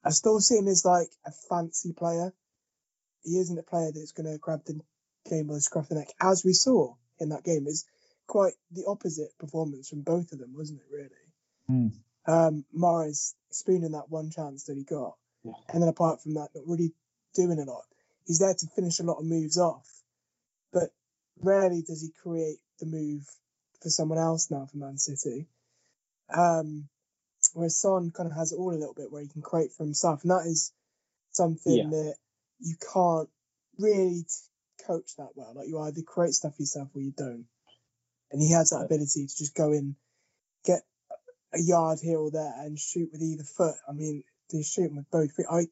I 0.04 0.10
still 0.10 0.40
see 0.40 0.58
him 0.58 0.68
as 0.68 0.84
like 0.84 1.08
a 1.24 1.30
fancy 1.48 1.92
player. 1.92 2.32
He 3.22 3.38
isn't 3.38 3.58
a 3.58 3.62
player 3.62 3.90
that's 3.94 4.12
going 4.12 4.30
to 4.30 4.38
grab 4.38 4.64
the 4.66 4.80
game 5.30 5.46
by 5.46 5.54
the 5.54 5.60
scruff 5.60 5.84
of 5.84 5.90
the 5.90 5.94
neck, 5.96 6.08
as 6.20 6.42
we 6.44 6.52
saw 6.52 6.94
in 7.20 7.30
that 7.30 7.44
game. 7.44 7.66
Is 7.66 7.86
quite 8.26 8.54
the 8.72 8.84
opposite 8.86 9.30
performance 9.38 9.88
from 9.88 10.02
both 10.02 10.32
of 10.32 10.40
them, 10.40 10.54
wasn't 10.54 10.80
it? 10.80 10.86
Really. 10.92 11.08
Mm. 11.70 11.92
Um, 12.26 12.64
Mahrez 12.76 13.34
spooning 13.50 13.92
that 13.92 14.10
one 14.10 14.30
chance 14.30 14.64
that 14.64 14.76
he 14.76 14.84
got, 14.84 15.14
yeah. 15.44 15.52
and 15.72 15.82
then 15.82 15.88
apart 15.88 16.22
from 16.22 16.34
that, 16.34 16.48
not 16.54 16.66
really 16.66 16.92
doing 17.34 17.58
a 17.58 17.64
lot. 17.64 17.84
He's 18.26 18.38
there 18.38 18.54
to 18.54 18.66
finish 18.76 19.00
a 19.00 19.04
lot 19.04 19.18
of 19.18 19.24
moves 19.24 19.58
off, 19.58 19.88
but 20.72 20.90
rarely 21.40 21.82
does 21.82 22.02
he 22.02 22.10
create 22.22 22.58
the 22.78 22.86
move 22.86 23.26
for 23.82 23.90
someone 23.90 24.18
else 24.18 24.50
now 24.50 24.66
for 24.70 24.76
Man 24.78 24.98
City. 24.98 25.46
Um, 26.32 26.88
whereas 27.52 27.76
Son 27.76 28.10
kind 28.10 28.30
of 28.30 28.36
has 28.36 28.52
it 28.52 28.56
all 28.56 28.70
a 28.70 28.78
little 28.78 28.94
bit 28.94 29.10
where 29.10 29.22
he 29.22 29.28
can 29.28 29.42
create 29.42 29.72
for 29.72 29.84
himself, 29.84 30.22
and 30.22 30.30
that 30.30 30.46
is 30.46 30.72
something 31.32 31.76
Yeah. 31.76 31.88
that 31.90 32.16
you 32.60 32.76
can't 32.92 33.28
really 33.78 34.22
t- 34.22 34.84
coach 34.86 35.16
that 35.16 35.30
well. 35.34 35.52
Like 35.54 35.68
you 35.68 35.78
either 35.80 36.02
create 36.02 36.34
stuff 36.34 36.58
yourself 36.58 36.88
or 36.94 37.00
you 37.00 37.10
don't, 37.10 37.46
and 38.30 38.40
he 38.40 38.52
has 38.52 38.70
that 38.70 38.84
ability 38.84 39.26
to 39.26 39.36
just 39.36 39.54
go 39.54 39.72
in, 39.72 39.96
get 40.64 40.82
a 41.52 41.60
yard 41.60 41.98
here 42.00 42.18
or 42.18 42.30
there, 42.30 42.54
and 42.58 42.78
shoot 42.78 43.10
with 43.12 43.20
either 43.22 43.44
foot. 43.44 43.74
I 43.88 43.92
mean, 43.92 44.22
he's 44.50 44.68
shooting 44.70 44.96
with 44.96 45.10
both 45.10 45.32
feet. 45.32 45.46
I, 45.50 45.66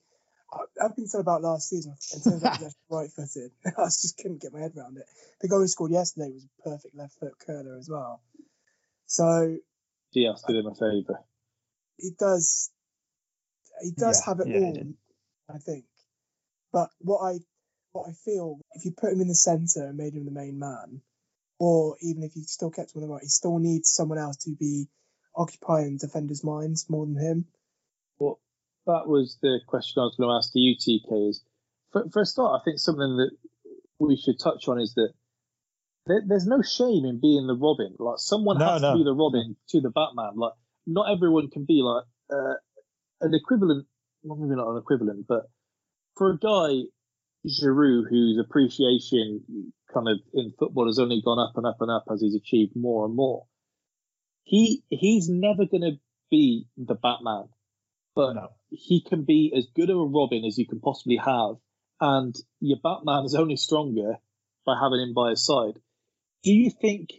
I 0.52 0.84
I've 0.84 0.96
been 0.96 1.06
said 1.08 1.20
about 1.20 1.42
last 1.42 1.68
season. 1.68 1.94
It 2.12 2.22
turns 2.24 2.44
out 2.44 2.58
he's 2.58 2.74
right-footed. 2.90 3.52
I 3.78 3.84
just 3.84 4.16
couldn't 4.16 4.40
get 4.40 4.52
my 4.52 4.60
head 4.60 4.72
around 4.76 4.96
it. 4.96 5.04
The 5.40 5.48
goal 5.48 5.62
he 5.62 5.68
scored 5.68 5.92
yesterday 5.92 6.30
was 6.32 6.44
a 6.44 6.62
perfect 6.68 6.94
left 6.96 7.14
foot 7.18 7.34
curler 7.46 7.76
as 7.78 7.88
well. 7.90 8.20
So 9.06 9.56
Dias 10.12 10.42
did 10.46 10.56
him 10.56 10.66
a 10.66 10.74
favour. 10.74 11.20
he 11.98 12.10
does 12.18 12.70
he 13.82 13.92
does 13.92 14.20
Yeah, 14.20 14.26
have 14.26 14.40
it 14.40 14.48
yeah, 14.48 14.58
all, 14.58 14.72
did. 14.72 14.94
I 15.48 15.58
think. 15.58 15.84
But 16.72 16.90
what 17.00 17.18
I 17.20 17.38
what 17.92 18.08
I 18.08 18.12
feel 18.12 18.60
if 18.74 18.84
you 18.84 18.92
put 18.92 19.12
him 19.12 19.20
in 19.20 19.28
the 19.28 19.34
centre 19.34 19.86
and 19.86 19.96
made 19.96 20.14
him 20.14 20.24
the 20.24 20.30
main 20.30 20.58
man, 20.58 21.02
or 21.58 21.96
even 22.02 22.22
if 22.22 22.36
you 22.36 22.42
still 22.44 22.70
kept 22.70 22.94
him 22.94 23.02
on 23.02 23.08
the 23.08 23.12
right, 23.12 23.22
he 23.22 23.28
still 23.28 23.58
needs 23.58 23.90
someone 23.90 24.18
else 24.18 24.36
to 24.44 24.50
be 24.50 24.88
occupying 25.34 25.98
defenders' 25.98 26.44
minds 26.44 26.88
more 26.88 27.06
than 27.06 27.16
him. 27.16 27.46
That 28.90 29.08
was 29.08 29.38
the 29.42 29.60
question 29.66 30.00
I 30.00 30.04
was 30.04 30.16
going 30.16 30.28
to 30.28 30.34
ask 30.36 30.52
to 30.52 30.58
you, 30.58 30.76
TK. 30.76 31.30
Is 31.30 31.42
for, 31.92 32.08
for 32.12 32.22
a 32.22 32.26
start, 32.26 32.60
I 32.60 32.64
think 32.64 32.78
something 32.78 33.16
that 33.16 33.30
we 33.98 34.16
should 34.16 34.38
touch 34.38 34.66
on 34.68 34.80
is 34.80 34.94
that 34.94 35.12
there, 36.06 36.22
there's 36.26 36.46
no 36.46 36.62
shame 36.62 37.04
in 37.04 37.20
being 37.20 37.46
the 37.46 37.54
Robin. 37.56 37.94
Like 37.98 38.18
someone 38.18 38.58
No, 38.58 38.66
has 38.66 38.82
no. 38.82 38.92
to 38.92 38.98
be 38.98 39.04
the 39.04 39.14
Robin 39.14 39.56
to 39.70 39.80
the 39.80 39.90
Batman. 39.90 40.36
Like 40.36 40.52
not 40.86 41.10
everyone 41.10 41.50
can 41.50 41.64
be 41.64 41.82
like 41.82 42.04
uh, 42.32 42.54
an 43.20 43.34
equivalent. 43.34 43.86
Well, 44.22 44.38
maybe 44.38 44.56
not 44.56 44.70
an 44.70 44.78
equivalent, 44.78 45.26
but 45.28 45.44
for 46.16 46.30
a 46.32 46.38
guy 46.38 46.82
Giroud, 47.46 48.08
whose 48.10 48.38
appreciation 48.38 49.72
kind 49.92 50.08
of 50.08 50.18
in 50.34 50.52
football 50.58 50.86
has 50.86 50.98
only 50.98 51.22
gone 51.24 51.38
up 51.38 51.56
and 51.56 51.66
up 51.66 51.76
and 51.80 51.90
up 51.90 52.04
as 52.12 52.20
he's 52.20 52.34
achieved 52.34 52.72
more 52.76 53.06
and 53.06 53.14
more. 53.14 53.44
He 54.44 54.82
he's 54.90 55.28
never 55.28 55.64
going 55.64 55.82
to 55.82 55.98
be 56.30 56.66
the 56.76 56.94
Batman, 56.94 57.48
but 58.14 58.34
No. 58.34 58.48
He 58.70 59.02
can 59.02 59.24
be 59.24 59.52
as 59.56 59.66
good 59.74 59.90
of 59.90 59.98
a 59.98 60.04
Robin 60.04 60.44
as 60.44 60.58
you 60.58 60.66
can 60.66 60.80
possibly 60.80 61.16
have, 61.16 61.56
and 62.00 62.34
your 62.60 62.78
Batman 62.82 63.24
is 63.24 63.34
only 63.34 63.56
stronger 63.56 64.16
by 64.64 64.76
having 64.80 65.00
him 65.00 65.14
by 65.14 65.30
his 65.30 65.44
side. 65.44 65.78
Do 66.42 66.52
you 66.52 66.70
think 66.70 67.10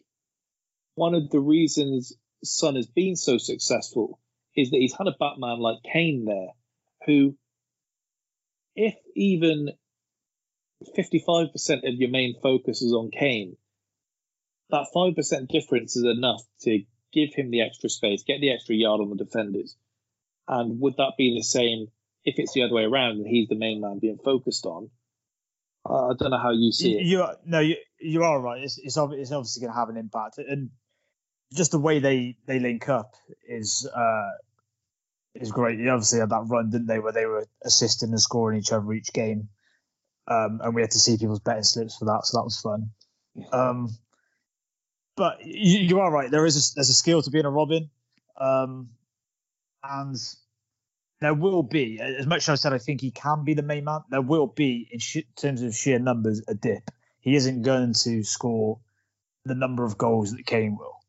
one 0.95 1.14
of 1.14 1.30
the 1.30 1.39
reasons 1.39 2.14
Son 2.43 2.76
has 2.76 2.88
been 2.88 3.16
so 3.16 3.38
successful 3.38 4.20
is 4.56 4.72
that 4.72 4.78
he's 4.78 4.95
had 4.95 5.08
a 5.08 5.16
Batman 5.20 5.60
like 5.60 5.78
Kane 5.84 6.26
there, 6.26 6.49
who, 7.06 7.36
if 8.76 8.95
even 9.16 9.70
55% 10.97 11.88
of 11.88 11.99
your 11.99 12.10
main 12.10 12.36
focus 12.41 12.82
is 12.82 12.93
on 12.93 13.12
Kane, 13.12 13.58
that 14.70 14.88
5% 14.95 15.47
difference 15.49 15.95
is 15.95 16.06
enough 16.06 16.41
to 16.62 16.84
give 17.14 17.34
him 17.34 17.52
the 17.52 17.62
extra 17.62 17.89
space, 17.89 18.24
get 18.24 18.41
the 18.41 18.52
extra 18.52 18.76
yard 18.76 19.02
on 19.02 19.10
the 19.10 19.24
defenders. 19.24 19.76
And 20.47 20.79
would 20.81 20.97
that 20.97 21.13
be 21.17 21.35
the 21.37 21.43
same 21.43 21.87
if 22.25 22.35
it's 22.37 22.53
the 22.53 22.63
other 22.63 22.73
way 22.73 22.83
around 22.83 23.17
and 23.17 23.27
he's 23.27 23.47
the 23.47 23.55
main 23.55 23.81
man 23.81 23.99
being 23.99 24.17
focused 24.23 24.65
on? 24.65 24.89
I 25.85 26.11
don't 26.17 26.29
know 26.31 26.37
how 26.37 26.51
you 26.51 26.71
see 26.71 26.91
You, 26.91 26.97
it. 26.97 27.03
you 27.03 27.23
are, 27.23 27.35
no, 27.45 27.59
you 27.59 27.75
you 27.99 28.23
are 28.23 28.39
right. 28.39 28.61
It's 28.61 28.77
it's, 28.77 28.97
it's 28.97 29.31
obviously 29.31 29.61
going 29.61 29.73
to 29.73 29.79
have 29.79 29.89
an 29.89 29.97
impact, 29.97 30.37
and 30.37 30.69
just 31.53 31.71
the 31.71 31.79
way 31.79 31.99
they 31.99 32.37
they 32.45 32.59
link 32.59 32.87
up 32.87 33.15
is 33.47 33.89
uh, 33.91 34.29
is 35.33 35.51
great. 35.51 35.77
They 35.77 35.87
obviously 35.89 36.19
had 36.19 36.29
that 36.29 36.45
run, 36.47 36.69
didn't 36.69 36.87
they, 36.87 36.99
where 36.99 37.13
they 37.13 37.25
were 37.25 37.47
assisting 37.63 38.09
and 38.09 38.19
scoring 38.21 38.59
each 38.59 38.71
other 38.71 38.91
each 38.93 39.11
game, 39.11 39.49
um, 40.27 40.61
and 40.63 40.75
we 40.75 40.81
had 40.81 40.91
to 40.91 40.99
see 40.99 41.17
people's 41.17 41.39
betting 41.39 41.63
slips 41.63 41.97
for 41.97 42.05
that, 42.05 42.25
so 42.25 42.37
that 42.37 42.43
was 42.43 42.59
fun. 42.61 42.91
Um, 43.51 43.89
but 45.15 45.43
you, 45.43 45.79
you 45.79 45.99
are 45.99 46.11
right. 46.11 46.29
There 46.29 46.45
is 46.45 46.55
a, 46.57 46.75
there's 46.75 46.89
a 46.89 46.93
skill 46.93 47.21
to 47.23 47.31
being 47.31 47.45
a 47.45 47.49
Robin, 47.51 47.89
um, 48.39 48.89
and 49.84 50.15
there 51.21 51.34
will 51.34 51.63
be 51.63 51.99
as 51.99 52.25
much 52.25 52.43
as 52.43 52.49
I 52.49 52.55
said 52.55 52.73
I 52.73 52.79
think 52.79 53.01
he 53.01 53.11
can 53.11 53.43
be 53.43 53.53
the 53.53 53.63
main 53.63 53.86
man. 53.86 54.01
There 54.09 54.21
will 54.21 54.47
be 54.47 54.88
in 54.91 54.99
sh- 54.99 55.17
terms 55.36 55.61
of 55.61 55.75
sheer 55.75 55.99
numbers 55.99 56.41
a 56.47 56.55
dip. 56.55 56.89
He 57.19 57.36
isn't 57.36 57.61
going 57.61 57.93
to 58.03 58.23
score 58.23 58.79
the 59.45 59.55
number 59.55 59.86
of 59.86 59.97
goals 59.97 60.32
that 60.32 60.45
Kane 60.45 60.77
will, 60.77 60.99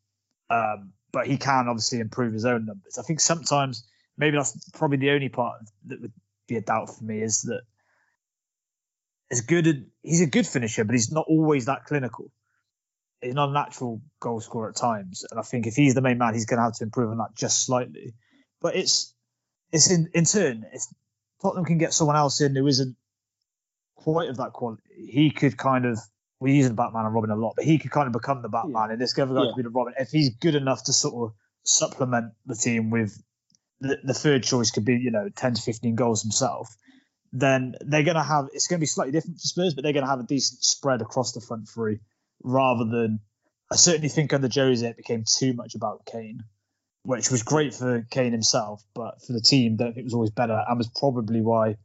um, 0.50 0.92
but 1.12 1.26
he 1.26 1.38
can 1.38 1.68
obviously 1.68 2.00
improve 2.00 2.34
his 2.34 2.44
own 2.44 2.66
numbers. 2.66 2.98
I 2.98 3.02
think 3.02 3.20
sometimes 3.20 3.84
maybe 4.18 4.36
that's 4.36 4.70
probably 4.70 4.98
the 4.98 5.10
only 5.10 5.28
part 5.30 5.60
that 5.86 6.00
would 6.00 6.12
be 6.46 6.56
a 6.56 6.60
doubt 6.60 6.90
for 6.90 7.04
me 7.04 7.22
is 7.22 7.42
that 7.42 7.62
as 9.30 9.40
good 9.40 9.86
he's 10.02 10.20
a 10.20 10.26
good 10.26 10.46
finisher, 10.46 10.84
but 10.84 10.92
he's 10.94 11.10
not 11.10 11.26
always 11.28 11.66
that 11.66 11.86
clinical. 11.86 12.30
He's 13.22 13.34
not 13.34 13.50
a 13.50 13.52
natural 13.52 14.02
goal 14.20 14.40
scorer 14.40 14.70
at 14.70 14.76
times, 14.76 15.24
and 15.30 15.40
I 15.40 15.42
think 15.42 15.66
if 15.66 15.74
he's 15.74 15.94
the 15.94 16.02
main 16.02 16.18
man, 16.18 16.34
he's 16.34 16.46
going 16.46 16.58
to 16.58 16.64
have 16.64 16.74
to 16.74 16.84
improve 16.84 17.10
on 17.10 17.18
that 17.18 17.34
just 17.34 17.64
slightly. 17.64 18.14
But 18.62 18.76
it's 18.76 19.12
it's 19.72 19.90
in 19.90 20.08
in 20.14 20.24
turn, 20.24 20.64
if 20.72 20.82
Tottenham 21.42 21.64
can 21.64 21.78
get 21.78 21.92
someone 21.92 22.16
else 22.16 22.40
in 22.40 22.54
who 22.54 22.66
isn't 22.66 22.96
quite 23.96 24.28
of 24.28 24.36
that 24.38 24.52
quality, 24.52 24.82
he 25.10 25.30
could 25.30 25.56
kind 25.56 25.84
of 25.84 25.98
we're 26.40 26.54
using 26.54 26.74
Batman 26.74 27.04
and 27.04 27.14
Robin 27.14 27.30
a 27.30 27.36
lot, 27.36 27.54
but 27.56 27.64
he 27.64 27.78
could 27.78 27.90
kind 27.90 28.06
of 28.06 28.12
become 28.12 28.42
the 28.42 28.48
Batman, 28.48 28.90
and 28.90 29.00
this 29.00 29.16
other 29.18 29.34
guy 29.34 29.42
Yeah. 29.42 29.46
could 29.50 29.56
be 29.56 29.62
the 29.62 29.70
Robin. 29.70 29.94
If 29.98 30.10
he's 30.10 30.30
good 30.36 30.54
enough 30.54 30.84
to 30.84 30.92
sort 30.92 31.30
of 31.30 31.36
supplement 31.64 32.32
the 32.46 32.56
team 32.56 32.90
with 32.90 33.16
the, 33.80 33.98
the 34.02 34.14
third 34.14 34.42
choice 34.42 34.70
could 34.70 34.84
be 34.84 34.96
you 34.96 35.10
know 35.10 35.28
10 35.28 35.54
to 35.54 35.62
15 35.62 35.94
goals 35.94 36.22
himself 36.22 36.74
then 37.32 37.74
they're 37.80 38.02
going 38.02 38.16
to 38.16 38.22
have 38.22 38.48
it's 38.52 38.66
going 38.66 38.78
to 38.78 38.82
be 38.82 38.86
slightly 38.86 39.12
different 39.12 39.36
for 39.40 39.46
Spurs 39.46 39.74
but 39.74 39.82
they're 39.84 39.92
going 39.92 40.04
to 40.04 40.10
have 40.10 40.20
a 40.20 40.24
decent 40.24 40.62
spread 40.62 41.00
across 41.00 41.32
the 41.32 41.40
front 41.40 41.68
three 41.68 42.00
rather 42.42 42.84
than 42.84 43.20
I 43.70 43.76
certainly 43.76 44.08
think 44.08 44.32
under 44.32 44.48
Jose 44.52 44.84
it 44.86 44.96
became 44.96 45.24
too 45.24 45.52
much 45.54 45.74
about 45.76 46.04
Kane 46.04 46.42
which 47.04 47.30
was 47.30 47.42
great 47.42 47.74
for 47.74 48.06
Kane 48.10 48.32
himself 48.32 48.82
but 48.94 49.22
for 49.22 49.32
the 49.32 49.40
team 49.40 49.76
think 49.76 49.96
it 49.96 50.04
was 50.04 50.14
always 50.14 50.30
better 50.30 50.64
and 50.68 50.78
was 50.78 50.90
probably 50.96 51.40
why 51.40 51.76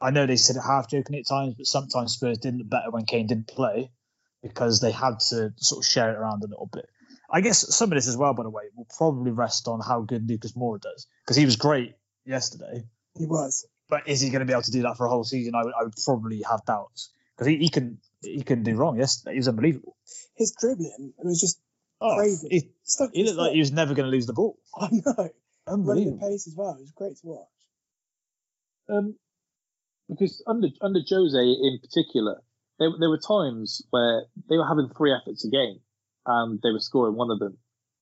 I 0.00 0.10
know 0.10 0.26
they 0.26 0.36
said 0.36 0.56
it 0.56 0.62
half 0.66 0.90
joking 0.90 1.16
at 1.16 1.26
times 1.26 1.54
but 1.54 1.66
sometimes 1.66 2.12
Spurs 2.12 2.38
didn't 2.38 2.58
look 2.58 2.70
better 2.70 2.90
when 2.90 3.06
Kane 3.06 3.26
didn't 3.26 3.48
play 3.48 3.90
because 4.42 4.80
they 4.80 4.92
had 4.92 5.20
to 5.30 5.52
sort 5.56 5.84
of 5.84 5.88
share 5.88 6.10
it 6.10 6.18
around 6.18 6.42
a 6.42 6.46
little 6.46 6.68
bit 6.72 6.88
I 7.30 7.40
guess 7.40 7.74
some 7.74 7.90
of 7.90 7.96
this 7.96 8.08
as 8.08 8.16
well, 8.16 8.34
by 8.34 8.44
the 8.44 8.50
way, 8.50 8.64
will 8.76 8.86
probably 8.96 9.32
rest 9.32 9.68
on 9.68 9.80
how 9.80 10.00
good 10.02 10.28
Lucas 10.28 10.52
Moura 10.52 10.80
does 10.80 11.06
because 11.24 11.36
he 11.36 11.44
was 11.44 11.56
great 11.56 11.94
yesterday. 12.24 12.84
He 13.18 13.26
was. 13.26 13.66
But 13.88 14.08
is 14.08 14.20
he 14.20 14.30
going 14.30 14.40
to 14.40 14.46
be 14.46 14.52
able 14.52 14.62
to 14.62 14.70
do 14.70 14.82
that 14.82 14.96
for 14.96 15.06
a 15.06 15.08
whole 15.08 15.24
season? 15.24 15.54
I 15.54 15.64
would, 15.64 15.74
I 15.78 15.84
would 15.84 15.94
probably 16.04 16.42
have 16.48 16.64
doubts 16.64 17.10
because 17.34 17.48
he, 17.48 17.58
he 17.58 17.68
can 17.68 17.98
he 18.22 18.42
can 18.42 18.62
do 18.62 18.74
wrong 18.74 18.98
yesterday. 18.98 19.32
He 19.32 19.38
was 19.38 19.48
unbelievable. 19.48 19.96
His 20.34 20.54
dribbling 20.58 21.12
it 21.18 21.24
was 21.24 21.40
just 21.40 21.60
Oh, 22.00 22.16
crazy. 22.16 22.48
he, 22.50 22.70
Stuck 22.82 23.10
he 23.12 23.24
looked 23.24 23.38
like 23.38 23.52
he 23.52 23.58
was 23.58 23.72
never 23.72 23.94
going 23.94 24.04
to 24.06 24.10
lose 24.10 24.26
the 24.26 24.32
ball. 24.34 24.58
I 24.80 24.88
know. 24.92 25.02
Running 25.16 25.32
Unbelievable. 25.68 26.18
the 26.18 26.26
pace 26.28 26.46
as 26.46 26.54
well. 26.56 26.74
It 26.74 26.80
was 26.82 26.92
great 26.94 27.16
to 27.16 27.26
watch. 27.26 27.48
Um, 28.88 29.16
because 30.08 30.42
under 30.46 30.68
under 30.80 31.00
Jose 31.08 31.38
in 31.38 31.78
particular, 31.82 32.42
there, 32.78 32.90
there 33.00 33.08
were 33.10 33.18
times 33.18 33.82
where 33.90 34.24
they 34.48 34.56
were 34.56 34.66
having 34.68 34.88
three 34.96 35.12
efforts 35.12 35.44
a 35.44 35.50
game, 35.50 35.80
and 36.26 36.60
they 36.62 36.70
were 36.70 36.78
scoring 36.80 37.16
one 37.16 37.30
of 37.32 37.40
them, 37.40 37.58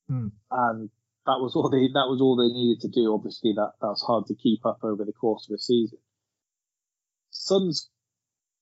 Hmm. 0.09 0.29
and 0.51 0.91
that 1.25 1.39
was 1.41 1.55
all 1.57 1.71
they 1.71 1.87
that 1.89 2.09
was 2.11 2.21
all 2.21 2.37
they 2.37 2.53
needed 2.53 2.81
to 2.83 2.89
do. 2.89 3.15
Obviously, 3.15 3.55
that 3.57 3.73
that's 3.81 4.03
hard 4.03 4.27
to 4.27 4.35
keep 4.35 4.67
up 4.67 4.81
over 4.83 5.05
the 5.07 5.13
course 5.15 5.49
of 5.49 5.55
a 5.55 5.59
season. 5.59 5.99
Son's 7.31 7.89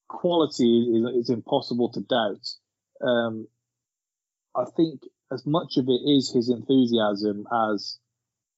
quality 0.09 0.83
is, 0.95 1.27
is 1.27 1.31
impossible 1.31 1.91
to 1.93 2.01
doubt. 2.03 2.47
Um, 3.05 3.49
I 4.55 4.65
think 4.77 5.01
as 5.33 5.45
much 5.47 5.77
of 5.77 5.89
it 5.89 6.01
is 6.07 6.31
his 6.33 6.49
enthusiasm 6.51 7.47
as 7.71 7.99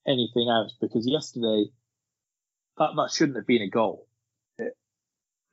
anything 0.06 0.48
else, 0.48 0.74
because 0.80 1.06
yesterday 1.06 1.66
that 2.78 2.90
that 2.96 3.10
shouldn't 3.12 3.36
have 3.36 3.46
been 3.46 3.62
a 3.62 3.68
goal. 3.70 4.06
It, 4.58 4.76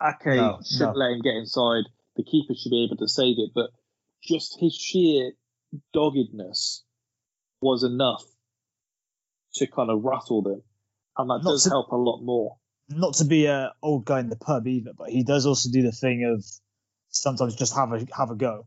Ake 0.01 0.26
No, 0.38 0.59
shouldn't 0.65 0.95
no. 0.95 0.99
let 0.99 1.11
him 1.11 1.22
get 1.22 1.36
inside. 1.36 1.84
The 2.15 2.24
keeper 2.24 2.53
should 2.55 2.72
be 2.72 2.84
able 2.84 2.97
to 2.97 3.07
save 3.07 3.38
it, 3.38 3.51
but 3.53 3.69
just 4.24 4.59
his 4.59 4.74
sheer 4.76 5.32
doggedness 5.93 6.84
was 7.61 7.84
enough 7.84 8.24
to 9.55 9.67
kind 9.67 9.89
of 9.89 10.03
rattle 10.03 10.41
them, 10.41 10.63
and 11.17 11.30
that 11.30 11.43
Not 11.43 11.51
does 11.51 11.63
to- 11.65 11.69
help 11.69 11.91
a 11.91 11.95
lot 11.95 12.22
more. 12.22 12.57
Not 12.89 13.13
to 13.15 13.26
be 13.26 13.45
a 13.45 13.72
old 13.82 14.03
guy 14.03 14.19
in 14.19 14.28
the 14.30 14.36
pub 14.36 14.67
either, 14.67 14.91
but 14.97 15.09
he 15.09 15.24
does 15.24 15.45
also 15.45 15.69
do 15.72 15.82
the 15.82 15.93
thing 15.93 16.26
of 16.26 16.43
sometimes 17.09 17.55
just 17.55 17.74
have 17.76 17.93
a 17.93 18.05
have 18.17 18.32
a 18.32 18.36
go. 18.36 18.65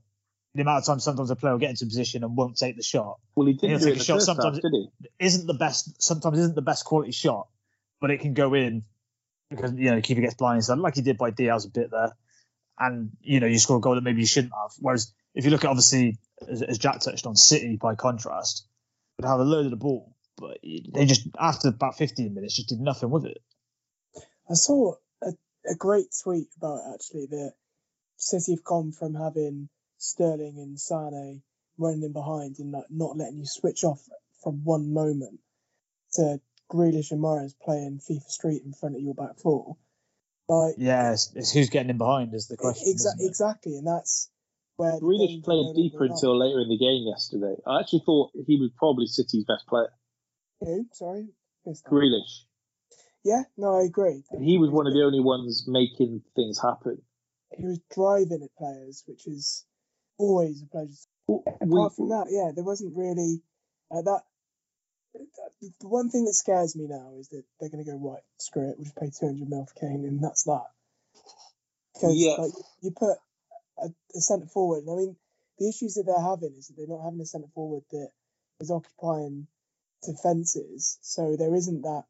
The 0.54 0.62
amount 0.62 0.78
of 0.78 0.86
times 0.86 1.02
sometimes 1.02 1.30
a 1.30 1.36
player 1.36 1.52
will 1.52 1.58
get 1.58 1.70
into 1.70 1.84
position 1.86 2.22
and 2.22 2.36
won't 2.36 2.56
take 2.56 2.76
the 2.76 2.82
shot. 2.82 3.18
Well, 3.34 3.46
he 3.46 3.54
He'll 3.54 3.78
didn't 3.78 3.82
take 3.82 3.96
a 3.96 3.98
the 3.98 4.04
shot 4.04 4.22
sometimes 4.22 4.56
half, 4.58 4.62
did 4.62 4.72
he? 4.72 4.88
isn't 5.18 5.46
the 5.46 5.54
best 5.54 6.00
sometimes 6.00 6.38
isn't 6.38 6.54
the 6.54 6.62
best 6.62 6.84
quality 6.84 7.10
shot, 7.12 7.48
but 8.00 8.10
it 8.10 8.20
can 8.20 8.34
go 8.34 8.54
in 8.54 8.84
because 9.50 9.72
you 9.72 9.90
know 9.90 9.96
the 9.96 10.02
keeper 10.02 10.20
gets 10.20 10.34
blindsided 10.34 10.80
like 10.80 10.94
he 10.94 11.02
did 11.02 11.18
by 11.18 11.30
Dias 11.30 11.64
a 11.64 11.70
bit 11.70 11.90
there, 11.90 12.12
and 12.78 13.10
you 13.20 13.40
know 13.40 13.46
you 13.48 13.58
score 13.58 13.78
a 13.78 13.80
goal 13.80 13.96
that 13.96 14.04
maybe 14.04 14.20
you 14.20 14.26
shouldn't 14.26 14.52
have. 14.54 14.70
Whereas 14.78 15.12
if 15.34 15.44
you 15.44 15.50
look 15.50 15.64
at 15.64 15.70
obviously 15.70 16.18
as, 16.48 16.62
as 16.62 16.78
Jack 16.78 17.00
touched 17.00 17.26
on 17.26 17.34
City 17.34 17.76
by 17.76 17.96
contrast, 17.96 18.66
would 19.18 19.28
have 19.28 19.40
a 19.40 19.44
load 19.44 19.64
of 19.64 19.70
the 19.70 19.76
ball, 19.76 20.14
but 20.36 20.58
they 20.62 21.04
just 21.06 21.26
after 21.38 21.68
about 21.68 21.98
15 21.98 22.32
minutes 22.32 22.54
just 22.56 22.68
did 22.68 22.80
nothing 22.80 23.10
with 23.10 23.24
it. 23.26 23.38
I 24.48 24.54
saw 24.54 24.94
a, 25.22 25.32
a 25.68 25.74
great 25.76 26.06
tweet 26.22 26.46
about 26.58 26.80
actually 26.94 27.26
that 27.26 27.54
City 28.16 28.52
have 28.52 28.64
gone 28.64 28.92
from 28.92 29.14
having 29.14 29.68
Sterling 29.98 30.58
and 30.58 30.78
Sane 30.78 31.42
running 31.78 32.02
in 32.02 32.12
behind 32.12 32.58
and 32.58 32.72
like 32.72 32.90
not 32.90 33.16
letting 33.16 33.38
you 33.38 33.46
switch 33.46 33.84
off 33.84 34.00
from 34.42 34.64
one 34.64 34.92
moment 34.92 35.40
to 36.12 36.40
Grealish 36.70 37.10
and 37.10 37.20
Mahrez 37.20 37.54
playing 37.62 38.00
FIFA 38.00 38.28
Street 38.28 38.62
in 38.64 38.72
front 38.72 38.96
of 38.96 39.02
your 39.02 39.14
back 39.14 39.38
four. 39.38 39.76
Like 40.48 40.74
Yeah, 40.78 41.12
it's, 41.12 41.32
it's 41.34 41.52
who's 41.52 41.70
getting 41.70 41.90
in 41.90 41.98
behind 41.98 42.34
is 42.34 42.48
the 42.48 42.56
question. 42.56 42.86
exa- 42.86 42.94
isn't 42.94 43.20
it? 43.20 43.26
exactly, 43.26 43.76
and 43.76 43.86
that's 43.86 44.30
where 44.76 44.92
the 44.92 45.00
Grealish 45.00 45.28
game's 45.28 45.44
played 45.44 45.74
deeper 45.74 45.96
over 45.96 46.04
and 46.04 46.12
until 46.14 46.38
later 46.38 46.60
in 46.60 46.68
the 46.68 46.78
game 46.78 47.06
yesterday. 47.06 47.54
I 47.66 47.80
actually 47.80 48.02
thought 48.04 48.32
he 48.46 48.56
was 48.60 48.70
probably 48.76 49.06
City's 49.06 49.44
best 49.44 49.66
player. 49.66 49.88
Who? 50.60 50.86
Sorry, 50.92 51.28
Grealish. 51.66 52.44
Yeah, 53.24 53.42
no, 53.56 53.78
I 53.80 53.84
agree. 53.84 54.22
He 54.38 54.58
was 54.58 54.70
one 54.70 54.86
of 54.86 54.92
the 54.92 55.02
only 55.02 55.20
ones 55.20 55.64
making 55.66 56.22
things 56.36 56.60
happen. 56.60 57.00
He 57.56 57.64
was 57.64 57.80
driving 57.94 58.42
at 58.42 58.54
players, 58.58 59.02
which 59.06 59.26
is 59.26 59.64
always 60.18 60.62
a 60.62 60.66
pleasure. 60.66 60.92
We, 61.26 61.38
Apart 61.60 61.96
from 61.96 62.08
that, 62.10 62.26
yeah, 62.30 62.52
there 62.54 62.64
wasn't 62.64 62.96
really 62.96 63.40
uh, 63.90 64.02
that. 64.02 64.22
The 65.80 65.88
one 65.88 66.10
thing 66.10 66.24
that 66.24 66.34
scares 66.34 66.74
me 66.74 66.86
now 66.88 67.12
is 67.18 67.28
that 67.28 67.44
they're 67.60 67.70
going 67.70 67.84
to 67.84 67.90
go 67.90 67.96
right. 67.96 68.22
Screw 68.38 68.70
it. 68.70 68.76
We'll 68.76 68.84
just 68.84 68.96
pay 68.96 69.10
two 69.10 69.26
hundred 69.26 69.48
mil 69.48 69.64
for 69.66 69.80
Kane, 69.80 70.04
and 70.04 70.22
that's 70.22 70.44
that. 70.44 70.66
Because 71.94 72.16
Yeah. 72.16 72.34
like, 72.38 72.52
you 72.82 72.90
put 72.90 73.16
a, 73.78 73.88
a 74.14 74.20
centre 74.20 74.46
forward. 74.46 74.82
and 74.84 74.90
I 74.90 74.96
mean, 74.96 75.16
the 75.58 75.68
issues 75.68 75.94
that 75.94 76.04
they're 76.06 76.20
having 76.20 76.54
is 76.58 76.66
that 76.66 76.74
they're 76.76 76.88
not 76.88 77.04
having 77.04 77.20
a 77.20 77.26
centre 77.26 77.50
forward 77.54 77.84
that 77.92 78.08
is 78.60 78.70
occupying 78.70 79.46
defences, 80.04 80.98
so 81.02 81.36
there 81.36 81.54
isn't 81.54 81.82
that 81.82 82.04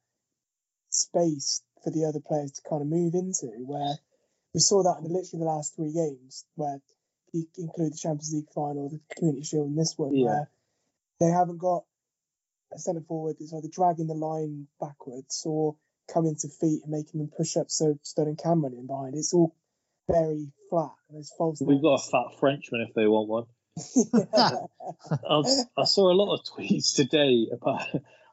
space 0.88 1.62
for 1.82 1.90
the 1.90 2.07
other 2.07 2.20
players 2.20 2.52
to 2.52 2.62
kind 2.68 2.80
of 2.82 2.88
move 2.88 3.14
into. 3.14 3.46
Where 3.46 3.98
we 4.55 4.61
saw 4.61 4.82
that 4.82 4.98
in 5.05 5.12
literally 5.12 5.44
the 5.44 5.44
last 5.44 5.76
three 5.76 5.92
games, 5.92 6.46
where 6.55 6.80
include 7.59 7.93
the 7.93 7.99
Champions 7.99 8.32
League 8.35 8.51
final, 8.55 8.89
the 8.89 9.01
Community 9.16 9.45
Shield, 9.45 9.68
and 9.68 9.78
this 9.78 9.95
one, 9.97 10.14
Yeah. 10.14 10.24
where 10.26 10.51
they 11.20 11.26
haven't 11.30 11.59
got 11.59 11.85
a 12.72 12.78
centre 12.78 13.01
forward 13.03 13.37
that's 13.39 13.53
either 13.53 13.68
dragging 13.68 14.07
the 14.07 14.14
line 14.14 14.66
backwards 14.80 15.43
or 15.47 15.76
coming 16.12 16.37
to 16.37 16.49
feet 16.49 16.82
and 16.82 16.91
making 16.93 17.20
them 17.20 17.30
push 17.37 17.57
up 17.57 17.70
so 17.70 17.99
Sterling 18.03 18.37
can 18.37 18.61
run 18.61 18.72
in 18.74 18.87
behind. 18.87 19.14
It's 19.14 19.32
all 19.32 19.55
very 20.11 20.49
flat 20.70 20.91
and 21.09 21.16
there's 21.16 21.32
false. 21.39 21.61
we've 21.62 21.80
got 21.80 21.95
a 22.01 22.11
fat 22.11 22.39
Frenchman 22.41 22.82
if 22.89 22.95
they 22.95 23.07
want 23.07 23.28
one. 23.28 23.45
I, 25.28 25.43
I 25.76 25.85
saw 25.85 26.11
a 26.11 26.14
lot 26.14 26.35
of 26.35 26.45
tweets 26.45 26.95
today 26.95 27.49
about 27.53 27.82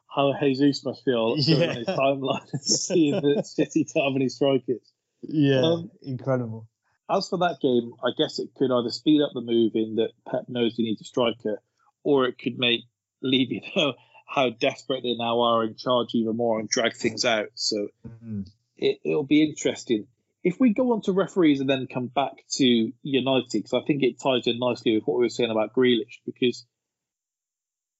how 0.08 0.34
Jesus 0.40 0.84
must 0.84 1.04
feel 1.04 1.34
Yeah. 1.38 1.68
on 1.70 1.76
his 1.76 1.86
timeline 1.86 2.60
seeing 2.60 3.20
that 3.22 3.46
City 3.46 3.86
don't 3.94 4.04
have 4.12 4.16
any 4.16 4.28
strikers. 4.28 4.82
Yeah, 5.24 5.60
Um, 5.60 5.90
incredible. 6.02 6.66
As 7.12 7.28
for 7.28 7.38
that 7.38 7.60
game, 7.60 7.92
I 8.02 8.10
guess 8.16 8.38
it 8.38 8.54
could 8.56 8.72
either 8.72 8.90
speed 8.90 9.20
up 9.22 9.32
the 9.34 9.42
move 9.42 9.72
in 9.74 9.96
that 9.96 10.12
Pep 10.26 10.48
knows 10.48 10.74
he 10.74 10.84
needs 10.84 11.02
a 11.02 11.04
striker, 11.04 11.60
or 12.02 12.24
it 12.26 12.38
could 12.38 12.58
make 12.58 12.80
Levy 13.20 13.70
know 13.76 13.94
how 14.26 14.48
desperate 14.48 15.02
they 15.02 15.14
now 15.14 15.40
are 15.40 15.62
and 15.62 15.76
charge 15.76 16.14
even 16.14 16.36
more 16.36 16.58
and 16.58 16.68
drag 16.68 16.96
things 16.96 17.26
out. 17.26 17.48
So 17.54 17.88
Mhm. 18.06 18.50
it, 18.78 19.00
it'll 19.04 19.24
be 19.24 19.42
interesting. 19.42 20.06
If 20.42 20.58
we 20.58 20.72
go 20.72 20.92
on 20.92 21.02
to 21.02 21.12
referees 21.12 21.60
and 21.60 21.68
then 21.68 21.86
come 21.86 22.06
back 22.06 22.32
to 22.52 22.92
United, 23.02 23.52
because 23.52 23.74
I 23.74 23.82
think 23.82 24.02
it 24.02 24.18
ties 24.18 24.46
in 24.46 24.58
nicely 24.58 24.94
with 24.94 25.06
what 25.06 25.18
we 25.18 25.26
were 25.26 25.28
saying 25.28 25.50
about 25.50 25.74
Grealish, 25.74 26.20
because 26.24 26.66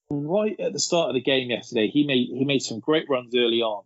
right 0.09 0.59
at 0.59 0.73
the 0.73 0.81
start 0.81 1.11
of 1.11 1.15
the 1.15 1.21
game 1.21 1.51
yesterday, 1.51 1.89
he 1.89 2.05
made 2.05 2.29
he 2.29 2.45
made 2.45 2.63
some 2.63 2.81
great 2.81 3.09
runs 3.11 3.35
early 3.35 3.61
on, 3.63 3.85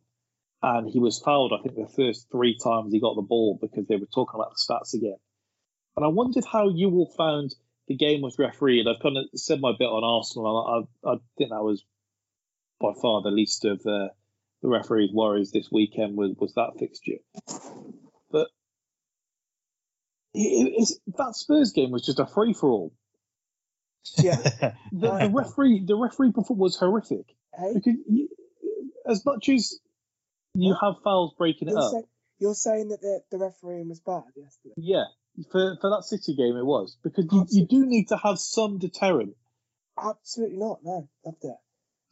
and 0.62 0.88
he 0.88 0.98
was 0.98 1.18
fouled. 1.18 1.52
I 1.52 1.62
think 1.62 1.76
the 1.76 1.92
first 1.94 2.28
three 2.30 2.58
times 2.62 2.92
he 2.92 3.00
got 3.00 3.16
the 3.16 3.22
ball 3.22 3.58
because 3.60 3.86
they 3.86 3.96
were 3.96 4.06
talking 4.06 4.40
about 4.40 4.52
the 4.52 4.74
stats 4.74 4.94
again. 4.94 5.16
And 5.96 6.04
I 6.04 6.08
wondered 6.08 6.44
how 6.44 6.68
you 6.68 6.90
all 6.90 7.12
found 7.16 7.54
the 7.88 7.96
game 7.96 8.20
was 8.20 8.38
refereed. 8.38 8.86
I've 8.86 9.02
kind 9.02 9.16
of 9.16 9.26
said 9.34 9.60
my 9.60 9.72
bit 9.78 9.86
on 9.86 10.04
Arsenal. 10.04 10.86
I, 11.04 11.08
I, 11.08 11.12
I 11.12 11.16
think 11.38 11.50
that 11.50 11.62
was 11.62 11.84
by 12.80 12.92
far 13.00 13.22
the 13.22 13.30
least 13.30 13.64
of 13.64 13.80
uh, 13.86 14.08
the 14.62 14.68
referee's 14.68 15.12
worries 15.12 15.52
this 15.52 15.68
weekend 15.70 16.16
was, 16.16 16.34
was 16.38 16.54
that 16.54 16.78
fixture. 16.78 17.18
But 18.30 18.48
it, 20.34 20.74
it, 20.76 21.16
that 21.16 21.36
Spurs 21.36 21.72
game 21.72 21.90
was 21.90 22.04
just 22.04 22.18
a 22.18 22.26
free 22.26 22.52
for 22.52 22.70
all. 22.70 22.92
Yeah. 24.18 24.36
the, 24.92 25.18
the 25.18 25.30
referee, 25.32 25.84
the 25.86 25.96
referee 25.96 26.30
before 26.30 26.56
was 26.56 26.76
horrific. 26.76 27.26
Hey? 27.56 27.74
Because 27.74 27.94
you, 28.08 28.28
as 29.08 29.24
much 29.24 29.48
as 29.48 29.78
you 30.62 30.76
have 30.80 30.94
fouls 31.04 31.34
breaking 31.38 31.68
it 31.68 31.72
You're, 31.72 31.80
up, 31.82 31.92
say, 31.92 32.02
you're 32.38 32.54
saying 32.54 32.88
that 32.88 33.00
the, 33.00 33.20
the 33.30 33.38
refereeing 33.38 33.88
was 33.88 34.00
bad 34.00 34.24
yesterday? 34.36 34.74
yeah, 34.76 35.04
for 35.50 35.76
for 35.80 35.90
that 35.90 36.04
City 36.04 36.34
game 36.34 36.56
it 36.56 36.64
was 36.64 36.96
because 37.02 37.26
you, 37.30 37.46
you 37.50 37.66
do 37.66 37.86
need 37.86 38.08
to 38.08 38.16
have 38.16 38.38
some 38.38 38.78
deterrent. 38.78 39.34
Absolutely 39.98 40.58
not. 40.58 40.80
No, 40.84 41.08
loved 41.24 41.44
it. 41.44 41.56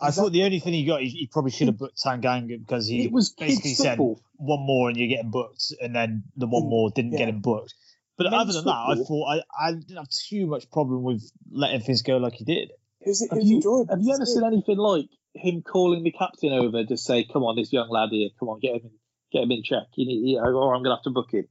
I 0.01 0.11
thought 0.11 0.33
the 0.33 0.43
only 0.43 0.59
thing 0.61 0.73
he 0.73 0.85
got, 0.85 1.01
he, 1.01 1.09
he 1.09 1.27
probably 1.33 1.51
should 1.53 1.69
have 1.69 1.79
booked 1.79 2.03
Tanganga 2.03 2.59
because 2.59 2.89
he 2.89 3.05
It 3.05 3.13
was 3.13 3.31
basically 3.31 3.75
said 3.75 3.97
football. 3.97 4.21
one 4.37 4.61
more 4.61 4.89
and 4.89 4.99
you're 4.99 5.09
getting 5.09 5.31
booked, 5.31 5.73
and 5.81 5.95
then 5.95 6.25
the 6.37 6.47
one 6.47 6.65
Mm, 6.65 6.71
more 6.71 6.91
didn't 6.91 7.13
yeah. 7.13 7.19
get 7.19 7.29
him 7.29 7.41
booked. 7.41 7.75
But 8.17 8.31
Men's 8.31 8.43
other 8.43 8.53
than 8.53 8.65
that, 8.67 8.73
I 8.73 8.95
thought 8.97 9.27
I, 9.29 9.69
I 9.69 9.73
didn't 9.73 9.97
have 9.97 10.09
too 10.09 10.47
much 10.47 10.71
problem 10.71 11.03
with 11.03 11.31
letting 11.51 11.81
things 11.81 12.03
go 12.03 12.17
like 12.19 12.35
he 12.35 12.45
did. 12.45 12.71
It 13.05 13.09
was, 13.09 13.23
it 13.23 13.31
Have 13.31 13.39
was 13.39 13.49
you, 13.51 13.87
have 13.91 14.01
you 14.01 14.15
ever 14.15 14.25
seen 14.27 14.45
anything 14.45 14.79
like 14.79 15.07
him 15.35 15.63
calling 15.63 16.03
the 16.05 16.11
captain 16.13 16.53
over 16.53 16.85
to 16.85 16.97
say, 16.97 17.25
"Come 17.25 17.43
on, 17.43 17.57
this 17.57 17.73
young 17.73 17.89
lad 17.91 18.09
here, 18.11 18.31
come 18.39 18.49
on, 18.49 18.61
get 18.61 18.77
him 18.77 18.81
in, 18.85 18.91
get 19.33 19.43
him 19.43 19.51
in 19.51 19.63
check," 19.63 19.85
you 19.97 20.07
need, 20.07 20.29
you 20.31 20.37
know, 20.37 20.45
or 20.55 20.75
I'm 20.75 20.83
gonna 20.83 20.97
have 20.97 21.03
to 21.05 21.11
book 21.11 21.31
him. 21.33 21.47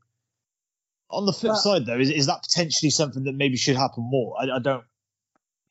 On 1.09 1.25
the 1.25 1.33
flip 1.33 1.53
That- 1.53 1.59
side, 1.59 1.85
though, 1.85 1.99
is, 1.99 2.09
is 2.09 2.25
that 2.25 2.41
potentially 2.43 2.89
something 2.89 3.23
that 3.25 3.33
maybe 3.33 3.57
should 3.57 3.75
happen 3.75 4.03
more? 4.03 4.35
I, 4.39 4.55
I 4.55 4.59
don't. 4.59 4.83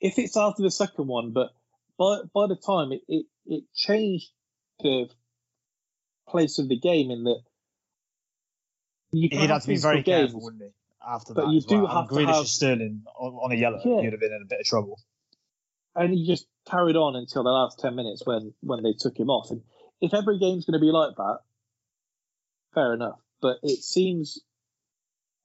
If 0.01 0.19
it's 0.19 0.37
after 0.37 0.63
the 0.63 0.71
second 0.71 1.09
one, 1.09 1.33
but 1.33 1.51
by 1.99 2.21
by 2.33 2.47
the 2.47 2.57
time 2.57 2.93
it 2.93 3.03
it, 3.09 3.27
it 3.47 3.65
changed 3.75 4.31
the 4.81 5.09
place 6.29 6.59
of 6.59 6.69
the 6.69 6.79
game 6.79 7.11
in 7.11 7.25
that 7.25 7.41
you 9.11 9.29
can 9.29 9.41
He'd 9.41 9.47
have 9.47 9.55
have 9.57 9.63
to 9.63 9.69
be 9.69 9.75
physical 9.75 9.91
very 9.91 10.03
games, 10.03 10.31
careful, 10.31 10.43
wouldn't 10.45 10.63
he? 10.63 10.69
After 11.07 11.35
But 11.35 11.47
that, 11.47 11.51
you 11.51 11.59
as 11.59 11.67
well. 11.67 11.81
do 11.81 11.87
And 11.87 11.93
have 11.93 12.09
to 12.09 12.27
have- 12.39 12.47
Sterling 12.47 13.03
on, 13.19 13.33
on 13.35 13.53
a 13.53 13.57
yellow, 13.57 13.81
Yeah. 13.85 14.01
you'd 14.03 14.13
have 14.13 14.21
been 14.21 14.33
in 14.33 14.43
a 14.43 14.47
bit 14.49 14.61
of 14.61 14.67
trouble. 14.67 15.01
And 15.95 16.13
he 16.13 16.27
just 16.27 16.47
carried 16.71 16.97
on 16.97 17.17
until 17.17 17.43
the 17.43 17.51
last 17.51 17.79
ten 17.81 17.95
minutes 17.97 18.23
when 18.25 18.55
when 18.63 18.83
they 18.83 18.95
took 18.99 19.19
him 19.19 19.31
off. 19.31 19.51
And 19.51 19.63
if 20.01 20.15
every 20.15 20.39
game's 20.39 20.65
going 20.65 20.79
to 20.79 20.85
be 20.85 20.91
like 20.93 21.15
that, 21.17 21.39
fair 22.75 22.95
enough. 22.95 23.19
But 23.41 23.57
it 23.63 23.83
seems 23.83 24.41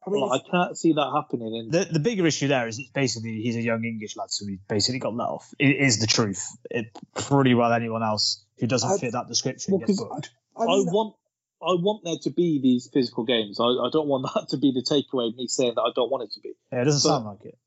I 0.06 0.10
mean, 0.12 0.26
like 0.28 0.42
I 0.46 0.50
can't 0.50 0.78
see 0.78 0.94
that 0.94 1.12
happening. 1.14 1.56
And 1.58 1.72
The 1.72 1.92
the 1.92 2.00
bigger 2.00 2.26
issue 2.26 2.48
there 2.48 2.68
is 2.68 2.80
it's 2.80 2.90
basically 2.92 3.42
he's 3.42 3.56
a 3.56 3.62
young 3.62 3.84
English 3.84 4.16
lad, 4.16 4.32
so 4.32 4.46
he 4.46 4.58
basically 4.70 5.00
got 5.00 5.14
let 5.16 5.28
off. 5.28 5.54
It 5.60 5.78
is 5.78 6.00
the 6.00 6.08
truth. 6.08 6.46
It 6.70 6.86
pretty 7.16 7.54
well 7.54 7.74
anyone 7.74 8.04
else 8.04 8.44
who 8.60 8.68
doesn't 8.68 8.90
I- 8.90 8.98
fit 8.98 9.12
that 9.14 9.28
description 9.28 9.74
Well, 9.74 9.80
gets 9.86 10.00
booked. 10.00 10.32
I, 10.56 10.64
I 10.64 10.66
mean, 10.68 10.86
want 10.88 11.16
I 11.62 11.74
want 11.74 12.04
there 12.04 12.18
to 12.22 12.30
be 12.30 12.60
these 12.62 12.88
physical 12.94 13.26
games. 13.26 13.60
I, 13.60 13.66
I 13.66 13.90
don't 13.92 14.08
want 14.08 14.28
that 14.36 14.50
to 14.50 14.58
be 14.58 14.72
the 14.72 14.82
takeaway. 14.84 15.36
Me 15.36 15.48
saying 15.48 15.74
that 15.76 15.82
I 15.82 15.90
don't 15.96 16.12
want 16.12 16.24
it 16.24 16.32
to 16.36 16.40
be. 16.42 16.54
Yeah, 16.72 16.82
it 16.82 16.86
doesn't 16.86 17.10
but- 17.10 17.16
sound 17.16 17.26
like 17.26 17.46
it. 17.46 17.58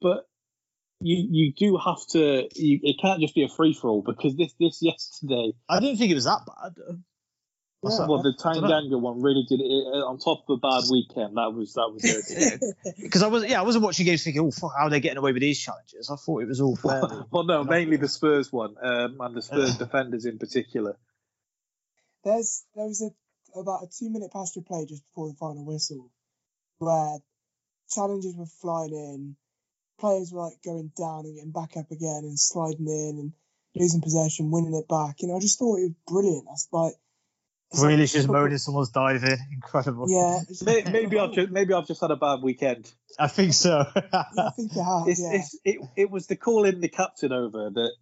But 0.00 0.26
you 1.00 1.28
you 1.30 1.52
do 1.52 1.76
have 1.76 2.06
to. 2.10 2.48
You, 2.54 2.80
it 2.82 2.96
can't 3.00 3.20
just 3.20 3.34
be 3.34 3.44
a 3.44 3.48
free 3.48 3.74
for 3.74 3.88
all 3.90 4.02
because 4.02 4.36
this 4.36 4.54
this 4.58 4.78
yesterday. 4.80 5.52
I 5.68 5.80
didn't 5.80 5.98
think 5.98 6.10
it 6.10 6.14
was 6.14 6.24
that 6.24 6.40
bad. 6.46 6.74
What's 7.80 7.98
Yeah. 7.98 8.06
Well, 8.06 8.22
the 8.22 8.34
I 8.44 8.54
dunno. 8.54 8.68
Tanganga 8.68 9.00
one 9.00 9.20
really 9.20 9.44
did 9.48 9.60
it 9.60 9.70
uh, 9.70 10.08
on 10.08 10.18
top 10.18 10.44
of 10.48 10.58
a 10.58 10.60
bad 10.60 10.84
weekend. 10.90 11.36
That 11.36 11.52
was 11.52 11.74
that 11.74 11.90
was 11.92 12.02
it. 12.04 12.62
Because 13.02 13.22
I 13.22 13.28
was 13.28 13.46
yeah, 13.46 13.60
I 13.60 13.64
wasn't 13.64 13.84
watching 13.84 14.06
games 14.06 14.24
thinking, 14.24 14.42
oh, 14.42 14.50
fuck, 14.50 14.72
how 14.76 14.86
are 14.86 14.90
they 14.90 15.00
getting 15.00 15.18
away 15.18 15.32
with 15.32 15.42
these 15.42 15.60
challenges? 15.60 16.10
I 16.10 16.16
thought 16.16 16.42
it 16.42 16.48
was 16.48 16.60
all 16.60 16.76
fair. 16.82 17.02
well, 17.30 17.44
no, 17.44 17.64
mainly 17.64 17.96
the 17.96 18.08
Spurs 18.08 18.52
one 18.52 18.74
um, 18.82 19.16
and 19.20 19.36
the 19.36 19.42
Spurs 19.42 19.76
defenders 19.78 20.24
in 20.24 20.38
particular. 20.38 20.96
there's 22.24 22.64
there 22.74 22.86
was 22.86 23.02
a 23.02 23.10
about 23.58 23.84
a 23.84 23.86
two 23.86 24.10
minute 24.10 24.32
pass 24.32 24.52
to 24.52 24.62
play 24.62 24.84
just 24.86 25.04
before 25.04 25.28
the 25.28 25.34
final 25.34 25.64
whistle 25.64 26.10
where 26.78 27.18
challenges 27.90 28.34
were 28.34 28.46
flying 28.46 28.92
in, 28.92 29.36
players 29.98 30.32
were 30.32 30.42
like 30.44 30.62
going 30.64 30.90
down 30.96 31.24
and 31.24 31.34
getting 31.36 31.52
back 31.52 31.76
up 31.76 31.90
again 31.90 32.20
and 32.22 32.38
sliding 32.38 32.86
in 32.86 33.18
and 33.20 33.32
losing 33.74 34.00
possession, 34.00 34.50
winning 34.50 34.74
it 34.74 34.88
back. 34.88 35.16
You 35.20 35.28
know, 35.28 35.36
I 35.36 35.40
just 35.40 35.58
thought 35.58 35.78
it 35.78 35.82
was 35.88 35.94
brilliant. 36.06 36.44
That's 36.48 36.68
like 36.72 36.94
it's 37.72 37.82
like 37.82 37.94
Grealish 37.94 38.02
is 38.14 38.26
football- 38.26 38.42
moaning 38.42 38.58
someone's 38.58 38.90
diving. 38.90 39.38
Incredible. 39.52 40.06
Yeah, 40.08 40.40
it's- 40.42 40.62
Maybe 40.92 41.18
I've 41.18 41.32
just 41.32 41.50
maybe 41.50 41.74
I've 41.74 41.86
just 41.86 42.00
had 42.00 42.10
a 42.10 42.16
bad 42.16 42.42
weekend. 42.42 42.90
I 43.18 43.28
think 43.28 43.54
so. 43.54 43.84
yeah, 43.96 44.24
I 44.38 44.50
think 44.50 44.74
you 44.74 44.82
have. 44.84 45.08
It's, 45.08 45.20
yeah. 45.20 45.32
it's, 45.32 45.58
it 45.64 45.76
it 45.96 46.10
was 46.10 46.26
the 46.26 46.36
calling 46.36 46.80
the 46.80 46.88
captain 46.88 47.32
over 47.32 47.70
that. 47.70 47.92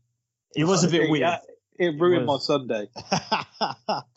it 0.57 0.65
was 0.65 0.85
a 0.85 0.89
bit 0.89 1.03
it, 1.05 1.11
weird. 1.11 1.39
It 1.79 1.99
ruined 2.01 2.27
was. 2.27 2.49
my 2.49 2.55
Sunday. 2.55 2.89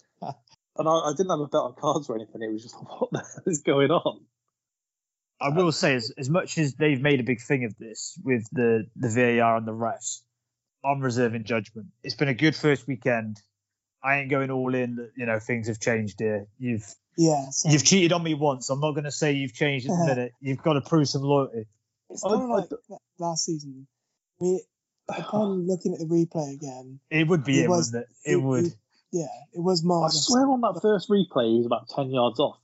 And 0.80 0.88
I, 0.88 0.92
I 0.92 1.14
didn't 1.18 1.32
have 1.32 1.40
a 1.40 1.48
bet 1.48 1.62
on 1.62 1.74
cards 1.74 2.10
or 2.10 2.16
anything. 2.16 2.42
It 2.44 2.52
was 2.52 2.64
just 2.64 2.76
what 3.00 3.10
the 3.12 3.20
hell 3.20 3.44
is 3.48 3.62
going 3.62 3.92
on? 3.92 4.22
I 5.40 5.50
will 5.50 5.72
say, 5.72 5.96
as, 5.96 6.12
as 6.18 6.30
much 6.30 6.58
as 6.58 6.74
they've 6.76 7.02
made 7.02 7.20
a 7.20 7.24
big 7.24 7.42
thing 7.42 7.64
of 7.66 7.78
this 7.78 8.20
with 8.24 8.48
the, 8.52 8.88
the 8.96 9.10
VAR 9.10 9.58
and 9.58 9.68
the 9.68 9.72
refs, 9.72 10.22
I'm 10.84 11.00
reserving 11.00 11.44
judgment. 11.44 11.88
It's 12.04 12.16
been 12.16 12.28
a 12.28 12.34
good 12.34 12.56
first 12.56 12.88
weekend. 12.88 13.40
I 14.04 14.18
ain't 14.20 14.30
going 14.30 14.52
all 14.52 14.74
in 14.74 14.96
that, 14.96 15.12
you 15.16 15.26
know, 15.26 15.40
things 15.40 15.68
have 15.68 15.80
changed 15.80 16.20
here. 16.20 16.48
You've 16.60 16.86
yeah, 17.18 17.50
so 17.50 17.70
you've 17.70 17.84
cheated 17.84 18.14
on 18.14 18.22
me 18.24 18.36
once. 18.36 18.70
I'm 18.70 18.80
not 18.80 18.92
going 18.92 19.04
to 19.06 19.12
say 19.12 19.32
you've 19.34 19.54
changed 19.54 19.88
in 19.88 19.92
a 19.92 20.06
minute. 20.06 20.34
You've 20.40 20.62
got 20.62 20.74
to 20.74 20.82
prove 20.82 21.10
some 21.10 21.24
loyalty. 21.24 21.66
it's 22.10 22.24
kind 22.24 22.42
of 22.44 22.50
like 22.50 22.70
that 22.70 23.00
last 23.20 23.46
season. 23.46 23.88
I 24.40 24.44
mean, 24.44 24.60
upon 25.10 25.68
looking 25.68 25.94
at 25.94 26.00
the 26.00 26.06
replay 26.06 26.54
again, 26.54 27.00
It 27.10 27.28
would 27.28 27.44
be 27.44 27.60
It 27.60 27.64
it, 27.66 27.70
was- 27.70 27.92
wouldn't 27.92 28.08
it? 28.26 28.32
It, 28.32 28.36
would. 28.38 28.66
yeah, 29.12 29.26
it 29.54 29.60
was 29.62 29.82
I 29.84 30.10
swear 30.11 30.48
on 30.49 30.61
that 30.61 30.80
first 30.82 31.10
replay, 31.10 31.49
he 31.52 31.57
was 31.57 31.66
about 31.66 31.90
10 31.90 32.11
yards 32.11 32.40
off. 32.40 32.60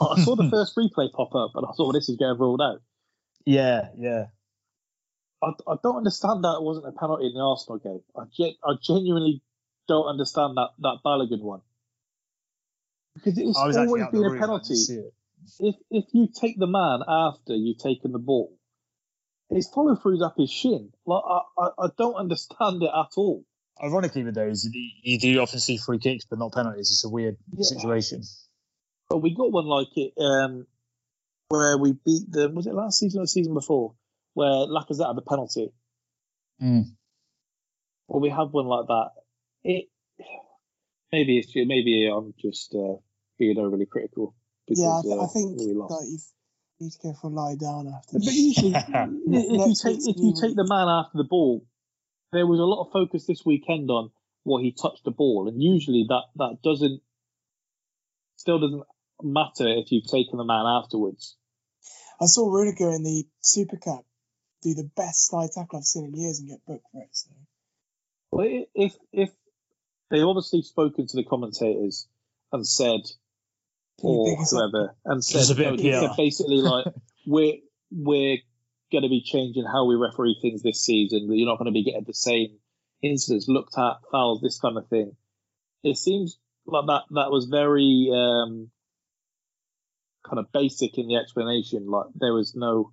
I 0.00 0.20
saw 0.20 0.36
the 0.36 0.48
first 0.50 0.76
replay 0.76 1.12
pop 1.12 1.34
up 1.34 1.52
and 1.54 1.64
I 1.66 1.70
thought, 1.72 1.86
well, 1.86 1.92
this 1.92 2.08
is 2.08 2.16
getting 2.16 2.38
ruled 2.38 2.60
out. 2.62 2.80
Yeah, 3.44 3.88
yeah. 3.98 4.26
I, 5.42 5.48
I 5.66 5.74
don't 5.82 5.96
understand 5.96 6.44
that 6.44 6.56
it 6.58 6.62
wasn't 6.62 6.86
a 6.86 6.92
penalty 6.92 7.26
in 7.26 7.34
the 7.34 7.40
Arsenal 7.40 7.78
game. 7.78 8.00
I, 8.16 8.24
ge- 8.32 8.56
I 8.64 8.74
genuinely 8.82 9.42
don't 9.88 10.06
understand 10.06 10.56
that, 10.56 10.70
that 10.78 10.98
Balogun 11.04 11.42
one. 11.42 11.60
Because 13.14 13.36
it's 13.38 13.58
always 13.58 13.76
out 13.76 13.84
in 14.14 14.20
the 14.22 14.28
been 14.28 14.36
a 14.36 14.38
penalty. 14.38 14.68
didn't 14.74 14.86
see 14.86 14.94
it. 14.96 15.14
If, 15.58 15.74
if 15.90 16.04
you 16.12 16.28
take 16.32 16.58
the 16.58 16.68
man 16.68 17.00
after 17.06 17.54
you've 17.54 17.78
taken 17.78 18.12
the 18.12 18.18
ball, 18.20 18.56
his 19.50 19.68
follow 19.68 19.96
through's 19.96 20.22
up 20.22 20.36
his 20.38 20.50
shin. 20.50 20.90
Like 21.04 21.22
I, 21.26 21.40
I, 21.58 21.68
I 21.78 21.88
don't 21.98 22.14
understand 22.14 22.82
it 22.82 22.90
at 22.94 23.08
all. 23.16 23.44
Ironically, 23.82 24.22
with 24.22 24.34
those, 24.34 24.64
you, 24.72 24.90
you 25.02 25.18
do 25.18 25.40
often 25.40 25.58
see 25.58 25.76
free 25.76 25.98
kicks, 25.98 26.24
but 26.24 26.38
not 26.38 26.52
penalties. 26.52 26.90
It's 26.92 27.04
a 27.04 27.08
weird 27.08 27.36
Yeah. 27.52 27.64
situation. 27.64 28.22
But 29.12 29.18
we 29.18 29.34
got 29.34 29.52
one 29.52 29.66
like 29.66 29.94
it 29.94 30.14
um, 30.16 30.66
where 31.48 31.76
we 31.76 31.92
beat 31.92 32.32
them. 32.32 32.54
Was 32.54 32.66
it 32.66 32.72
last 32.72 32.98
season 32.98 33.20
or 33.20 33.24
the 33.24 33.28
season 33.28 33.52
before? 33.52 33.92
Where 34.32 34.48
Lacazette 34.48 35.06
had 35.06 35.16
the 35.16 35.20
penalty. 35.28 35.70
Mm. 36.62 36.84
Well, 38.08 38.22
we 38.22 38.30
have 38.30 38.52
one 38.52 38.64
like 38.64 38.86
that. 38.86 39.10
It 39.64 39.90
maybe 41.12 41.36
it's 41.36 41.52
maybe 41.54 42.10
I'm 42.10 42.32
just 42.40 42.74
uh, 42.74 42.94
being 43.38 43.58
overly 43.58 43.84
critical. 43.84 44.34
Because, 44.66 44.80
yeah, 44.80 44.96
I, 44.96 45.02
th- 45.02 45.14
uh, 45.14 45.24
I 45.24 45.26
think 45.26 45.60
we 45.60 45.74
lost. 45.74 45.92
like 45.92 46.08
you 46.08 46.18
need 46.80 46.92
to 46.92 46.98
go 47.02 47.12
for 47.12 47.26
a 47.26 47.30
lie 47.34 47.56
down 47.56 47.92
after. 47.94 48.14
But 48.14 48.32
usually, 48.32 48.72
if 48.74 49.66
you 49.66 49.74
take 49.74 49.98
if 49.98 50.16
you 50.16 50.32
new 50.32 50.40
take 50.40 50.56
the 50.56 50.66
man 50.66 50.88
after 50.88 51.18
the 51.18 51.28
ball, 51.28 51.66
there 52.32 52.46
was 52.46 52.60
a 52.60 52.64
lot 52.64 52.86
of 52.86 52.92
focus 52.94 53.26
this 53.26 53.44
weekend 53.44 53.90
on 53.90 54.10
what 54.44 54.62
he 54.62 54.72
touched 54.72 55.04
the 55.04 55.10
ball, 55.10 55.48
and 55.48 55.62
usually 55.62 56.06
that 56.08 56.22
that 56.36 56.62
doesn't 56.64 57.02
still 58.36 58.58
doesn't 58.58 58.82
matter 59.24 59.66
if 59.68 59.90
you've 59.92 60.06
taken 60.06 60.38
the 60.38 60.44
man 60.44 60.64
afterwards. 60.66 61.36
I 62.20 62.26
saw 62.26 62.48
Rudiger 62.48 62.90
in 62.90 63.02
the 63.02 63.26
Super 63.40 63.76
Cup 63.76 64.04
do 64.62 64.74
the 64.74 64.88
best 64.96 65.28
slide 65.28 65.50
tackle 65.52 65.78
I've 65.78 65.84
seen 65.84 66.04
in 66.04 66.14
years 66.14 66.38
and 66.38 66.48
get 66.48 66.64
booked 66.66 66.86
for 66.92 67.02
it. 67.02 67.08
So 67.12 67.30
Well, 68.30 68.64
if 68.74 68.94
if 69.12 69.30
they 70.10 70.20
obviously 70.20 70.62
spoken 70.62 71.06
to 71.06 71.16
the 71.16 71.24
commentators 71.24 72.06
and 72.52 72.66
said, 72.66 73.00
or 74.02 74.26
pick 74.26 74.48
whoever, 74.50 74.94
and 75.04 75.24
said, 75.24 75.50
a 75.50 75.58
bit 75.58 75.66
no, 75.66 75.74
of 75.74 75.78
they 75.80 75.92
said 75.92 76.16
basically 76.16 76.56
like 76.62 76.86
we're 77.26 77.56
we're 77.90 78.38
going 78.92 79.02
to 79.02 79.08
be 79.08 79.22
changing 79.22 79.64
how 79.64 79.86
we 79.86 79.96
referee 79.96 80.38
things 80.40 80.62
this 80.62 80.82
season. 80.82 81.28
You're 81.32 81.48
not 81.48 81.58
going 81.58 81.66
to 81.66 81.72
be 81.72 81.84
getting 81.84 82.04
the 82.06 82.14
same 82.14 82.58
incidents 83.02 83.48
looked 83.48 83.76
at, 83.76 83.96
fouls, 84.12 84.40
this 84.40 84.60
kind 84.60 84.76
of 84.76 84.86
thing. 84.88 85.16
It 85.82 85.96
seems 85.96 86.38
like 86.66 86.86
that 86.86 87.02
that 87.10 87.30
was 87.30 87.46
very 87.46 88.10
um, 88.14 88.70
kind 90.26 90.38
of 90.38 90.52
basic 90.52 90.98
in 90.98 91.08
the 91.08 91.16
explanation. 91.16 91.86
Like 91.86 92.06
there 92.14 92.34
was 92.34 92.54
no, 92.54 92.92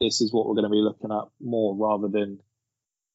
this 0.00 0.20
is 0.20 0.32
what 0.32 0.46
we're 0.46 0.54
going 0.54 0.64
to 0.64 0.70
be 0.70 0.76
looking 0.76 1.12
at 1.12 1.28
more, 1.40 1.76
rather 1.76 2.08
than 2.08 2.40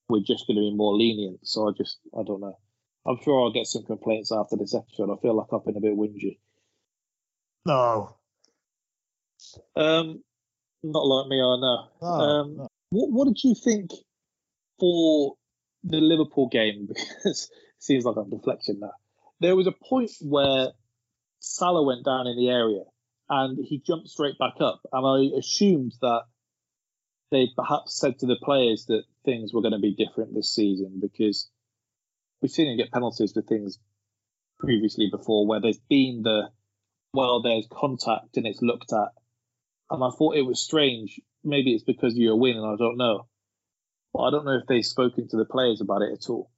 we're 0.09 0.21
just 0.21 0.47
going 0.47 0.57
to 0.57 0.61
be 0.61 0.73
more 0.75 0.95
lenient. 0.95 1.39
So 1.43 1.67
I 1.67 1.71
just, 1.77 1.97
I 2.17 2.23
don't 2.25 2.41
know. 2.41 2.57
I'm 3.05 3.17
sure 3.23 3.41
I'll 3.41 3.53
get 3.53 3.67
some 3.67 3.83
complaints 3.83 4.31
after 4.31 4.57
this 4.57 4.75
episode. 4.75 5.11
I 5.11 5.21
feel 5.21 5.35
like 5.35 5.47
I've 5.53 5.65
been 5.65 5.77
a 5.77 5.81
bit 5.81 5.97
whingy. 5.97 6.39
No. 7.65 8.15
Um, 9.75 10.23
not 10.83 11.05
like 11.05 11.27
me, 11.27 11.37
I 11.37 11.55
know. 11.59 11.87
No, 12.01 12.07
um, 12.07 12.57
no. 12.57 12.67
What 12.89 13.11
What 13.11 13.27
did 13.27 13.43
you 13.43 13.55
think 13.55 13.91
for 14.79 15.35
the 15.83 15.97
Liverpool 15.97 16.49
game? 16.49 16.87
Because 17.23 17.49
it 17.51 17.83
seems 17.83 18.05
like 18.05 18.15
I'm 18.17 18.29
deflecting 18.29 18.79
now. 18.79 18.91
There 19.39 19.55
was 19.55 19.67
a 19.67 19.71
point 19.71 20.11
where 20.21 20.69
Salah 21.39 21.83
went 21.83 22.05
down 22.05 22.27
in 22.27 22.35
the 22.35 22.49
area 22.49 22.83
and 23.29 23.57
he 23.63 23.79
jumped 23.79 24.09
straight 24.09 24.37
back 24.37 24.55
up, 24.59 24.81
and 24.91 25.05
I 25.05 25.37
assumed 25.37 25.93
that 26.01 26.23
they 27.31 27.49
perhaps 27.55 27.99
said 27.99 28.19
to 28.19 28.25
the 28.25 28.37
players 28.41 28.85
that 28.85 29.03
things 29.25 29.53
were 29.53 29.61
going 29.61 29.73
to 29.73 29.79
be 29.79 29.95
different 29.95 30.33
this 30.33 30.53
season 30.53 30.99
because 31.01 31.49
we've 32.41 32.51
seen 32.51 32.71
him 32.71 32.77
get 32.77 32.91
penalties 32.91 33.33
for 33.33 33.41
things 33.41 33.79
previously 34.59 35.09
before 35.11 35.45
where 35.45 35.59
there's 35.59 35.79
been 35.89 36.21
the 36.23 36.49
well, 37.13 37.41
there's 37.41 37.67
contact 37.71 38.37
and 38.37 38.45
it's 38.45 38.61
looked 38.61 38.93
at. 38.93 39.09
And 39.89 40.03
I 40.03 40.09
thought 40.09 40.35
it 40.35 40.45
was 40.45 40.59
strange. 40.59 41.19
Maybe 41.43 41.73
it's 41.73 41.83
because 41.83 42.15
you're 42.15 42.33
a 42.33 42.37
win, 42.37 42.57
and 42.57 42.65
I 42.65 42.75
don't 42.77 42.97
know. 42.97 43.27
But 44.13 44.19
I 44.23 44.31
don't 44.31 44.45
know 44.45 44.57
if 44.57 44.67
they've 44.67 44.85
spoken 44.85 45.27
to 45.29 45.37
the 45.37 45.45
players 45.45 45.81
about 45.81 46.01
it 46.01 46.11
at 46.13 46.29
all. 46.29 46.51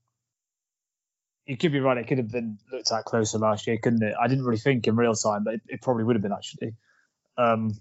You 1.49 1.57
could 1.57 1.71
be 1.71 1.79
right. 1.79 1.97
It 1.97 2.05
could 2.05 2.19
have 2.19 2.31
been 2.31 2.59
looked 2.71 2.91
at 2.91 3.05
closer 3.05 3.39
last 3.39 3.65
year, 3.65 3.79
couldn't 3.79 4.03
it? 4.03 4.13
I 4.21 4.27
didn't 4.27 4.45
really 4.45 4.59
think 4.59 4.85
in 4.85 4.95
real 4.95 5.15
time, 5.15 5.43
but 5.43 5.55
it, 5.55 5.61
it 5.67 5.81
probably 5.81 6.03
would 6.03 6.15
have 6.15 6.21
been 6.21 6.31
actually. 6.31 6.75
Um, 7.39 7.71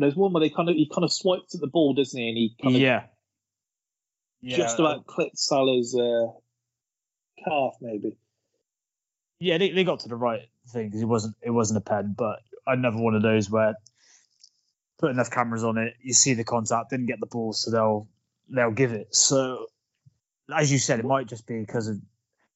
There's 0.00 0.16
one 0.16 0.32
where 0.32 0.40
they 0.40 0.50
kind 0.50 0.68
of 0.68 0.74
he 0.74 0.88
kind 0.92 1.04
of 1.04 1.12
swipes 1.12 1.54
at 1.54 1.60
the 1.60 1.68
ball, 1.68 1.94
doesn't 1.94 2.18
he? 2.18 2.28
And 2.28 2.36
he 2.36 2.56
kind 2.60 2.74
of 2.74 2.82
yeah. 2.82 3.04
Yeah, 4.40 4.56
just 4.56 4.80
about 4.80 5.06
clipped 5.06 5.38
Salah's 5.38 5.94
uh, 5.94 6.26
calf, 7.44 7.74
maybe. 7.80 8.16
yeah, 9.38 9.58
they, 9.58 9.70
they 9.70 9.84
got 9.84 10.00
to 10.00 10.08
the 10.08 10.16
right 10.16 10.48
thing 10.70 10.88
because 10.88 11.00
it 11.00 11.06
wasn't 11.06 11.36
it 11.40 11.50
wasn't 11.50 11.78
a 11.78 11.80
pen, 11.80 12.16
but 12.18 12.40
another 12.66 12.98
one 12.98 13.14
of 13.14 13.22
those 13.22 13.48
where 13.48 13.76
put 14.98 15.12
enough 15.12 15.30
cameras 15.30 15.62
on 15.62 15.78
it, 15.78 15.94
you 16.02 16.14
see 16.14 16.34
the 16.34 16.42
contact, 16.42 16.90
didn't 16.90 17.06
get 17.06 17.20
the 17.20 17.26
ball, 17.26 17.52
so 17.52 17.70
they'll 17.70 18.08
they'll 18.48 18.72
give 18.72 18.90
it. 18.90 19.14
So 19.14 19.66
as 20.52 20.72
you 20.72 20.78
said, 20.78 20.98
it 20.98 21.04
might 21.04 21.28
just 21.28 21.46
be 21.46 21.60
because 21.60 21.86
of 21.86 22.00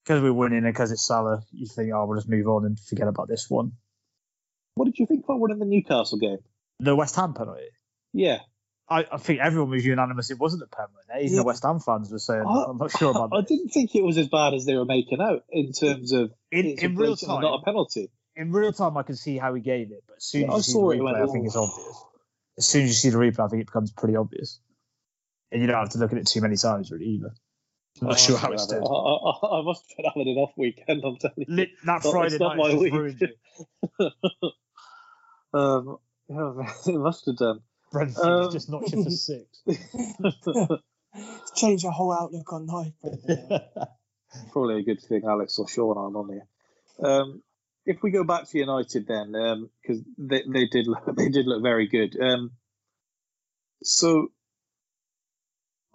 because 0.04 0.22
we're 0.22 0.32
winning 0.32 0.64
and 0.64 0.72
because 0.74 0.92
it's 0.92 1.06
Salah. 1.06 1.42
You 1.52 1.66
think, 1.66 1.92
oh, 1.94 2.06
we'll 2.06 2.18
just 2.18 2.28
move 2.28 2.46
on 2.48 2.64
and 2.64 2.78
forget 2.78 3.08
about 3.08 3.28
this 3.28 3.48
one. 3.50 3.72
What 4.74 4.86
did 4.86 4.98
you 4.98 5.06
think 5.06 5.24
about 5.24 5.40
winning 5.40 5.58
the 5.58 5.66
Newcastle 5.66 6.18
game? 6.18 6.38
The 6.80 6.96
West 6.96 7.14
Ham 7.16 7.34
penalty. 7.34 7.66
Yeah, 8.12 8.38
I, 8.88 9.06
I 9.12 9.16
think 9.18 9.40
everyone 9.40 9.70
was 9.70 9.84
unanimous 9.86 10.30
it 10.30 10.38
wasn't 10.38 10.62
a 10.62 10.66
penalty. 10.66 10.94
Even 11.20 11.32
Yeah. 11.32 11.36
the 11.40 11.44
West 11.46 11.62
Ham 11.62 11.78
fans 11.80 12.10
were 12.10 12.18
saying, 12.18 12.42
I- 12.46 12.64
I'm 12.68 12.76
not 12.78 12.90
sure 12.90 13.10
about 13.10 13.30
I 13.32 13.40
that. 13.40 13.48
didn't 13.48 13.68
think 13.68 13.94
it 13.94 14.02
was 14.02 14.18
as 14.18 14.28
bad 14.28 14.54
as 14.54 14.64
they 14.66 14.74
were 14.74 14.84
making 14.84 15.20
out 15.20 15.44
in 15.50 15.72
terms 15.72 16.12
of 16.12 16.32
In, 16.50 16.66
in 16.66 16.96
real 16.96 17.16
time, 17.16 17.40
not 17.42 17.60
a 17.60 17.64
penalty. 17.64 18.10
in 18.36 18.50
real 18.52 18.72
time, 18.72 18.96
I 18.96 19.02
can 19.02 19.16
see 19.16 19.38
how 19.38 19.54
he 19.54 19.60
gave 19.62 19.92
it, 19.92 20.02
but 20.06 20.16
as 20.16 20.24
soon 20.24 20.42
Yeah, 20.42 20.46
as 20.48 20.52
I 20.52 20.56
you 20.56 20.62
see 20.62 20.72
the 20.72 20.78
saw 20.78 20.90
it, 20.90 20.96
it 20.96 21.00
replay, 21.02 21.28
I 21.28 21.32
think 21.32 21.46
it's 21.46 21.56
obvious. 21.56 22.04
As 22.58 22.66
soon 22.66 22.82
as 22.82 22.88
you 22.88 22.94
see 22.94 23.10
the 23.10 23.18
replay, 23.18 23.40
I 23.44 23.48
think 23.48 23.62
it 23.62 23.66
becomes 23.66 23.92
pretty 23.92 24.16
obvious, 24.16 24.60
and 25.50 25.60
you 25.62 25.66
don't 25.68 25.78
have 25.78 25.90
to 25.90 25.98
look 25.98 26.12
at 26.12 26.18
it 26.18 26.26
too 26.26 26.40
many 26.40 26.56
times, 26.56 26.90
really, 26.90 27.06
either. 27.06 27.34
I'm 28.00 28.08
not 28.08 28.14
I 28.14 28.20
sure 28.20 28.38
how 28.38 28.52
it's 28.52 28.66
done. 28.66 28.82
it. 28.82 28.86
I, 28.86 28.94
I, 28.94 29.60
I 29.60 29.62
must 29.62 29.84
have 29.88 29.96
been 29.96 30.06
having 30.06 30.28
an 30.32 30.38
off 30.38 30.52
weekend. 30.56 31.02
I'm 31.04 31.16
telling 31.18 31.34
you. 31.36 31.44
Lit, 31.48 31.70
that 31.84 31.96
It's 31.96 32.10
Friday 32.10 32.38
not 32.38 32.56
night 32.56 32.72
my 32.72 32.78
week. 32.78 32.92
ruined 32.92 33.20
you. 33.20 34.10
um, 35.54 35.98
yeah, 36.28 36.52
it 36.86 36.98
must 36.98 37.26
have 37.26 37.36
done. 37.36 37.60
Brentford 37.92 38.24
Um, 38.24 38.52
just 38.52 38.70
knocked 38.70 38.92
you 38.92 39.04
for 39.04 39.10
six. 39.10 39.62
Change 41.56 41.82
your 41.82 41.92
whole 41.92 42.12
outlook 42.12 42.52
on 42.52 42.66
life. 42.66 42.92
Probably 44.52 44.80
a 44.80 44.82
good 44.82 45.00
thing 45.02 45.22
Alex 45.28 45.58
or 45.58 45.68
Sean 45.68 45.98
aren't 45.98 46.16
on 46.16 46.30
here. 46.30 46.46
Um, 47.04 47.42
if 47.84 48.02
we 48.02 48.10
go 48.10 48.24
back 48.24 48.48
to 48.48 48.58
United 48.58 49.06
then, 49.06 49.32
because 49.82 50.02
they, 50.16 50.42
they 50.50 50.66
did 50.66 50.86
look, 50.86 51.04
they 51.16 51.28
did 51.28 51.46
look 51.46 51.62
very 51.62 51.86
good. 51.88 52.18
Um, 52.18 52.52
so 53.82 54.28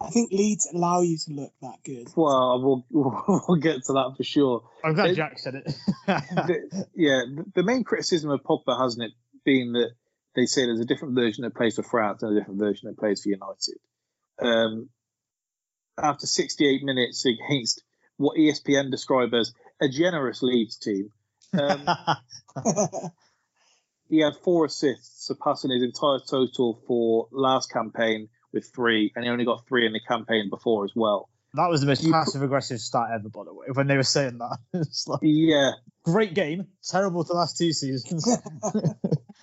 I 0.00 0.10
think 0.10 0.30
Leeds 0.30 0.68
allow 0.72 1.00
you 1.02 1.18
to 1.26 1.32
look 1.32 1.52
that 1.60 1.78
good. 1.84 2.08
well, 2.16 2.84
we'll 2.90 3.24
we'll 3.48 3.60
get 3.60 3.82
to 3.86 3.92
that 3.94 4.14
for 4.16 4.22
sure. 4.22 4.62
I'm 4.84 4.94
glad 4.94 5.10
It- 5.10 5.16
Jack 5.16 5.38
said 5.38 5.56
it. 5.56 5.64
the, 6.06 6.86
yeah, 6.94 7.22
the- 7.34 7.44
the 7.56 7.62
main 7.64 7.82
criticism 7.84 8.30
of 8.30 8.40
Pogba 8.42 8.80
hasn't 8.80 9.02
it 9.04 9.12
been 9.44 9.72
that 9.72 9.90
they 10.36 10.46
say 10.46 10.66
there's 10.66 10.78
a 10.80 10.84
different 10.84 11.14
version 11.16 11.42
that 11.42 11.54
plays 11.56 11.74
for 11.76 11.82
France 11.82 12.22
and 12.22 12.36
a 12.36 12.38
different 12.40 12.60
version 12.60 12.88
that 12.88 12.98
plays 12.98 13.22
for 13.22 13.28
United. 13.30 13.78
Um, 14.40 14.88
after 16.00 16.26
68 16.28 16.84
minutes 16.84 17.24
against 17.26 17.82
what 18.18 18.36
ESPN 18.36 18.90
describe 18.92 19.34
as 19.34 19.52
a 19.80 19.88
generous 19.88 20.42
Leeds 20.42 20.76
team, 20.78 21.10
um, 21.58 21.84
he 24.08 24.20
had 24.20 24.34
four 24.44 24.66
assists, 24.66 25.26
surpassing 25.26 25.70
his 25.72 25.82
entire 25.82 26.20
total 26.28 26.80
for 26.86 27.26
last 27.32 27.72
campaign 27.72 28.28
with 28.52 28.70
three, 28.74 29.12
and 29.14 29.24
he 29.24 29.30
only 29.30 29.44
got 29.44 29.66
three 29.66 29.86
in 29.86 29.92
the 29.92 30.00
campaign 30.00 30.48
before 30.50 30.84
as 30.84 30.92
well. 30.94 31.28
that 31.54 31.68
was 31.68 31.80
the 31.80 31.86
most 31.86 32.08
passive 32.10 32.42
aggressive 32.42 32.80
start 32.80 33.10
ever, 33.12 33.28
by 33.28 33.44
the 33.44 33.54
way. 33.54 33.66
When 33.72 33.86
they 33.86 33.96
were 33.96 34.02
saying 34.02 34.38
that, 34.38 34.58
it's 34.74 35.06
like 35.06 35.20
Yeah, 35.22 35.72
great 36.04 36.34
game, 36.34 36.66
terrible 36.82 37.24
the 37.24 37.34
last 37.34 37.58
two 37.58 37.72
seasons. 37.72 38.26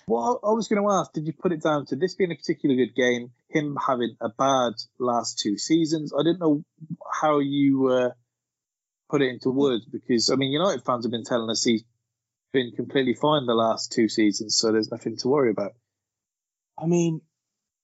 Well, 0.08 0.40
I 0.44 0.48
I 0.48 0.52
was 0.52 0.68
going 0.68 0.80
to 0.80 0.88
ask, 0.92 1.12
did 1.12 1.26
you 1.26 1.32
put 1.32 1.52
it 1.52 1.62
down 1.62 1.86
to 1.86 1.96
this 1.96 2.14
being 2.14 2.30
a 2.30 2.36
particularly 2.36 2.86
good 2.86 2.94
game, 2.94 3.32
him 3.48 3.76
having 3.76 4.16
a 4.20 4.28
bad 4.28 4.74
last 5.00 5.40
two 5.40 5.58
seasons? 5.58 6.12
I 6.16 6.22
didn't 6.22 6.38
know 6.38 6.62
how 7.20 7.40
you 7.40 7.88
uh, 7.88 8.10
put 9.10 9.22
it 9.22 9.30
into 9.30 9.50
words 9.50 9.84
because, 9.84 10.30
I 10.30 10.36
mean, 10.36 10.52
United 10.52 10.84
fans 10.84 11.04
have 11.04 11.10
been 11.10 11.24
telling 11.24 11.50
us 11.50 11.64
he's 11.64 11.82
been 12.52 12.70
completely 12.76 13.14
fine 13.14 13.46
the 13.46 13.54
last 13.54 13.90
two 13.92 14.08
seasons, 14.08 14.56
so 14.56 14.70
there's 14.70 14.92
nothing 14.92 15.16
to 15.18 15.28
worry 15.28 15.50
about. 15.50 15.72
I 16.78 16.86
mean, 16.86 17.20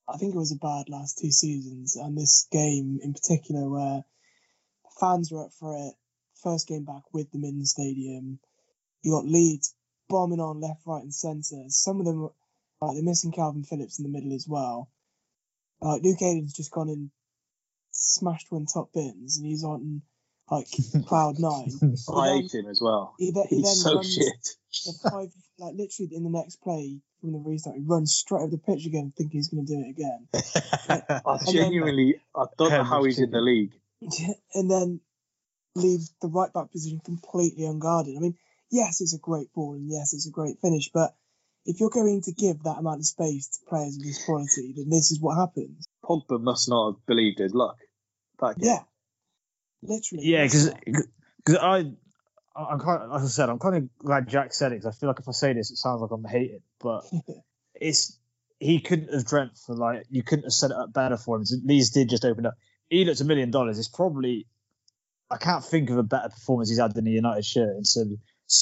I 0.09 0.17
think 0.19 0.35
it 0.35 0.39
was 0.39 0.53
a 0.53 0.57
bad 0.57 0.89
last 0.89 1.19
two 1.19 1.31
seasons, 1.31 1.97
and 1.97 2.17
this 2.17 2.47
game 2.51 2.99
in 3.03 3.13
particular, 3.15 3.69
where 3.69 4.05
fans 5.01 5.31
were 5.31 5.45
up 5.45 5.53
for 5.59 5.77
it. 5.77 5.95
First 6.43 6.67
game 6.67 6.85
back 6.85 7.03
with 7.13 7.31
them 7.31 7.45
in 7.45 7.59
the 7.61 7.67
stadium. 7.67 8.41
You 9.03 9.13
got 9.13 9.27
Leeds 9.27 9.75
bombing 10.09 10.41
on 10.41 10.61
left, 10.61 10.83
right, 10.87 11.03
and 11.03 11.15
centre. 11.15 11.65
Some 11.69 12.01
of 12.01 12.07
them, 12.07 12.29
like 12.81 12.95
they're 12.95 13.03
missing 13.05 13.33
Kalvin 13.33 13.67
Phillips 13.67 13.99
in 13.99 14.03
the 14.05 14.11
middle 14.11 14.35
as 14.35 14.47
well. 14.49 14.91
Like 15.81 16.03
Luke 16.03 16.21
Ayling's 16.21 16.53
just 16.53 16.73
gone 16.73 16.89
and 16.89 17.11
smashed 17.93 18.51
one 18.51 18.67
top 18.67 18.93
bins, 18.93 19.39
and 19.39 19.47
he's 19.47 19.63
on 19.65 20.03
like 20.51 20.67
cloud 21.07 21.37
nine. 21.39 21.71
I 22.13 22.27
then- 22.29 22.43
hate 22.43 22.55
him 22.55 22.67
as 22.69 22.81
well. 22.83 23.15
He, 23.19 23.31
then- 23.31 23.47
he 23.49 23.57
then 23.57 23.65
He's 23.65 23.83
so 23.83 23.95
runs 23.95 24.13
shit. 24.15 24.49
the 24.85 25.11
five, 25.11 25.29
like 25.59 25.75
literally 25.77 26.11
in 26.13 26.25
the 26.25 26.31
next 26.31 26.57
play 26.57 26.99
from 27.23 27.33
the 27.33 27.39
restart, 27.39 27.77
he 27.77 27.83
runs 27.83 28.13
straight 28.13 28.41
over 28.41 28.51
the 28.51 28.59
pitch 28.59 28.85
again, 28.85 29.13
thinking 29.17 29.39
he's 29.39 29.49
going 29.49 29.65
to 29.65 29.73
do 29.73 29.81
it 29.81 29.91
again. 29.91 30.29
I 31.25 31.39
then- 31.45 31.55
genuinely, 31.55 32.17
I 32.37 32.45
don't 32.59 32.71
know 32.71 32.85
how 32.85 33.05
he's 33.05 33.19
in 33.19 33.31
the 33.31 33.41
league. 33.41 33.73
and 34.55 34.71
then 34.71 35.01
leaves 35.75 36.13
the 36.21 36.29
right 36.29 36.53
back 36.53 36.71
position 36.71 37.01
completely 37.03 37.65
unguarded. 37.65 38.17
I 38.17 38.21
mean, 38.21 38.37
yes, 38.71 39.01
it's 39.01 39.15
a 39.15 39.19
great 39.19 39.53
ball 39.55 39.75
and 39.75 39.89
yes, 39.89 40.13
it's 40.13 40.27
a 40.27 40.31
great 40.31 40.61
finish, 40.61 40.91
but 40.93 41.15
if 41.65 41.79
you're 41.79 41.91
going 41.91 42.21
to 42.23 42.33
give 42.33 42.65
that 42.65 42.79
amount 42.79 42.99
of 42.99 43.07
space 43.07 43.49
to 43.49 43.59
players 43.69 43.97
of 43.97 44.03
this 44.03 44.25
quality, 44.25 44.75
then 44.77 44.91
this 44.91 45.13
is 45.13 45.21
what 45.21 45.37
happens. 45.39 45.87
Pogba 46.05 46.41
must 46.41 46.69
not 46.69 46.93
have 46.93 47.07
believed 47.07 47.39
his 47.39 47.55
luck. 47.55 47.77
That 48.41 48.59
game. 48.59 48.71
Yeah, 48.71 48.81
literally. 49.83 50.25
yeah, 50.27 50.43
because 50.43 50.75
I, 51.61 51.93
I'm 52.55 52.79
kind 52.79 53.03
of, 53.03 53.11
like 53.11 53.23
I 53.23 53.27
said, 53.27 53.49
I'm 53.49 53.59
kind 53.59 53.77
of 53.77 53.99
glad 53.99 54.29
Jack 54.29 54.53
said 54.53 54.73
it 54.73 54.77
because 54.77 54.97
I 54.97 54.99
feel 54.99 55.09
like 55.09 55.21
if 55.21 55.29
I 55.29 55.33
say 55.33 55.53
this, 55.53 55.71
it 55.71 55.77
sounds 55.77 56.01
like 56.01 56.11
I'm 56.11 56.25
hating, 56.25 56.61
but 56.81 57.05
it's 57.75 58.19
he 58.59 58.81
couldn't 58.81 59.13
have 59.13 59.27
dreamt 59.27 59.59
for 59.59 59.75
like 59.75 60.05
you 60.11 60.23
couldn't 60.23 60.45
have 60.45 60.53
set 60.53 60.71
it 60.71 60.77
up 60.77 60.93
better 60.93 61.17
for 61.17 61.37
him. 61.37 61.45
Leeds 61.65 61.91
did 61.91 62.11
just 62.11 62.25
open 62.25 62.47
up. 62.47 62.55
He 62.89 63.05
looked 63.05 63.21
a 63.21 63.25
million 63.25 63.51
dollars. 63.51 63.79
It's 63.79 63.89
probably 63.89 64.47
I 65.31 65.39
can't 65.39 65.65
think 65.65 65.91
of 65.91 65.99
a 65.99 66.03
better 66.03 66.29
performance 66.29 66.69
he's 66.69 66.79
had 66.79 66.95
than 66.95 67.05
the 67.05 67.11
United 67.11 67.45
shirt. 67.45 67.71
And 67.71 67.87
so 67.87 68.05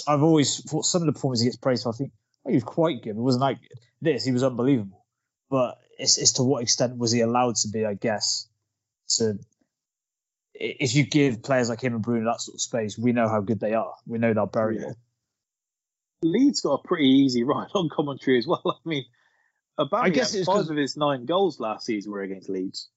I've 0.06 0.22
always 0.22 0.62
thought 0.64 0.86
some 0.86 1.02
of 1.02 1.06
the 1.06 1.12
performances 1.12 1.42
he 1.42 1.48
gets 1.48 1.56
praised 1.56 1.82
for. 1.82 1.90
I 1.90 1.96
think 1.96 2.12
oh, 2.46 2.50
he 2.50 2.56
was 2.56 2.64
quite 2.64 3.02
good. 3.02 3.10
It 3.10 3.16
wasn't 3.16 3.42
like. 3.42 3.58
This 4.00 4.24
he 4.24 4.32
was 4.32 4.42
unbelievable, 4.42 5.04
but 5.50 5.76
it's, 5.98 6.16
it's 6.16 6.32
to 6.34 6.42
what 6.42 6.62
extent 6.62 6.96
was 6.96 7.12
he 7.12 7.20
allowed 7.20 7.56
to 7.56 7.68
be? 7.68 7.84
I 7.84 7.92
guess 7.92 8.48
to 9.16 9.38
if 10.60 10.94
you 10.94 11.04
give 11.04 11.42
players 11.42 11.68
like 11.68 11.80
him 11.82 11.94
and 11.94 12.02
Bruno 12.02 12.30
that 12.30 12.40
sort 12.40 12.54
of 12.54 12.60
space, 12.60 12.98
we 12.98 13.12
know 13.12 13.28
how 13.28 13.40
good 13.40 13.58
they 13.60 13.74
are. 13.74 13.94
We 14.06 14.18
know 14.18 14.34
they'll 14.34 14.46
bury 14.46 14.78
Yeah. 14.80 14.90
it. 14.90 14.96
Leeds 16.22 16.60
got 16.60 16.80
a 16.84 16.86
pretty 16.86 17.06
easy 17.08 17.44
ride 17.44 17.68
on 17.74 17.88
commentary 17.88 18.38
as 18.38 18.46
well. 18.46 18.62
I 18.84 18.88
mean, 18.88 19.04
I 19.92 20.10
guess 20.10 20.34
it's 20.34 20.46
five 20.46 20.56
'cause- 20.56 20.70
of 20.70 20.76
his 20.76 20.96
nine 20.96 21.24
goals 21.24 21.58
last 21.60 21.86
season 21.86 22.12
were 22.12 22.22
against 22.22 22.48
Leeds. 22.50 22.88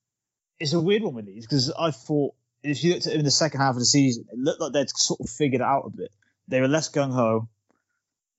it's 0.60 0.72
a 0.72 0.80
weird 0.80 1.02
one 1.02 1.14
with 1.14 1.26
Leeds 1.26 1.46
because 1.46 1.70
I 1.72 1.90
thought 1.90 2.34
if 2.62 2.84
you 2.84 2.92
looked 2.94 3.06
at 3.08 3.14
it 3.14 3.18
in 3.18 3.24
the 3.24 3.30
second 3.30 3.60
half 3.60 3.74
of 3.74 3.80
the 3.80 3.84
season, 3.86 4.24
it 4.30 4.38
looked 4.38 4.60
like 4.60 4.72
they'd 4.72 4.88
sort 4.90 5.20
of 5.20 5.28
figured 5.28 5.60
it 5.60 5.64
out 5.64 5.84
a 5.86 5.90
bit. 5.90 6.10
They 6.48 6.60
were 6.60 6.68
less 6.68 6.90
gung 6.90 7.12
ho. 7.12 7.48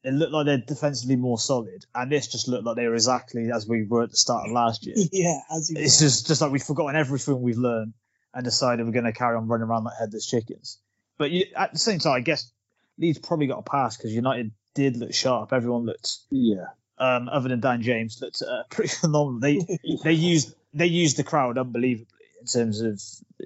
It 0.04 0.14
looked 0.14 0.32
like 0.32 0.46
they're 0.46 0.58
defensively 0.60 1.16
more 1.16 1.38
solid, 1.40 1.84
and 1.96 2.12
this 2.12 2.28
just 2.28 2.48
looked 2.48 2.64
like 2.64 2.76
they 2.76 2.88
were 2.88 2.94
exactly 2.94 3.52
as 3.52 3.68
we 3.68 3.84
were 3.88 4.04
at 4.04 4.12
the 4.12 4.18
start 4.18 4.46
of 4.48 4.52
last 4.54 4.86
year. 4.86 4.96
yeah, 5.12 5.40
as 5.52 5.70
you 5.72 5.78
It's 5.80 6.00
just 6.00 6.28
just 6.28 6.42
like 6.42 6.52
we've 6.52 6.62
forgotten 6.64 6.96
everything 6.96 7.42
we've 7.42 7.58
learned, 7.58 7.94
and 8.36 8.44
decided 8.44 8.86
we're 8.86 8.92
going 8.92 9.06
to 9.06 9.14
carry 9.14 9.36
on 9.36 9.48
running 9.48 9.68
around 9.68 9.86
like 9.86 9.98
headless 9.98 10.28
chickens. 10.28 10.78
But 11.18 11.32
you, 11.32 11.46
at 11.56 11.72
the 11.74 11.80
same 11.80 12.00
time, 12.00 12.14
I 12.14 12.20
guess 12.20 12.52
Leeds 13.00 13.18
probably 13.20 13.48
got 13.48 13.60
a 13.60 13.64
pass 13.64 13.98
because 13.98 14.14
United 14.14 14.52
did 14.76 14.98
look 14.98 15.14
sharp. 15.14 15.54
Everyone 15.54 15.86
looked, 15.86 16.18
Yeah. 16.30 16.66
um, 17.00 17.30
other 17.30 17.50
than 17.50 17.62
Dan 17.62 17.82
James, 17.82 18.22
looked 18.22 18.42
uh, 18.42 18.64
pretty 18.70 18.90
phenomenal. 18.94 19.40
They 19.40 19.60
they 20.04 20.14
used 20.14 20.54
they 20.74 20.88
used 20.88 21.18
the 21.18 21.24
crowd 21.24 21.58
unbelievably 21.58 22.08
in 22.42 22.46
terms 22.46 22.82
of 22.82 23.02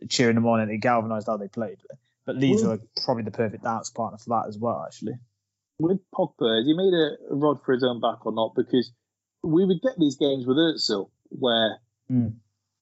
cheering 0.10 0.36
them 0.36 0.48
on 0.48 0.60
and 0.62 0.72
it 0.72 0.80
galvanised 0.80 1.28
how 1.28 1.38
they 1.38 1.48
played. 1.48 1.78
But 2.26 2.36
Leeds 2.36 2.64
were 2.64 2.80
probably 3.06 3.24
the 3.24 3.32
perfect 3.32 3.64
dance 3.64 3.90
partner 3.92 4.18
for 4.18 4.30
that 4.32 4.48
as 4.50 4.58
well, 4.58 4.84
actually. 4.86 5.14
With 5.80 6.00
Pogba, 6.14 6.58
has 6.58 6.66
he 6.68 6.74
made 6.74 6.94
a 6.94 7.34
rod 7.34 7.64
for 7.64 7.74
his 7.74 7.84
own 7.84 8.02
back 8.02 8.26
or 8.26 8.32
not? 8.34 8.54
Because 8.56 8.92
we 9.42 9.64
would 9.66 9.82
get 9.82 9.98
these 9.98 10.18
games 10.18 10.46
with 10.46 10.58
Özil 10.58 11.10
where 11.30 11.78
Mm. 12.12 12.34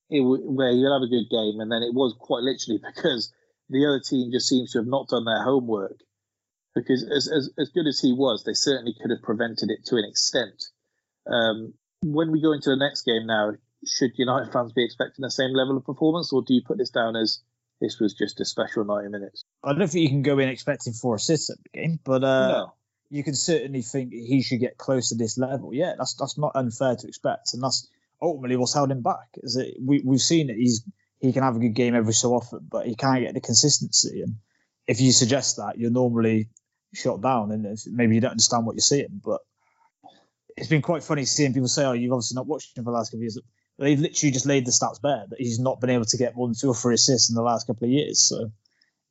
It 0.09 0.21
would, 0.21 0.41
where 0.43 0.71
you'd 0.71 0.91
have 0.91 1.01
a 1.01 1.11
good 1.11 1.29
game, 1.29 1.59
and 1.59 1.71
then 1.71 1.83
it 1.83 1.93
was 1.93 2.15
quite 2.19 2.43
literally 2.43 2.79
because 2.95 3.33
the 3.69 3.85
other 3.85 3.99
team 3.99 4.31
just 4.31 4.47
seems 4.47 4.71
to 4.71 4.79
have 4.79 4.87
not 4.87 5.09
done 5.09 5.25
their 5.25 5.43
homework. 5.43 5.99
Because 6.75 7.03
as 7.03 7.27
as, 7.27 7.49
as 7.57 7.69
good 7.69 7.87
as 7.87 7.99
he 7.99 8.13
was, 8.13 8.43
they 8.43 8.53
certainly 8.53 8.93
could 8.99 9.09
have 9.09 9.23
prevented 9.23 9.71
it 9.71 9.85
to 9.85 9.95
an 9.95 10.05
extent. 10.05 10.63
Um, 11.25 11.73
when 12.01 12.31
we 12.31 12.41
go 12.41 12.53
into 12.53 12.69
the 12.69 12.77
next 12.77 13.01
game 13.01 13.25
now, 13.25 13.53
should 13.85 14.11
United 14.15 14.51
fans 14.51 14.73
be 14.73 14.85
expecting 14.85 15.23
the 15.23 15.31
same 15.31 15.53
level 15.53 15.77
of 15.77 15.85
performance, 15.85 16.31
or 16.31 16.43
do 16.43 16.53
you 16.53 16.61
put 16.65 16.77
this 16.77 16.91
down 16.91 17.15
as 17.15 17.41
this 17.81 17.99
was 17.99 18.13
just 18.13 18.39
a 18.39 18.45
special 18.45 18.85
90 18.85 19.09
minutes? 19.09 19.43
I 19.63 19.73
don't 19.73 19.87
think 19.87 20.03
you 20.03 20.09
can 20.09 20.21
go 20.21 20.39
in 20.39 20.49
expecting 20.49 20.93
four 20.93 21.15
assists 21.15 21.49
at 21.49 21.57
the 21.63 21.79
game, 21.79 21.99
but 22.03 22.23
uh, 22.23 22.47
no. 22.47 22.73
you 23.09 23.23
can 23.23 23.35
certainly 23.35 23.81
think 23.81 24.13
he 24.13 24.41
should 24.41 24.59
get 24.59 24.77
close 24.77 25.09
to 25.09 25.15
this 25.15 25.37
level. 25.37 25.73
Yeah, 25.73 25.93
that's 25.97 26.15
that's 26.15 26.37
not 26.37 26.53
unfair 26.55 26.95
to 26.95 27.07
expect, 27.07 27.53
and 27.53 27.63
that's 27.63 27.87
ultimately 28.21 28.57
what's 28.57 28.73
held 28.73 28.91
him 28.91 29.01
back. 29.01 29.27
Is 29.37 29.55
that 29.55 29.73
we 29.83 30.01
we've 30.03 30.21
seen 30.21 30.47
that 30.47 30.57
he's 30.57 30.83
he 31.19 31.33
can 31.33 31.43
have 31.43 31.55
a 31.55 31.59
good 31.59 31.73
game 31.73 31.95
every 31.95 32.13
so 32.13 32.33
often, 32.33 32.67
but 32.69 32.85
he 32.85 32.95
can't 32.95 33.23
get 33.23 33.33
the 33.33 33.41
consistency. 33.41 34.21
And 34.21 34.35
if 34.87 35.01
you 35.01 35.11
suggest 35.11 35.57
that, 35.57 35.77
you're 35.77 35.91
normally 35.91 36.49
shot 36.93 37.21
down, 37.21 37.51
and 37.51 37.77
maybe 37.87 38.15
you 38.15 38.21
don't 38.21 38.31
understand 38.31 38.65
what 38.65 38.75
you're 38.75 38.81
seeing. 38.81 39.21
But 39.23 39.41
it's 40.55 40.69
been 40.69 40.81
quite 40.81 41.03
funny 41.03 41.25
seeing 41.25 41.53
people 41.53 41.67
say, 41.67 41.85
"Oh, 41.85 41.93
you've 41.93 42.13
obviously 42.13 42.35
not 42.35 42.47
watched 42.47 42.77
him 42.77 42.83
for 42.83 42.91
the 42.91 42.97
last 42.97 43.09
couple 43.09 43.19
of 43.19 43.23
years." 43.23 43.39
They've 43.79 43.99
literally 43.99 44.31
just 44.31 44.47
laid 44.47 44.65
the 44.65 44.71
stats 44.71 45.01
bare 45.01 45.25
that 45.29 45.39
he's 45.39 45.59
not 45.59 45.79
been 45.79 45.91
able 45.91 46.05
to 46.05 46.17
get 46.17 46.33
than 46.35 46.55
two 46.59 46.69
or 46.69 46.75
three 46.75 46.95
assists 46.95 47.29
in 47.29 47.35
the 47.35 47.43
last 47.43 47.67
couple 47.67 47.85
of 47.85 47.91
years. 47.91 48.19
So 48.19 48.51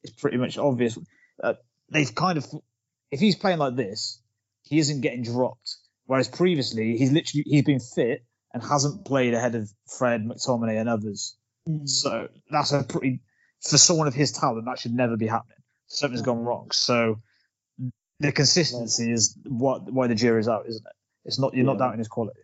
it's 0.03 0.13
pretty 0.13 0.39
much 0.39 0.59
obvious. 0.59 0.99
Uh, 1.43 1.55
they've 1.89 2.13
kind 2.13 2.37
of, 2.37 2.47
if 3.13 3.21
he's 3.21 3.37
playing 3.37 3.59
like 3.59 3.77
this, 3.77 4.21
he 4.63 4.79
isn't 4.79 5.03
getting 5.03 5.23
dropped. 5.23 5.77
Whereas 6.07 6.27
previously, 6.29 6.97
he's 6.97 7.13
literally 7.13 7.45
he's 7.47 7.63
been 7.63 7.81
fit 7.81 8.25
and 8.57 8.65
hasn't 8.65 9.05
played 9.05 9.35
ahead 9.35 9.55
of 9.55 9.71
Fred, 9.99 10.25
McTominay, 10.25 10.81
and 10.81 10.89
others. 10.89 11.37
So 11.85 12.29
that's 12.51 12.73
a 12.73 12.85
pretty 12.85 13.21
for 13.61 13.77
someone 13.77 14.09
of 14.09 14.15
his 14.15 14.33
talent 14.33 14.65
that 14.65 14.79
should 14.79 14.95
never 14.95 15.19
be 15.19 15.27
happening. 15.27 15.59
Something's 15.89 16.23
gone 16.23 16.43
wrong. 16.43 16.71
So 16.71 17.21
the 18.19 18.33
consistency 18.33 19.13
is 19.13 19.37
what 19.45 19.93
why 19.93 20.07
the 20.07 20.15
jury's 20.15 20.49
out, 20.49 20.67
isn't 20.67 20.87
it? 20.87 20.93
It's 21.27 21.39
not 21.39 21.53
you're 21.53 21.67
not 21.67 21.79
doubting 21.79 21.99
his 21.99 22.09
quality. 22.09 22.41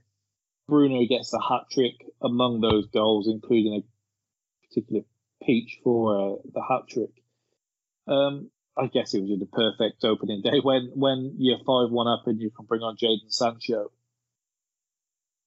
Bruno 0.68 1.06
gets 1.06 1.32
a 1.32 1.40
hat 1.40 1.62
trick 1.70 1.94
among 2.20 2.60
those 2.60 2.88
goals, 2.88 3.26
including 3.26 3.80
a 3.80 4.68
particular 4.68 5.04
peach 5.42 5.78
for 5.82 6.18
uh, 6.18 6.36
the 6.52 6.60
hat 6.60 6.88
trick. 6.90 7.10
Um, 8.06 8.50
I 8.76 8.88
guess 8.88 9.14
it 9.14 9.22
was 9.22 9.38
the 9.38 9.46
perfect 9.46 10.04
opening 10.04 10.42
day 10.42 10.60
when 10.62 10.90
when 10.94 11.36
you're 11.38 11.64
five 11.64 11.90
one 11.90 12.06
up 12.06 12.26
and 12.26 12.38
you 12.38 12.50
can 12.50 12.66
bring 12.66 12.82
on 12.82 12.98
Jadon 12.98 13.32
Sancho. 13.32 13.92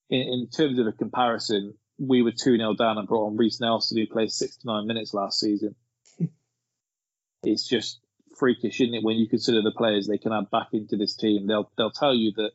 In, 0.10 0.22
in 0.22 0.48
terms 0.56 0.80
of 0.80 0.88
a 0.88 0.92
comparison, 0.92 1.74
we 1.98 2.22
were 2.22 2.32
two 2.32 2.58
0 2.58 2.74
down 2.76 2.98
and 2.98 3.08
brought 3.08 3.28
on 3.28 3.38
Reiss 3.38 3.60
Nelson, 3.60 3.98
who 3.98 4.08
played 4.08 4.32
sixty 4.32 4.62
nine 4.66 4.88
minutes 4.88 5.14
last 5.14 5.40
season. 5.40 5.76
it's 7.44 7.68
just 7.68 8.00
freakish, 8.38 8.82
isn't 8.82 8.94
it? 8.94 9.04
When 9.04 9.18
you 9.18 9.28
consider 9.28 9.62
the 9.62 9.72
players 9.72 10.08
they 10.08 10.18
can 10.18 10.34
add 10.34 10.52
back 10.52 10.68
into 10.74 10.98
this 10.98 11.16
team, 11.16 11.48
they'll 11.48 11.72
they'll 11.78 11.92
tell 11.92 12.14
you 12.14 12.34
that 12.38 12.52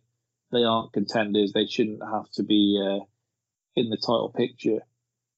they 0.52 0.64
aren't 0.64 0.92
contenders. 0.92 1.52
They 1.52 1.66
shouldn't 1.66 2.02
have 2.02 2.30
to 2.32 2.42
be 2.42 2.80
uh, 2.84 3.04
in 3.76 3.90
the 3.90 3.96
title 3.96 4.32
picture. 4.34 4.80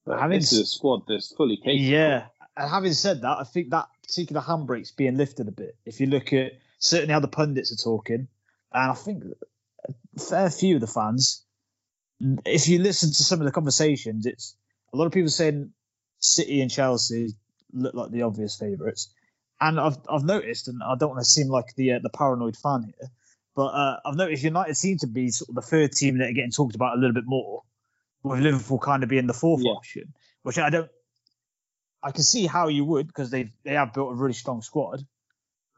But 0.05 0.19
Having 0.19 0.41
this 0.41 0.53
is 0.53 0.61
a 0.61 0.67
squad 0.67 1.03
that's 1.07 1.33
fully 1.35 1.57
capable. 1.57 1.77
Yeah, 1.77 2.27
and 2.57 2.71
having 2.71 2.93
said 2.93 3.23
that, 3.23 3.39
I 3.39 3.45
think 3.45 3.71
that 3.71 3.87
particular 4.03 4.43
handbrake's 4.43 4.91
being 4.91 5.17
lifted 5.17 5.49
a 5.49 5.53
bit. 5.53 5.77
If 5.87 6.01
you 6.01 6.07
look 6.07 6.33
at 6.33 6.53
certainly 6.79 7.13
how 7.13 7.21
the 7.21 7.29
pundits 7.29 7.73
are 7.73 7.83
talking, 7.83 8.29
and 8.73 8.91
I 8.91 8.95
think 8.95 9.25
a 10.17 10.21
fair 10.21 10.51
few 10.51 10.77
of 10.77 10.81
the 10.81 10.87
fans, 10.87 11.45
if 12.45 12.69
you 12.69 12.79
listen 12.79 13.11
to 13.11 13.23
some 13.23 13.41
of 13.41 13.47
the 13.47 13.53
conversations, 13.53 14.27
it's 14.27 14.57
a 14.93 14.97
lot 14.97 15.07
of 15.07 15.13
people 15.13 15.31
saying 15.31 15.73
City 16.21 16.61
and 16.61 16.71
Chelsea 16.71 17.35
look 17.73 17.95
like 17.95 18.11
the 18.11 18.23
obvious 18.23 18.57
favourites, 18.57 19.13
and 19.61 19.81
I've 19.81 19.99
I've 20.09 20.25
noticed, 20.25 20.69
and 20.69 20.83
I 20.83 20.95
don't 20.97 21.11
want 21.11 21.21
to 21.21 21.25
seem 21.25 21.49
like 21.49 21.75
the 21.77 21.93
uh, 21.95 21.99
the 22.03 22.11
paranoid 22.11 22.57
fan 22.57 22.85
here, 22.85 23.11
but 23.57 23.67
uh, 23.67 24.01
I've 24.05 24.17
noticed 24.17 24.45
United 24.45 24.77
seem 24.77 24.99
to 24.99 25.07
be 25.07 25.31
sort 25.31 25.51
of 25.51 25.55
the 25.57 25.63
third 25.63 25.93
team 25.93 26.19
that 26.19 26.31
are 26.31 26.33
getting 26.35 26.53
talked 26.53 26.75
about 26.75 26.97
a 26.97 27.01
little 27.01 27.15
bit 27.15 27.25
more, 27.27 27.63
with 28.23 28.41
Liverpool 28.41 28.79
kind 28.79 29.03
of 29.03 29.09
being 29.09 29.27
the 29.27 29.35
fourth 29.35 29.63
Yeah. 29.65 29.73
option, 29.73 30.15
which 30.43 30.59
I 30.59 30.71
don't. 30.71 30.91
I 32.03 32.11
can 32.13 32.25
see 32.25 32.47
how 32.47 32.69
you 32.69 32.85
would 32.85 33.07
because 33.07 33.31
they 33.31 33.53
they 33.65 33.75
have 33.75 33.95
built 33.95 34.13
a 34.13 34.15
really 34.17 34.35
strong 34.35 34.63
squad. 34.63 35.07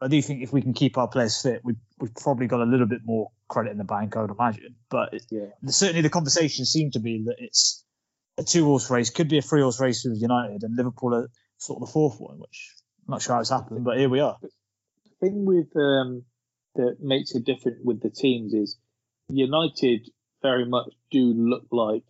I 0.01 0.07
do 0.07 0.21
think 0.21 0.43
if 0.43 0.51
we 0.51 0.61
can 0.61 0.73
keep 0.73 0.97
our 0.97 1.07
players 1.07 1.41
fit, 1.41 1.61
we 1.63 1.75
we've 1.99 2.13
probably 2.15 2.47
got 2.47 2.61
a 2.61 2.65
little 2.65 2.85
bit 2.87 3.01
more 3.05 3.31
credit 3.47 3.71
in 3.71 3.77
the 3.77 3.83
bank, 3.83 4.17
I 4.17 4.21
would 4.21 4.31
imagine. 4.31 4.75
But 4.89 5.13
Yeah. 5.31 5.47
certainly 5.67 6.01
the 6.01 6.09
conversation 6.09 6.65
seemed 6.65 6.93
to 6.93 6.99
be 6.99 7.23
that 7.25 7.37
it's 7.39 7.83
a 8.37 8.43
two 8.43 8.65
horse 8.65 8.89
race, 8.89 9.09
could 9.09 9.29
be 9.29 9.37
a 9.37 9.41
three 9.41 9.61
horse 9.61 9.79
race 9.79 10.03
with 10.03 10.21
United, 10.21 10.63
and 10.63 10.75
Liverpool 10.75 11.15
are 11.15 11.29
sort 11.57 11.81
of 11.81 11.87
the 11.87 11.93
fourth 11.93 12.19
one, 12.19 12.39
which 12.39 12.75
I'm 13.07 13.13
not 13.13 13.21
sure 13.21 13.35
how 13.35 13.41
it's 13.41 13.49
happened, 13.49 13.85
but 13.85 13.97
here 13.97 14.09
we 14.09 14.19
are. 14.19 14.37
The 14.41 14.49
thing 15.21 15.45
with 15.45 15.75
um, 15.77 16.25
that 16.75 16.97
makes 16.99 17.33
it 17.33 17.45
different 17.45 17.85
with 17.85 18.01
the 18.01 18.09
teams 18.09 18.53
is 18.53 18.77
United 19.29 20.09
very 20.41 20.65
much 20.65 20.91
do 21.09 21.33
look 21.33 21.67
like 21.71 22.03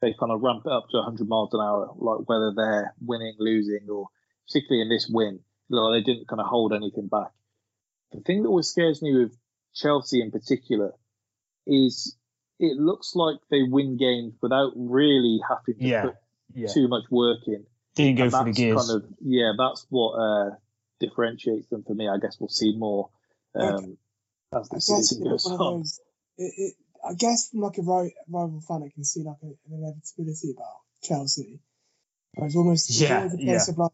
they 0.00 0.14
kind 0.18 0.32
of 0.32 0.42
ramp 0.42 0.62
it 0.66 0.72
up 0.72 0.88
to 0.90 0.96
100 0.98 1.28
miles 1.28 1.50
an 1.52 1.60
hour, 1.60 1.92
like 1.96 2.28
whether 2.28 2.52
they're 2.54 2.94
winning, 3.00 3.36
losing, 3.38 3.88
or 3.88 4.08
particularly 4.46 4.82
in 4.82 4.88
this 4.88 5.08
win, 5.08 5.40
like 5.68 6.04
they 6.04 6.12
didn't 6.12 6.28
kind 6.28 6.40
of 6.40 6.46
hold 6.46 6.72
anything 6.72 7.08
back. 7.08 7.30
The 8.12 8.20
thing 8.20 8.42
that 8.42 8.48
always 8.48 8.68
scares 8.68 9.02
me 9.02 9.16
with 9.16 9.36
Chelsea 9.74 10.20
in 10.20 10.30
particular 10.30 10.92
is 11.66 12.16
it 12.58 12.76
looks 12.76 13.14
like 13.14 13.36
they 13.50 13.62
win 13.62 13.96
games 13.96 14.34
without 14.40 14.72
really 14.76 15.40
having 15.48 15.80
to 15.80 15.84
Yeah, 15.86 16.02
put 16.02 16.14
yeah. 16.54 16.68
too 16.72 16.88
much 16.88 17.04
work 17.10 17.40
in. 17.46 17.64
Didn't 17.96 18.16
go 18.18 18.30
for 18.30 18.44
the 18.44 18.52
gears. 18.52 18.86
Kind 18.88 19.02
of, 19.02 19.10
yeah, 19.20 19.52
that's 19.56 19.86
what 19.88 20.12
uh, 20.12 20.50
differentiates 21.00 21.68
them 21.68 21.82
for 21.84 21.94
me. 21.94 22.08
I 22.08 22.18
guess 22.18 22.36
we'll 22.38 22.48
see 22.48 22.74
more 22.76 23.10
um, 23.54 23.96
as 24.52 24.68
the 24.68 24.80
season 24.80 25.24
goes 25.24 25.46
on. 25.46 25.58
those. 25.58 26.00
It, 26.38 26.52
it, 26.56 26.74
I 27.08 27.14
guess 27.14 27.50
from 27.50 27.60
like 27.60 27.78
a 27.78 27.82
ri- 27.82 28.14
rival 28.28 28.60
fan, 28.66 28.82
I 28.84 28.90
can 28.94 29.04
see 29.04 29.22
like 29.22 29.36
a, 29.42 29.46
an 29.46 29.56
inevitability 29.70 30.52
about 30.52 30.80
Chelsea. 31.02 31.60
But 32.34 32.46
it's 32.46 32.56
almost 32.56 32.90
it's 32.90 33.00
Yeah, 33.00 33.18
always 33.18 33.34
a 33.34 33.36
case 33.38 33.46
yeah. 33.46 33.72
of 33.72 33.78
like 33.78 33.92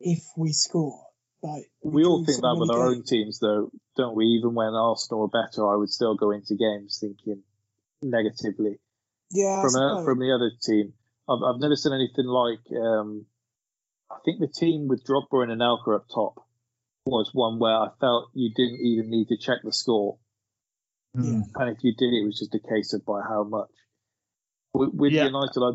if 0.00 0.24
we 0.36 0.52
score, 0.52 1.05
like 1.46 1.70
We 1.82 2.04
all 2.04 2.24
think 2.24 2.40
that 2.40 2.56
with 2.58 2.68
many 2.68 2.80
our 2.80 2.86
own 2.88 3.02
teams, 3.04 3.38
though, 3.38 3.70
don't 3.96 4.16
we? 4.16 4.26
Even 4.26 4.54
when 4.54 4.74
Arsenal 4.74 5.24
are 5.24 5.28
better, 5.42 5.66
I 5.70 5.76
would 5.76 5.90
still 5.90 6.14
go 6.16 6.30
into 6.30 6.54
games 6.54 6.98
thinking 7.00 7.42
negatively. 8.02 8.78
Yeah, 9.30 9.62
from 9.62 9.74
a, 9.74 10.04
from 10.04 10.18
the 10.20 10.32
other 10.32 10.50
team, 10.62 10.92
I've, 11.28 11.42
I've 11.42 11.60
never 11.60 11.76
seen 11.76 11.92
anything 11.92 12.26
like. 12.26 12.60
Um, 12.76 13.26
I 14.10 14.16
think 14.24 14.38
the 14.40 14.46
team 14.48 14.86
with 14.88 15.04
Drogba 15.04 15.42
and 15.42 15.50
Anelka 15.60 15.96
up 15.96 16.06
top 16.14 16.44
was 17.06 17.30
one 17.32 17.58
where 17.58 17.74
I 17.74 17.88
felt 18.00 18.28
you 18.34 18.50
didn't 18.54 18.80
even 18.84 19.10
need 19.10 19.28
to 19.28 19.36
check 19.36 19.58
the 19.64 19.72
score, 19.72 20.18
Mm. 21.16 21.42
and 21.54 21.70
if 21.74 21.82
you 21.82 21.94
did, 21.96 22.12
it 22.12 22.24
was 22.26 22.38
just 22.38 22.54
a 22.54 22.58
case 22.60 22.92
of 22.92 23.04
by 23.06 23.22
how 23.26 23.42
much. 23.42 23.70
With, 24.74 24.90
with 24.92 25.12
Yeah. 25.12 25.24
United, 25.24 25.60
I, 25.62 25.70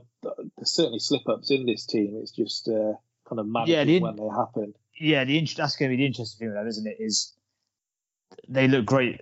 there's 0.55 0.71
certainly 0.71 0.99
slip 0.99 1.27
ups 1.27 1.49
in 1.49 1.65
this 1.65 1.85
team. 1.87 2.19
It's 2.21 2.31
just 2.31 2.67
uh, 2.69 2.93
kind 3.27 3.39
of 3.39 3.47
managing 3.47 3.73
Yeah, 3.75 3.83
the- 3.85 3.99
when 4.01 4.15
they 4.17 4.27
happen. 4.29 4.73
Yeah, 5.01 5.23
the 5.23 5.39
that's 5.57 5.75
going 5.75 5.91
to 5.91 5.97
be 5.97 6.03
the 6.03 6.07
interesting 6.07 6.39
thing 6.39 6.53
with 6.53 6.63
that, 6.63 6.69
isn't 6.69 6.87
it? 6.87 6.97
Is 6.99 7.33
they 8.47 8.67
look 8.67 8.85
great 8.85 9.21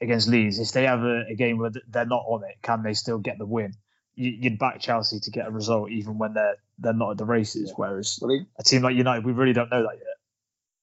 against 0.00 0.28
Leeds. 0.28 0.58
If 0.58 0.72
they 0.72 0.84
have 0.84 1.02
a, 1.02 1.24
a 1.30 1.34
game 1.34 1.58
where 1.58 1.70
they're 1.88 2.06
not 2.06 2.24
on 2.26 2.44
it, 2.44 2.56
can 2.62 2.82
they 2.82 2.94
still 2.94 3.18
get 3.18 3.38
the 3.38 3.46
win? 3.46 3.74
You, 4.14 4.30
you'd 4.30 4.58
back 4.58 4.80
Chelsea 4.80 5.20
to 5.20 5.30
get 5.30 5.46
a 5.46 5.50
result 5.50 5.90
even 5.90 6.18
when 6.18 6.34
they're 6.34 6.56
they're 6.78 6.92
not 6.92 7.12
at 7.12 7.18
the 7.18 7.24
races. 7.24 7.72
Whereas 7.76 8.18
Well, 8.20 8.36
they, 8.36 8.44
a 8.58 8.62
team 8.62 8.82
like 8.82 8.96
United, 8.96 9.24
we 9.24 9.32
really 9.32 9.52
don't 9.52 9.70
know 9.70 9.82
that 9.82 9.96
yet. 9.96 10.16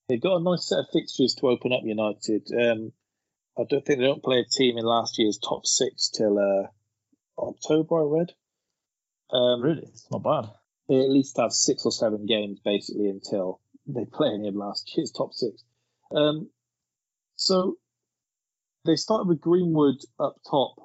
They've 0.07 0.21
got 0.21 0.37
a 0.37 0.43
nice 0.43 0.67
set 0.67 0.79
of 0.79 0.85
fixtures 0.93 1.35
to 1.39 1.47
open 1.47 1.73
up 1.73 1.81
United. 1.83 2.47
Um, 2.53 2.91
I 3.57 3.63
don't 3.67 3.83
think 3.83 3.99
they 3.99 4.05
don't 4.05 4.23
play 4.23 4.39
a 4.39 4.45
team 4.45 4.77
in 4.77 4.85
last 4.85 5.17
year's 5.17 5.39
top 5.39 5.65
six 5.65 6.09
till 6.09 6.37
uh, 6.37 6.67
October. 7.41 8.01
I 8.01 8.19
read. 8.19 8.31
Um, 9.31 9.61
Really, 9.61 9.81
it's 9.81 10.07
not 10.11 10.23
bad. 10.23 10.51
They 10.87 10.99
at 10.99 11.09
least 11.09 11.37
have 11.37 11.51
six 11.51 11.83
or 11.85 11.91
seven 11.91 12.27
games 12.27 12.59
basically 12.63 13.09
until 13.09 13.59
they 13.87 14.05
play 14.05 14.29
any 14.33 14.47
of 14.47 14.55
last 14.55 14.91
year's 14.95 15.11
top 15.11 15.33
six. 15.33 15.63
Um, 16.15 16.49
so 17.35 17.75
they 18.85 18.95
started 18.95 19.27
with 19.27 19.41
Greenwood 19.41 20.01
up 20.19 20.37
top 20.49 20.75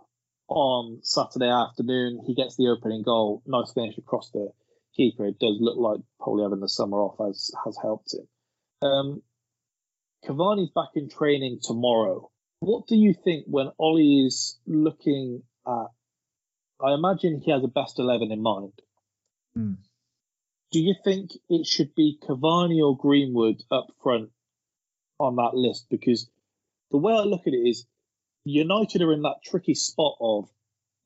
on 0.49 1.01
Saturday 1.03 1.51
afternoon. 1.51 2.23
He 2.27 2.35
gets 2.35 2.57
the 2.57 2.69
opening 2.69 3.03
goal. 3.03 3.43
Nice 3.47 3.73
finish 3.73 3.97
across 3.99 4.31
the 4.31 4.53
keeper, 4.97 5.27
it 5.27 5.39
does 5.39 5.57
look 5.61 5.79
like 5.79 6.01
probably 6.21 6.43
having 6.43 6.61
the 6.61 6.69
summer 6.69 6.99
off 6.99 7.17
has 7.19 7.51
has 7.65 7.77
helped 7.81 8.15
him. 8.15 8.89
Um, 8.89 9.23
Cavani's 10.27 10.71
back 10.71 10.91
in 10.95 11.09
training 11.09 11.61
tomorrow. 11.63 12.31
What 12.61 12.87
do 12.87 12.97
you 12.97 13.15
think 13.15 13.47
when 13.47 13.71
Ole 13.79 14.27
is 14.27 14.59
looking 14.67 15.43
at? 15.67 15.87
I 16.83 16.95
imagine 16.95 17.41
he 17.45 17.51
has 17.53 17.65
a 17.65 17.69
best 17.69 17.99
eleven 17.99 18.33
in 18.33 18.43
mind. 18.43 18.73
Hmm. 19.55 19.75
Do 20.71 20.81
you 20.81 20.95
think 21.03 21.33
it 21.49 21.67
should 21.67 21.95
be 21.95 22.19
Cavani 22.23 22.81
or 22.81 22.97
Greenwood 22.97 23.63
up 23.71 23.89
front 24.03 24.31
on 25.19 25.37
that 25.37 25.55
list? 25.55 25.87
Because 25.91 26.29
the 26.91 26.99
way 26.99 27.13
I 27.13 27.23
look 27.23 27.47
at 27.47 27.55
it 27.55 27.69
is, 27.69 27.87
United 28.45 29.03
are 29.03 29.13
in 29.13 29.23
that 29.23 29.43
tricky 29.45 29.75
spot 29.75 30.17
of 30.21 30.49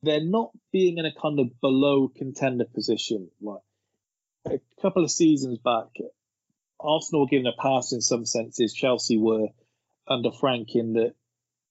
they're 0.03 0.23
not 0.23 0.51
being 0.71 0.97
in 0.99 1.05
a 1.05 1.13
kind 1.13 1.39
of 1.39 1.59
below 1.61 2.07
contender 2.07 2.65
position. 2.65 3.29
Like 3.41 3.61
a 4.45 4.59
couple 4.81 5.03
of 5.03 5.11
seasons 5.11 5.57
back, 5.57 5.87
Arsenal 6.79 7.21
were 7.21 7.27
given 7.27 7.47
a 7.47 7.61
pass 7.61 7.91
in 7.91 8.01
some 8.01 8.25
senses. 8.25 8.73
Chelsea 8.73 9.17
were 9.17 9.47
under 10.07 10.31
Frank 10.31 10.75
in 10.75 10.93
that 10.93 11.15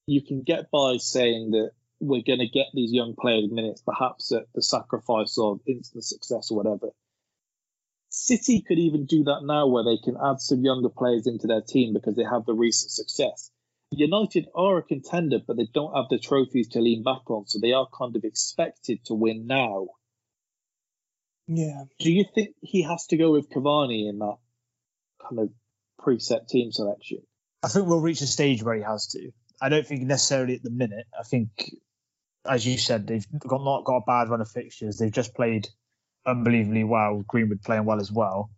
you 0.07 0.21
can 0.21 0.43
get 0.43 0.71
by 0.71 0.97
saying 0.97 1.53
that 1.53 1.71
we're 2.01 2.23
going 2.23 2.41
to 2.41 2.49
get 2.49 2.67
these 2.75 2.93
young 2.93 3.15
players 3.15 3.51
minutes, 3.51 3.83
perhaps 3.83 4.33
at 4.33 4.53
the 4.55 4.63
sacrifice 4.63 5.39
of 5.39 5.61
instant 5.67 6.05
success 6.05 6.51
or 6.51 6.57
whatever. 6.57 6.89
City 8.17 8.63
could 8.63 8.79
even 8.79 9.07
do 9.07 9.25
that 9.25 9.41
now 9.43 9.67
where 9.67 9.83
they 9.83 9.99
can 9.99 10.17
add 10.17 10.41
some 10.41 10.65
younger 10.65 10.89
players 10.89 11.27
into 11.27 11.49
their 11.49 11.61
team 11.61 11.93
because 11.93 12.15
they 12.15 12.23
have 12.23 12.47
the 12.47 12.55
recent 12.55 12.93
success. 12.93 13.51
United 13.91 14.47
are 14.55 14.79
a 14.79 14.83
contender, 14.83 15.39
but 15.45 15.57
they 15.57 15.69
don't 15.75 15.95
have 15.97 16.09
the 16.09 16.19
trophies 16.19 16.69
to 16.69 16.81
lean 16.81 17.03
back 17.03 17.29
on, 17.29 17.47
so 17.47 17.59
they 17.61 17.73
are 17.73 17.89
kind 17.97 18.15
of 18.15 18.25
expected 18.25 19.05
to 19.05 19.15
win 19.15 19.49
now. 19.49 19.89
Yeah. 21.49 21.85
Do 21.99 22.13
you 22.13 22.25
think 22.33 22.55
he 22.63 22.83
has 22.83 23.07
to 23.09 23.17
go 23.17 23.33
with 23.33 23.51
Cavani 23.51 24.09
in 24.09 24.21
that 24.21 24.37
kind 25.21 25.41
of 25.41 25.51
preset 26.01 26.47
team 26.49 26.71
selection? 26.71 27.19
I 27.65 27.69
think 27.69 27.87
we'll 27.87 28.01
reach 28.01 28.21
a 28.21 28.27
stage 28.27 28.63
where 28.63 28.77
he 28.77 28.83
has 28.83 29.09
to. 29.09 29.33
I 29.61 29.69
don't 29.69 29.87
think 29.87 30.03
necessarily 30.03 30.55
at 30.55 30.63
the 30.63 30.71
minute. 30.71 31.07
I 31.19 31.25
think, 31.25 31.51
as 32.47 32.65
you 32.65 32.79
said, 32.79 33.09
they've 33.09 33.27
got 33.39 33.63
not 33.65 33.85
got 33.85 33.97
a 33.97 34.05
bad 34.07 34.29
run 34.29 34.41
of 34.41 34.49
fixtures. 34.49 34.99
They've 34.99 35.11
just 35.11 35.35
played 35.35 35.69
unbelievably 36.27 36.85
well. 36.85 37.25
Greenwood 37.27 37.63
playing 37.63 37.85
well 37.85 38.01
as 38.01 38.11
well. 38.11 38.51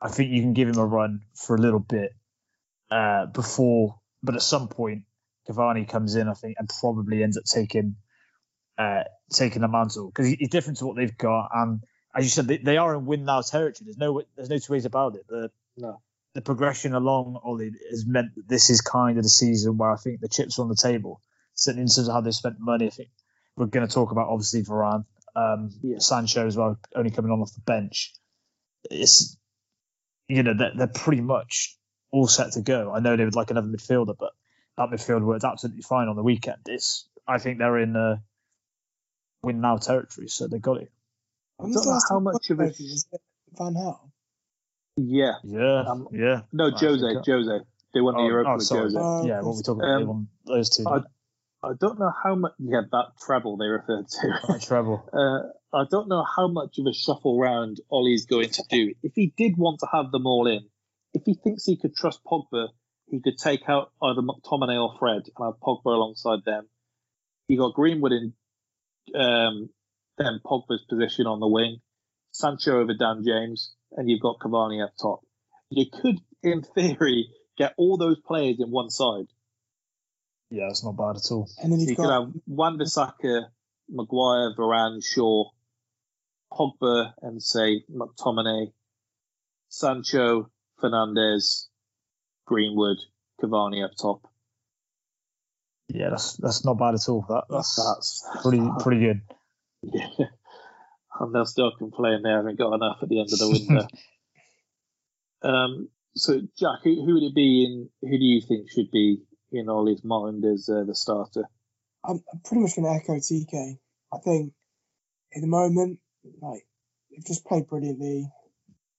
I 0.00 0.08
think 0.08 0.32
you 0.32 0.40
can 0.40 0.54
give 0.54 0.68
him 0.68 0.78
a 0.78 0.86
run 0.86 1.22
for 1.34 1.56
a 1.56 1.60
little 1.60 1.80
bit 1.80 2.12
uh, 2.90 3.26
before, 3.26 4.00
but 4.22 4.34
at 4.34 4.42
some 4.42 4.68
point, 4.68 5.04
Cavani 5.48 5.88
comes 5.88 6.14
in, 6.14 6.28
I 6.28 6.34
think, 6.34 6.56
and 6.58 6.68
probably 6.80 7.22
ends 7.22 7.36
up 7.36 7.44
taking 7.44 7.96
uh, 8.78 9.04
taking 9.32 9.62
the 9.62 9.68
mantle 9.68 10.08
because 10.08 10.26
he's 10.26 10.48
different 10.48 10.78
to 10.78 10.86
what 10.86 10.96
they've 10.96 11.16
got. 11.16 11.50
And 11.52 11.80
as 12.14 12.24
you 12.24 12.30
said, 12.30 12.48
they, 12.48 12.56
they 12.56 12.76
are 12.78 12.94
in 12.94 13.04
win 13.04 13.24
now 13.24 13.42
territory. 13.42 13.84
There's 13.84 13.98
no 13.98 14.22
there's 14.36 14.50
no 14.50 14.58
two 14.58 14.72
ways 14.72 14.86
about 14.86 15.16
it. 15.16 15.26
The 15.28 15.50
no. 15.76 16.00
the 16.34 16.40
progression 16.40 16.94
along 16.94 17.40
Ole 17.44 17.70
has 17.90 18.06
meant 18.06 18.34
that 18.36 18.48
this 18.48 18.70
is 18.70 18.80
kind 18.80 19.18
of 19.18 19.22
the 19.22 19.28
season 19.28 19.76
where 19.76 19.90
I 19.90 19.96
think 19.96 20.20
the 20.20 20.28
chips 20.28 20.58
are 20.58 20.62
on 20.62 20.68
the 20.68 20.76
table. 20.76 21.20
Certainly 21.54 21.82
in 21.82 21.88
terms 21.88 22.08
of 22.08 22.14
how 22.14 22.20
they 22.22 22.30
spent 22.30 22.56
money, 22.58 22.86
I 22.86 22.90
think 22.90 23.10
we're 23.56 23.66
going 23.66 23.86
to 23.86 23.92
talk 23.92 24.12
about 24.12 24.28
obviously 24.28 24.62
Varane, 24.62 25.04
um, 25.36 25.70
Yeah. 25.82 25.98
Sancho 25.98 26.46
as 26.46 26.56
well, 26.56 26.78
only 26.94 27.10
coming 27.10 27.30
on 27.30 27.40
off 27.40 27.54
the 27.54 27.60
bench. 27.62 28.12
It's 28.90 29.36
you 30.28 30.42
know 30.42 30.54
they're, 30.56 30.72
they're 30.76 30.86
pretty 30.86 31.22
much 31.22 31.76
all 32.12 32.26
set 32.26 32.52
to 32.52 32.62
go. 32.62 32.92
I 32.92 33.00
know 33.00 33.16
they 33.16 33.24
would 33.24 33.34
like 33.36 33.50
another 33.50 33.68
midfielder, 33.68 34.14
but 34.18 34.32
that 34.76 34.90
midfielder 34.90 35.24
worked 35.24 35.44
absolutely 35.44 35.82
fine 35.82 36.08
on 36.08 36.16
the 36.16 36.22
weekend. 36.22 36.58
It's 36.66 37.08
I 37.26 37.38
think 37.38 37.58
they're 37.58 37.78
in 37.78 37.96
uh, 37.96 38.16
win 39.42 39.60
now 39.60 39.76
territory, 39.76 40.28
so 40.28 40.48
they 40.48 40.58
got 40.58 40.78
it. 40.78 40.90
I 41.60 41.64
don't 41.64 41.74
know 41.86 42.00
how 42.08 42.20
much 42.20 42.50
of 42.50 42.60
it. 42.60 42.76
Van 43.58 43.74
Gaal. 43.74 43.98
Yeah. 44.96 45.34
Yeah, 45.44 45.82
Um, 45.82 46.08
yeah. 46.12 46.42
No, 46.52 46.70
Jose. 46.70 47.06
Jose. 47.26 47.58
They 47.92 48.00
won 48.00 48.14
the 48.14 48.20
Oh, 48.20 48.26
Europa 48.26 48.50
oh, 48.50 48.56
with. 48.56 48.68
Jose. 48.68 48.98
Oh, 48.98 49.26
yeah, 49.26 49.40
what 49.40 49.56
we 49.56 49.62
talking 49.62 49.82
about? 49.82 49.96
they 49.98 50.02
Um, 50.02 50.08
won 50.08 50.28
those 50.46 50.70
two. 50.70 50.84
I, 50.88 51.00
I 51.62 51.72
don't 51.78 51.98
know 51.98 52.12
how 52.24 52.34
much. 52.36 52.52
Yeah, 52.58 52.82
that 52.90 53.06
treble 53.20 53.56
they 53.56 53.66
referred 53.66 54.08
to. 54.08 54.40
Right, 54.48 54.60
treble. 54.66 55.08
Uh, 55.12 55.76
I 55.76 55.84
don't 55.90 56.08
know 56.08 56.24
how 56.24 56.48
much 56.48 56.78
of 56.78 56.86
a 56.86 56.94
shuffle 56.94 57.38
round 57.38 57.80
Ole's 57.90 58.26
going 58.26 58.50
to 58.50 58.62
do. 58.70 58.94
If 59.02 59.12
he 59.14 59.32
did 59.36 59.56
want 59.56 59.80
to 59.80 59.88
have 59.92 60.10
them 60.10 60.26
all 60.26 60.46
in, 60.46 60.66
if 61.12 61.22
he 61.26 61.34
thinks 61.34 61.64
he 61.64 61.76
could 61.76 61.94
trust 61.94 62.20
Pogba, 62.24 62.68
he 63.08 63.20
could 63.20 63.36
take 63.36 63.68
out 63.68 63.92
either 64.02 64.22
McTominay 64.22 64.80
or 64.80 64.96
Fred 64.98 65.22
and 65.36 65.44
have 65.44 65.60
Pogba 65.60 65.86
alongside 65.86 66.40
them. 66.46 66.66
You 67.48 67.58
got 67.58 67.74
Greenwood 67.74 68.12
in 68.12 68.32
um, 69.14 69.70
then 70.18 70.40
Pogba's 70.44 70.84
position 70.88 71.26
on 71.26 71.40
the 71.40 71.48
wing, 71.48 71.80
Sancho 72.32 72.80
over 72.80 72.94
Dan 72.94 73.22
James, 73.24 73.74
and 73.92 74.08
you've 74.08 74.20
got 74.20 74.38
Cavani 74.38 74.84
up 74.84 74.92
top. 75.00 75.20
You 75.70 75.86
could, 75.90 76.16
in 76.42 76.62
theory, 76.62 77.28
get 77.58 77.74
all 77.76 77.96
those 77.96 78.20
players 78.20 78.56
in 78.60 78.70
one 78.70 78.90
side. 78.90 79.26
Yeah, 80.50 80.68
it's 80.68 80.84
not 80.84 80.96
bad 80.96 81.16
at 81.16 81.30
all. 81.30 81.48
And 81.62 81.72
then 81.72 81.80
you've 81.80 81.90
you 81.90 81.96
could 81.96 82.06
got 82.06 82.22
have 82.22 82.32
Wan 82.46 82.76
Bissaka, 82.78 83.46
Maguire, 83.88 84.54
Varane, 84.56 85.04
Shaw, 85.04 85.44
Pogba, 86.52 87.12
and 87.22 87.40
say 87.40 87.84
McTominay, 87.92 88.72
Sancho, 89.68 90.50
Fernandez, 90.80 91.68
Greenwood, 92.46 92.98
Cavani 93.40 93.84
up 93.84 93.92
top. 94.00 94.26
Yeah, 95.88 96.10
that's 96.10 96.36
that's 96.36 96.64
not 96.64 96.78
bad 96.78 96.94
at 96.94 97.08
all. 97.08 97.24
That, 97.28 97.44
that's 97.48 97.76
That's 97.76 98.42
pretty 98.42 98.62
pretty 98.80 99.00
good. 99.00 99.20
yeah. 99.82 100.26
And 101.20 101.34
they'll 101.34 101.46
still 101.46 101.72
complain 101.76 102.22
they 102.22 102.30
haven't 102.30 102.58
got 102.58 102.72
enough 102.74 102.98
at 103.02 103.08
the 103.08 103.20
end 103.20 103.32
of 103.32 103.38
the 103.38 103.50
window. 103.50 103.88
um, 105.48 105.88
so 106.16 106.40
Jack, 106.58 106.80
who, 106.82 107.04
who 107.04 107.14
would 107.14 107.22
it 107.24 107.34
be 107.34 107.64
in? 107.64 108.08
Who 108.08 108.16
do 108.18 108.24
you 108.24 108.40
think 108.40 108.70
should 108.70 108.90
be 108.90 109.22
in 109.52 109.68
Ole's 109.68 110.04
mind 110.04 110.44
as 110.44 110.68
uh, 110.68 110.84
the 110.84 110.94
starter? 110.94 111.44
I'm, 112.04 112.22
I'm 112.32 112.40
pretty 112.40 112.62
much 112.62 112.76
going 112.76 112.86
to 112.86 113.02
echo 113.02 113.14
TK. 113.18 113.78
I 114.12 114.18
think 114.18 114.52
at 115.34 115.40
the 115.40 115.46
moment, 115.46 115.98
like 116.40 116.66
they've 117.10 117.24
just 117.24 117.44
played 117.44 117.66
brilliantly. 117.68 118.30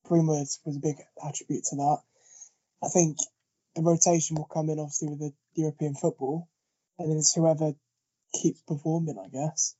Greenwood 0.05 0.47
was 0.65 0.75
a 0.77 0.79
big 0.79 0.95
attribute 1.25 1.63
to 1.65 1.75
that. 1.77 1.97
I 2.83 2.89
think 2.89 3.17
the 3.75 3.81
rotation 3.81 4.35
will 4.35 4.45
come 4.51 4.69
in 4.69 4.79
obviously 4.79 5.09
with 5.09 5.19
the 5.19 5.33
European 5.55 5.95
football, 5.95 6.47
and 6.99 7.09
then 7.09 7.17
it's 7.17 7.33
whoever 7.33 7.73
keeps 8.33 8.61
performing, 8.61 9.17
I 9.23 9.29
guess. 9.29 9.75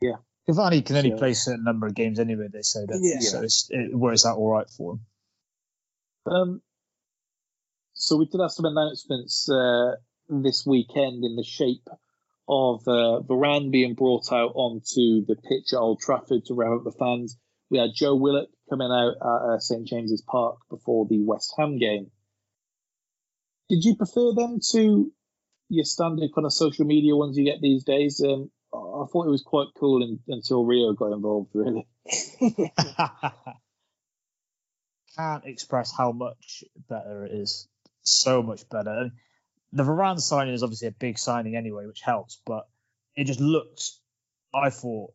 Yeah. 0.00 0.16
Cavani 0.48 0.84
can 0.84 0.96
only 0.96 1.10
So- 1.10 1.16
play 1.18 1.30
a 1.30 1.34
certain 1.34 1.64
number 1.64 1.86
of 1.86 1.94
games 1.94 2.18
anyway. 2.18 2.48
They 2.52 2.62
say 2.62 2.80
that, 2.86 2.98
Yeah. 3.00 3.20
so 3.20 3.42
it's, 3.42 3.68
it 3.70 3.94
works 3.94 4.26
out 4.26 4.38
all 4.38 4.50
right 4.50 4.68
for 4.68 4.94
him. 4.94 5.00
Um, 6.26 6.62
so 8.02 8.16
we 8.16 8.26
did 8.26 8.40
have 8.40 8.50
some 8.50 8.64
announcements 8.64 9.48
uh, 9.48 9.92
this 10.28 10.66
weekend 10.66 11.24
in 11.24 11.36
the 11.36 11.44
shape 11.44 11.86
of 12.48 12.80
uh, 12.88 13.22
Varane 13.22 13.70
being 13.70 13.94
brought 13.94 14.32
out 14.32 14.50
onto 14.56 15.24
the 15.24 15.36
pitch 15.36 15.72
at 15.72 15.78
Old 15.78 16.00
Trafford 16.00 16.44
to 16.46 16.54
rev 16.54 16.72
up 16.72 16.82
the 16.82 16.90
fans. 16.98 17.38
We 17.70 17.78
had 17.78 17.90
Joe 17.94 18.16
Willock 18.16 18.48
coming 18.68 18.90
out 18.90 19.14
at 19.20 19.54
uh, 19.54 19.60
St 19.60 19.86
James's 19.86 20.20
Park 20.20 20.56
before 20.68 21.06
the 21.08 21.22
West 21.22 21.54
Ham 21.56 21.78
game. 21.78 22.10
Did 23.68 23.84
you 23.84 23.94
prefer 23.94 24.32
them 24.34 24.58
to 24.72 25.12
your 25.68 25.84
standard 25.84 26.30
kind 26.34 26.44
of 26.44 26.52
social 26.52 26.84
media 26.84 27.14
ones 27.14 27.38
you 27.38 27.44
get 27.44 27.60
these 27.60 27.84
days? 27.84 28.20
Um, 28.20 28.50
I 28.74 29.06
thought 29.12 29.28
it 29.28 29.30
was 29.30 29.44
quite 29.46 29.68
cool 29.78 30.02
in, 30.02 30.18
until 30.26 30.64
Rio 30.64 30.92
got 30.92 31.12
involved, 31.12 31.50
really. 31.54 31.86
Can't 35.16 35.44
express 35.44 35.92
how 35.96 36.10
much 36.10 36.64
better 36.88 37.26
it 37.26 37.32
is. 37.32 37.68
So 38.02 38.42
much 38.42 38.68
better. 38.68 39.10
The 39.72 39.82
Varane 39.82 40.20
signing 40.20 40.54
is 40.54 40.62
obviously 40.62 40.88
a 40.88 40.92
big 40.92 41.18
signing 41.18 41.56
anyway, 41.56 41.86
which 41.86 42.00
helps. 42.00 42.40
But 42.44 42.66
it 43.16 43.24
just 43.24 43.40
looks. 43.40 43.98
I 44.54 44.70
thought 44.70 45.12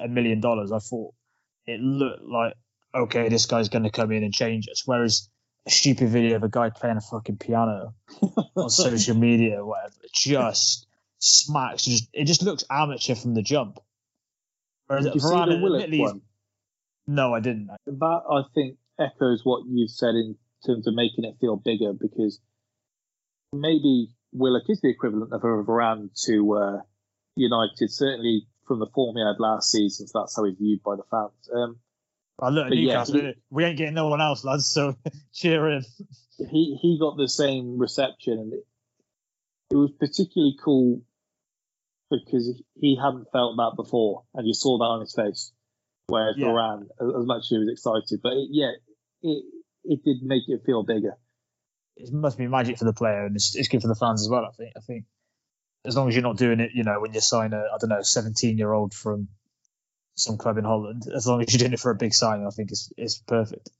a 0.00 0.08
million 0.08 0.40
dollars. 0.40 0.72
I 0.72 0.78
thought 0.78 1.14
it 1.66 1.80
looked 1.80 2.22
like 2.22 2.54
okay, 2.94 3.28
this 3.28 3.46
guy's 3.46 3.68
going 3.68 3.84
to 3.84 3.90
come 3.90 4.12
in 4.12 4.24
and 4.24 4.32
change 4.32 4.68
us. 4.70 4.82
Whereas 4.86 5.28
a 5.66 5.70
stupid 5.70 6.08
video 6.08 6.36
of 6.36 6.42
a 6.42 6.48
guy 6.48 6.70
playing 6.70 6.96
a 6.96 7.00
fucking 7.00 7.36
piano 7.36 7.94
on 8.56 8.70
social 8.70 9.16
media 9.16 9.60
or 9.60 9.66
whatever 9.66 9.94
just 10.12 10.86
smacks. 11.18 11.84
Just 11.84 12.08
it 12.12 12.24
just 12.24 12.42
looks 12.42 12.64
amateur 12.70 13.14
from 13.14 13.34
the 13.34 13.42
jump. 13.42 13.78
Whereas 14.86 15.04
Did 15.04 15.14
you 15.14 15.20
see 15.20 15.28
the 15.28 15.60
Willock 15.62 15.86
one? 15.90 16.22
no, 17.06 17.34
I 17.34 17.40
didn't. 17.40 17.68
that 17.86 18.22
I 18.30 18.42
think 18.54 18.78
echoes 18.98 19.42
what 19.44 19.64
you've 19.68 19.90
said 19.90 20.14
in 20.14 20.36
terms 20.66 20.86
of 20.86 20.94
making 20.94 21.24
it 21.24 21.36
feel 21.40 21.56
bigger 21.56 21.92
because 21.92 22.40
maybe 23.52 24.08
Willock 24.32 24.64
is 24.68 24.80
the 24.80 24.88
equivalent 24.90 25.32
of 25.32 25.42
a 25.42 25.46
Varane 25.46 26.10
to 26.26 26.54
uh, 26.54 26.80
United, 27.36 27.90
certainly 27.90 28.46
from 28.66 28.78
the 28.80 28.86
form 28.94 29.16
he 29.16 29.22
had 29.22 29.38
last 29.40 29.70
season. 29.70 30.06
So 30.06 30.20
that's 30.20 30.36
how 30.36 30.44
he's 30.44 30.56
viewed 30.58 30.82
by 30.82 30.96
the 30.96 31.04
fans. 31.10 31.48
Um, 31.54 31.76
I 32.40 32.50
look 32.50 32.66
at 32.66 32.68
But 32.70 32.78
yeah, 32.78 32.92
Newcastle. 32.94 33.20
he- 33.20 33.34
we 33.50 33.64
ain't 33.64 33.78
getting 33.78 33.94
no 33.94 34.08
one 34.08 34.20
else, 34.20 34.44
lads. 34.44 34.66
So 34.66 34.96
cheer 35.32 35.68
in. 35.70 35.82
he 36.50 36.78
he 36.80 36.98
got 37.00 37.16
the 37.16 37.28
same 37.28 37.78
reception, 37.78 38.38
and 38.38 38.52
it, 38.52 38.66
it 39.70 39.76
was 39.76 39.90
particularly 39.98 40.56
cool 40.62 41.02
because 42.10 42.62
he 42.80 42.96
hadn't 42.96 43.26
felt 43.32 43.56
that 43.56 43.72
before, 43.76 44.22
and 44.34 44.46
you 44.46 44.54
saw 44.54 44.78
that 44.78 44.84
on 44.84 45.00
his 45.00 45.14
face. 45.14 45.52
Whereas 46.06 46.36
Yeah. 46.38 46.46
Varane, 46.46 46.84
as 47.00 47.08
as 47.20 47.26
much 47.26 47.40
as 47.44 47.48
he 47.48 47.58
was 47.58 47.68
excited, 47.70 48.20
but 48.22 48.32
it, 48.34 48.48
yeah, 48.50 48.70
it 49.22 49.44
it 49.88 50.04
did 50.04 50.22
make 50.22 50.44
it 50.46 50.62
feel 50.64 50.84
bigger. 50.84 51.16
It 51.96 52.12
must 52.12 52.38
be 52.38 52.46
magic 52.46 52.78
for 52.78 52.84
the 52.84 52.92
player, 52.92 53.24
and 53.24 53.34
it's, 53.34 53.56
it's 53.56 53.68
good 53.68 53.82
for 53.82 53.88
the 53.88 53.96
fans 53.96 54.22
as 54.22 54.28
well. 54.28 54.44
I 54.44 54.52
think. 54.52 54.72
I 54.76 54.80
think 54.80 55.04
as 55.84 55.96
long 55.96 56.08
as 56.08 56.14
you're 56.14 56.22
not 56.22 56.36
doing 56.36 56.60
it, 56.60 56.72
you 56.74 56.84
know, 56.84 57.00
when 57.00 57.14
you 57.14 57.20
sign 57.20 57.52
a 57.52 57.58
I 57.58 57.78
don't 57.80 57.90
know 57.90 58.02
17 58.02 58.58
year 58.58 58.72
old 58.72 58.94
from 58.94 59.28
some 60.14 60.36
club 60.36 60.58
in 60.58 60.64
Holland, 60.64 61.04
as 61.14 61.26
long 61.26 61.42
as 61.42 61.52
you're 61.52 61.58
doing 61.58 61.72
it 61.72 61.80
for 61.80 61.90
a 61.90 61.96
big 61.96 62.14
signing, 62.14 62.46
I 62.46 62.50
think 62.50 62.70
it's 62.70 62.92
it's 62.96 63.18
perfect. 63.18 63.70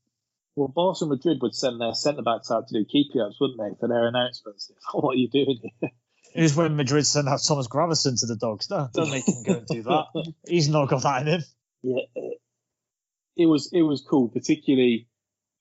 Well, 0.57 0.69
Barca 0.69 0.99
and 1.03 1.11
Madrid 1.11 1.39
would 1.43 1.55
send 1.55 1.81
their 1.81 1.95
centre 1.95 2.23
backs 2.23 2.51
out 2.51 2.67
to 2.69 2.75
do 2.75 2.85
keepy 2.85 3.21
ups, 3.21 3.37
wouldn't 3.41 3.61
they, 3.61 3.79
for 3.79 3.89
their 3.89 4.09
announcements? 4.09 4.73
what 4.93 5.13
are 5.13 5.19
you 5.19 5.29
doing 5.29 5.59
here? 5.63 5.91
It 6.35 6.43
was 6.43 6.57
when 6.57 6.77
Madrid 6.77 7.07
sent 7.07 7.29
out 7.29 7.41
Thomas 7.47 7.69
Gravesen 7.69 8.19
to 8.21 8.27
the 8.27 8.37
Dogs. 8.37 8.69
No, 8.69 8.89
don't 8.93 9.11
make 9.11 9.27
him 9.27 9.45
go 9.45 9.53
and 9.59 9.67
do 9.67 9.83
that. 9.83 10.35
He's 10.49 10.69
not 10.69 10.89
got 10.89 11.03
that 11.03 11.23
in 11.23 11.29
him. 11.29 11.45
Yeah, 11.83 12.03
it 13.37 13.47
was 13.47 13.71
it 13.73 13.83
was 13.83 14.05
cool, 14.09 14.29
particularly 14.29 15.09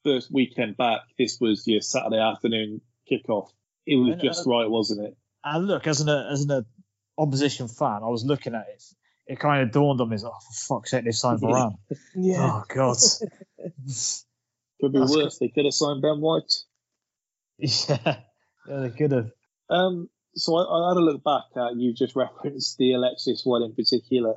first 0.07 0.31
weekend 0.31 0.77
back. 0.77 1.01
This 1.17 1.39
was 1.41 1.67
your 1.67 1.81
Saturday 1.81 2.19
afternoon 2.19 2.81
kickoff. 3.11 3.49
It 3.85 3.97
was 3.97 4.13
And, 4.13 4.21
just 4.21 4.47
uh, 4.47 4.51
right, 4.51 4.69
wasn't 4.69 5.05
it? 5.05 5.17
And 5.43 5.67
look, 5.67 5.85
as 5.87 6.01
an 6.01 6.09
as 6.09 6.43
an 6.43 6.65
opposition 7.17 7.67
fan, 7.67 8.01
I 8.03 8.07
was 8.07 8.23
looking 8.23 8.55
at 8.55 8.65
it. 8.73 8.83
It 9.27 9.39
kind 9.39 9.61
of 9.61 9.71
dawned 9.71 9.99
on 9.99 10.09
me, 10.09 10.17
oh, 10.23 10.29
for 10.29 10.75
fuck's 10.75 10.91
sake, 10.91 11.03
they 11.03 11.11
signed 11.11 11.39
Varane. 11.41 11.77
Yeah. 12.15 12.37
Oh 12.39 12.63
god. 12.73 12.97
Could 14.79 14.93
be 14.93 14.99
that's 14.99 15.15
worse. 15.15 15.37
They 15.39 15.47
could 15.47 15.65
have 15.65 15.73
signed 15.73 16.03
Ben 16.03 16.21
White. 16.21 16.53
yeah, 17.57 17.97
yeah, 18.69 18.79
they 18.81 18.91
could 18.91 19.11
have. 19.11 19.31
Um, 19.71 20.07
so 20.35 20.55
I, 20.55 20.61
I 20.61 20.89
had 20.89 20.97
a 20.97 21.03
look 21.03 21.23
back 21.23 21.45
at 21.55 21.75
you 21.77 21.93
just 21.95 22.15
referenced 22.15 22.77
the 22.77 22.93
Alexis 22.93 23.41
one 23.43 23.63
in 23.63 23.73
particular. 23.73 24.35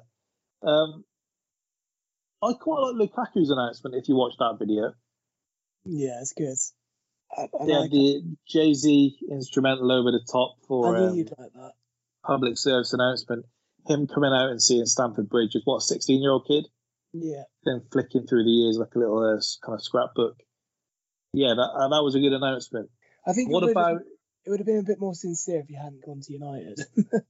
Um, 0.62 1.04
I 2.42 2.54
quite 2.54 2.80
like 2.80 3.10
Lukaku's 3.10 3.50
announcement. 3.50 3.96
If 3.96 4.08
you 4.08 4.16
watch 4.16 4.32
that 4.38 4.56
video, 4.58 4.94
Yeah, 5.84 6.20
it's 6.20 6.32
good. 6.32 6.56
I, 7.36 7.42
I 7.42 7.66
they 7.66 7.72
like 7.72 7.86
it. 7.86 7.90
the 7.92 8.36
Jay 8.48 8.74
Z 8.74 9.18
instrumental 9.30 9.90
over 9.92 10.10
the 10.10 10.20
top 10.30 10.56
I 10.62 10.66
for 10.66 10.98
knew 10.98 11.06
um, 11.08 11.14
you'd 11.14 11.32
like 11.38 11.52
that. 11.54 11.72
public 12.24 12.58
service 12.58 12.92
announcement. 12.92 13.46
Him 13.86 14.06
coming 14.06 14.32
out 14.32 14.50
and 14.50 14.62
seeing 14.62 14.84
Stamford 14.86 15.28
Bridge 15.28 15.56
as 15.56 15.62
what 15.64 15.82
sixteen 15.82 16.20
year 16.22 16.32
old 16.32 16.46
kid, 16.46 16.66
Yeah. 17.12 17.44
then 17.64 17.82
flicking 17.92 18.26
through 18.26 18.44
the 18.44 18.50
years 18.50 18.76
like 18.78 18.94
a 18.94 18.98
little 18.98 19.18
uh, 19.18 19.40
kind 19.64 19.74
of 19.78 19.82
scrapbook. 19.82 20.36
Yeah, 21.32 21.54
that 21.56 21.62
uh, 21.62 21.88
that 21.88 22.02
was 22.02 22.14
a 22.14 22.20
good 22.20 22.32
announcement. 22.32 22.90
I 23.26 23.32
think 23.32 23.50
What 23.50 23.62
it 23.62 23.66
would 23.66 23.76
have- 23.76 23.86
about 23.92 24.02
it 24.46 24.50
would 24.50 24.58
have 24.60 24.66
been 24.66 24.78
a 24.78 24.82
bit 24.82 24.98
more 24.98 25.14
sincere 25.14 25.60
if 25.60 25.68
you 25.70 25.76
hadn't 25.76 26.04
gone 26.04 26.20
to 26.22 26.32
United. 26.32 26.80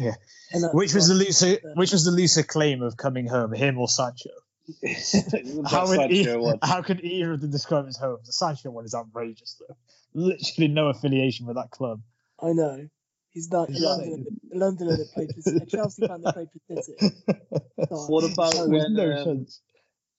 Yeah. 0.00 0.14
And 0.52 0.64
that's 0.64 0.74
Which 0.74 0.94
was 0.94 1.06
the 1.08 1.14
what- 1.14 1.24
looser, 1.26 1.58
which 1.76 1.92
was 1.92 2.04
the 2.04 2.10
looser 2.10 2.42
claim 2.42 2.82
of 2.82 2.96
coming 2.96 3.26
home, 3.26 3.52
him 3.52 3.78
or 3.78 3.88
Sancho? 3.88 4.30
How 5.66 5.86
would, 5.88 6.10
e- 6.10 6.24
how 6.62 6.82
could 6.82 7.00
either 7.04 7.32
of 7.32 7.40
them 7.40 7.50
describe 7.50 7.86
his 7.86 7.96
home? 7.96 8.18
The 8.24 8.32
Sancho 8.32 8.70
one 8.70 8.84
is 8.84 8.94
outrageous, 8.94 9.60
though. 9.60 9.76
Literally 10.14 10.68
no 10.68 10.88
affiliation 10.88 11.46
with 11.46 11.56
that 11.56 11.70
club. 11.70 12.00
I 12.40 12.52
know. 12.52 12.88
He's 13.32 13.50
not 13.50 13.68
a 13.68 13.72
Yeah. 13.72 13.88
Londoner, 13.88 14.30
a 14.52 14.56
Londoner 14.56 14.96
that 14.96 15.12
played 15.12 15.30
for 15.32 15.56
a 15.62 15.66
Chelsea 15.66 16.06
fan 16.06 16.22
that 16.22 16.34
played 16.34 16.48
for 16.50 16.82
City. 16.82 16.98
Oh, 17.90 18.06
What 18.08 18.24
about 18.24 18.54
no, 18.54 18.66
when 18.68 18.94
no 18.94 19.12
um, 19.12 19.24
sense. 19.24 19.60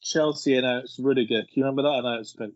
Chelsea 0.02 0.56
announced 0.58 1.00
Rudiger? 1.00 1.42
Can 1.42 1.50
you 1.54 1.64
remember 1.66 1.82
that 1.84 2.00
announcement? 2.00 2.54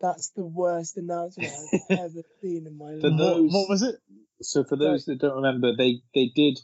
That's 0.00 0.30
the 0.30 0.44
worst 0.44 0.96
announcement 0.96 1.50
I've 1.90 1.98
ever 1.98 2.22
seen 2.42 2.66
in 2.66 2.76
my 2.76 2.94
For 3.00 3.10
life. 3.10 3.18
those, 3.18 3.52
What 3.52 3.68
was 3.68 3.82
it? 3.82 3.96
So 4.42 4.64
for 4.64 4.76
those 4.76 5.04
that 5.04 5.18
don't 5.20 5.36
remember, 5.36 5.76
they 5.76 6.02
they 6.14 6.32
did 6.34 6.58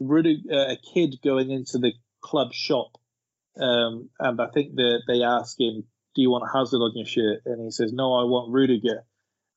Rudiger, 0.00 0.52
uh, 0.52 0.72
a 0.72 0.76
kid 0.76 1.16
going 1.22 1.50
into 1.50 1.78
the 1.78 1.92
club 2.20 2.52
shop, 2.52 2.92
um, 3.60 4.10
and 4.18 4.40
I 4.40 4.48
think 4.48 4.74
that 4.76 5.02
they 5.06 5.22
ask 5.22 5.58
him, 5.58 5.84
"Do 6.14 6.22
you 6.22 6.30
want 6.30 6.50
Hazard 6.52 6.78
on 6.78 6.92
your 6.94 7.06
shirt?" 7.06 7.42
And 7.46 7.64
he 7.64 7.70
says, 7.70 7.92
"No, 7.92 8.14
I 8.14 8.24
want 8.24 8.52
Rudiger." 8.52 9.04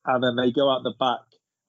And 0.04 0.22
then 0.24 0.36
they 0.36 0.50
go 0.50 0.70
out 0.70 0.82
the 0.82 0.94
back, 0.98 1.20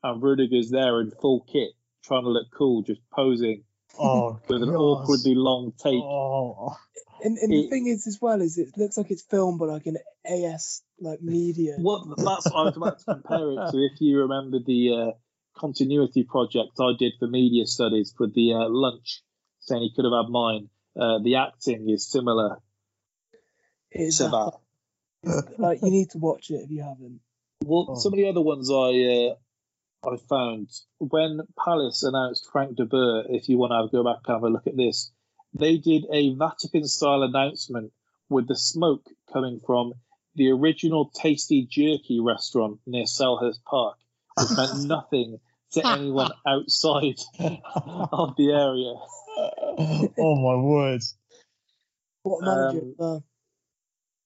and 0.04 0.22
Rudiger's 0.24 0.70
there 0.70 1.02
in 1.02 1.12
full 1.12 1.42
kit, 1.42 1.72
trying 2.04 2.24
to 2.24 2.30
look 2.30 2.48
cool, 2.58 2.84
just 2.84 3.02
posing 3.12 3.64
Oh, 4.00 4.40
with 4.48 4.64
an 4.64 4.70
God. 4.70 4.76
awkwardly 4.76 5.36
long 5.36 5.74
take. 5.78 6.02
Oh, 6.02 6.78
And, 7.24 7.38
and 7.38 7.52
the 7.52 7.70
thing 7.70 7.88
is, 7.88 8.08
as 8.08 8.20
well, 8.22 8.42
is 8.42 8.58
it 8.58 8.70
looks 8.78 8.98
like 8.98 9.12
it's 9.12 9.22
filmed 9.24 9.60
by 9.60 9.66
like 9.66 9.86
an 9.86 9.98
AS 10.26 10.82
like 11.00 11.22
media. 11.22 11.76
What 11.78 12.18
that's 12.18 12.50
what 12.50 12.56
I 12.56 12.64
was 12.64 12.78
about 12.78 13.00
to 13.00 13.06
compare 13.06 13.52
it 13.52 13.72
to. 13.72 13.78
If 13.78 14.00
you 14.00 14.20
remember 14.22 14.60
the 14.66 14.94
uh, 14.94 15.12
continuity 15.60 16.24
project 16.24 16.72
I 16.80 16.94
did 16.98 17.14
for 17.20 17.28
media 17.28 17.66
studies 17.66 18.14
for 18.18 18.28
the 18.28 18.54
uh, 18.54 18.70
lunch, 18.70 19.22
saying 19.60 19.82
he 19.84 19.94
could 19.96 20.06
have 20.06 20.26
had 20.26 20.32
mine. 20.32 20.70
Uh, 21.00 21.20
the 21.24 21.36
acting 21.36 21.90
is 21.90 22.08
similar 22.10 22.58
It's 23.92 24.18
to 24.18 24.24
that. 25.24 25.52
like 25.58 25.82
you 25.82 25.92
need 25.92 26.10
to 26.12 26.18
watch 26.18 26.50
it 26.50 26.62
if 26.66 26.70
you 26.72 26.82
haven't. 26.84 27.20
Well, 27.64 27.96
some 27.96 28.14
of 28.14 28.18
the 28.18 28.28
other 28.28 28.42
ones 28.42 28.70
I 28.72 28.76
uh, 29.30 29.36
I 30.14 30.18
found 30.28 30.70
when 30.98 31.42
Palace 31.58 32.04
announced 32.04 32.50
Frank 32.52 32.76
de 32.76 32.86
Boer. 32.86 33.24
If 33.30 33.48
you 33.50 33.58
want 33.58 33.72
to 33.72 33.96
go 33.96 34.04
back 34.04 34.22
and 34.28 34.36
have 34.36 34.44
a 34.44 34.50
look 34.50 34.68
at 34.68 34.76
this, 34.76 35.12
they 35.54 35.78
did 35.78 36.06
a 36.12 36.34
Vatican 36.36 36.88
style 36.88 37.24
announcement 37.24 37.94
with 38.30 38.48
the 38.48 38.56
smoke 38.58 39.06
coming 39.32 39.60
from 39.66 39.94
the 40.36 40.50
original 40.52 41.12
Tasty 41.14 41.68
Jerky 41.70 42.20
restaurant 42.20 42.80
near 42.88 43.04
Selhurst 43.04 43.64
Park, 43.64 43.98
which 44.38 44.58
meant 44.58 44.84
nothing 44.88 45.40
to 45.74 45.88
anyone 45.88 46.32
outside 46.48 47.20
of 47.76 48.36
the 48.38 48.52
area. 48.52 48.96
Oh 49.38 50.36
my 50.36 50.62
word. 50.64 51.02
What 52.24 52.44
manager? 52.44 52.86
Um, 53.00 53.16
uh, 53.16 53.20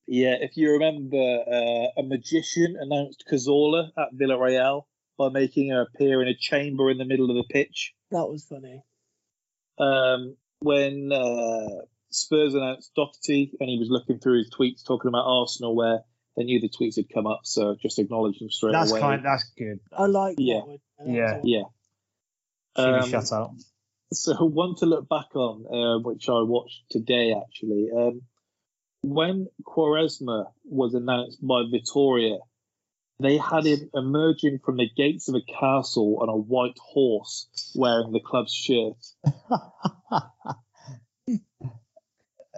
Yeah, 0.05 0.35
if 0.41 0.57
you 0.57 0.71
remember, 0.73 1.15
uh, 1.17 2.01
a 2.01 2.03
magician 2.03 2.75
announced 2.77 3.23
Cazorla 3.31 3.89
at 3.97 4.13
Villarreal 4.13 4.83
by 5.17 5.29
making 5.29 5.69
her 5.71 5.83
appear 5.83 6.21
in 6.21 6.27
a 6.27 6.35
chamber 6.35 6.91
in 6.91 6.97
the 6.97 7.05
middle 7.05 7.29
of 7.29 7.37
the 7.37 7.45
pitch. 7.49 7.93
that 8.11 8.27
was 8.27 8.43
funny. 8.43 8.83
Um, 9.77 10.35
when 10.59 11.09
uh, 11.13 11.85
Spurs 12.11 12.53
announced 12.53 12.91
Doherty 12.97 13.51
and 13.61 13.69
he 13.69 13.79
was 13.79 13.87
looking 13.89 14.19
through 14.19 14.39
his 14.39 14.51
tweets 14.53 14.85
talking 14.85 15.07
about 15.07 15.25
Arsenal, 15.25 15.73
where 15.73 15.99
they 16.35 16.43
knew 16.43 16.59
the 16.59 16.67
tweets 16.69 16.97
had 16.97 17.05
come 17.13 17.27
up, 17.27 17.41
so 17.45 17.77
just 17.81 17.97
acknowledged 17.97 18.41
them 18.41 18.49
straight 18.49 18.73
That's 18.73 18.91
away. 18.91 18.99
kind. 18.99 19.23
That's 19.23 19.45
good. 19.57 19.79
I 19.97 20.07
like 20.07 20.35
Yeah. 20.37 20.61
that 20.97 21.07
Yeah. 21.07 21.37
was 21.37 21.41
yeah. 21.45 21.63
Should 22.77 22.93
Um, 23.03 23.09
shut 23.09 23.31
out. 23.31 23.51
So 24.15 24.33
one 24.45 24.75
to 24.77 24.85
look 24.85 25.07
back 25.09 25.35
on, 25.35 25.65
uh, 25.67 25.99
which 25.99 26.27
I 26.29 26.41
watched 26.41 26.83
today 26.89 27.33
actually. 27.33 27.89
Um, 27.95 28.21
when 29.01 29.47
Quaresma 29.63 30.45
was 30.63 30.93
announced 30.95 31.39
by 31.45 31.63
Vitória, 31.63 32.39
they 33.19 33.37
had 33.37 33.65
him 33.65 33.89
emerging 33.93 34.59
from 34.65 34.77
the 34.77 34.89
gates 34.97 35.29
of 35.29 35.35
a 35.35 35.41
castle 35.41 36.17
on 36.21 36.29
a 36.29 36.35
white 36.35 36.77
horse, 36.79 37.47
wearing 37.75 38.11
the 38.11 38.19
club's 38.19 38.53
shirt. 38.53 38.97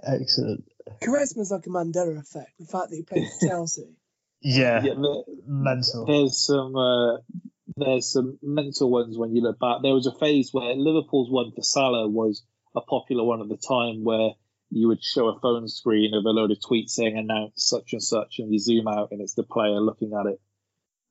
Excellent. 0.03 0.63
Quaresma's 1.01 1.51
like 1.51 1.65
a 1.67 1.69
Mandela 1.69 2.17
effect. 2.19 2.51
The 2.59 2.65
fact 2.65 2.89
that 2.89 2.95
he 2.95 3.03
played 3.03 3.27
for 3.39 3.47
Chelsea. 3.47 3.89
Yeah, 4.41 4.83
Yeah, 4.83 4.93
the- 4.93 5.23
mental. 5.45 6.05
there's 6.05 6.37
some 6.45 6.75
uh, 6.75 7.17
there's 7.75 8.11
some 8.11 8.39
mental 8.41 8.89
ones 8.89 9.17
when 9.17 9.35
you 9.35 9.41
look 9.41 9.59
back. 9.59 9.77
There 9.81 9.93
was 9.93 10.07
a 10.07 10.17
phase 10.17 10.49
where 10.53 10.73
Liverpool's 10.75 11.29
one 11.29 11.51
for 11.51 11.63
Salah 11.63 12.07
was 12.07 12.43
a 12.75 12.81
popular 12.81 13.23
one 13.23 13.41
at 13.41 13.49
the 13.49 13.57
time, 13.57 14.03
where 14.03 14.31
you 14.69 14.87
would 14.87 15.03
show 15.03 15.27
a 15.27 15.39
phone 15.39 15.67
screen 15.67 16.13
of 16.13 16.25
a 16.25 16.29
load 16.29 16.51
of 16.51 16.57
tweets 16.59 16.89
saying 16.91 17.17
announce 17.17 17.53
such 17.55 17.93
and 17.93 18.03
such, 18.03 18.35
and 18.39 18.51
you 18.51 18.59
zoom 18.59 18.87
out 18.87 19.09
and 19.11 19.21
it's 19.21 19.33
the 19.33 19.43
player 19.43 19.79
looking 19.79 20.13
at 20.13 20.31
it. 20.31 20.41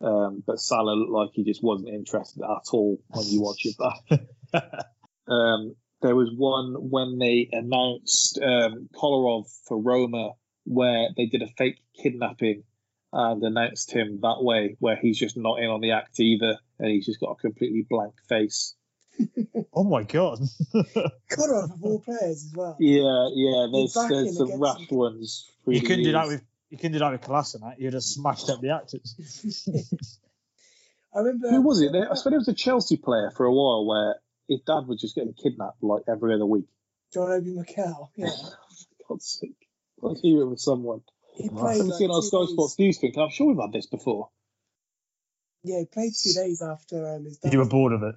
Um, 0.00 0.42
but 0.46 0.60
Salah 0.60 0.92
looked 0.92 1.12
like 1.12 1.30
he 1.32 1.44
just 1.44 1.62
wasn't 1.62 1.88
interested 1.88 2.42
at 2.42 2.68
all 2.72 3.00
when 3.08 3.26
you 3.26 3.40
watch 3.40 3.64
it 3.64 3.76
back. 3.78 4.20
um, 5.28 5.74
there 6.02 6.14
was 6.14 6.30
one 6.36 6.74
when 6.90 7.18
they 7.18 7.48
announced 7.50 8.38
um, 8.42 8.88
Kolarov 8.94 9.46
for 9.66 9.80
Roma, 9.80 10.32
where 10.64 11.08
they 11.16 11.26
did 11.26 11.42
a 11.42 11.48
fake 11.56 11.80
kidnapping 12.02 12.64
and 13.18 13.42
announced 13.42 13.90
him 13.90 14.18
that 14.20 14.42
way, 14.42 14.76
where 14.78 14.94
he's 14.96 15.18
just 15.18 15.38
not 15.38 15.58
in 15.58 15.70
on 15.70 15.80
the 15.80 15.92
act 15.92 16.20
either, 16.20 16.58
and 16.78 16.90
he's 16.90 17.06
just 17.06 17.18
got 17.18 17.30
a 17.30 17.34
completely 17.36 17.86
blank 17.88 18.14
face. 18.28 18.74
Oh 19.72 19.84
my 19.84 20.04
god. 20.04 20.38
Kolarov 20.74 21.72
of 21.74 21.84
all 21.84 22.00
players 22.00 22.46
as 22.46 22.52
well. 22.54 22.76
Yeah, 22.80 23.28
yeah. 23.34 23.66
There's 23.70 23.92
there's 23.92 24.36
some 24.36 24.46
against 24.48 24.62
rash 24.62 24.90
him. 24.90 24.96
ones. 24.96 25.50
you 25.66 25.82
couldn't 25.82 26.04
do 26.04 26.12
that 26.12 26.28
with 26.28 26.42
you 26.70 26.78
couldn't 26.78 26.92
do 26.92 26.98
that 27.00 27.12
with 27.12 27.20
Kolasinac. 27.20 27.74
You'd 27.78 27.92
have 27.92 28.02
smashed 28.02 28.48
up 28.48 28.60
the 28.62 28.70
actors. 28.70 29.68
I 31.14 31.18
remember. 31.18 31.50
Who 31.50 31.60
was 31.60 31.82
it? 31.82 31.94
I 31.94 32.14
swear 32.14 32.34
it 32.34 32.38
was 32.38 32.48
a 32.48 32.54
Chelsea 32.54 32.96
player 32.96 33.30
for 33.36 33.44
a 33.44 33.52
while 33.52 33.86
where 33.86 34.16
his 34.48 34.60
dad 34.66 34.86
was 34.86 35.00
just 35.00 35.14
getting 35.14 35.34
kidnapped 35.34 35.82
like 35.82 36.02
every 36.08 36.34
other 36.34 36.46
week. 36.46 36.66
John 37.12 37.30
Obi 37.32 37.54
Mikel. 37.54 38.12
Yeah. 38.16 38.28
God's 39.08 39.26
sake. 39.26 39.68
Let's 40.00 40.20
hear 40.20 40.40
it 40.40 40.46
with 40.48 40.60
someone. 40.60 41.02
He 41.36 41.48
played. 41.48 41.58
I 41.58 41.60
played. 41.60 41.76
haven't 41.76 41.88
Like 41.90 41.98
seen 41.98 42.10
our 42.10 42.20
two 42.20 42.26
Sky 42.26 42.38
days- 42.40 42.50
Sports 42.50 42.78
news 42.78 42.98
thing. 42.98 43.18
I'm 43.18 43.30
sure 43.30 43.46
we've 43.48 43.60
had 43.60 43.72
this 43.72 43.86
before. 43.86 44.28
Yeah, 45.62 45.80
he 45.80 45.86
played 45.86 46.12
two 46.14 46.32
days 46.32 46.62
after 46.62 47.06
um, 47.16 47.24
his 47.24 47.38
dad. 47.38 47.52
you 47.52 47.58
were 47.58 47.64
bored 47.68 47.92
of 47.92 48.02
it. 48.02 48.14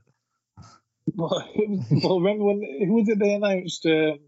well, 1.15 2.19
remember 2.19 2.43
when 2.45 2.61
who 2.87 2.93
was 2.93 3.09
it 3.09 3.17
they 3.19 3.33
announced 3.33 3.85
um, 3.87 4.19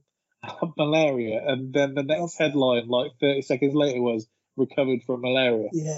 malaria, 0.77 1.39
and 1.45 1.72
then 1.73 1.93
the 1.93 2.03
next 2.03 2.38
headline, 2.38 2.88
like 2.88 3.11
30 3.19 3.43
seconds 3.43 3.76
later, 3.76 4.01
was 4.01 4.27
recovered 4.57 5.03
from 5.05 5.22
malaria. 5.22 5.69
Yeah, 5.73 5.97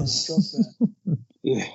Yeah. 1.43 1.65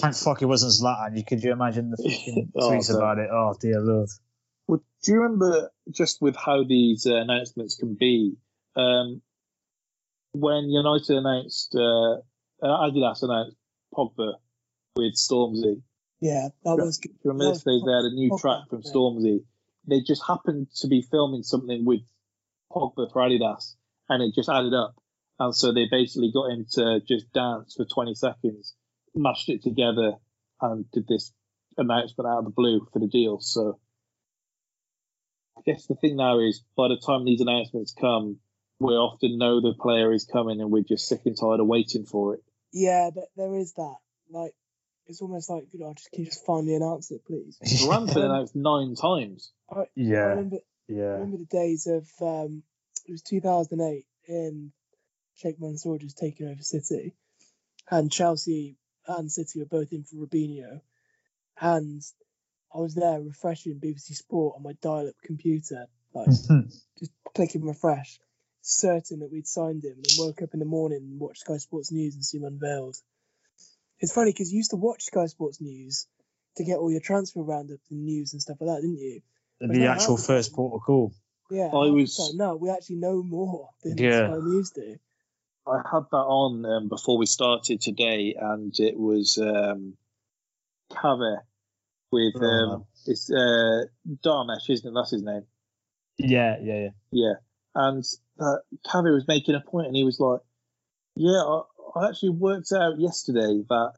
Thank 0.00 0.16
fuck 0.16 0.42
it 0.42 0.46
wasn't 0.46 0.72
Zlatan. 0.72 1.16
You 1.16 1.24
could 1.24 1.42
you 1.42 1.52
imagine 1.52 1.90
the 1.90 1.96
fucking 1.96 2.52
Oh, 2.56 2.70
tweets 2.70 2.90
no. 2.90 2.96
about 2.98 3.18
it? 3.18 3.28
Oh 3.32 3.54
dear 3.60 3.80
lord. 3.80 4.08
Well, 4.68 4.82
do 5.04 5.12
you 5.12 5.20
remember 5.22 5.70
just 5.90 6.20
with 6.20 6.36
how 6.36 6.64
these 6.64 7.06
uh, 7.06 7.14
announcements 7.16 7.76
can 7.76 7.94
be? 7.94 8.34
Um, 8.74 9.22
when 10.40 10.70
United 10.70 11.16
announced, 11.16 11.74
uh, 11.74 12.14
uh, 12.62 12.88
Adidas 12.88 13.22
announced 13.22 13.56
Pogba 13.94 14.34
with 14.96 15.14
Stormzy. 15.14 15.82
yeah, 16.20 16.48
that 16.64 16.76
was 16.76 16.98
good. 16.98 17.12
Remember 17.24 17.54
That? 17.54 17.64
They, 17.64 17.80
they 17.84 17.92
had 17.92 18.04
a 18.04 18.14
new 18.14 18.30
Pogba, 18.30 18.40
track 18.40 18.68
from. 18.70 18.82
Stormzy. 18.82 19.44
They 19.88 20.00
just 20.00 20.22
happened 20.26 20.68
to 20.80 20.88
be 20.88 21.02
filming 21.02 21.42
something 21.42 21.84
with 21.84 22.02
Pogba 22.72 23.12
for 23.12 23.22
Adidas, 23.22 23.76
and 24.08 24.22
it 24.22 24.34
just 24.34 24.48
added 24.48 24.74
up. 24.74 24.94
And 25.38 25.54
so 25.54 25.72
they 25.72 25.86
basically 25.90 26.32
got 26.32 26.50
him 26.50 26.66
to 26.72 27.00
just 27.06 27.32
dance 27.32 27.74
for 27.76 27.84
20 27.84 28.14
seconds, 28.14 28.74
mashed 29.14 29.50
it 29.50 29.62
together, 29.62 30.14
and 30.60 30.90
did 30.92 31.06
this 31.06 31.32
announcement 31.76 32.26
out 32.26 32.38
of 32.38 32.44
the 32.46 32.50
blue 32.50 32.86
for 32.92 32.98
the 32.98 33.06
deal. 33.06 33.38
So 33.40 33.78
I 35.58 35.60
guess 35.64 35.86
the 35.86 35.94
thing 35.94 36.16
now 36.16 36.40
is 36.40 36.62
by 36.76 36.88
the 36.88 36.96
time 36.96 37.24
these 37.24 37.40
announcements 37.40 37.94
come, 37.98 38.38
we 38.78 38.92
often 38.94 39.38
know 39.38 39.60
the 39.60 39.74
player 39.74 40.12
is 40.12 40.24
coming 40.24 40.60
and 40.60 40.70
we're 40.70 40.82
just 40.82 41.08
sick 41.08 41.20
and 41.24 41.36
tired 41.38 41.60
of 41.60 41.66
waiting 41.66 42.04
for 42.04 42.34
it. 42.34 42.42
Yeah, 42.72 43.10
th- 43.12 43.26
there 43.36 43.54
is 43.54 43.72
that. 43.74 43.96
Like, 44.30 44.52
it's 45.06 45.22
almost 45.22 45.48
like, 45.48 45.64
you 45.72 45.78
know, 45.80 45.94
just 45.94 46.10
can 46.10 46.24
you 46.24 46.26
just 46.26 46.44
finally 46.44 46.74
announce 46.74 47.10
it, 47.10 47.24
please? 47.26 47.58
Moran's 47.82 48.12
been 48.12 48.24
announced 48.24 48.56
nine 48.56 48.94
times. 48.94 49.52
I, 49.70 49.80
I 49.80 49.86
Yeah, 49.94 50.18
remember, 50.18 50.56
I 50.56 50.60
yeah. 50.88 51.04
remember 51.04 51.38
the 51.38 51.44
days 51.56 51.86
of 51.86 52.06
um, 52.20 52.62
it 53.06 53.12
was 53.12 53.22
2008 53.22 54.04
in 54.28 54.72
Sheikh 55.36 55.60
Mansour 55.60 55.98
just 55.98 56.18
taking 56.18 56.48
over 56.48 56.62
City, 56.62 57.14
and 57.90 58.10
Chelsea 58.10 58.76
and 59.06 59.30
City 59.30 59.60
were 59.60 59.66
both 59.66 59.92
in 59.92 60.02
for 60.02 60.16
Robinho, 60.16 60.80
and 61.60 62.02
I 62.74 62.78
was 62.78 62.94
there 62.94 63.20
refreshing 63.20 63.80
BBC 63.80 64.16
Sport 64.16 64.56
on 64.56 64.64
my 64.64 64.72
dial-up 64.82 65.14
computer, 65.22 65.86
like 66.14 66.26
just 66.98 67.12
clicking 67.34 67.64
refresh, 67.64 68.18
certain 68.66 69.20
that 69.20 69.30
we'd 69.30 69.46
signed 69.46 69.84
him, 69.84 69.94
and 69.96 70.06
woke 70.18 70.42
up 70.42 70.50
in 70.52 70.58
the 70.60 70.66
morning 70.66 70.98
and 71.02 71.20
watched 71.20 71.40
Sky 71.40 71.56
Sports 71.58 71.92
News 71.92 72.14
and 72.14 72.24
see 72.24 72.38
him 72.38 72.44
unveiled. 72.44 72.96
It's 74.00 74.12
funny 74.12 74.32
because 74.32 74.52
you 74.52 74.58
used 74.58 74.70
to 74.70 74.76
watch 74.76 75.04
Sky 75.04 75.26
Sports 75.26 75.60
News 75.60 76.06
to 76.56 76.64
get 76.64 76.78
all 76.78 76.90
your 76.90 77.00
transfer 77.00 77.42
roundup 77.42 77.78
and 77.90 78.04
news 78.04 78.32
and 78.32 78.42
stuff 78.42 78.56
like 78.60 78.68
that, 78.76 78.82
didn't 78.82 78.98
you? 78.98 79.20
the 79.60 79.86
actual 79.86 80.16
first 80.18 80.52
port 80.52 80.74
of 80.74 80.84
call. 80.84 81.12
Yeah, 81.50 81.66
I 81.72 81.90
was- 81.90 82.16
time, 82.16 82.36
no, 82.36 82.56
we 82.56 82.70
actually 82.70 82.96
know 82.96 83.22
more 83.22 83.70
than 83.82 83.96
Yeah. 83.96 84.26
Sky 84.26 84.38
News 84.42 84.70
do. 84.70 84.96
I 85.68 85.78
had 85.78 86.04
that 86.12 86.16
on 86.16 86.64
um, 86.64 86.88
before 86.88 87.18
we 87.18 87.26
started 87.26 87.80
today, 87.80 88.36
and 88.38 88.72
it 88.78 88.96
was 88.98 89.38
um, 89.40 89.96
Kaveh 90.92 91.38
with 92.12 92.34
Oh, 92.40 92.44
um, 92.46 92.84
it's 93.06 93.30
uh, 93.30 93.84
Dharmesh, 94.24 94.68
isn't 94.70 94.88
it? 94.90 94.94
That's 94.94 95.10
his 95.10 95.22
name. 95.22 95.42
Yeah, 96.18 96.56
yeah, 96.62 96.78
yeah. 96.78 96.88
Yeah, 97.10 97.32
and 97.76 98.04
uh, 98.40 98.56
Kaveh 98.86 99.14
was 99.14 99.28
making 99.28 99.54
a 99.54 99.60
point, 99.60 99.86
and 99.88 99.96
he 99.96 100.04
was 100.04 100.20
like, 100.20 100.40
"Yeah, 101.16 101.42
I, 101.42 101.62
I 101.96 102.08
actually 102.08 102.30
worked 102.30 102.72
out 102.72 102.98
yesterday 102.98 103.62
that 103.68 103.92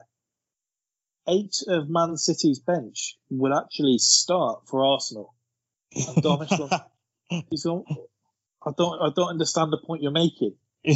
eight 1.27 1.55
of 1.67 1.89
Man 1.89 2.17
City's 2.17 2.59
bench 2.59 3.17
will 3.29 3.57
actually 3.57 3.97
start 3.99 4.67
for 4.67 4.85
Arsenal." 4.85 5.33
And 5.95 6.17
Dharmesh 6.23 6.59
was- 6.59 6.81
he's 7.51 7.65
like, 7.65 7.83
I 8.65 8.71
don't, 8.77 9.01
I 9.01 9.09
don't 9.15 9.29
understand 9.29 9.71
the 9.73 9.77
point 9.77 10.03
you're 10.03 10.11
making. 10.11 10.55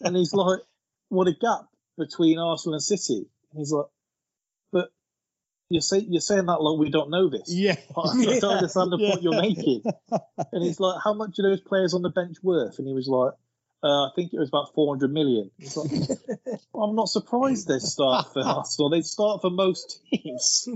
And 0.00 0.16
he's 0.16 0.32
like, 0.34 0.60
what 1.08 1.28
a 1.28 1.32
gap 1.32 1.66
between 1.98 2.38
Arsenal 2.38 2.74
and 2.74 2.82
City. 2.82 3.26
And 3.52 3.58
he's 3.58 3.72
like, 3.72 3.86
you're, 5.70 5.80
say, 5.80 5.98
you're 6.08 6.20
saying 6.20 6.46
that 6.46 6.60
like 6.60 6.78
we 6.78 6.90
don't 6.90 7.10
know 7.10 7.28
this. 7.30 7.52
yeah. 7.52 7.76
I 7.96 8.38
don't 8.40 8.56
understand 8.58 8.92
the 8.92 8.98
point 8.98 9.22
you're 9.22 9.34
Yeah. 9.34 9.40
making. 9.40 9.82
And 10.52 10.62
he's 10.64 10.78
like, 10.80 11.00
how 11.02 11.14
much 11.14 11.38
are 11.38 11.42
those 11.42 11.60
players 11.60 11.94
on 11.94 12.02
the 12.02 12.10
bench 12.10 12.36
worth? 12.42 12.78
And 12.78 12.86
he 12.86 12.94
was 12.94 13.08
like, 13.08 13.32
uh, 13.82 14.06
I 14.06 14.10
think 14.16 14.32
it 14.32 14.38
was 14.38 14.48
about 14.48 14.72
400 14.74 15.12
million. 15.12 15.50
Like, 15.76 15.90
"Well, 16.72 16.84
I'm 16.88 16.96
not 16.96 17.08
surprised 17.10 17.68
they 17.68 17.78
start 17.80 18.32
for 18.32 18.42
Arsenal. 18.42 18.88
They 18.90 19.02
start 19.02 19.42
for 19.42 19.50
most 19.50 20.00
teams. 20.10 20.68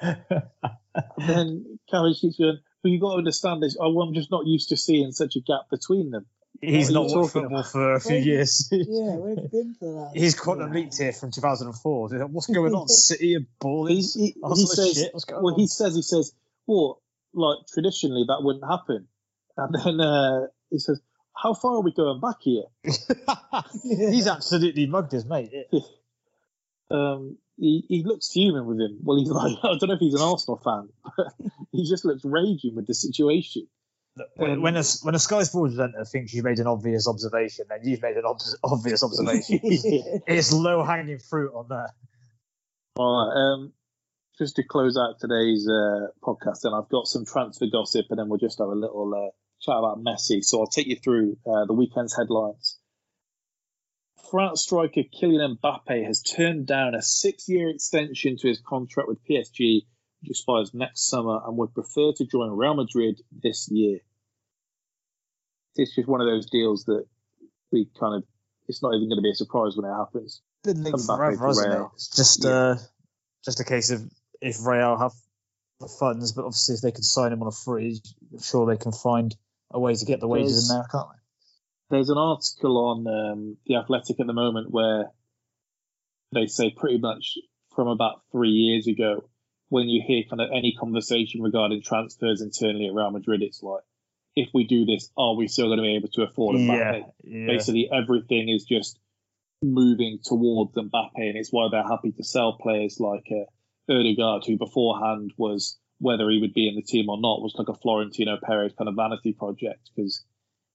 And 0.00 1.28
then 1.28 1.78
Carrie 1.90 2.14
keeps 2.14 2.38
going, 2.38 2.58
but 2.82 2.88
you've 2.90 3.00
got 3.02 3.12
to 3.12 3.18
understand 3.18 3.62
this. 3.62 3.76
Oh, 3.78 4.00
I'm 4.00 4.14
just 4.14 4.30
not 4.30 4.46
used 4.46 4.70
to 4.70 4.76
seeing 4.76 5.12
such 5.12 5.36
a 5.36 5.40
gap 5.40 5.68
between 5.70 6.10
them. 6.10 6.26
He's 6.60 6.90
not 6.90 7.06
watched 7.06 7.32
football 7.32 7.60
about? 7.60 7.70
for 7.70 7.92
a 7.92 8.00
few 8.00 8.16
years. 8.16 8.68
Yeah, 8.72 9.16
we've 9.16 9.50
been 9.50 9.74
for 9.78 10.10
that. 10.12 10.18
He's 10.18 10.34
quantum 10.34 10.72
leaped 10.72 10.98
here 10.98 11.12
from 11.12 11.30
2004. 11.30 12.26
What's 12.26 12.46
going 12.48 12.74
on? 12.74 12.88
City 12.88 13.34
and 13.34 13.46
He, 13.88 14.02
he, 14.02 14.26
he 14.26 14.34
of 14.42 14.58
says, 14.58 14.94
shit. 14.94 15.14
What's 15.14 15.24
going 15.24 15.42
well, 15.42 15.54
on? 15.54 15.60
he 15.60 15.66
says, 15.68 15.94
he 15.94 16.02
says, 16.02 16.32
well, 16.66 17.00
like 17.32 17.58
traditionally 17.72 18.24
that 18.26 18.42
wouldn't 18.42 18.64
happen. 18.64 19.06
And 19.56 19.74
then 19.74 20.00
uh, 20.00 20.46
he 20.70 20.78
says, 20.78 21.00
how 21.34 21.54
far 21.54 21.76
are 21.76 21.82
we 21.82 21.92
going 21.92 22.20
back 22.20 22.36
here? 22.40 22.64
He's 23.82 24.26
absolutely 24.26 24.86
mugged 24.86 25.12
his 25.12 25.24
mate. 25.24 25.52
Um, 26.90 27.38
he, 27.56 27.84
he 27.88 28.02
looks 28.04 28.32
fuming 28.32 28.66
with 28.66 28.80
him. 28.80 28.98
Well, 29.02 29.18
he's 29.18 29.30
like, 29.30 29.56
I 29.62 29.76
don't 29.78 29.88
know 29.88 29.94
if 29.94 30.00
he's 30.00 30.14
an 30.14 30.22
Arsenal 30.22 30.60
fan, 30.64 30.88
but 31.04 31.32
he 31.72 31.88
just 31.88 32.04
looks 32.04 32.24
raging 32.24 32.74
with 32.74 32.86
the 32.86 32.94
situation. 32.94 33.66
When, 34.36 34.62
when 34.62 34.76
a 34.76 34.84
when 35.02 35.14
a 35.14 35.18
Sky 35.18 35.42
Sports 35.42 35.74
presenter 35.74 36.04
thinks 36.04 36.32
you've 36.34 36.44
made 36.44 36.58
an 36.58 36.66
obvious 36.66 37.08
observation, 37.08 37.66
then 37.68 37.80
you've 37.82 38.02
made 38.02 38.16
an 38.16 38.24
ob- 38.24 38.40
obvious 38.64 39.02
observation. 39.02 39.60
it's 39.62 40.52
low 40.52 40.84
hanging 40.84 41.18
fruit 41.18 41.52
on 41.54 41.68
that. 41.68 41.90
All 42.96 43.26
right. 43.26 43.36
Um, 43.36 43.72
just 44.38 44.56
to 44.56 44.62
close 44.62 44.96
out 44.96 45.18
today's 45.20 45.68
uh, 45.68 46.08
podcast, 46.22 46.64
and 46.64 46.74
I've 46.74 46.88
got 46.88 47.06
some 47.06 47.24
transfer 47.24 47.66
gossip, 47.70 48.06
and 48.10 48.18
then 48.18 48.28
we'll 48.28 48.38
just 48.38 48.58
have 48.58 48.68
a 48.68 48.74
little 48.74 49.12
uh, 49.14 49.30
chat 49.60 49.76
about 49.76 50.02
Messi. 50.02 50.44
So 50.44 50.60
I'll 50.60 50.66
take 50.68 50.86
you 50.86 50.96
through 50.96 51.36
uh, 51.46 51.64
the 51.66 51.74
weekend's 51.74 52.16
headlines. 52.16 52.78
France 54.30 54.62
striker 54.62 55.02
Kylian 55.02 55.58
Mbappe 55.58 56.04
has 56.04 56.22
turned 56.22 56.66
down 56.66 56.94
a 56.94 57.02
six-year 57.02 57.70
extension 57.70 58.36
to 58.36 58.48
his 58.48 58.60
contract 58.60 59.08
with 59.08 59.24
PSG, 59.24 59.86
which 60.20 60.30
expires 60.30 60.74
next 60.74 61.08
summer, 61.08 61.40
and 61.46 61.56
would 61.56 61.74
prefer 61.74 62.12
to 62.12 62.26
join 62.26 62.50
Real 62.50 62.74
Madrid 62.74 63.20
this 63.32 63.68
year. 63.70 64.00
It's 65.78 65.94
just 65.94 66.08
one 66.08 66.20
of 66.20 66.26
those 66.26 66.50
deals 66.50 66.84
that 66.84 67.06
we 67.72 67.88
kind 67.98 68.16
of. 68.16 68.24
It's 68.68 68.82
not 68.82 68.94
even 68.94 69.08
going 69.08 69.18
to 69.18 69.22
be 69.22 69.30
a 69.30 69.34
surprise 69.34 69.72
when 69.76 69.90
it 69.90 69.94
happens. 69.94 70.42
Been 70.62 70.82
linked 70.82 71.00
forever, 71.06 71.36
to 71.36 71.46
hasn't 71.46 71.72
it? 71.72 71.76
Real. 71.76 71.92
It's 71.94 72.14
just 72.14 72.44
Yeah. 72.44 72.50
uh, 72.50 72.78
just 73.44 73.60
a 73.60 73.64
case 73.64 73.90
of 73.90 74.02
if 74.42 74.66
Real 74.66 74.98
have 74.98 75.12
the 75.80 75.88
funds, 75.88 76.32
but 76.32 76.44
obviously 76.44 76.74
if 76.74 76.82
they 76.82 76.92
can 76.92 77.02
sign 77.02 77.32
him 77.32 77.40
on 77.40 77.48
a 77.48 77.52
free, 77.52 78.02
I'm 78.32 78.42
sure 78.42 78.66
they 78.66 78.76
can 78.76 78.92
find 78.92 79.34
a 79.70 79.80
way 79.80 79.94
to 79.94 80.04
get 80.04 80.20
the 80.20 80.28
wages 80.28 80.68
in 80.70 80.76
there, 80.76 80.84
can't 80.90 81.08
they? 81.10 81.18
there's 81.90 82.10
an 82.10 82.18
article 82.18 82.76
on 82.76 83.06
um, 83.06 83.56
the 83.66 83.76
Athletic 83.76 84.20
at 84.20 84.26
the 84.26 84.32
moment 84.32 84.70
where 84.70 85.10
they 86.32 86.46
say 86.46 86.70
pretty 86.70 86.98
much 86.98 87.38
from 87.74 87.88
about 87.88 88.20
three 88.32 88.50
years 88.50 88.86
ago, 88.86 89.24
when 89.68 89.88
you 89.88 90.02
hear 90.06 90.22
kind 90.28 90.40
of 90.40 90.50
any 90.52 90.74
conversation 90.78 91.42
regarding 91.42 91.82
transfers 91.82 92.42
internally 92.42 92.86
at 92.86 92.94
Real 92.94 93.10
Madrid, 93.10 93.42
it's 93.42 93.62
like, 93.62 93.82
if 94.38 94.50
we 94.54 94.64
do 94.64 94.84
this, 94.84 95.10
are 95.16 95.34
we 95.34 95.48
still 95.48 95.66
going 95.66 95.78
to 95.78 95.82
be 95.82 95.96
able 95.96 96.08
to 96.08 96.22
afford 96.22 96.56
Mbappe? 96.56 97.02
Yeah, 97.24 97.38
yeah. 97.38 97.46
Basically, 97.46 97.90
everything 97.92 98.48
is 98.48 98.64
just 98.64 98.98
moving 99.60 100.20
towards 100.22 100.74
Mbappe, 100.74 101.10
and 101.16 101.36
it's 101.36 101.50
why 101.50 101.66
they're 101.70 101.82
happy 101.82 102.12
to 102.12 102.22
sell 102.22 102.56
players 102.60 103.00
like 103.00 103.26
uh, 103.32 103.92
Odegaard, 103.92 104.44
who 104.46 104.56
beforehand 104.56 105.32
was 105.36 105.76
whether 105.98 106.30
he 106.30 106.40
would 106.40 106.54
be 106.54 106.68
in 106.68 106.76
the 106.76 106.82
team 106.82 107.08
or 107.08 107.20
not 107.20 107.42
was 107.42 107.56
like 107.58 107.68
a 107.68 107.80
Florentino 107.80 108.38
Perez 108.40 108.72
kind 108.78 108.88
of 108.88 108.94
vanity 108.94 109.32
project 109.32 109.90
because 109.96 110.24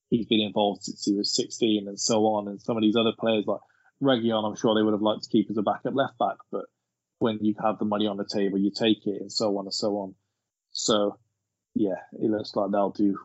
he's 0.10 0.26
been 0.26 0.42
involved 0.42 0.84
since 0.84 1.06
he 1.06 1.14
was 1.14 1.34
16 1.34 1.88
and 1.88 1.98
so 1.98 2.26
on. 2.26 2.50
And 2.50 2.62
some 2.62 2.76
of 2.76 2.84
these 2.84 2.98
other 2.98 3.14
players 3.18 3.46
like 3.48 3.62
Reguilón, 4.02 4.46
I'm 4.46 4.58
sure 4.58 4.76
they 4.76 4.84
would 4.84 4.94
have 4.94 5.02
liked 5.02 5.24
to 5.24 5.30
keep 5.30 5.50
as 5.50 5.58
a 5.58 5.62
backup 5.62 5.96
left 5.96 6.18
back, 6.18 6.36
but 6.52 6.66
when 7.20 7.40
you 7.42 7.56
have 7.64 7.80
the 7.80 7.86
money 7.86 8.08
on 8.08 8.18
the 8.18 8.28
table, 8.30 8.58
you 8.58 8.72
take 8.72 9.08
it 9.08 9.22
and 9.22 9.32
so 9.32 9.58
on 9.58 9.66
and 9.66 9.74
so 9.74 9.96
on. 10.00 10.16
So, 10.72 11.18
yeah, 11.74 12.02
it 12.12 12.30
looks 12.30 12.54
like 12.54 12.72
they'll 12.72 12.90
do 12.90 13.18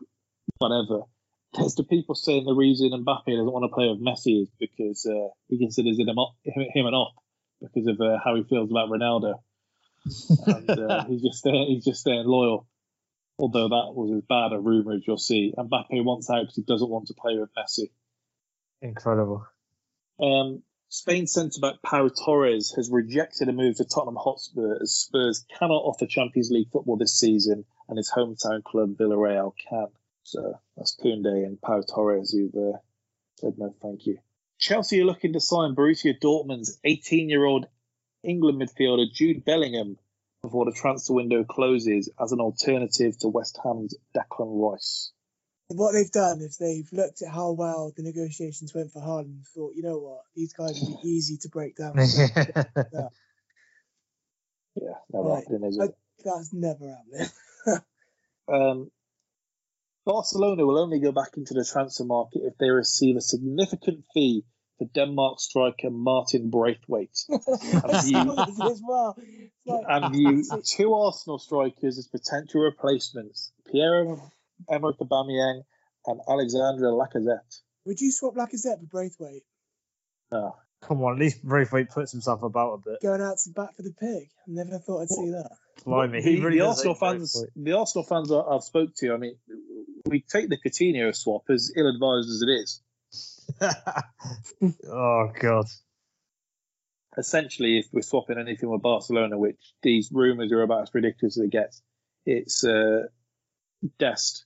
whatever. 0.59 1.03
There's 1.53 1.75
the 1.75 1.83
people 1.83 2.13
saying 2.13 2.45
the 2.45 2.53
reason 2.53 2.91
Mbappe 2.91 3.25
doesn't 3.25 3.51
want 3.51 3.63
to 3.63 3.73
play 3.73 3.89
with 3.89 4.03
Messi 4.03 4.43
is 4.43 4.49
because 4.59 5.05
uh, 5.05 5.29
he 5.47 5.57
considers 5.57 5.97
him, 5.97 6.07
him 6.45 6.85
an 6.85 6.93
op 6.93 7.13
because 7.61 7.87
of 7.87 7.99
uh, 7.99 8.19
how 8.23 8.35
he 8.35 8.43
feels 8.43 8.69
about 8.69 8.89
Ronaldo. 8.89 9.39
and 10.45 10.69
uh, 10.69 11.05
he's 11.07 11.23
just 11.23 11.39
staying, 11.39 11.67
he's 11.67 11.85
just 11.85 12.01
staying 12.01 12.25
loyal. 12.25 12.67
Although 13.39 13.69
that 13.69 13.93
was 13.95 14.11
as 14.17 14.23
bad 14.27 14.51
a 14.51 14.59
rumor 14.59 14.93
as 14.93 15.07
you'll 15.07 15.17
see. 15.17 15.53
Mbappe 15.57 16.03
wants 16.03 16.29
out 16.29 16.41
because 16.41 16.55
he 16.55 16.61
doesn't 16.61 16.89
want 16.89 17.07
to 17.07 17.13
play 17.13 17.37
with 17.37 17.49
Messi. 17.57 17.89
Incredible. 18.81 19.47
Um, 20.21 20.61
Spain 20.89 21.25
centre 21.25 21.61
back 21.61 21.75
Pau 21.81 22.09
Torres 22.09 22.73
has 22.75 22.89
rejected 22.91 23.47
a 23.47 23.53
move 23.53 23.77
to 23.77 23.85
Tottenham 23.85 24.17
Hotspur 24.17 24.79
as 24.81 24.93
Spurs 24.93 25.45
cannot 25.57 25.83
offer 25.83 26.05
Champions 26.05 26.51
League 26.51 26.69
football 26.71 26.97
this 26.97 27.17
season 27.17 27.63
and 27.87 27.97
his 27.97 28.11
hometown 28.11 28.63
club 28.63 28.97
Villarreal 28.97 29.53
can. 29.69 29.87
So 30.23 30.59
that's 30.77 30.95
Koundé 30.95 31.45
and 31.45 31.59
Pau 31.61 31.81
Torres 31.81 32.31
who've 32.31 32.53
uh, 32.55 32.77
said 33.39 33.53
no 33.57 33.73
thank 33.81 34.05
you. 34.05 34.17
Chelsea 34.59 35.01
are 35.01 35.05
looking 35.05 35.33
to 35.33 35.39
sign 35.39 35.75
Borussia 35.75 36.13
Dortmund's 36.19 36.77
18 36.83 37.29
year 37.29 37.45
old 37.45 37.65
England 38.23 38.61
midfielder 38.61 39.11
Jude 39.11 39.45
Bellingham 39.45 39.97
before 40.43 40.65
the 40.65 40.71
transfer 40.73 41.13
window 41.13 41.43
closes 41.43 42.09
as 42.21 42.31
an 42.31 42.39
alternative 42.39 43.17
to 43.19 43.27
West 43.29 43.59
Ham's 43.63 43.95
Declan 44.15 44.71
Rice. 44.71 45.11
What 45.69 45.91
they've 45.93 46.11
done 46.11 46.41
is 46.41 46.57
they've 46.57 46.87
looked 46.91 47.21
at 47.21 47.29
how 47.31 47.51
well 47.51 47.93
the 47.95 48.03
negotiations 48.03 48.73
went 48.73 48.91
for 48.91 49.01
Haaland 49.01 49.25
and 49.25 49.45
thought, 49.53 49.73
you 49.75 49.83
know 49.83 49.97
what, 49.99 50.21
these 50.35 50.51
guys 50.53 50.79
would 50.81 51.01
be 51.01 51.09
easy 51.09 51.37
to 51.37 51.49
break 51.49 51.75
down. 51.75 51.95
Yeah, 54.75 54.93
never 55.11 55.27
Right. 55.29 55.43
happening, 55.43 55.63
is 55.69 55.79
I- 55.79 55.85
it? 55.85 55.97
That's 56.23 56.53
never 56.53 56.89
happening. 56.89 57.27
Um, 58.51 58.89
Barcelona 60.13 60.65
will 60.65 60.79
only 60.79 60.99
go 60.99 61.11
back 61.11 61.37
into 61.37 61.53
the 61.53 61.63
transfer 61.63 62.03
market 62.03 62.41
if 62.43 62.57
they 62.57 62.69
receive 62.69 63.15
a 63.15 63.21
significant 63.21 64.03
fee 64.13 64.43
for 64.77 64.85
Denmark 64.93 65.39
striker 65.39 65.89
Martin 65.91 66.49
Braithwaite 66.49 67.19
I 67.29 68.01
you- 68.05 68.23
saw 68.25 68.45
this 68.45 68.59
as 68.73 68.81
well. 68.87 69.15
Like- 69.65 69.85
and 69.87 70.13
view 70.15 70.43
two 70.65 70.93
Arsenal 70.93 71.37
strikers 71.37 71.97
as 71.99 72.07
potential 72.07 72.61
replacements: 72.61 73.51
Pierre-Emerick 73.71 74.97
Aubameyang 74.99 75.61
and 76.07 76.19
Alexandre 76.27 76.87
Lacazette. 77.01 77.61
Would 77.85 78.01
you 78.01 78.11
swap 78.11 78.35
Lacazette 78.35 78.79
for 78.79 78.87
Braithwaite? 78.87 79.43
No. 80.31 80.55
Come 80.81 81.01
on, 81.03 81.13
at 81.13 81.19
least 81.19 81.43
Braithwaite 81.43 81.89
puts 81.89 82.11
himself 82.11 82.41
about 82.41 82.73
a 82.73 82.77
bit. 82.89 83.01
Going 83.01 83.21
out 83.21 83.37
to 83.43 83.49
bat 83.51 83.75
for 83.75 83.81
the 83.83 83.91
pig. 83.99 84.29
I 84.47 84.47
never 84.47 84.79
thought 84.79 85.01
I'd 85.01 85.09
see 85.09 85.31
that. 85.31 85.51
Blimey, 85.85 86.21
the, 86.21 86.29
he 86.29 86.39
really 86.41 86.59
the 86.59 86.65
Arsenal 86.65 86.95
fans, 86.95 87.33
Braithwaite. 87.33 87.65
the 87.65 87.77
Arsenal 87.77 88.03
fans 88.05 88.31
I- 88.31 88.39
I've 88.41 88.63
spoke 88.63 88.95
to, 88.97 89.13
I 89.13 89.17
mean, 89.17 89.35
we 90.05 90.21
take 90.21 90.49
the 90.49 90.57
Coutinho 90.57 91.15
swap 91.15 91.43
as 91.49 91.71
ill-advised 91.75 92.29
as 92.29 92.41
it 92.41 92.49
is. 92.49 92.81
oh 94.91 95.31
god. 95.39 95.65
essentially, 97.17 97.79
if 97.79 97.87
we're 97.91 98.01
swapping 98.01 98.37
anything 98.37 98.69
with 98.69 98.81
Barcelona, 98.81 99.37
which 99.37 99.59
these 99.81 100.09
rumours 100.11 100.51
are 100.51 100.61
about 100.61 100.83
as 100.83 100.93
ridiculous 100.93 101.37
as 101.37 101.43
it 101.45 101.51
gets, 101.51 101.81
it's 102.25 102.63
uh, 102.63 103.03
Dest. 103.97 104.45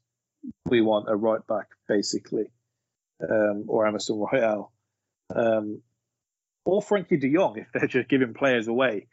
We 0.66 0.82
want 0.82 1.10
a 1.10 1.16
right 1.16 1.46
back, 1.48 1.68
basically, 1.88 2.46
um, 3.28 3.66
or 3.68 3.86
Emerson 3.88 4.18
Royal, 4.18 4.72
um, 5.34 5.82
or 6.66 6.82
Frenkie 6.82 7.20
De 7.20 7.32
Jong 7.34 7.58
if 7.58 7.68
they're 7.74 7.88
just 7.88 8.10
giving 8.10 8.34
players 8.34 8.68
away. 8.68 9.08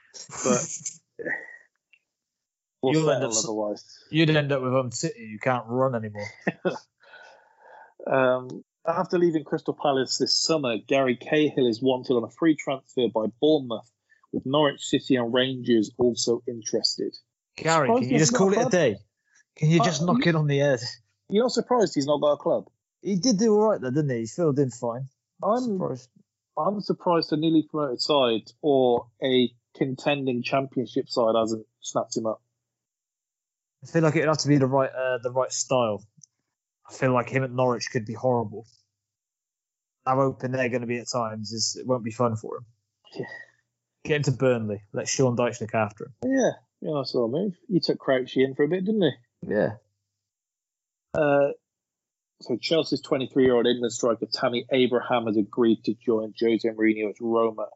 But 0.45 0.67
we'll 2.83 2.93
you'll 2.95 3.11
end 3.11 3.25
up, 3.25 3.33
otherwise. 3.33 3.85
You'd 4.11 4.31
end 4.31 4.53
up 4.53 4.63
with 4.63 4.75
um 4.75 4.91
City. 4.91 5.21
You 5.21 5.39
can't 5.39 5.65
run 5.67 5.95
anymore. 5.95 6.29
Um, 8.07 8.65
after 8.87 9.19
leaving 9.19 9.45
Crystal 9.45 9.75
Palace 9.81 10.17
this 10.19 10.33
summer, 10.33 10.79
Gary 10.79 11.17
Cahill 11.17 11.67
is 11.67 11.83
wanted 11.83 12.15
on 12.15 12.25
a 12.25 12.31
free 12.31 12.57
transfer 12.57 13.09
by 13.13 13.27
Bournemouth, 13.41 13.91
with 14.33 14.47
Norwich 14.47 14.81
City 14.81 15.17
and 15.17 15.33
Rangers 15.33 15.91
also 15.99 16.43
interested. 16.49 17.15
Gary, 17.57 17.89
Surprised 17.89 18.03
can 18.05 18.11
you 18.11 18.19
just 18.19 18.35
call 18.35 18.53
it 18.53 18.67
a 18.67 18.71
day? 18.71 18.97
Can 19.57 19.71
you 19.71 19.81
Uh, 19.81 19.85
just 19.85 20.03
knock 20.03 20.27
it 20.27 20.35
on 20.35 20.47
the 20.47 20.59
head? 20.59 20.81
You're 21.29 21.45
not 21.45 21.53
surprised 21.53 21.95
he's 21.95 22.07
not 22.07 22.21
got 22.21 22.33
a 22.33 22.37
club? 22.39 22.69
He 23.03 23.17
did 23.17 23.39
do 23.39 23.55
all 23.55 23.69
right 23.69 23.81
though, 23.81 23.91
didn't 23.91 24.11
he? 24.11 24.21
He 24.21 24.27
filled 24.27 24.59
in 24.59 24.71
fine. 24.71 25.09
I'm 25.43 25.63
surprised. 25.63 26.09
I'm 26.67 26.81
surprised 26.81 27.33
a 27.33 27.37
newly 27.37 27.63
promoted 27.63 28.01
side 28.01 28.51
or 28.63 29.07
a 29.23 29.51
contending 29.77 30.43
championship 30.43 31.09
side 31.09 31.35
hasn't 31.39 31.67
snapped 31.81 32.17
him 32.17 32.27
up. 32.27 32.43
I 33.83 33.87
feel 33.87 34.03
like 34.03 34.17
it'd 34.17 34.29
have 34.29 34.39
to 34.39 34.49
be 34.49 34.59
the 34.59 34.67
right 34.67 34.91
uh, 34.91 35.19
the 35.23 35.31
right 35.31 35.53
style. 35.53 36.05
I 36.89 36.93
feel 36.93 37.13
like 37.13 37.31
him 37.31 37.45
at 37.45 37.53
Norwich 37.53 37.91
could 37.91 38.05
be 38.05 38.15
horrible. 38.15 38.67
How 40.05 40.21
open 40.21 40.53
they're 40.53 40.69
going 40.69 40.81
to 40.81 40.87
be 40.87 40.99
at 40.99 41.11
times 41.11 41.53
is 41.53 41.77
it 41.79 41.87
won't 41.87 42.05
be 42.05 42.11
fun 42.11 42.37
for 42.37 42.59
him. 42.59 42.67
Yeah. 43.15 43.27
Get 44.05 44.17
him 44.17 44.23
to 44.25 44.33
Burnley. 44.33 44.83
Let 44.93 45.09
Sean 45.09 45.37
Dyche 45.37 45.61
look 45.61 45.75
after 45.75 46.07
him. 46.07 46.15
Yeah, 46.25 46.51
yeah, 46.81 46.95
I 46.95 47.03
saw 47.05 47.27
a 47.27 47.29
move. 47.29 47.55
You 47.69 47.81
took 47.81 47.99
Crouchy 47.99 48.45
in 48.45 48.55
for 48.55 48.65
a 48.65 48.69
bit, 48.69 48.85
didn't 48.85 49.03
he? 49.03 49.13
Yeah. 49.55 49.73
Uh, 51.15 51.49
so 52.43 52.57
Chelsea's 52.57 53.03
23-year-old 53.03 53.67
England 53.67 53.93
striker 53.93 54.27
Tammy 54.33 54.65
Abraham 54.73 55.27
has 55.27 55.37
agreed 55.37 55.85
to 55.85 55.95
join 55.95 56.33
Jose 56.41 56.69
Mourinho 56.69 57.11
at 57.11 57.17
Roma. 57.21 57.67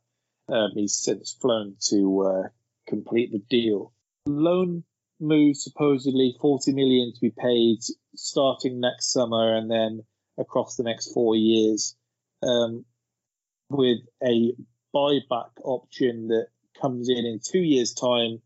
Um, 0.49 0.71
he's 0.75 0.95
since 0.95 1.37
flown 1.41 1.77
to 1.89 2.23
uh, 2.23 2.49
complete 2.89 3.33
the 3.33 3.43
deal. 3.51 3.93
Loan 4.27 4.85
move 5.21 5.57
supposedly 5.57 6.37
40 6.41 6.73
million 6.73 7.13
to 7.15 7.21
be 7.21 7.31
paid 7.31 7.79
starting 8.17 8.81
next 8.81 9.13
summer 9.13 9.57
and 9.57 9.71
then 9.71 10.03
across 10.39 10.77
the 10.77 10.83
next 10.83 11.13
four 11.13 11.37
years, 11.37 11.95
um, 12.43 12.85
with 13.71 13.99
a 14.23 14.55
buyback 14.95 15.51
option 15.63 16.29
that 16.29 16.49
comes 16.81 17.09
in 17.09 17.19
in 17.19 17.41
two 17.43 17.61
years' 17.61 17.95
time 17.95 18.41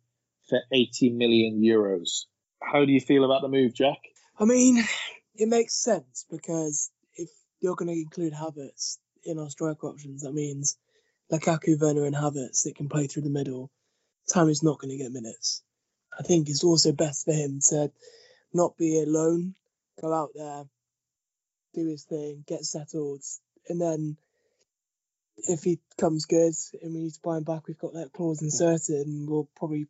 for 0.48 0.60
80 0.72 1.10
million 1.10 1.60
euros. 1.62 2.24
How 2.62 2.84
do 2.84 2.92
you 2.92 3.00
feel 3.00 3.24
about 3.24 3.42
the 3.42 3.48
move, 3.48 3.74
Jack? 3.74 3.98
I 4.38 4.44
mean, 4.44 4.84
it 5.39 5.48
makes 5.48 5.74
sense 5.74 6.27
because 6.31 6.90
if 7.15 7.31
you're 7.60 7.77
going 7.77 7.89
to 7.89 8.01
include 8.01 8.35
Havertz 8.35 8.98
in 9.24 9.39
our 9.39 9.48
striker 9.48 9.86
options, 9.86 10.23
that 10.23 10.35
means 10.35 10.77
Lukaku, 11.32 11.81
Werner, 11.81 12.05
and 12.05 12.16
Havertz 12.16 12.65
that 12.65 12.74
can 12.74 12.89
play 12.89 13.06
through 13.06 13.23
the 13.23 13.31
middle. 13.31 13.70
Tammy's 14.28 14.62
not 14.62 14.78
going 14.78 14.90
to 14.90 15.02
get 15.02 15.12
minutes. 15.12 15.62
I 16.19 16.23
think 16.23 16.48
it's 16.48 16.65
also 16.65 16.93
best 16.93 17.24
for 17.24 17.32
him 17.32 17.60
to 17.70 17.93
not 18.52 18.77
be 18.77 19.01
alone, 19.01 19.55
go 20.02 20.12
out 20.12 20.31
there, 20.35 20.65
do 21.74 21.86
his 21.86 22.02
thing, 22.02 22.44
get 22.47 22.65
settled, 22.65 23.23
and 23.69 23.81
then 23.81 24.16
if 25.36 25.62
he 25.62 25.78
comes 25.98 26.27
good 26.27 26.55
and 26.82 26.93
we 26.93 27.01
need 27.01 27.15
to 27.15 27.20
buy 27.23 27.36
him 27.36 27.44
back, 27.44 27.69
we've 27.69 27.78
got 27.78 27.93
that 27.94 28.12
clause 28.12 28.43
inserted 28.43 29.06
and 29.06 29.28
we'll 29.28 29.48
probably 29.56 29.86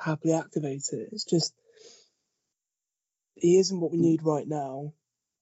happily 0.00 0.34
activate 0.34 0.88
it. 0.92 1.08
It's 1.10 1.24
just 1.24 1.52
he 3.36 3.58
isn't 3.58 3.80
what 3.80 3.92
we 3.92 3.98
need 3.98 4.22
right 4.22 4.46
now. 4.46 4.92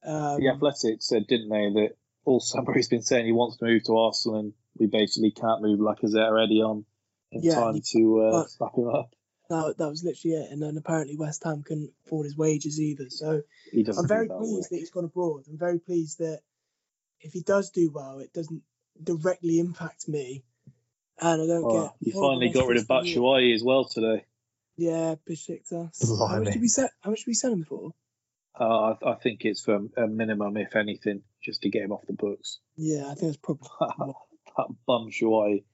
Um, 0.04 0.40
the 0.40 0.48
Athletics 0.48 1.08
said, 1.08 1.26
didn't 1.26 1.48
they, 1.48 1.70
that 1.80 1.96
all 2.24 2.40
summer 2.40 2.72
he's 2.76 2.88
been 2.88 3.02
saying 3.02 3.26
he 3.26 3.32
wants 3.32 3.56
to 3.58 3.64
move 3.64 3.84
to 3.84 3.96
Arsenal 3.96 4.40
and 4.40 4.52
we 4.78 4.86
basically 4.86 5.30
can't 5.30 5.62
move 5.62 5.78
Lacazette 5.80 6.42
Eddie 6.44 6.62
on 6.62 6.84
in 7.30 7.42
Yeah, 7.42 7.54
time 7.54 7.80
to 7.92 8.20
uh, 8.20 8.46
snap 8.46 8.74
him 8.76 8.88
up. 8.88 9.14
that, 9.50 9.74
that 9.78 9.88
was 9.88 10.02
literally 10.02 10.36
it. 10.36 10.50
And 10.50 10.62
then 10.62 10.76
apparently 10.76 11.16
West 11.16 11.44
Ham 11.44 11.62
couldn't 11.62 11.92
afford 12.06 12.24
his 12.24 12.36
wages 12.36 12.80
either. 12.80 13.10
So 13.10 13.42
I'm 13.96 14.08
very 14.08 14.28
that 14.28 14.36
pleased 14.38 14.62
work. 14.62 14.68
that 14.70 14.76
he's 14.78 14.90
gone 14.90 15.04
abroad. 15.04 15.44
I'm 15.48 15.58
very 15.58 15.78
pleased 15.78 16.18
that 16.18 16.40
if 17.20 17.32
he 17.32 17.42
does 17.42 17.70
do 17.70 17.90
well, 17.92 18.18
it 18.18 18.32
doesn't 18.32 18.62
directly 19.02 19.58
impact 19.58 20.08
me. 20.08 20.44
And 21.20 21.42
I 21.42 21.46
don't 21.46 21.64
Oh, 21.64 21.82
get. 21.84 21.92
you 22.00 22.12
finally 22.12 22.48
got 22.48 22.66
rid 22.66 22.78
of. 22.78 22.88
Batshuayi 22.88 23.54
as 23.54 23.62
well 23.62 23.84
today. 23.84 24.24
Yeah, 24.76 25.16
Besiktas. 25.28 26.00
How 26.02 26.16
Blimey. 26.16 26.44
much 26.44 26.52
did 26.54 26.62
we 26.62 26.68
set? 26.68 26.90
How 27.00 27.10
much 27.10 27.20
did 27.20 27.26
we 27.28 27.34
sell 27.34 27.52
him 27.52 27.64
for? 27.64 27.92
Uh, 28.58 28.94
I, 29.02 29.10
I 29.12 29.14
think 29.14 29.44
it's 29.44 29.62
for 29.62 29.80
a 29.96 30.06
minimum, 30.06 30.56
if 30.56 30.76
anything, 30.76 31.22
just 31.42 31.62
to 31.62 31.70
get 31.70 31.82
him 31.82 31.92
off 31.92 32.06
the 32.06 32.12
books. 32.12 32.58
Yeah, 32.76 33.10
I 33.10 33.14
think 33.14 33.30
it's 33.34 33.36
probably. 33.38 33.68
that 34.56 34.66
bum 34.86 35.08
Shuayi. 35.10 35.64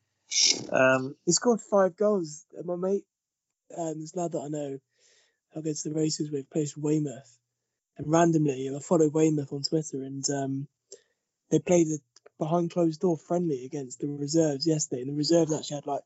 Um, 0.71 1.17
He 1.27 1.33
scored 1.33 1.61
five 1.61 1.97
goals. 1.97 2.45
And 2.57 2.67
My 2.67 2.77
mate, 2.77 3.05
um, 3.77 4.01
this 4.01 4.15
lad 4.15 4.33
that 4.33 4.43
I 4.43 4.49
know, 4.49 4.79
I 5.57 5.61
go 5.61 5.73
to 5.73 5.89
the 5.89 5.95
races 5.95 6.31
with, 6.31 6.51
plays 6.51 6.73
for 6.73 6.81
Weymouth. 6.81 7.37
And 7.97 8.11
randomly, 8.11 8.71
I 8.75 8.79
follow 8.81 9.09
Weymouth 9.09 9.53
on 9.53 9.63
Twitter, 9.63 10.03
and 10.05 10.25
um, 10.31 10.69
they 11.51 11.59
played 11.59 11.89
a 11.89 11.99
behind 12.39 12.71
closed 12.71 13.01
door 13.01 13.19
friendly 13.19 13.65
against 13.65 13.99
the 13.99 14.07
reserves 14.07 14.69
yesterday. 14.69 15.03
And 15.03 15.11
the 15.11 15.17
reserves 15.17 15.53
actually 15.53 15.77
had 15.77 15.87
like 15.89 16.03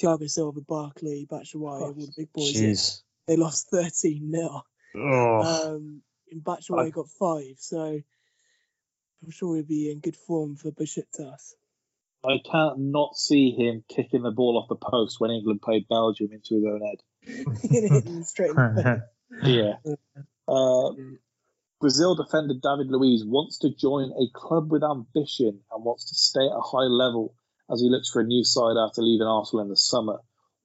Thiago 0.00 0.28
Silva, 0.28 0.60
Barkley, 0.60 1.26
Batshuayi, 1.30 1.80
all 1.80 1.92
the 1.92 2.12
big 2.16 2.32
boys. 2.32 2.56
in. 2.56 2.70
Jeez. 2.70 3.02
They 3.26 3.36
lost 3.36 3.68
13 3.70 4.30
0. 4.30 4.62
Oh. 4.94 5.74
Um, 5.74 6.02
and 6.30 6.42
Batshuayi 6.42 6.92
got 6.92 7.08
five, 7.08 7.56
so 7.58 8.00
I'm 9.22 9.30
sure 9.30 9.56
he'll 9.56 9.64
be 9.64 9.90
in 9.90 10.00
good 10.00 10.16
form 10.16 10.56
for 10.56 10.70
Besiktas. 10.70 11.54
I 12.24 12.38
can't 12.50 12.78
not 12.78 13.16
see 13.16 13.50
him 13.50 13.84
kicking 13.88 14.22
the 14.22 14.30
ball 14.30 14.56
off 14.56 14.68
the 14.68 14.76
post 14.76 15.18
when 15.18 15.30
England 15.32 15.60
played 15.60 15.88
Belgium 15.88 16.30
into 16.32 16.54
his 16.54 16.64
own 16.64 16.80
head. 16.80 18.24
Straight 18.24 18.50
in 18.50 18.56
the. 18.56 19.02
Yeah. 19.42 19.76
Uh, 20.46 20.90
Brazil 21.80 22.14
defender 22.14 22.54
David 22.62 22.92
Luiz 22.92 23.24
wants 23.24 23.58
to 23.60 23.70
join 23.70 24.12
a 24.12 24.30
club 24.38 24.70
with 24.70 24.84
ambition 24.84 25.60
and 25.72 25.84
wants 25.84 26.10
to 26.10 26.14
stay 26.14 26.44
at 26.44 26.52
a 26.52 26.60
high 26.60 26.84
level 26.84 27.34
as 27.72 27.80
he 27.80 27.88
looks 27.88 28.10
for 28.10 28.20
a 28.20 28.24
new 28.26 28.44
side 28.44 28.76
after 28.78 29.02
leaving 29.02 29.26
Arsenal 29.26 29.62
in 29.64 29.68
the 29.70 29.76
summer. 29.76 30.18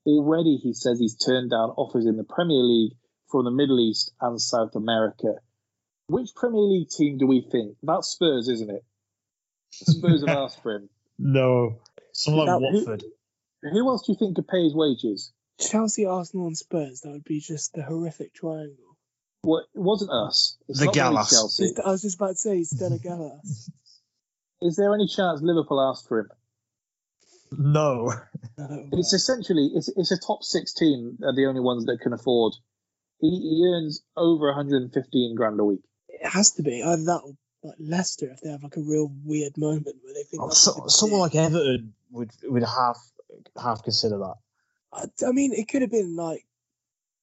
Already, 0.05 0.57
he 0.57 0.73
says 0.73 0.99
he's 0.99 1.17
turned 1.17 1.49
down 1.51 1.69
offers 1.71 2.05
in 2.05 2.17
the 2.17 2.23
Premier 2.23 2.63
League 2.63 2.93
from 3.29 3.45
the 3.45 3.51
Middle 3.51 3.79
East 3.79 4.11
and 4.21 4.39
South 4.41 4.75
America. 4.75 5.35
Which 6.07 6.29
Premier 6.35 6.61
League 6.61 6.89
team 6.89 7.17
do 7.17 7.27
we 7.27 7.41
think? 7.41 7.75
That's 7.83 8.07
Spurs, 8.07 8.47
isn't 8.47 8.69
it? 8.69 8.85
Spurs 9.71 10.25
have 10.25 10.37
asked 10.37 10.61
for 10.63 10.75
him. 10.75 10.89
No. 11.19 11.79
Someone 12.13 12.45
like 12.45 12.61
Watford. 12.61 13.03
Who 13.63 13.87
else 13.89 14.05
do 14.05 14.11
you 14.11 14.19
think 14.19 14.35
could 14.35 14.47
pay 14.47 14.63
his 14.63 14.75
wages? 14.75 15.33
Chelsea, 15.59 16.05
Arsenal, 16.05 16.45
and 16.45 16.55
Spurs. 16.55 17.01
That 17.01 17.09
would 17.09 17.23
be 17.23 17.39
just 17.39 17.73
the 17.73 17.81
horrific 17.81 18.35
triangle. 18.35 18.95
Well, 19.43 19.61
it 19.73 19.79
wasn't 19.79 20.11
us. 20.11 20.57
It's 20.67 20.77
The 20.77 20.85
not 20.85 20.95
really 20.95 21.09
Gallas. 21.15 21.29
Chelsea. 21.31 21.63
It's- 21.65 21.83
I 21.83 21.89
was 21.89 22.03
just 22.03 22.17
about 22.17 22.29
to 22.29 22.35
say 22.35 22.61
Stella 22.63 22.99
Gallas. 22.99 23.71
Is 24.61 24.75
there 24.75 24.93
any 24.93 25.07
chance 25.07 25.41
Liverpool 25.41 25.81
asked 25.81 26.07
for 26.07 26.19
him? 26.19 26.29
No. 27.51 28.11
No, 28.57 28.89
It's 28.93 29.13
essentially 29.13 29.71
it's 29.75 29.89
it's 29.95 30.11
a 30.11 30.17
top 30.17 30.43
six 30.43 30.73
team. 30.73 31.17
Are 31.23 31.33
the 31.35 31.45
only 31.45 31.61
ones 31.61 31.85
that 31.85 31.99
can 32.01 32.13
afford. 32.13 32.53
He, 33.19 33.29
he 33.29 33.65
earns 33.73 34.01
over 34.15 34.47
115 34.47 35.35
grand 35.35 35.59
a 35.59 35.63
week. 35.65 35.81
it 36.09 36.27
has 36.27 36.51
to 36.51 36.63
be 36.63 36.83
either 36.83 37.03
that 37.05 37.21
or 37.23 37.33
like 37.63 37.75
Leicester 37.79 38.29
if 38.31 38.41
they 38.41 38.49
have 38.51 38.63
like 38.63 38.77
a 38.77 38.81
real 38.81 39.11
weird 39.23 39.57
moment 39.57 39.95
where 40.03 40.13
they 40.13 40.23
think. 40.23 40.43
Oh, 40.43 40.49
so, 40.49 40.85
someone 40.87 41.19
like 41.21 41.35
Everton 41.35 41.93
would 42.11 42.31
would 42.43 42.63
half 42.63 42.97
half 43.61 43.83
consider 43.83 44.17
that. 44.19 44.35
I, 44.93 45.05
I 45.27 45.31
mean, 45.31 45.53
it 45.53 45.67
could 45.67 45.81
have 45.81 45.91
been 45.91 46.15
like. 46.15 46.45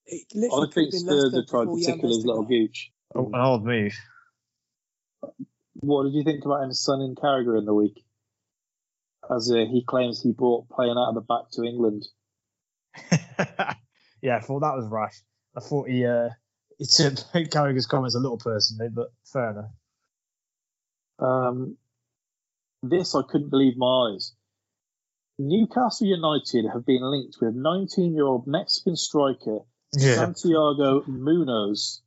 It 0.06 0.26
I 0.34 0.38
literally 0.38 0.66
could 0.66 0.74
think 0.74 0.86
have 0.86 0.92
been 0.92 1.00
Spurs 1.00 1.34
have 1.34 1.46
tried 1.46 1.64
before 1.64 1.78
to 1.78 1.84
Jan 1.84 1.94
tickle 1.96 2.08
his 2.10 2.26
little 2.26 2.44
Vestergaard. 2.44 2.48
gooch. 2.48 2.92
Oh, 3.14 3.26
an 3.32 3.34
old 3.40 3.64
move. 3.64 3.92
What 5.80 6.04
did 6.04 6.14
you 6.14 6.24
think 6.24 6.44
about 6.44 6.66
his 6.68 6.82
son 6.82 7.00
in 7.00 7.14
Carragher 7.14 7.58
in 7.58 7.64
the 7.64 7.74
week? 7.74 8.03
As 9.30 9.50
uh, 9.50 9.64
he 9.70 9.84
claims 9.86 10.22
he 10.22 10.32
brought 10.32 10.68
playing 10.68 10.96
out 10.98 11.08
of 11.08 11.14
the 11.14 11.20
back 11.20 11.50
to 11.52 11.62
England. 11.62 12.06
yeah, 14.22 14.36
I 14.36 14.40
thought 14.40 14.60
that 14.60 14.76
was 14.76 14.86
rash. 14.90 15.22
I 15.56 15.60
thought 15.60 15.88
he 15.88 16.04
uh 16.04 16.30
he 16.78 16.86
took 16.86 17.18
Carragher's 17.50 17.86
comments 17.86 18.14
a 18.14 18.20
little 18.20 18.38
personally, 18.38 18.88
but 18.92 19.08
fair 19.24 19.50
enough. 19.50 19.70
Um, 21.18 21.76
this 22.82 23.14
I 23.14 23.22
couldn't 23.28 23.50
believe 23.50 23.76
my 23.76 24.10
eyes. 24.10 24.34
Newcastle 25.38 26.06
United 26.06 26.66
have 26.72 26.86
been 26.86 27.02
linked 27.02 27.38
with 27.40 27.56
19-year-old 27.56 28.46
Mexican 28.46 28.94
striker 28.94 29.60
Santiago 29.98 31.02
Munoz 31.06 32.02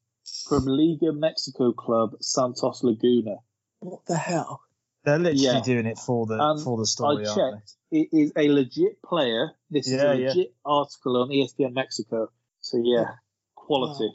from 0.48 0.66
Liga 0.66 1.12
Mexico 1.12 1.74
club 1.74 2.12
Santos 2.22 2.84
Laguna. 2.84 3.38
What 3.80 4.06
the 4.06 4.18
hell? 4.18 4.62
They're 5.08 5.18
literally 5.20 5.42
Yeah. 5.42 5.62
doing 5.62 5.86
it 5.86 5.98
for 5.98 6.26
the 6.26 6.38
Um, 6.38 6.60
for 6.60 6.76
the 6.76 6.82
I 6.82 6.86
story, 6.86 7.26
aren't 7.26 7.56
checked. 7.64 7.76
It 7.92 8.10
is 8.12 8.34
a 8.36 8.50
legit 8.50 9.02
player. 9.02 9.52
This 9.70 9.88
is 9.88 9.94
Yeah, 9.94 10.12
a 10.12 10.16
yeah. 10.16 10.28
legit 10.28 10.54
article 10.66 11.16
on 11.22 11.30
ESPN 11.32 11.74
Mexico. 11.74 12.30
So 12.60 12.78
yeah, 12.84 13.16
quality. 13.56 14.10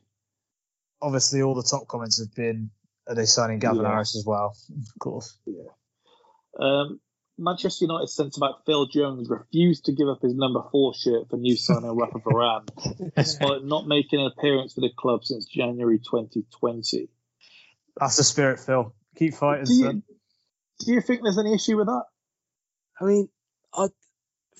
Obviously, 1.00 1.40
all 1.40 1.54
the 1.54 1.62
top 1.62 1.88
comments 1.88 2.18
have 2.20 2.34
been 2.34 2.70
are 3.08 3.14
they 3.14 3.24
signing 3.24 3.58
Gavin 3.58 3.80
Yeah. 3.82 3.88
Harris 3.88 4.14
as 4.16 4.26
well? 4.26 4.54
Of 4.70 4.98
course. 4.98 5.38
Um, 6.60 7.00
Manchester 7.38 7.86
United 7.86 8.08
centre 8.08 8.38
back 8.38 8.56
Phil 8.66 8.84
Jones 8.86 9.30
refused 9.30 9.86
to 9.86 9.92
give 9.92 10.08
up 10.08 10.20
his 10.20 10.34
number 10.34 10.62
four 10.70 10.92
shirt 10.92 11.30
for 11.30 11.38
new 11.38 11.56
signing 11.56 11.90
Rafa 11.96 12.18
Varane, 12.18 12.68
despite 13.16 13.64
not 13.64 13.86
making 13.88 14.20
an 14.20 14.26
appearance 14.26 14.74
for 14.74 14.82
the 14.82 14.90
club 14.94 15.24
since 15.24 15.46
January 15.46 15.98
2020. 15.98 17.08
That's 17.96 18.18
the 18.18 18.24
spirit, 18.24 18.60
Phil. 18.60 18.94
Keep 19.16 19.34
fighting, 19.34 19.66
you. 19.74 20.02
Do 20.80 20.92
you 20.92 21.00
think 21.00 21.22
there's 21.22 21.38
any 21.38 21.54
issue 21.54 21.76
with 21.76 21.86
that? 21.86 22.04
I 23.00 23.04
mean, 23.04 23.28
I, 23.74 23.88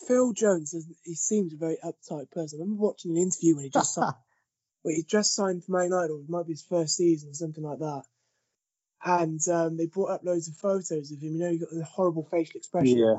Phil 0.07 0.33
Jones, 0.33 0.75
he 1.05 1.15
seems 1.15 1.53
a 1.53 1.57
very 1.57 1.77
uptight 1.85 2.31
person. 2.31 2.59
I 2.59 2.63
remember 2.63 2.83
watching 2.83 3.13
an 3.13 3.23
interview 3.23 3.55
when 3.55 3.65
he 3.65 3.71
just 3.71 3.95
signed, 3.95 4.15
when 4.83 4.95
he 4.95 5.03
just 5.03 5.35
signed 5.35 5.65
for 5.65 5.73
Man 5.73 5.85
United, 5.85 6.11
or 6.11 6.21
it 6.21 6.29
might 6.29 6.47
be 6.47 6.53
his 6.53 6.63
first 6.63 6.97
season 6.97 7.31
or 7.31 7.35
something 7.35 7.65
like 7.65 7.79
that. 7.79 8.03
And 9.05 9.41
um, 9.49 9.77
they 9.77 9.87
brought 9.87 10.11
up 10.11 10.25
loads 10.25 10.49
of 10.49 10.55
photos 10.55 11.11
of 11.11 11.21
him. 11.21 11.35
You 11.35 11.41
know, 11.41 11.51
he 11.51 11.59
got 11.59 11.71
the 11.71 11.85
horrible 11.85 12.27
facial 12.31 12.59
expressions. 12.59 12.97
Yeah. 12.97 13.17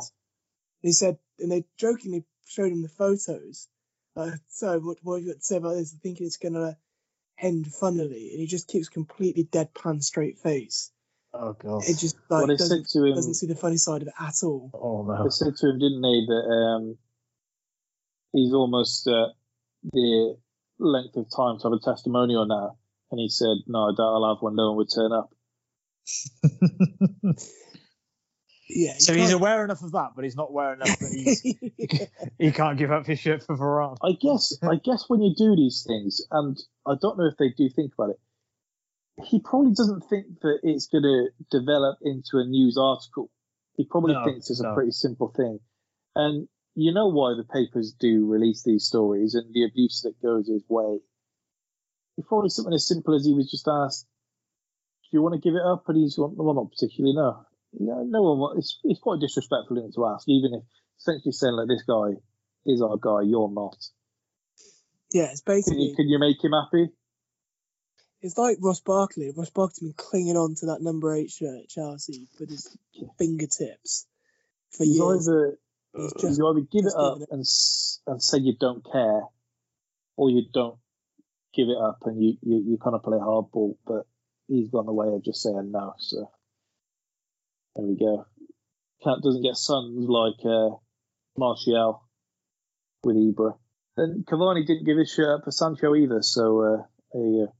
They 0.81 0.91
said, 0.91 1.17
and 1.39 1.51
they 1.51 1.65
jokingly 1.77 2.23
showed 2.47 2.71
him 2.71 2.81
the 2.81 2.89
photos. 2.89 3.67
Uh, 4.15 4.31
so, 4.47 4.79
what, 4.79 4.97
what 5.01 5.15
have 5.15 5.23
you 5.23 5.33
got 5.33 5.39
to 5.39 5.45
say 5.45 5.57
about 5.57 5.75
this? 5.75 5.93
I 5.93 5.99
think 6.01 6.21
it's 6.21 6.37
going 6.37 6.53
to 6.53 6.77
end 7.37 7.67
funnily. 7.67 8.29
And 8.31 8.39
he 8.39 8.47
just 8.47 8.67
keeps 8.67 8.89
completely 8.89 9.43
deadpan 9.43 10.03
straight 10.03 10.39
face. 10.39 10.91
Oh 11.33 11.53
god. 11.53 11.83
It 11.87 11.97
just 11.97 12.15
Well, 12.29 12.41
like 12.41 12.49
they 12.49 12.55
doesn't, 12.57 12.85
said 12.85 12.99
to 12.99 13.05
him, 13.05 13.15
doesn't 13.15 13.33
see 13.35 13.47
the 13.47 13.55
funny 13.55 13.77
side 13.77 14.01
of 14.03 14.07
it 14.07 14.13
at 14.19 14.35
all. 14.43 14.69
Oh 14.73 15.03
no. 15.03 15.23
they 15.23 15.29
said 15.29 15.55
to 15.57 15.69
him, 15.69 15.79
didn't 15.79 16.01
they, 16.01 16.25
that 16.27 16.45
um, 16.77 16.97
he's 18.33 18.53
almost 18.53 19.07
uh, 19.07 19.29
the 19.91 20.37
length 20.79 21.15
of 21.15 21.25
time 21.35 21.57
to 21.59 21.63
have 21.63 21.73
a 21.73 21.79
testimonial 21.79 22.45
now. 22.45 22.77
And 23.11 23.19
he 23.19 23.29
said, 23.29 23.57
no, 23.67 23.89
I 23.89 23.91
doubt 23.91 24.13
I'll 24.13 24.35
have 24.35 24.41
one. 24.41 24.55
No 24.55 24.69
one 24.69 24.77
would 24.77 24.89
turn 24.93 25.11
up. 25.11 25.29
Yeah. 28.69 28.93
so 28.97 29.13
he's 29.13 29.29
can't- 29.29 29.33
aware 29.39 29.63
enough 29.65 29.83
of 29.83 29.91
that, 29.91 30.11
but 30.15 30.23
he's 30.23 30.35
not 30.35 30.49
aware 30.49 30.73
enough 30.73 30.97
that 30.97 31.11
he's, 31.11 31.41
he 32.39 32.51
can't 32.51 32.77
give 32.77 32.91
up 32.91 33.05
his 33.05 33.19
shirt 33.19 33.43
for 33.43 33.55
Varane. 33.57 33.97
I 34.01 34.13
guess 34.13 34.53
I 34.63 34.75
guess 34.83 35.03
when 35.09 35.21
you 35.21 35.35
do 35.37 35.55
these 35.55 35.83
things, 35.85 36.21
and 36.31 36.57
I 36.87 36.93
don't 36.99 37.17
know 37.17 37.27
if 37.27 37.37
they 37.37 37.49
do 37.49 37.69
think 37.69 37.93
about 37.93 38.11
it, 38.11 38.19
he 39.21 39.39
probably 39.39 39.73
doesn't 39.73 40.01
think 40.09 40.39
that 40.41 40.59
it's 40.63 40.87
going 40.87 41.03
to 41.03 41.29
develop 41.51 41.97
into 42.01 42.37
a 42.39 42.45
news 42.45 42.77
article. 42.77 43.29
He 43.75 43.85
probably 43.85 44.13
No, 44.13 44.23
thinks 44.23 44.49
it's 44.49 44.59
a 44.61 44.73
pretty 44.73 44.91
simple 44.91 45.29
thing, 45.35 45.59
and 46.15 46.47
you 46.75 46.93
know 46.93 47.07
why 47.07 47.33
the 47.35 47.43
papers 47.43 47.93
do 47.99 48.25
release 48.27 48.63
these 48.63 48.85
stories 48.85 49.35
and 49.35 49.53
the 49.53 49.65
abuse 49.65 50.01
that 50.01 50.21
goes 50.21 50.47
his 50.47 50.63
way. 50.67 50.99
It's 52.17 52.27
probably 52.27 52.49
something 52.49 52.73
as 52.73 52.87
simple 52.87 53.15
as 53.15 53.25
he 53.25 53.33
was 53.33 53.49
just 53.49 53.67
asked, 53.67 54.05
"Do 55.03 55.09
you 55.17 55.21
want 55.21 55.33
to 55.33 55.41
give 55.41 55.55
it 55.55 55.65
up?" 55.65 55.89
And 55.89 55.97
he's 55.97 56.17
"Well, 56.17 56.53
not 56.53 56.69
particularly. 56.69 57.15
No, 57.15 57.45
no, 57.79 58.03
no 58.03 58.21
one. 58.21 58.39
wa- 58.39 58.53
It's 58.57 58.79
it's 58.83 58.99
quite 58.99 59.19
disrespectful 59.19 59.77
of 59.77 59.85
him 59.85 59.91
to 59.93 60.05
ask, 60.05 60.27
even 60.29 60.53
if 60.53 60.63
essentially 60.99 61.31
saying 61.31 61.53
like 61.55 61.67
this 61.67 61.83
guy 61.83 62.21
is 62.65 62.81
our 62.81 62.97
guy, 62.97 63.21
you're 63.21 63.49
not. 63.51 63.77
Yeah, 65.11 65.29
it's 65.31 65.41
Can 65.41 65.53
basically 65.53 65.83
you, 65.85 65.95
can 65.95 66.09
you 66.09 66.19
make 66.19 66.43
him 66.43 66.51
happy? 66.51 66.91
It's 68.23 68.37
like 68.37 68.57
Ross 68.61 68.79
Barkley. 68.79 69.31
Ross 69.35 69.49
Barkley's 69.51 69.79
been 69.79 69.93
clinging 69.93 70.37
on 70.37 70.55
to 70.55 70.67
that 70.67 70.81
number 70.81 71.13
eight 71.15 71.29
shirt 71.29 71.59
at 71.63 71.69
Chelsea 71.69 72.27
with 72.39 72.49
his 72.49 72.75
fingertips 73.19 74.07
for 74.71 74.83
You 74.85 75.05
years. 75.11 75.27
either, 75.29 75.57
He's 75.95 76.13
just 76.13 76.37
you 76.39 76.47
either 76.47 76.61
give 76.71 76.85
it 76.85 76.93
up 76.97 77.19
it. 77.21 77.27
and 77.31 77.43
and 78.07 78.23
say 78.23 78.39
you 78.39 78.53
don't 78.59 78.83
care, 78.89 79.21
or 80.17 80.29
you 80.31 80.43
don't 80.51 80.77
give 81.53 81.67
it 81.69 81.77
up 81.77 81.99
and 82.05 82.23
you, 82.23 82.37
you, 82.41 82.63
you 82.71 82.77
kind 82.83 82.95
of 82.95 83.03
play 83.03 83.17
hardball. 83.19 83.75
But 83.85 84.07
he's 84.47 84.69
gone 84.69 84.87
the 84.87 84.93
way 84.93 85.07
of 85.07 85.23
just 85.23 85.43
saying 85.43 85.69
no. 85.71 85.93
So 85.99 86.31
there 87.75 87.85
we 87.85 87.95
go. 87.95 88.25
Cat 89.03 89.17
doesn't 89.21 89.43
get 89.43 89.55
sons 89.57 90.07
like 90.07 90.43
uh, 90.45 90.69
Martial 91.37 92.01
with 93.03 93.17
Ibra. 93.17 93.57
And 93.97 94.25
Cavani 94.25 94.65
didn't 94.65 94.85
give 94.85 94.97
his 94.97 95.11
shirt 95.11 95.39
up 95.39 95.43
for 95.43 95.51
Sancho 95.51 95.93
either. 95.93 96.21
So 96.23 96.61
uh, 96.61 96.83
there 97.13 97.21
you 97.27 97.45
go. 97.47 97.53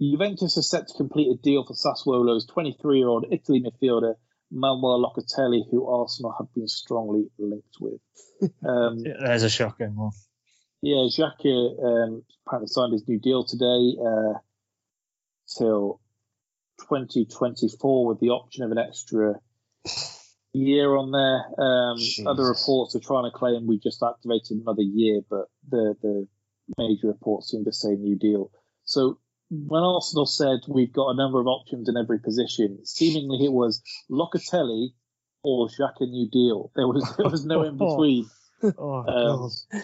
Juventus 0.00 0.56
are 0.56 0.62
set 0.62 0.88
to 0.88 0.94
complete 0.94 1.30
a 1.30 1.36
deal 1.36 1.64
for 1.64 1.74
Sassuolo's 1.74 2.46
23-year-old 2.46 3.26
Italy 3.30 3.62
midfielder 3.62 4.14
Manuel 4.50 5.04
Locatelli, 5.04 5.62
who 5.70 5.86
Arsenal 5.86 6.34
have 6.38 6.52
been 6.54 6.68
strongly 6.68 7.26
linked 7.38 7.76
with. 7.80 8.00
Um, 8.66 9.00
There's 9.02 9.42
a 9.42 9.50
shocking 9.50 9.94
one. 9.94 10.12
yeah, 10.80 11.06
Xhaka 11.10 11.84
um, 11.84 12.22
apparently 12.46 12.68
signed 12.68 12.94
his 12.94 13.06
new 13.06 13.18
deal 13.18 13.44
today 13.44 13.98
uh, 14.00 14.38
till 15.58 16.00
2024 16.88 18.06
with 18.06 18.18
the 18.20 18.30
option 18.30 18.64
of 18.64 18.70
an 18.70 18.78
extra 18.78 19.34
year 20.54 20.96
on 20.96 21.10
there. 21.10 21.62
Um, 21.62 21.98
other 22.26 22.44
reports 22.44 22.96
are 22.96 23.00
trying 23.00 23.30
to 23.30 23.36
claim 23.36 23.66
we 23.66 23.78
just 23.78 24.02
activated 24.02 24.56
another 24.62 24.80
year, 24.80 25.20
but 25.28 25.50
the, 25.68 25.94
the 26.00 26.26
major 26.78 27.08
reports 27.08 27.50
seem 27.50 27.66
to 27.66 27.72
say 27.74 27.90
new 27.90 28.16
deal. 28.16 28.50
So 28.84 29.18
when 29.50 29.82
Arsenal 29.82 30.26
said 30.26 30.60
we've 30.68 30.92
got 30.92 31.10
a 31.10 31.16
number 31.16 31.40
of 31.40 31.46
options 31.46 31.88
in 31.88 31.96
every 31.96 32.20
position, 32.20 32.84
seemingly 32.86 33.44
it 33.44 33.52
was 33.52 33.82
Locatelli 34.10 34.90
or 35.42 35.68
Xhaka 35.68 36.08
new 36.08 36.28
deal. 36.30 36.70
There 36.76 36.86
was 36.86 37.04
there 37.16 37.28
was 37.28 37.44
no 37.44 37.62
in 37.64 37.72
between. 37.78 38.30
Oh 38.62 38.98
Um, 38.98 39.50
god. 39.72 39.82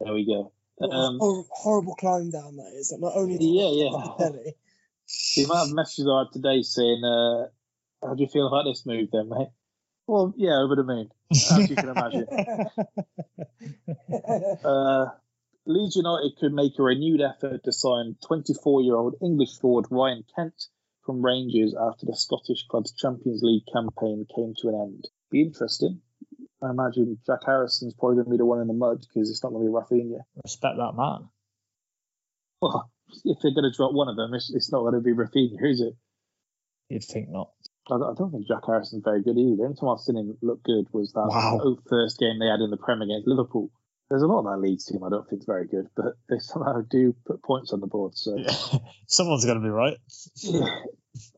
There 0.00 0.14
we 0.14 0.24
go. 0.24 0.52
What 0.76 0.92
a 0.92 0.96
Um, 0.96 1.18
hor- 1.18 1.46
horrible 1.50 1.94
climb 1.96 2.30
down 2.30 2.56
that 2.56 2.72
is. 2.78 2.94
Not 2.98 3.12
only 3.16 3.36
Yeah, 3.40 3.70
yeah. 3.70 4.14
Telly, 4.18 4.54
The 5.36 5.44
amount 5.44 5.70
of 5.70 5.74
messages 5.74 6.06
I 6.08 6.18
had 6.20 6.32
today 6.32 6.62
saying, 6.62 7.02
uh, 7.04 7.48
"How 8.06 8.14
do 8.14 8.22
you 8.22 8.28
feel 8.28 8.46
about 8.46 8.64
this 8.64 8.86
move, 8.86 9.08
then, 9.12 9.28
mate?" 9.28 9.48
Well, 10.06 10.32
yeah, 10.36 10.58
over 10.58 10.76
the 10.76 10.84
moon, 10.84 11.10
as 11.30 11.68
you 11.68 11.76
can 11.76 11.88
imagine. 11.88 12.26
Uh, 14.64 15.06
Leeds 15.72 15.96
United 15.96 16.36
could 16.38 16.52
make 16.52 16.78
a 16.78 16.82
renewed 16.82 17.20
effort 17.20 17.64
to 17.64 17.72
sign 17.72 18.16
24-year-old 18.28 19.14
English 19.22 19.58
forward 19.58 19.86
Ryan 19.90 20.24
Kent 20.34 20.66
from 21.04 21.24
Rangers 21.24 21.74
after 21.78 22.06
the 22.06 22.16
Scottish 22.16 22.66
club's 22.68 22.92
Champions 22.92 23.42
League 23.42 23.64
campaign 23.72 24.26
came 24.34 24.54
to 24.58 24.68
an 24.68 24.74
end. 24.74 25.08
Be 25.30 25.42
interesting. 25.42 26.00
I 26.62 26.70
imagine 26.70 27.18
Jack 27.26 27.40
Harrison's 27.46 27.94
probably 27.94 28.16
going 28.16 28.26
to 28.26 28.30
be 28.32 28.36
the 28.36 28.44
one 28.44 28.60
in 28.60 28.66
the 28.66 28.74
mud 28.74 29.00
because 29.00 29.30
it's 29.30 29.42
not 29.42 29.52
going 29.52 29.64
to 29.64 29.70
be 29.70 29.74
Raphinha. 29.74 30.20
Respect 30.44 30.76
that 30.76 30.92
man. 30.96 31.28
Well, 32.60 32.90
if 33.24 33.38
they're 33.40 33.54
going 33.54 33.70
to 33.70 33.76
drop 33.76 33.92
one 33.94 34.08
of 34.08 34.16
them, 34.16 34.34
it's, 34.34 34.52
it's 34.52 34.70
not 34.70 34.80
going 34.80 34.94
to 34.94 35.00
be 35.00 35.14
Raphinha, 35.14 35.70
is 35.70 35.80
it? 35.80 35.94
You'd 36.90 37.04
think 37.04 37.30
not. 37.30 37.50
I 37.90 37.98
don't 37.98 38.10
I 38.10 38.14
don't 38.14 38.30
think 38.30 38.46
Jack 38.46 38.66
Harrison's 38.66 39.02
very 39.04 39.22
good 39.22 39.38
either. 39.38 39.56
The 39.56 39.62
only 39.64 39.76
time 39.76 39.88
I've 39.88 40.00
seen 40.00 40.16
him 40.16 40.36
look 40.42 40.62
good 40.62 40.86
was 40.92 41.12
that 41.12 41.26
Wow. 41.30 41.60
Oh, 41.62 41.78
first 41.88 42.18
game 42.18 42.38
they 42.38 42.46
had 42.46 42.60
in 42.60 42.70
the 42.70 42.76
Prem 42.76 43.00
against 43.00 43.26
Liverpool. 43.26 43.70
There's 44.10 44.22
a 44.22 44.26
lot 44.26 44.40
of 44.40 44.44
that 44.46 44.58
Leeds 44.58 44.86
team 44.86 45.04
I 45.04 45.08
don't 45.08 45.28
think 45.28 45.42
is 45.42 45.46
very 45.46 45.68
good, 45.68 45.88
but 45.94 46.14
they 46.28 46.40
somehow 46.40 46.82
do 46.90 47.14
put 47.24 47.42
points 47.44 47.72
on 47.72 47.80
the 47.80 47.86
board. 47.86 48.16
So 48.16 48.36
Someone's 49.06 49.44
going 49.44 49.58
to 49.58 49.62
be 49.62 49.70
right. 49.70 49.96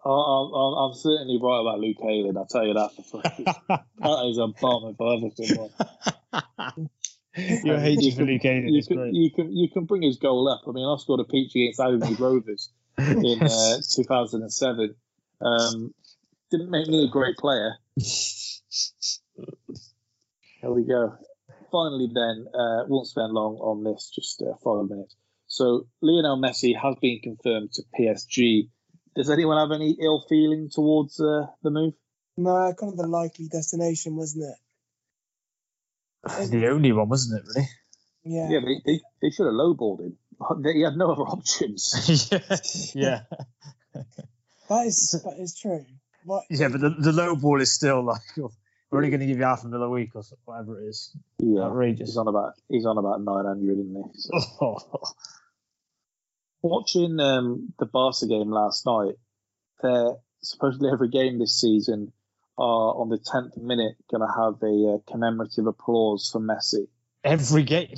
I- 0.05 0.09
I'm, 0.09 0.55
I'm, 0.55 0.75
I'm 0.75 0.95
certainly 0.95 1.39
right 1.43 1.61
about 1.61 1.81
Luke 1.81 1.99
Ayling. 2.03 2.37
I'll 2.37 2.47
tell 2.47 2.67
you 2.67 2.75
that 2.75 2.91
for 2.97 3.03
free. 3.03 3.45
that 3.69 4.27
is 4.31 4.39
a 4.39 4.49
bomb 4.61 4.95
if 4.95 5.01
I 5.01 5.15
ever 5.17 5.31
seen 5.37 5.57
one. 5.59 6.89
Your 7.65 7.79
hatred 7.79 8.05
You 8.05 8.13
for 8.13 8.25
Luke 8.25 8.45
Ayling 8.45 8.69
you 8.69 8.79
is 8.79 8.87
can, 8.87 8.97
great. 8.97 9.15
You 9.15 9.31
can 9.31 9.55
you 9.55 9.69
can 9.71 9.85
bring 9.85 10.03
his 10.03 10.17
goal 10.17 10.49
up. 10.49 10.63
I 10.67 10.73
mean, 10.73 10.87
I 10.87 10.97
scored 10.99 11.21
a 11.21 11.25
peach 11.25 11.55
against 11.55 11.81
Abbey 11.81 12.15
Rovers 12.15 12.71
in 12.99 13.39
uh, 13.43 13.77
2007. 13.97 14.95
Um, 15.41 15.95
didn't 16.51 16.71
make 16.71 16.89
me 16.89 17.05
a 17.05 17.09
great 17.09 17.37
player. 17.37 17.77
There 20.63 20.71
we 20.71 20.85
go. 20.85 21.17
Finally, 21.73 22.11
then, 22.13 22.47
uh, 22.55 22.85
won't 22.87 23.07
spend 23.07 23.33
long 23.33 23.57
on 23.57 23.83
this, 23.83 24.13
just 24.15 24.43
uh, 24.43 24.55
five 24.63 24.91
minutes. 24.91 25.17
So, 25.47 25.87
Lionel 26.03 26.41
Messi 26.41 26.77
has 26.77 26.97
been 27.01 27.21
confirmed 27.23 27.73
to 27.73 27.83
PSG. 27.99 28.69
Does 29.17 29.31
anyone 29.31 29.59
have 29.59 29.75
any 29.75 29.97
ill 30.01 30.23
feeling 30.29 30.69
towards 30.71 31.19
uh, 31.19 31.47
the 31.63 31.71
move? 31.71 31.95
No, 32.37 32.75
kind 32.79 32.93
of 32.93 32.99
the 32.99 33.07
likely 33.07 33.49
destination, 33.49 34.17
wasn't 34.17 34.45
it? 34.45 34.57
the 36.51 36.69
only 36.69 36.93
one, 36.93 37.09
wasn't 37.09 37.41
it, 37.41 37.47
really? 37.49 37.69
Yeah. 38.25 38.49
Yeah, 38.51 38.61
they, 38.65 38.81
they, 38.85 39.01
they 39.21 39.31
should 39.31 39.47
have 39.47 39.55
lowballed 39.55 40.01
him. 40.01 40.17
He 40.75 40.83
had 40.83 40.97
no 40.97 41.13
other 41.13 41.23
options. 41.23 42.31
yeah. 42.95 43.23
That 44.69 44.87
is 44.87 45.21
that 45.25 45.39
is 45.39 45.59
true. 45.59 45.85
What? 46.25 46.45
Yeah, 46.51 46.69
but 46.69 46.81
the, 46.81 46.91
the 46.91 47.13
low 47.13 47.37
ball 47.37 47.61
is 47.61 47.73
still 47.73 48.05
like, 48.05 48.21
oh, 48.39 48.51
we're 48.93 48.99
only 48.99 49.11
going 49.11 49.21
to 49.21 49.27
give 49.27 49.39
you 49.39 49.45
half 49.45 49.65
a 49.65 49.69
mil 49.69 49.83
a 49.83 49.89
week 49.89 50.11
or 50.15 50.23
whatever 50.45 50.81
it 50.81 50.89
is. 50.89 51.17
Yeah, 51.39 51.63
Outrageous. 51.63 52.11
He's 52.11 52.17
on 52.19 52.29
about 52.29 52.53
he's 52.69 52.87
on 52.87 52.99
about 52.99 53.23
nine 53.23 53.45
hundred, 53.47 53.79
isn't 53.79 53.97
he? 53.97 54.21
So. 54.21 54.31
Oh, 54.61 54.77
Watching 56.63 57.19
um, 57.19 57.73
the 57.81 57.87
Barca 57.87 58.27
game 58.29 58.51
last 58.51 58.87
night, 58.87 59.15
they're 59.83 60.13
supposedly 60.43 60.91
every 60.93 61.09
game 61.09 61.39
this 61.41 61.61
season 61.61 62.13
are 62.57 62.95
on 62.95 63.09
the 63.09 63.19
tenth 63.19 63.57
minute 63.57 63.97
going 64.11 64.21
to 64.21 64.29
have 64.29 64.63
a 64.63 64.95
uh, 64.95 65.11
commemorative 65.11 65.67
applause 65.67 66.29
for 66.31 66.41
Messi. 66.41 66.87
every 67.25 67.65
game. 67.65 67.97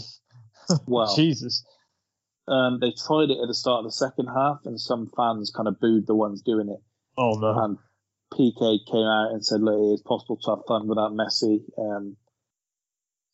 Well, 0.86 1.14
Jesus. 1.14 1.62
um, 2.48 2.78
they 2.80 2.92
tried 2.92 3.28
it 3.28 3.36
at 3.42 3.48
the 3.48 3.52
start 3.54 3.80
of 3.80 3.84
the 3.84 3.92
second 3.92 4.28
half, 4.28 4.60
and 4.64 4.80
some 4.80 5.10
fans 5.14 5.52
kind 5.54 5.68
of 5.68 5.78
booed 5.78 6.06
the 6.06 6.14
ones 6.14 6.40
doing 6.40 6.70
it. 6.70 6.80
Oh, 7.18 7.32
no. 7.38 7.52
And 7.62 7.76
Piqué 8.34 8.78
came 8.90 9.06
out 9.06 9.32
and 9.32 9.44
said, 9.44 9.60
"Look, 9.62 9.78
it's 9.94 10.02
possible 10.02 10.36
to 10.42 10.50
have 10.50 10.66
fun 10.66 10.88
without 10.88 11.12
Messi." 11.12 11.62
Um, 11.78 12.16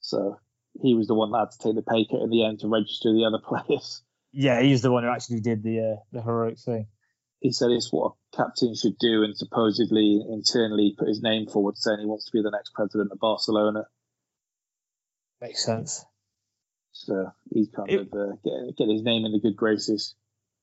so 0.01 0.39
he 0.83 0.95
was 0.95 1.07
the 1.09 1.15
one 1.15 1.33
that 1.33 1.39
had 1.39 1.51
to 1.53 1.59
take 1.59 1.75
the 1.75 1.83
pay 1.83 2.05
cut 2.05 2.23
in 2.23 2.31
the 2.31 2.45
end 2.45 2.61
to 2.61 2.69
register 2.69 3.13
the 3.13 3.25
other 3.25 3.39
players. 3.45 4.03
Yeah, 4.33 4.61
he's 4.63 4.83
the 4.83 4.93
one 4.93 5.03
who 5.05 5.11
actually 5.11 5.41
did 5.41 5.63
the 5.63 5.81
uh, 5.81 5.97
the 6.13 6.23
heroic 6.23 6.59
thing. 6.59 6.87
he 7.41 7.51
said 7.53 7.71
it's 7.71 7.93
what 7.93 8.13
a 8.13 8.37
captain 8.37 8.75
should 8.75 8.99
do, 8.99 9.23
and 9.25 9.37
supposedly 9.37 10.23
internally 10.31 10.95
put 10.99 11.09
his 11.09 11.23
name 11.23 11.47
forward, 11.49 11.77
saying 11.79 11.99
he 12.01 12.07
wants 12.07 12.27
to 12.27 12.33
be 12.33 12.43
the 12.43 12.51
next 12.51 12.73
president 12.75 13.11
of 13.13 13.19
Barcelona. 13.19 13.85
Makes 15.41 15.65
sense. 15.65 16.05
So 16.93 17.33
he's 17.53 17.69
kind 17.75 17.91
It- 17.91 18.01
of 18.01 18.07
uh, 18.13 18.37
getting, 18.45 18.73
getting 18.77 18.93
his 18.95 19.03
name 19.03 19.25
in 19.25 19.33
the 19.33 19.41
good 19.41 19.57
graces. 19.57 20.15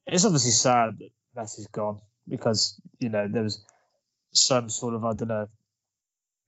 It's 0.05 0.23
obviously 0.23 0.51
sad 0.51 0.99
that 0.99 1.09
Messi's 1.35 1.67
gone 1.67 1.99
because, 2.29 2.79
you 2.99 3.09
know, 3.09 3.27
there 3.27 3.43
was 3.43 3.65
some 4.33 4.69
sort 4.69 4.93
of, 4.93 5.03
I 5.05 5.13
don't 5.13 5.27
know, 5.27 5.47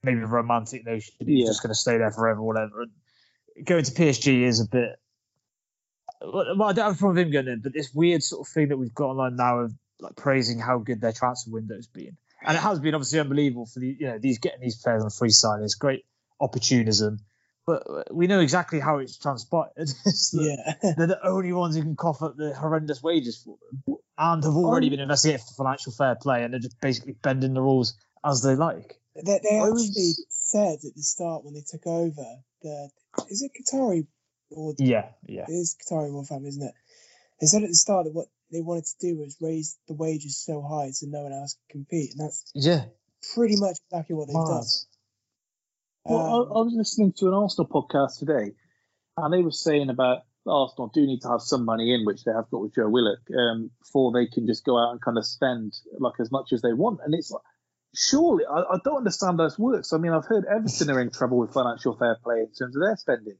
maybe 0.02 0.20
romantic 0.20 0.84
notion 0.86 1.14
that 1.18 1.28
he's 1.28 1.40
Yeah. 1.40 1.46
just 1.50 1.62
going 1.62 1.70
to 1.70 1.74
stay 1.78 1.98
there 1.98 2.10
forever, 2.10 2.42
whatever. 2.42 2.82
And 2.82 3.66
going 3.66 3.84
to 3.84 3.92
PSG 3.92 4.42
is 4.42 4.60
a 4.60 4.66
bit. 4.68 4.98
Well, 6.22 6.62
I 6.64 6.72
don't 6.72 6.84
have 6.84 6.94
a 6.94 6.98
problem 6.98 7.16
with 7.16 7.26
him 7.26 7.32
going 7.32 7.48
in, 7.48 7.60
but 7.60 7.72
this 7.72 7.94
weird 7.94 8.22
sort 8.22 8.46
of 8.46 8.52
thing 8.52 8.68
that 8.68 8.76
we've 8.76 8.94
got 8.94 9.10
online 9.10 9.36
now 9.36 9.60
of 9.60 9.72
like 10.00 10.16
praising 10.16 10.58
how 10.58 10.78
good 10.78 11.00
their 11.00 11.12
transfer 11.12 11.50
window's 11.50 11.86
been, 11.86 12.16
and 12.46 12.56
it 12.56 12.60
has 12.60 12.78
been 12.78 12.94
obviously 12.94 13.20
unbelievable 13.20 13.66
for 13.66 13.80
the 13.80 13.96
you 13.98 14.06
know 14.06 14.18
these 14.18 14.38
getting 14.38 14.60
these 14.60 14.76
players 14.82 15.02
on 15.02 15.10
free 15.10 15.30
sign. 15.30 15.62
It's 15.62 15.76
great 15.76 16.04
opportunism, 16.38 17.20
but 17.66 18.14
we 18.14 18.26
know 18.26 18.40
exactly 18.40 18.80
how 18.80 18.98
it's 18.98 19.16
transpired. 19.18 19.70
It's 19.78 20.30
that 20.32 20.76
Yeah. 20.82 20.92
they're 20.96 21.06
the 21.06 21.26
only 21.26 21.52
ones 21.54 21.74
who 21.76 21.82
can 21.82 21.96
cough 21.96 22.22
up 22.22 22.36
the 22.36 22.54
horrendous 22.54 23.02
wages 23.02 23.42
for 23.42 23.56
them, 23.86 23.96
and 24.20 24.44
have 24.44 24.54
already 24.54 24.86
Um, 24.88 24.90
been 24.90 25.00
investigated 25.00 25.40
for 25.46 25.54
financial 25.64 25.92
fair 25.92 26.14
play, 26.14 26.44
and 26.44 26.52
they're 26.52 26.60
just 26.60 26.78
basically 26.80 27.14
bending 27.14 27.54
the 27.54 27.62
rules 27.62 27.94
as 28.24 28.42
they 28.42 28.54
like. 28.54 29.00
They, 29.16 29.22
they 29.42 29.58
actually 29.58 29.70
was- 29.72 30.26
said 30.28 30.74
at 30.84 30.94
the 30.94 31.02
start 31.02 31.44
when 31.44 31.54
they 31.54 31.62
took 31.66 31.86
over 31.86 32.26
that 32.62 32.90
is 33.30 33.42
it 33.42 33.52
Qatari 33.58 34.06
or 34.50 34.74
Yeah, 34.78 35.08
yeah. 35.26 35.46
it 35.48 35.52
is 35.52 35.76
Qatari 35.80 36.12
royal 36.12 36.24
family, 36.24 36.50
isn't 36.50 36.62
it? 36.62 36.74
They 37.40 37.46
said 37.46 37.62
at 37.62 37.68
the 37.70 37.74
start 37.74 38.04
that 38.04 38.12
what 38.14 38.28
they 38.52 38.60
wanted 38.60 38.84
to 38.84 38.96
do 39.00 39.16
was 39.18 39.36
raise 39.40 39.78
the 39.88 39.94
wages 39.94 40.36
so 40.36 40.60
high 40.60 40.90
so 40.90 41.06
no 41.08 41.22
one 41.22 41.32
else 41.32 41.54
could 41.54 41.72
compete, 41.72 42.10
and 42.12 42.20
that's 42.20 42.44
Yeah, 42.54 42.84
pretty 43.34 43.56
much 43.56 43.78
exactly 43.90 44.14
what 44.16 44.28
they've 44.28 44.34
done. 44.34 44.58
mad. 44.58 44.64
Well, 46.04 46.20
I, 46.20 46.36
Um, 46.52 46.58
I 46.58 46.62
was 46.62 46.74
listening 46.76 47.12
to 47.18 47.28
an 47.28 47.34
Arsenal 47.34 47.68
podcast 47.68 48.18
today, 48.18 48.52
and 49.16 49.32
they 49.32 49.42
were 49.42 49.50
saying 49.52 49.88
about 49.90 50.22
Arsenal 50.46 50.90
do 50.92 51.06
need 51.06 51.20
to 51.22 51.28
have 51.28 51.42
some 51.42 51.64
money 51.64 51.92
in, 51.94 52.04
which 52.04 52.24
they 52.24 52.32
have 52.32 52.50
got 52.50 52.62
with 52.62 52.74
Joe 52.74 52.88
Willock, 52.88 53.20
um, 53.36 53.70
before 53.80 54.12
they 54.12 54.26
can 54.26 54.46
just 54.46 54.64
go 54.64 54.78
out 54.78 54.92
and 54.92 55.00
kind 55.00 55.18
of 55.18 55.26
spend 55.26 55.74
like 55.98 56.14
as 56.20 56.30
much 56.32 56.52
as 56.52 56.62
they 56.62 56.72
want. 56.72 57.00
And 57.04 57.14
it's 57.14 57.30
like, 57.30 57.42
surely 57.94 58.44
I, 58.46 58.60
I 58.60 58.76
don't 58.84 58.98
understand 58.98 59.38
how 59.38 59.46
this 59.48 59.58
works. 59.58 59.92
I 59.92 59.98
mean, 59.98 60.12
I've 60.12 60.24
heard 60.26 60.44
Everton 60.46 60.90
are 60.90 61.00
in 61.00 61.10
trouble 61.10 61.38
with 61.38 61.52
financial 61.52 61.96
fair 61.96 62.16
play 62.22 62.40
in 62.40 62.52
terms 62.58 62.76
of 62.76 62.82
their 62.82 62.96
spending. 62.96 63.36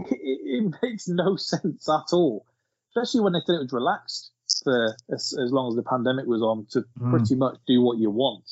It, 0.10 0.64
it 0.64 0.74
makes 0.82 1.08
no 1.08 1.36
sense 1.36 1.88
at 1.88 2.12
all, 2.14 2.46
especially 2.90 3.20
when 3.20 3.32
they 3.32 3.40
said 3.44 3.56
it 3.56 3.62
was 3.62 3.72
relaxed 3.72 4.30
for 4.64 4.94
as, 5.12 5.34
as 5.38 5.52
long 5.52 5.68
as 5.68 5.76
the 5.76 5.82
pandemic 5.82 6.26
was 6.26 6.40
on 6.40 6.66
to 6.70 6.84
Mm. 7.00 7.10
pretty 7.10 7.34
much 7.34 7.56
do 7.66 7.82
what 7.82 7.98
you 7.98 8.10
want. 8.10 8.44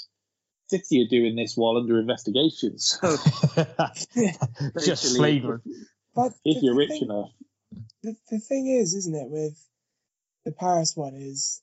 City 0.69 1.03
are 1.03 1.09
doing 1.09 1.37
this 1.37 1.57
while 1.57 1.77
under 1.77 1.99
investigation, 2.01 2.79
so 2.79 3.17
just 4.85 5.17
flagrant. 5.17 5.63
but 6.15 6.33
if 6.45 6.63
you're 6.63 6.75
rich 6.77 6.91
thing- 6.91 7.03
enough. 7.05 7.31
The, 8.03 8.17
the 8.31 8.39
thing 8.39 8.67
is, 8.69 8.95
isn't 8.95 9.15
it, 9.15 9.29
with 9.29 9.59
the 10.45 10.53
Paris 10.53 10.97
one 10.97 11.15
is 11.15 11.63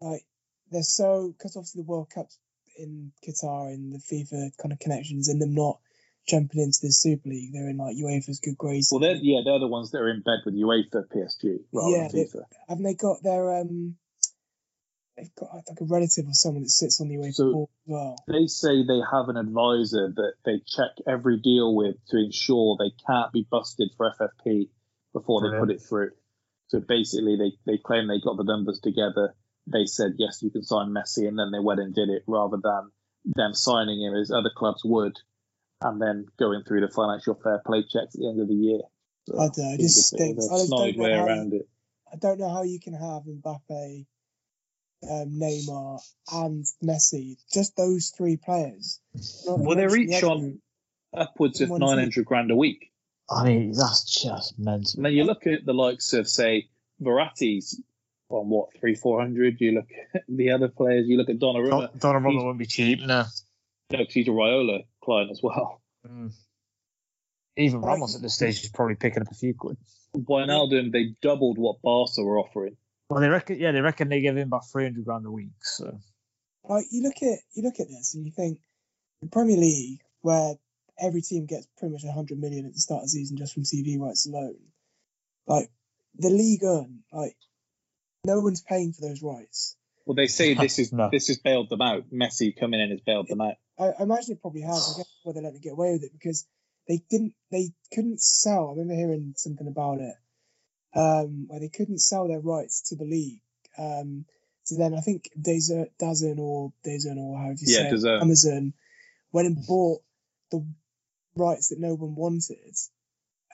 like 0.00 0.22
they're 0.70 0.82
so 0.82 1.32
because 1.36 1.56
obviously 1.56 1.82
the 1.82 1.86
World 1.88 2.08
Cup's 2.14 2.38
in 2.78 3.12
Qatar 3.26 3.72
and 3.72 3.92
the 3.92 3.98
FIFA 3.98 4.50
kind 4.60 4.72
of 4.72 4.78
connections 4.78 5.28
and 5.28 5.40
them 5.40 5.54
not 5.54 5.78
jumping 6.28 6.60
into 6.60 6.78
the 6.82 6.90
Super 6.92 7.28
League, 7.28 7.52
they're 7.52 7.68
in 7.70 7.76
like 7.76 7.96
UEFA's 7.96 8.40
good 8.40 8.58
graces. 8.58 8.90
Well, 8.90 9.00
they're 9.00 9.16
yeah, 9.22 9.40
they're 9.44 9.58
the 9.60 9.68
ones 9.68 9.90
that 9.92 9.98
are 9.98 10.10
in 10.10 10.22
bed 10.22 10.40
with 10.44 10.54
UEFA, 10.54 11.04
PSG, 11.14 11.60
rather 11.72 11.96
Yeah, 11.96 12.08
than 12.08 12.24
FIFA. 12.24 12.42
haven't 12.68 12.84
they 12.84 12.94
got 12.94 13.22
their 13.22 13.56
um? 13.56 13.96
They've 15.16 15.34
got 15.34 15.48
like 15.54 15.80
a 15.80 15.84
relative 15.86 16.26
or 16.26 16.34
someone 16.34 16.64
that 16.64 16.68
sits 16.68 17.00
on 17.00 17.08
the 17.08 17.14
UEFA 17.16 17.32
So- 17.32 17.52
board 17.52 17.68
as 17.86 17.90
well. 17.90 18.16
They 18.28 18.46
say 18.48 18.82
they 18.84 19.00
have 19.10 19.28
an 19.30 19.38
advisor 19.38 20.12
that 20.14 20.34
they 20.44 20.60
check 20.66 20.90
every 21.06 21.38
deal 21.38 21.74
with 21.74 21.96
to 22.08 22.18
ensure 22.18 22.76
they 22.78 22.92
can't 23.06 23.32
be 23.32 23.46
busted 23.50 23.90
for 23.96 24.12
FFP 24.12 24.68
before 25.16 25.40
they 25.40 25.58
put 25.58 25.70
it 25.70 25.80
through. 25.80 26.10
So 26.68 26.80
basically, 26.80 27.36
they, 27.36 27.52
they 27.72 27.78
claim 27.78 28.06
they 28.06 28.20
got 28.20 28.36
the 28.36 28.44
numbers 28.44 28.80
together. 28.80 29.34
They 29.66 29.86
said 29.86 30.12
yes, 30.18 30.42
you 30.42 30.50
can 30.50 30.62
sign 30.62 30.88
Messi, 30.88 31.26
and 31.26 31.38
then 31.38 31.50
they 31.52 31.58
went 31.58 31.80
and 31.80 31.94
did 31.94 32.10
it 32.10 32.22
rather 32.26 32.58
than 32.62 32.90
them 33.24 33.54
signing 33.54 34.00
him 34.02 34.14
as 34.14 34.30
other 34.30 34.50
clubs 34.54 34.82
would, 34.84 35.16
and 35.80 36.00
then 36.00 36.26
going 36.38 36.62
through 36.64 36.82
the 36.82 36.92
financial 36.94 37.34
fair 37.42 37.62
play 37.64 37.82
checks 37.82 38.14
at 38.14 38.20
the 38.20 38.28
end 38.28 38.40
of 38.40 38.48
the 38.48 38.54
year. 38.54 38.80
So 39.26 39.38
I 39.38 39.48
don't 39.48 39.58
know, 39.58 39.74
it 39.74 39.80
just 39.80 40.12
a 40.12 40.16
bit 40.18 40.36
of 40.36 40.42
stinks. 40.42 40.50
a 40.50 40.54
I 40.54 40.58
just 40.58 40.70
don't 40.70 40.96
know 40.96 41.02
way 41.02 41.12
how- 41.12 41.26
around 41.26 41.54
it. 41.54 41.68
I 42.12 42.16
don't 42.16 42.38
know 42.38 42.48
how 42.50 42.62
you 42.62 42.78
can 42.78 42.92
have 42.94 43.22
Mbappe, 43.24 44.06
um, 45.10 45.40
Neymar, 45.40 46.00
and 46.32 46.64
Messi, 46.84 47.36
just 47.52 47.76
those 47.76 48.12
three 48.16 48.36
players. 48.36 49.00
Well, 49.46 49.74
they're 49.74 49.96
each 49.96 50.22
on 50.22 50.60
upwards 51.12 51.60
of 51.60 51.70
900 51.70 52.24
grand 52.24 52.50
a 52.52 52.56
week. 52.56 52.92
I 53.28 53.44
mean, 53.44 53.72
that's 53.72 54.04
just 54.04 54.58
mental. 54.58 54.92
And 54.96 55.04
then 55.06 55.12
you 55.12 55.24
look 55.24 55.46
at 55.46 55.64
the 55.66 55.74
likes 55.74 56.12
of, 56.12 56.28
say, 56.28 56.68
Verratti's 57.02 57.80
on 58.28 58.48
what, 58.48 58.68
three, 58.78 58.94
four 58.94 59.20
hundred. 59.20 59.60
You 59.60 59.72
look 59.72 59.88
at 60.14 60.22
the 60.28 60.50
other 60.52 60.68
players, 60.68 61.06
you 61.08 61.16
look 61.16 61.28
at 61.28 61.38
Donnarumma. 61.38 61.98
Don- 61.98 62.22
Donnarumma 62.22 62.30
He's- 62.32 62.42
won't 62.44 62.58
be 62.58 62.66
cheap, 62.66 63.00
no. 63.00 63.24
No, 63.92 63.98
'cause 64.04 64.12
he's 64.14 64.26
a 64.26 64.32
Raiola 64.32 64.84
client 65.04 65.30
as 65.30 65.40
well. 65.42 65.80
Mm. 66.06 66.32
Even 67.56 67.80
Ramos 67.80 68.16
at 68.16 68.22
this 68.22 68.34
stage 68.34 68.62
is 68.64 68.68
probably 68.70 68.96
picking 68.96 69.22
up 69.22 69.30
a 69.30 69.34
few 69.34 69.54
quid. 69.54 69.76
Wijnaldum, 70.16 70.92
they 70.92 71.14
doubled 71.22 71.56
what 71.58 71.80
Barca 71.82 72.22
were 72.22 72.38
offering. 72.38 72.76
Well, 73.08 73.20
they 73.20 73.28
reckon, 73.28 73.58
yeah, 73.60 73.70
they 73.72 73.80
reckon 73.80 74.08
they 74.08 74.20
give 74.20 74.36
him 74.36 74.48
about 74.48 74.68
three 74.70 74.82
hundred 74.84 75.04
grand 75.04 75.24
a 75.26 75.30
week. 75.30 75.52
So 75.62 76.00
Like 76.64 76.86
you 76.90 77.02
look 77.02 77.22
at 77.22 77.38
you 77.54 77.62
look 77.62 77.78
at 77.80 77.88
this 77.88 78.14
and 78.14 78.26
you 78.26 78.32
think 78.32 78.58
the 79.22 79.28
Premier 79.28 79.56
League, 79.56 80.00
where 80.22 80.54
every 80.98 81.22
team 81.22 81.46
gets 81.46 81.66
pretty 81.78 81.92
much 81.92 82.04
hundred 82.04 82.38
million 82.38 82.66
at 82.66 82.74
the 82.74 82.80
start 82.80 83.00
of 83.00 83.04
the 83.04 83.10
season 83.10 83.36
just 83.36 83.54
from 83.54 83.64
TV 83.64 83.98
rights 83.98 84.26
alone, 84.26 84.56
like 85.46 85.70
the 86.18 86.30
league 86.30 86.62
earn 86.64 87.00
like 87.12 87.36
no 88.24 88.40
one's 88.40 88.62
paying 88.62 88.92
for 88.92 89.02
those 89.02 89.22
rights. 89.22 89.76
Well, 90.04 90.14
they 90.14 90.26
say 90.26 90.54
this 90.54 90.78
is 90.78 90.92
No. 90.92 91.10
this 91.10 91.28
has 91.28 91.38
bailed 91.38 91.68
them 91.68 91.82
out. 91.82 92.10
Messi 92.12 92.58
coming 92.58 92.80
in 92.80 92.90
has 92.90 93.00
bailed 93.00 93.28
them 93.28 93.40
out. 93.40 93.54
I, 93.78 93.88
I 93.88 94.02
imagine 94.02 94.32
it 94.32 94.40
probably 94.40 94.62
has. 94.62 94.94
I 94.94 94.98
guess 94.98 95.10
why 95.22 95.32
they 95.32 95.40
let 95.40 95.54
it 95.54 95.62
get 95.62 95.72
away 95.72 95.92
with 95.92 96.04
it 96.04 96.12
because 96.12 96.46
they 96.88 97.02
didn't, 97.10 97.34
they 97.50 97.72
couldn't 97.92 98.20
sell. 98.20 98.68
I 98.68 98.70
remember 98.70 98.94
hearing 98.94 99.34
something 99.36 99.66
about 99.66 99.98
it, 100.00 100.14
um, 100.94 101.46
where 101.48 101.60
they 101.60 101.68
couldn't 101.68 101.98
sell 101.98 102.28
their 102.28 102.40
rights 102.40 102.88
to 102.88 102.96
the 102.96 103.04
league. 103.04 103.42
Um, 103.76 104.24
so 104.62 104.76
then 104.76 104.94
I 104.94 105.00
think 105.00 105.28
Dazen, 105.38 105.90
Dazen 106.00 106.38
or 106.38 106.72
Dazen 106.84 107.18
or 107.18 107.38
however 107.38 107.58
you 107.60 107.66
Yeah, 107.72 107.90
say 107.90 107.96
it, 107.96 108.22
Amazon 108.22 108.72
went 109.32 109.48
and 109.48 109.66
bought 109.66 110.02
the 110.50 110.64
rights 111.36 111.68
that 111.68 111.78
no 111.80 111.94
one 111.94 112.14
wanted. 112.14 112.76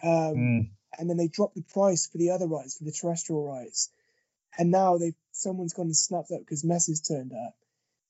Um, 0.02 0.36
Mm. 0.36 0.70
and 0.98 1.10
then 1.10 1.16
they 1.16 1.28
dropped 1.28 1.54
the 1.54 1.62
price 1.62 2.06
for 2.06 2.18
the 2.18 2.30
other 2.30 2.46
rights, 2.46 2.76
for 2.76 2.84
the 2.84 2.92
terrestrial 2.92 3.46
rights. 3.46 3.90
And 4.58 4.70
now 4.70 4.98
they 4.98 5.14
someone's 5.32 5.72
gone 5.72 5.86
and 5.86 5.96
snapped 5.96 6.30
up 6.30 6.40
because 6.40 6.62
Messi's 6.62 7.00
turned 7.00 7.32
up. 7.32 7.56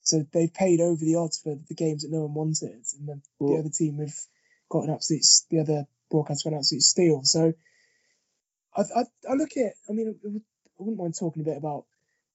So 0.03 0.27
they 0.33 0.49
paid 0.49 0.81
over 0.81 1.05
the 1.05 1.15
odds 1.17 1.39
for 1.39 1.55
the 1.55 1.75
games 1.75 2.03
that 2.03 2.11
no 2.11 2.23
one 2.23 2.35
wanted, 2.35 2.85
and 2.99 3.09
then 3.09 3.23
the 3.41 3.59
other 3.59 3.69
team 3.71 3.99
have 3.99 4.15
got 4.69 4.85
an 4.85 4.91
absolute. 4.91 5.25
The 5.51 5.61
other 5.61 5.87
broadcast 6.11 6.43
got 6.45 6.53
an 6.53 6.59
absolute 6.59 6.83
steal. 6.83 7.23
So 7.23 7.55
I, 8.77 8.81
I, 8.81 9.05
I 9.29 9.35
look 9.35 9.57
at. 9.57 9.75
I 9.89 9.93
mean, 9.93 10.19
I 10.25 10.29
wouldn't 10.79 10.99
mind 10.99 11.15
talking 11.17 11.43
a 11.43 11.45
bit 11.45 11.57
about 11.57 11.87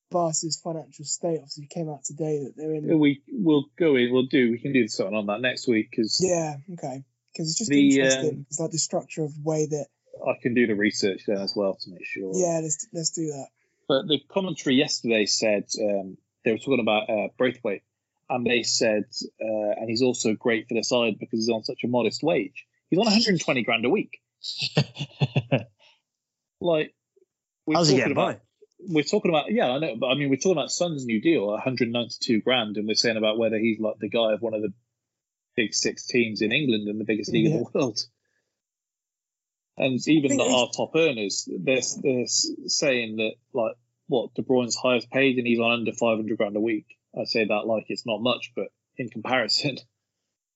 Barca's 0.10 0.60
financial 0.64 1.04
state. 1.04 1.40
Obviously, 1.40 1.66
it 1.66 1.70
came 1.70 1.90
out 1.90 2.06
today 2.06 2.44
that 2.46 2.54
they're 2.56 2.74
in. 2.74 2.98
We 2.98 3.22
will 3.30 3.66
go 3.78 3.98
in. 3.98 4.14
We'll 4.14 4.28
do. 4.28 4.52
We 4.52 4.60
can 4.60 4.72
do 4.72 4.88
something 4.88 5.16
on 5.16 5.26
that 5.26 5.42
next 5.42 5.68
week 5.68 5.90
because 5.92 6.22
Yeah, 6.24 6.56
okay. 6.74 7.04
Because 7.38 7.52
it's 7.52 7.60
just 7.60 7.70
The, 7.70 8.00
interesting. 8.00 8.30
um, 8.30 8.46
it's 8.50 8.60
like 8.60 8.72
the 8.72 8.80
structure 8.80 9.24
of 9.24 9.32
way 9.44 9.68
that. 9.68 9.86
I 10.28 10.34
can 10.42 10.56
do 10.56 10.66
the 10.66 10.74
research 10.74 11.22
there 11.28 11.38
as 11.38 11.54
well 11.56 11.76
to 11.80 11.92
make 11.92 12.04
sure. 12.06 12.32
Yeah, 12.34 12.62
let's 12.64 12.88
let's 12.92 13.12
do 13.12 13.28
that. 13.28 13.48
But 13.88 14.08
the 14.08 14.20
commentary 14.28 14.76
yesterday 14.76 15.28
said 15.28 15.66
um, 15.80 16.18
they 16.44 16.52
were 16.52 16.58
talking 16.58 16.80
about 16.80 17.08
uh, 17.08 17.28
Braithwaite, 17.38 17.84
and 18.28 18.44
they 18.44 18.64
said, 18.64 19.04
uh, 19.40 19.72
and 19.78 19.88
he's 19.88 20.02
also 20.02 20.34
great 20.34 20.68
for 20.68 20.74
the 20.74 20.84
side 20.84 21.20
because 21.20 21.40
he's 21.40 21.50
on 21.50 21.64
such 21.64 21.84
a 21.84 21.88
modest 21.88 22.24
wage. 22.24 22.66
He's 22.90 22.98
on 22.98 23.06
120 23.06 23.64
grand 23.64 23.86
a 23.86 23.90
week. 23.90 24.20
Like, 26.60 26.94
we're 27.66 27.76
How's 27.76 27.88
he 27.90 27.94
talking 28.00 28.14
getting 28.16 28.18
about, 28.18 28.36
by? 28.38 28.42
We're 28.80 29.04
talking 29.04 29.30
about, 29.30 29.52
yeah, 29.52 29.70
I 29.70 29.80
know, 29.80 29.96
but 29.96 30.08
I 30.08 30.16
mean, 30.16 30.30
we're 30.30 30.38
talking 30.38 30.54
about 30.54 30.72
Son's 30.72 31.06
new 31.06 31.22
deal, 31.22 31.48
192 31.48 32.42
grand, 32.42 32.78
and 32.78 32.88
we're 32.88 32.96
saying 32.96 33.18
about 33.18 33.38
whether 33.38 33.58
he's 33.58 33.80
like 33.80 33.96
the 34.00 34.10
guy 34.10 34.34
of 34.34 34.42
one 34.42 34.54
of 34.54 34.62
the 34.62 34.74
big 35.58 35.74
six 35.74 36.08
teams 36.08 36.42
in 36.42 36.54
England 36.54 36.88
and 36.88 37.00
the 37.00 37.04
biggest 37.04 37.34
league 37.34 37.48
in 37.48 37.58
the 37.58 37.70
world. 37.74 38.00
And 39.76 40.00
even 40.08 40.30
think 40.30 40.42
the, 40.42 40.56
our 40.56 40.70
top 40.76 40.96
earners, 40.96 41.48
they're, 41.52 41.82
they're 42.02 42.26
saying 42.26 43.18
that, 43.18 43.34
like, 43.54 43.74
what, 44.08 44.34
De 44.34 44.42
Bruyne's 44.42 44.76
highest 44.76 45.12
paid 45.12 45.38
and 45.38 45.46
he's 45.46 45.60
on 45.60 45.72
under 45.72 45.92
500 45.92 46.38
grand 46.38 46.56
a 46.56 46.62
week. 46.62 46.86
I 47.20 47.26
say 47.26 47.46
that 47.46 47.66
like 47.66 47.86
it's 47.90 48.06
not 48.06 48.22
much, 48.22 48.52
but 48.56 48.68
in 48.98 49.10
comparison, 49.10 49.78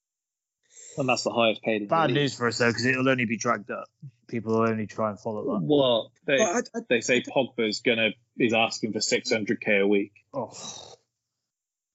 and 0.98 1.10
that's 1.10 1.24
the 1.24 1.32
highest 1.32 1.62
paid 1.64 1.84
in 1.84 1.88
Bad 1.88 2.08
league. 2.08 2.18
news 2.18 2.36
for 2.36 2.48
us 2.48 2.58
though, 2.58 2.70
because 2.70 2.86
it'll 2.86 3.10
only 3.10 3.26
be 3.26 3.38
dragged 3.38 3.72
up. 3.72 3.88
People 4.28 4.54
will 4.54 4.70
only 4.70 4.88
try 4.88 5.10
and 5.10 5.20
follow 5.20 5.44
that. 5.54 5.66
Well, 5.66 6.12
they, 6.26 6.38
But 6.38 6.48
I, 6.48 6.60
I, 6.60 6.82
they 6.90 7.02
say 7.02 7.22
Pogba's 7.22 7.82
gonna 7.82 8.10
is 8.38 8.54
asking 8.54 8.94
for 8.94 9.00
600k 9.00 9.82
a 9.82 9.88
week. 9.88 10.14
Oh, 10.34 10.54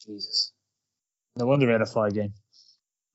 Jesus! 0.04 0.52
No 1.36 1.46
wonder 1.46 1.66
we 1.66 1.72
had 1.72 1.82
a 1.82 1.86
fly 1.86 2.10
game. 2.10 2.34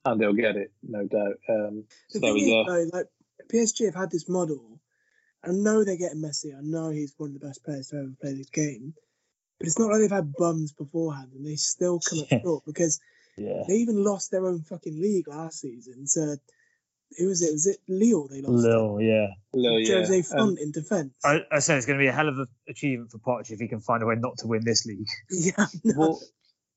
And 0.06 0.20
they'll 0.20 0.34
get 0.34 0.56
it, 0.56 0.72
no 0.84 1.06
doubt. 1.06 1.38
Um, 1.50 1.84
so 2.10 2.20
The 2.20 2.20
there 2.20 2.34
thing 2.34 2.34
we 2.34 2.52
is, 2.52 2.68
go. 2.68 2.74
though, 2.74 2.98
like 2.98 3.08
PSG 3.54 3.86
have 3.86 3.96
had 3.96 4.12
this 4.12 4.28
model. 4.28 4.80
I 5.44 5.52
know 5.52 5.84
they're 5.84 5.98
getting 5.98 6.22
Messi. 6.22 6.56
I 6.58 6.62
know 6.62 6.90
he's 6.90 7.14
one 7.18 7.34
of 7.36 7.40
the 7.40 7.46
best 7.48 7.64
players 7.64 7.88
to 7.90 7.98
ever 7.98 8.14
play 8.22 8.34
this 8.34 8.50
game. 8.50 8.94
But 9.60 9.68
it's 9.68 9.78
not 9.80 9.90
like 9.92 10.00
they've 10.02 10.12
had 10.12 10.34
bums 10.34 10.72
beforehand 10.74 11.32
and 11.36 11.46
they 11.46 11.56
still 11.56 12.00
come 12.00 12.20
up 12.20 12.28
short 12.44 12.64
because 12.66 13.00
Yeah. 13.38 13.64
they 13.68 13.76
even 13.76 14.04
lost 14.04 14.32
their 14.32 14.46
own 14.48 14.62
fucking 14.64 15.00
league 15.00 15.28
last 15.28 15.60
season 15.62 16.06
to 16.14 16.38
who 17.18 17.28
was 17.28 17.42
it? 17.42 17.52
Was 17.52 17.68
it 17.68 17.78
Lille 17.90 18.28
they 18.30 18.42
lost? 18.42 18.64
Lille, 18.64 19.02
yeah. 19.02 19.28
Lille, 19.54 19.80
yeah. 19.80 19.96
Jose 19.98 20.18
Um, 20.18 20.24
Fonte 20.56 20.60
in 20.62 20.72
defence. 20.72 21.14
I, 21.26 21.42
I 21.52 21.60
said 21.60 21.78
it's 21.78 21.86
going 21.86 22.00
to 22.00 22.04
be 22.04 22.08
a 22.08 22.12
hell 22.14 22.30
of 22.30 22.38
an 22.40 22.48
achievement 22.70 23.12
for 23.12 23.18
Poch 23.20 23.52
if 23.52 23.60
he 23.60 23.68
can 23.68 23.82
find 23.82 24.02
a 24.02 24.06
way 24.06 24.16
not 24.16 24.38
to 24.40 24.48
win 24.48 24.64
this 24.64 24.86
league. 24.86 25.08
yeah, 25.30 25.66
no. 25.84 25.94
well, 25.98 26.22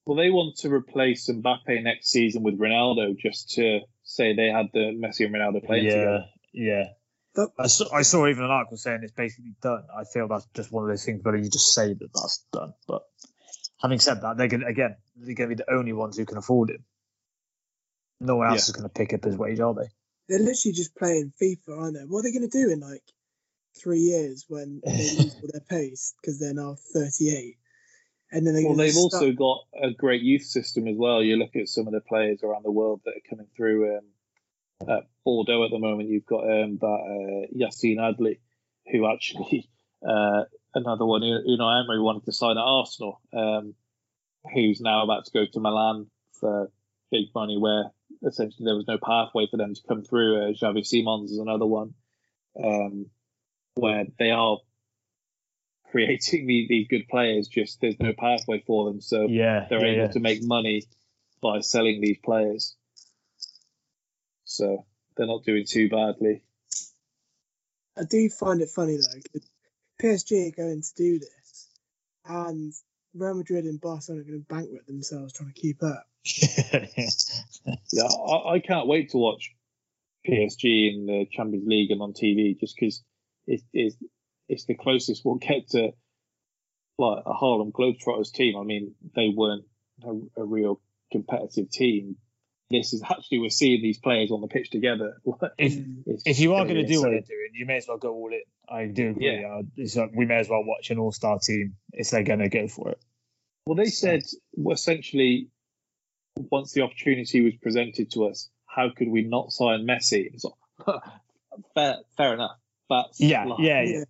well, 0.06 0.16
they 0.16 0.31
want 0.31 0.56
to 0.59 0.72
replace 0.72 1.28
Mbappe 1.31 1.82
next 1.82 2.09
season 2.09 2.43
with 2.43 2.59
Ronaldo 2.59 3.16
just 3.16 3.51
to 3.52 3.81
say 4.02 4.35
they 4.35 4.48
had 4.48 4.66
the 4.72 4.93
Messi 4.94 5.24
and 5.26 5.35
Ronaldo 5.35 5.64
playing 5.64 5.85
yeah, 5.86 5.90
together. 5.93 6.24
yeah. 6.52 6.85
But- 7.35 7.51
I 7.59 7.66
saw, 7.66 7.93
I 7.93 8.02
saw 8.02 8.26
even 8.28 8.44
an 8.44 8.51
article 8.51 8.76
saying 8.76 9.01
it's 9.02 9.12
basically 9.12 9.55
done. 9.62 9.82
I 9.97 10.05
feel 10.05 10.28
that's 10.28 10.47
just 10.55 10.70
one 10.70 10.85
of 10.85 10.90
those 10.90 11.05
things 11.05 11.24
where 11.24 11.35
you 11.36 11.51
just 11.51 11.74
say 11.74 11.89
that 11.94 12.09
that's 12.14 12.44
done. 12.52 12.74
But 12.86 13.02
having 13.82 13.98
said 13.98 14.20
that, 14.22 14.36
they're 14.36 14.48
going 14.48 14.60
to, 14.60 14.66
again, 14.66 14.97
they're 15.16 15.35
going 15.35 15.51
to 15.51 15.56
be 15.56 15.62
the 15.66 15.72
only 15.74 15.93
ones 15.93 16.16
who 16.16 16.26
can 16.26 16.39
afford 16.39 16.70
him. 16.70 16.85
No 18.20 18.36
one 18.36 18.48
else 18.48 18.68
Yeah. 18.68 18.70
is 18.70 18.72
going 18.72 18.89
to 18.89 18.89
pick 18.94 19.12
up 19.14 19.24
his 19.24 19.36
wage, 19.36 19.60
are 19.60 19.74
they? 19.74 19.89
they're 20.28 20.39
literally 20.39 20.72
just 20.72 20.94
playing 20.97 21.32
FIFA, 21.43 21.78
aren't 21.78 21.94
they? 21.97 22.05
What 22.06 22.20
are 22.20 22.22
they 22.22 22.32
going 22.32 22.48
to 22.48 22.59
do 22.64 22.70
in 22.72 22.81
like 22.81 23.02
three 23.78 23.98
years 23.98 24.47
when 24.48 24.81
they 24.85 24.93
lose 24.93 25.35
all 25.43 25.48
their 25.52 25.60
pace 25.68 26.14
because 26.20 26.39
they're 26.40 26.55
now 26.55 26.76
38? 26.94 27.56
And 28.35 28.44
then 28.44 28.55
they're 28.55 28.66
Well, 28.66 28.74
they've 28.74 28.97
also 28.97 29.31
got 29.31 29.61
a 29.81 29.93
great 29.93 30.23
youth 30.23 30.43
system 30.43 30.89
as 30.89 30.97
well. 30.97 31.23
You 31.23 31.36
look 31.36 31.55
at 31.55 31.69
some 31.69 31.86
of 31.86 31.93
the 31.93 32.01
players 32.01 32.43
around 32.43 32.65
the 32.65 32.73
world 32.73 33.01
that 33.05 33.12
are 33.12 33.31
coming 33.31 33.47
through. 33.56 33.97
Um, 33.97 34.89
at 34.89 35.05
Bordeaux 35.24 35.65
at 35.65 35.70
the 35.70 35.78
moment, 35.78 36.09
you've 36.09 36.27
got 36.27 36.43
um, 36.43 36.78
that 36.81 36.86
uh, 36.86 37.56
Yassine 37.56 37.98
Adli, 37.98 38.40
who 38.90 39.09
actually 39.09 39.70
uh, 40.09 40.43
another 40.74 41.06
one. 41.06 41.23
You 41.23 41.56
know, 41.56 41.70
Emery 41.70 42.01
wanted 42.01 42.24
to 42.24 42.32
sign 42.32 42.59
at 42.59 42.65
Arsenal, 42.65 43.20
um, 43.32 43.74
who's 44.52 44.81
now 44.81 45.05
about 45.05 45.27
to 45.27 45.31
go 45.31 45.47
to 45.52 45.61
Milan 45.61 46.09
for 46.40 46.73
big 47.12 47.27
money, 47.36 47.56
where 47.56 47.85
essentially 48.27 48.65
there 48.65 48.74
was 48.74 48.89
no 48.89 48.98
pathway 48.98 49.47
for 49.48 49.59
them 49.59 49.74
to 49.74 49.81
come 49.86 50.02
through. 50.02 50.39
Uh, 50.39 50.52
Xavi 50.52 50.85
Simons 50.85 51.31
is 51.31 51.39
another 51.39 51.66
one, 51.66 51.94
um, 52.62 53.06
where 53.77 54.06
they 54.19 54.32
are 54.32 54.59
creating 55.95 56.47
these, 56.49 56.69
these 56.69 56.89
good 56.89 57.07
players. 57.09 57.47
Just 57.47 57.81
there's 57.81 58.01
no 58.01 58.12
pathway 58.12 58.62
for 58.66 58.87
them, 58.87 59.01
so 59.01 59.29
Yeah, 59.29 59.66
they're 59.71 59.87
yeah, 59.87 59.93
able 59.93 60.07
yeah. 60.07 60.12
to 60.12 60.21
make 60.21 60.43
money 60.43 60.83
by 61.41 61.61
selling 61.61 62.01
these 62.01 62.19
players. 62.25 62.75
So 64.45 64.85
they're 65.16 65.29
not 65.29 65.45
doing 65.45 65.65
too 65.69 65.89
badly. 65.89 66.43
I 67.97 68.03
do 68.11 68.29
find 68.29 68.61
it 68.61 68.71
funny 68.71 68.97
though, 68.97 69.21
'cause 69.33 69.49
PSG 70.03 70.49
are 70.49 70.57
going 70.57 70.83
to 70.83 70.95
do 70.97 71.21
this, 71.21 71.69
and 72.25 72.73
Real 73.15 73.35
Madrid 73.35 73.65
and 73.66 73.81
Barcelona 73.81 74.23
are 74.23 74.25
going 74.25 74.41
to 74.41 74.47
bankrupt 74.53 74.89
themselves 74.89 75.33
trying 75.33 75.53
to 75.53 75.61
keep 75.61 75.83
up. 75.83 76.09
Yeah, 77.93 78.03
I, 78.05 78.55
I 78.55 78.59
can't 78.59 78.89
wait 78.89 79.11
to 79.11 79.19
watch 79.19 79.55
PSG 80.27 80.93
in 80.93 81.07
the 81.07 81.27
Champions 81.31 81.69
League 81.69 81.93
and 81.93 82.03
on 82.03 82.12
TV 82.12 82.59
just 82.59 82.75
because 82.75 83.05
it 83.47 83.61
is 83.73 83.97
it's 84.49 84.65
the 84.65 84.75
closest 84.75 85.23
we'll 85.25 85.37
get 85.37 85.71
to 85.71 85.91
like 86.99 87.23
a 87.27 87.33
Harlem 87.33 87.73
Globetrotters 87.73 88.33
team. 88.33 88.57
I 88.59 88.62
mean, 88.65 88.95
they 89.16 89.29
weren't 89.35 89.65
a, 90.05 90.41
a 90.41 90.45
real 90.45 90.81
competitive 91.12 91.71
team. 91.71 92.16
This 92.71 92.93
is 92.93 93.03
actually 93.03 93.41
we're 93.41 93.51
seeing 93.51 93.83
these 93.83 93.99
players 93.99 94.31
on 94.31 94.41
the 94.41 94.49
pitch 94.49 94.71
together. 94.71 95.21
if 95.59 95.77
if 96.25 96.41
you 96.41 96.55
are 96.55 96.65
going 96.65 96.77
to 96.77 96.87
do 96.87 97.01
what 97.01 97.11
they're 97.11 97.21
doing, 97.21 97.51
you 97.53 97.66
may 97.66 97.77
as 97.77 97.87
well 97.89 97.99
go 97.99 98.12
all 98.12 98.33
in. 98.33 98.41
I 98.69 98.87
do 98.87 99.11
agree. 99.11 99.41
Yeah. 99.41 99.59
Uh, 99.59 100.01
like 100.01 100.11
we 100.15 100.25
may 100.25 100.37
as 100.37 100.49
well 100.49 100.65
watch 100.65 100.91
an 100.91 100.99
all-star 100.99 101.39
team 101.41 101.77
if 101.93 102.11
they're 102.11 102.23
going 102.23 102.39
to 102.39 102.49
go 102.49 102.66
for 102.69 102.91
it. 102.91 102.99
Well, 103.66 103.77
they 103.77 103.87
said 103.87 104.23
essentially 104.71 105.49
once 106.37 106.73
the 106.73 106.83
opportunity 106.83 107.43
was 107.43 107.55
presented 107.62 108.11
to 108.12 108.27
us, 108.27 108.51
how 108.66 108.91
could 108.95 109.09
we 109.09 109.23
not 109.23 109.53
sign 109.53 109.87
Messi? 109.87 110.31
It's 110.33 110.45
like, 110.45 110.97
fair, 111.75 111.97
fair 112.16 112.35
enough. 112.35 112.59
That's 112.91 113.21
Yeah, 113.21 113.45
like- 113.45 113.61
yeah, 113.61 113.83
yeah. 113.83 114.05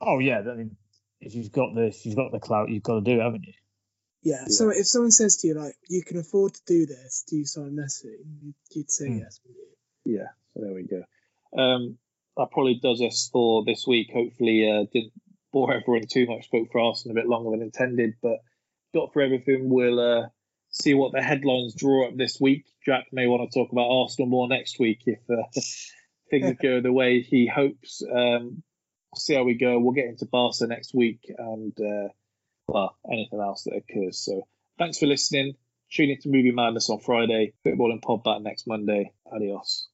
Oh 0.00 0.18
yeah, 0.18 0.40
I 0.40 0.54
mean, 0.54 0.76
if 1.20 1.34
you've 1.34 1.52
got 1.52 1.74
the 1.74 1.86
if 1.86 2.04
you've 2.06 2.16
got 2.16 2.32
the 2.32 2.40
clout, 2.40 2.70
you've 2.70 2.82
got 2.82 2.94
to 2.94 3.00
do 3.02 3.20
it, 3.20 3.22
haven't 3.22 3.44
you? 3.46 3.52
Yeah. 4.22 4.44
So 4.46 4.68
if 4.70 4.86
someone 4.86 5.10
says 5.10 5.38
to 5.38 5.48
you 5.48 5.54
like, 5.54 5.74
"You 5.88 6.02
can 6.02 6.18
afford 6.18 6.54
to 6.54 6.60
do 6.66 6.86
this," 6.86 7.24
do 7.28 7.36
you 7.36 7.44
sign 7.46 7.72
Messi? 7.76 8.04
You'd- 8.42 8.54
You'd 8.72 8.90
say 8.90 9.08
Hmm. 9.08 9.18
yes. 9.18 9.40
Yeah, 10.04 10.28
so 10.54 10.60
there 10.62 10.74
we 10.74 10.82
go. 10.84 11.02
Um, 11.60 11.98
that 12.36 12.50
probably 12.52 12.76
does 12.82 13.00
us 13.02 13.28
for 13.32 13.64
this 13.64 13.86
week. 13.86 14.10
Hopefully, 14.12 14.68
uh, 14.70 14.84
didn't 14.92 15.12
bore 15.52 15.72
everyone 15.74 16.06
too 16.06 16.26
much. 16.26 16.44
Spoke 16.46 16.70
for 16.70 16.80
Arsenal 16.80 17.16
a 17.16 17.20
bit 17.20 17.28
longer 17.28 17.50
than 17.50 17.62
intended, 17.62 18.14
but 18.22 18.38
got 18.94 19.12
for 19.12 19.20
everything. 19.22 19.68
We'll 19.68 20.00
uh, 20.00 20.28
see 20.70 20.94
what 20.94 21.12
the 21.12 21.22
headlines 21.22 21.74
draw 21.74 22.08
up 22.08 22.16
this 22.16 22.40
week. 22.40 22.64
Jack 22.86 23.06
may 23.12 23.26
want 23.26 23.50
to 23.50 23.58
talk 23.58 23.72
about 23.72 23.90
Arsenal 23.90 24.28
more 24.28 24.48
next 24.48 24.78
week 24.78 25.00
if 25.06 25.18
uh, 25.28 25.42
things 26.30 26.56
go 26.62 26.80
the 26.80 26.92
way 26.92 27.20
he 27.20 27.46
hopes. 27.46 28.02
Um, 28.10 28.62
see 29.16 29.34
how 29.34 29.44
we 29.44 29.54
go. 29.54 29.78
We'll 29.78 29.92
get 29.92 30.06
into 30.06 30.26
Barca 30.26 30.66
next 30.66 30.94
week 30.94 31.32
and 31.36 31.72
uh, 31.80 32.08
well 32.68 32.96
anything 33.10 33.40
else 33.40 33.64
that 33.64 33.76
occurs. 33.76 34.18
So 34.18 34.42
thanks 34.78 34.98
for 34.98 35.06
listening. 35.06 35.54
Tune 35.90 36.10
in 36.10 36.18
to 36.20 36.28
Movie 36.28 36.52
Madness 36.52 36.88
on 36.88 37.00
Friday. 37.00 37.54
Football 37.64 37.92
and 37.92 38.02
Pod 38.02 38.22
back 38.22 38.40
next 38.42 38.66
Monday. 38.66 39.12
Adios. 39.30 39.88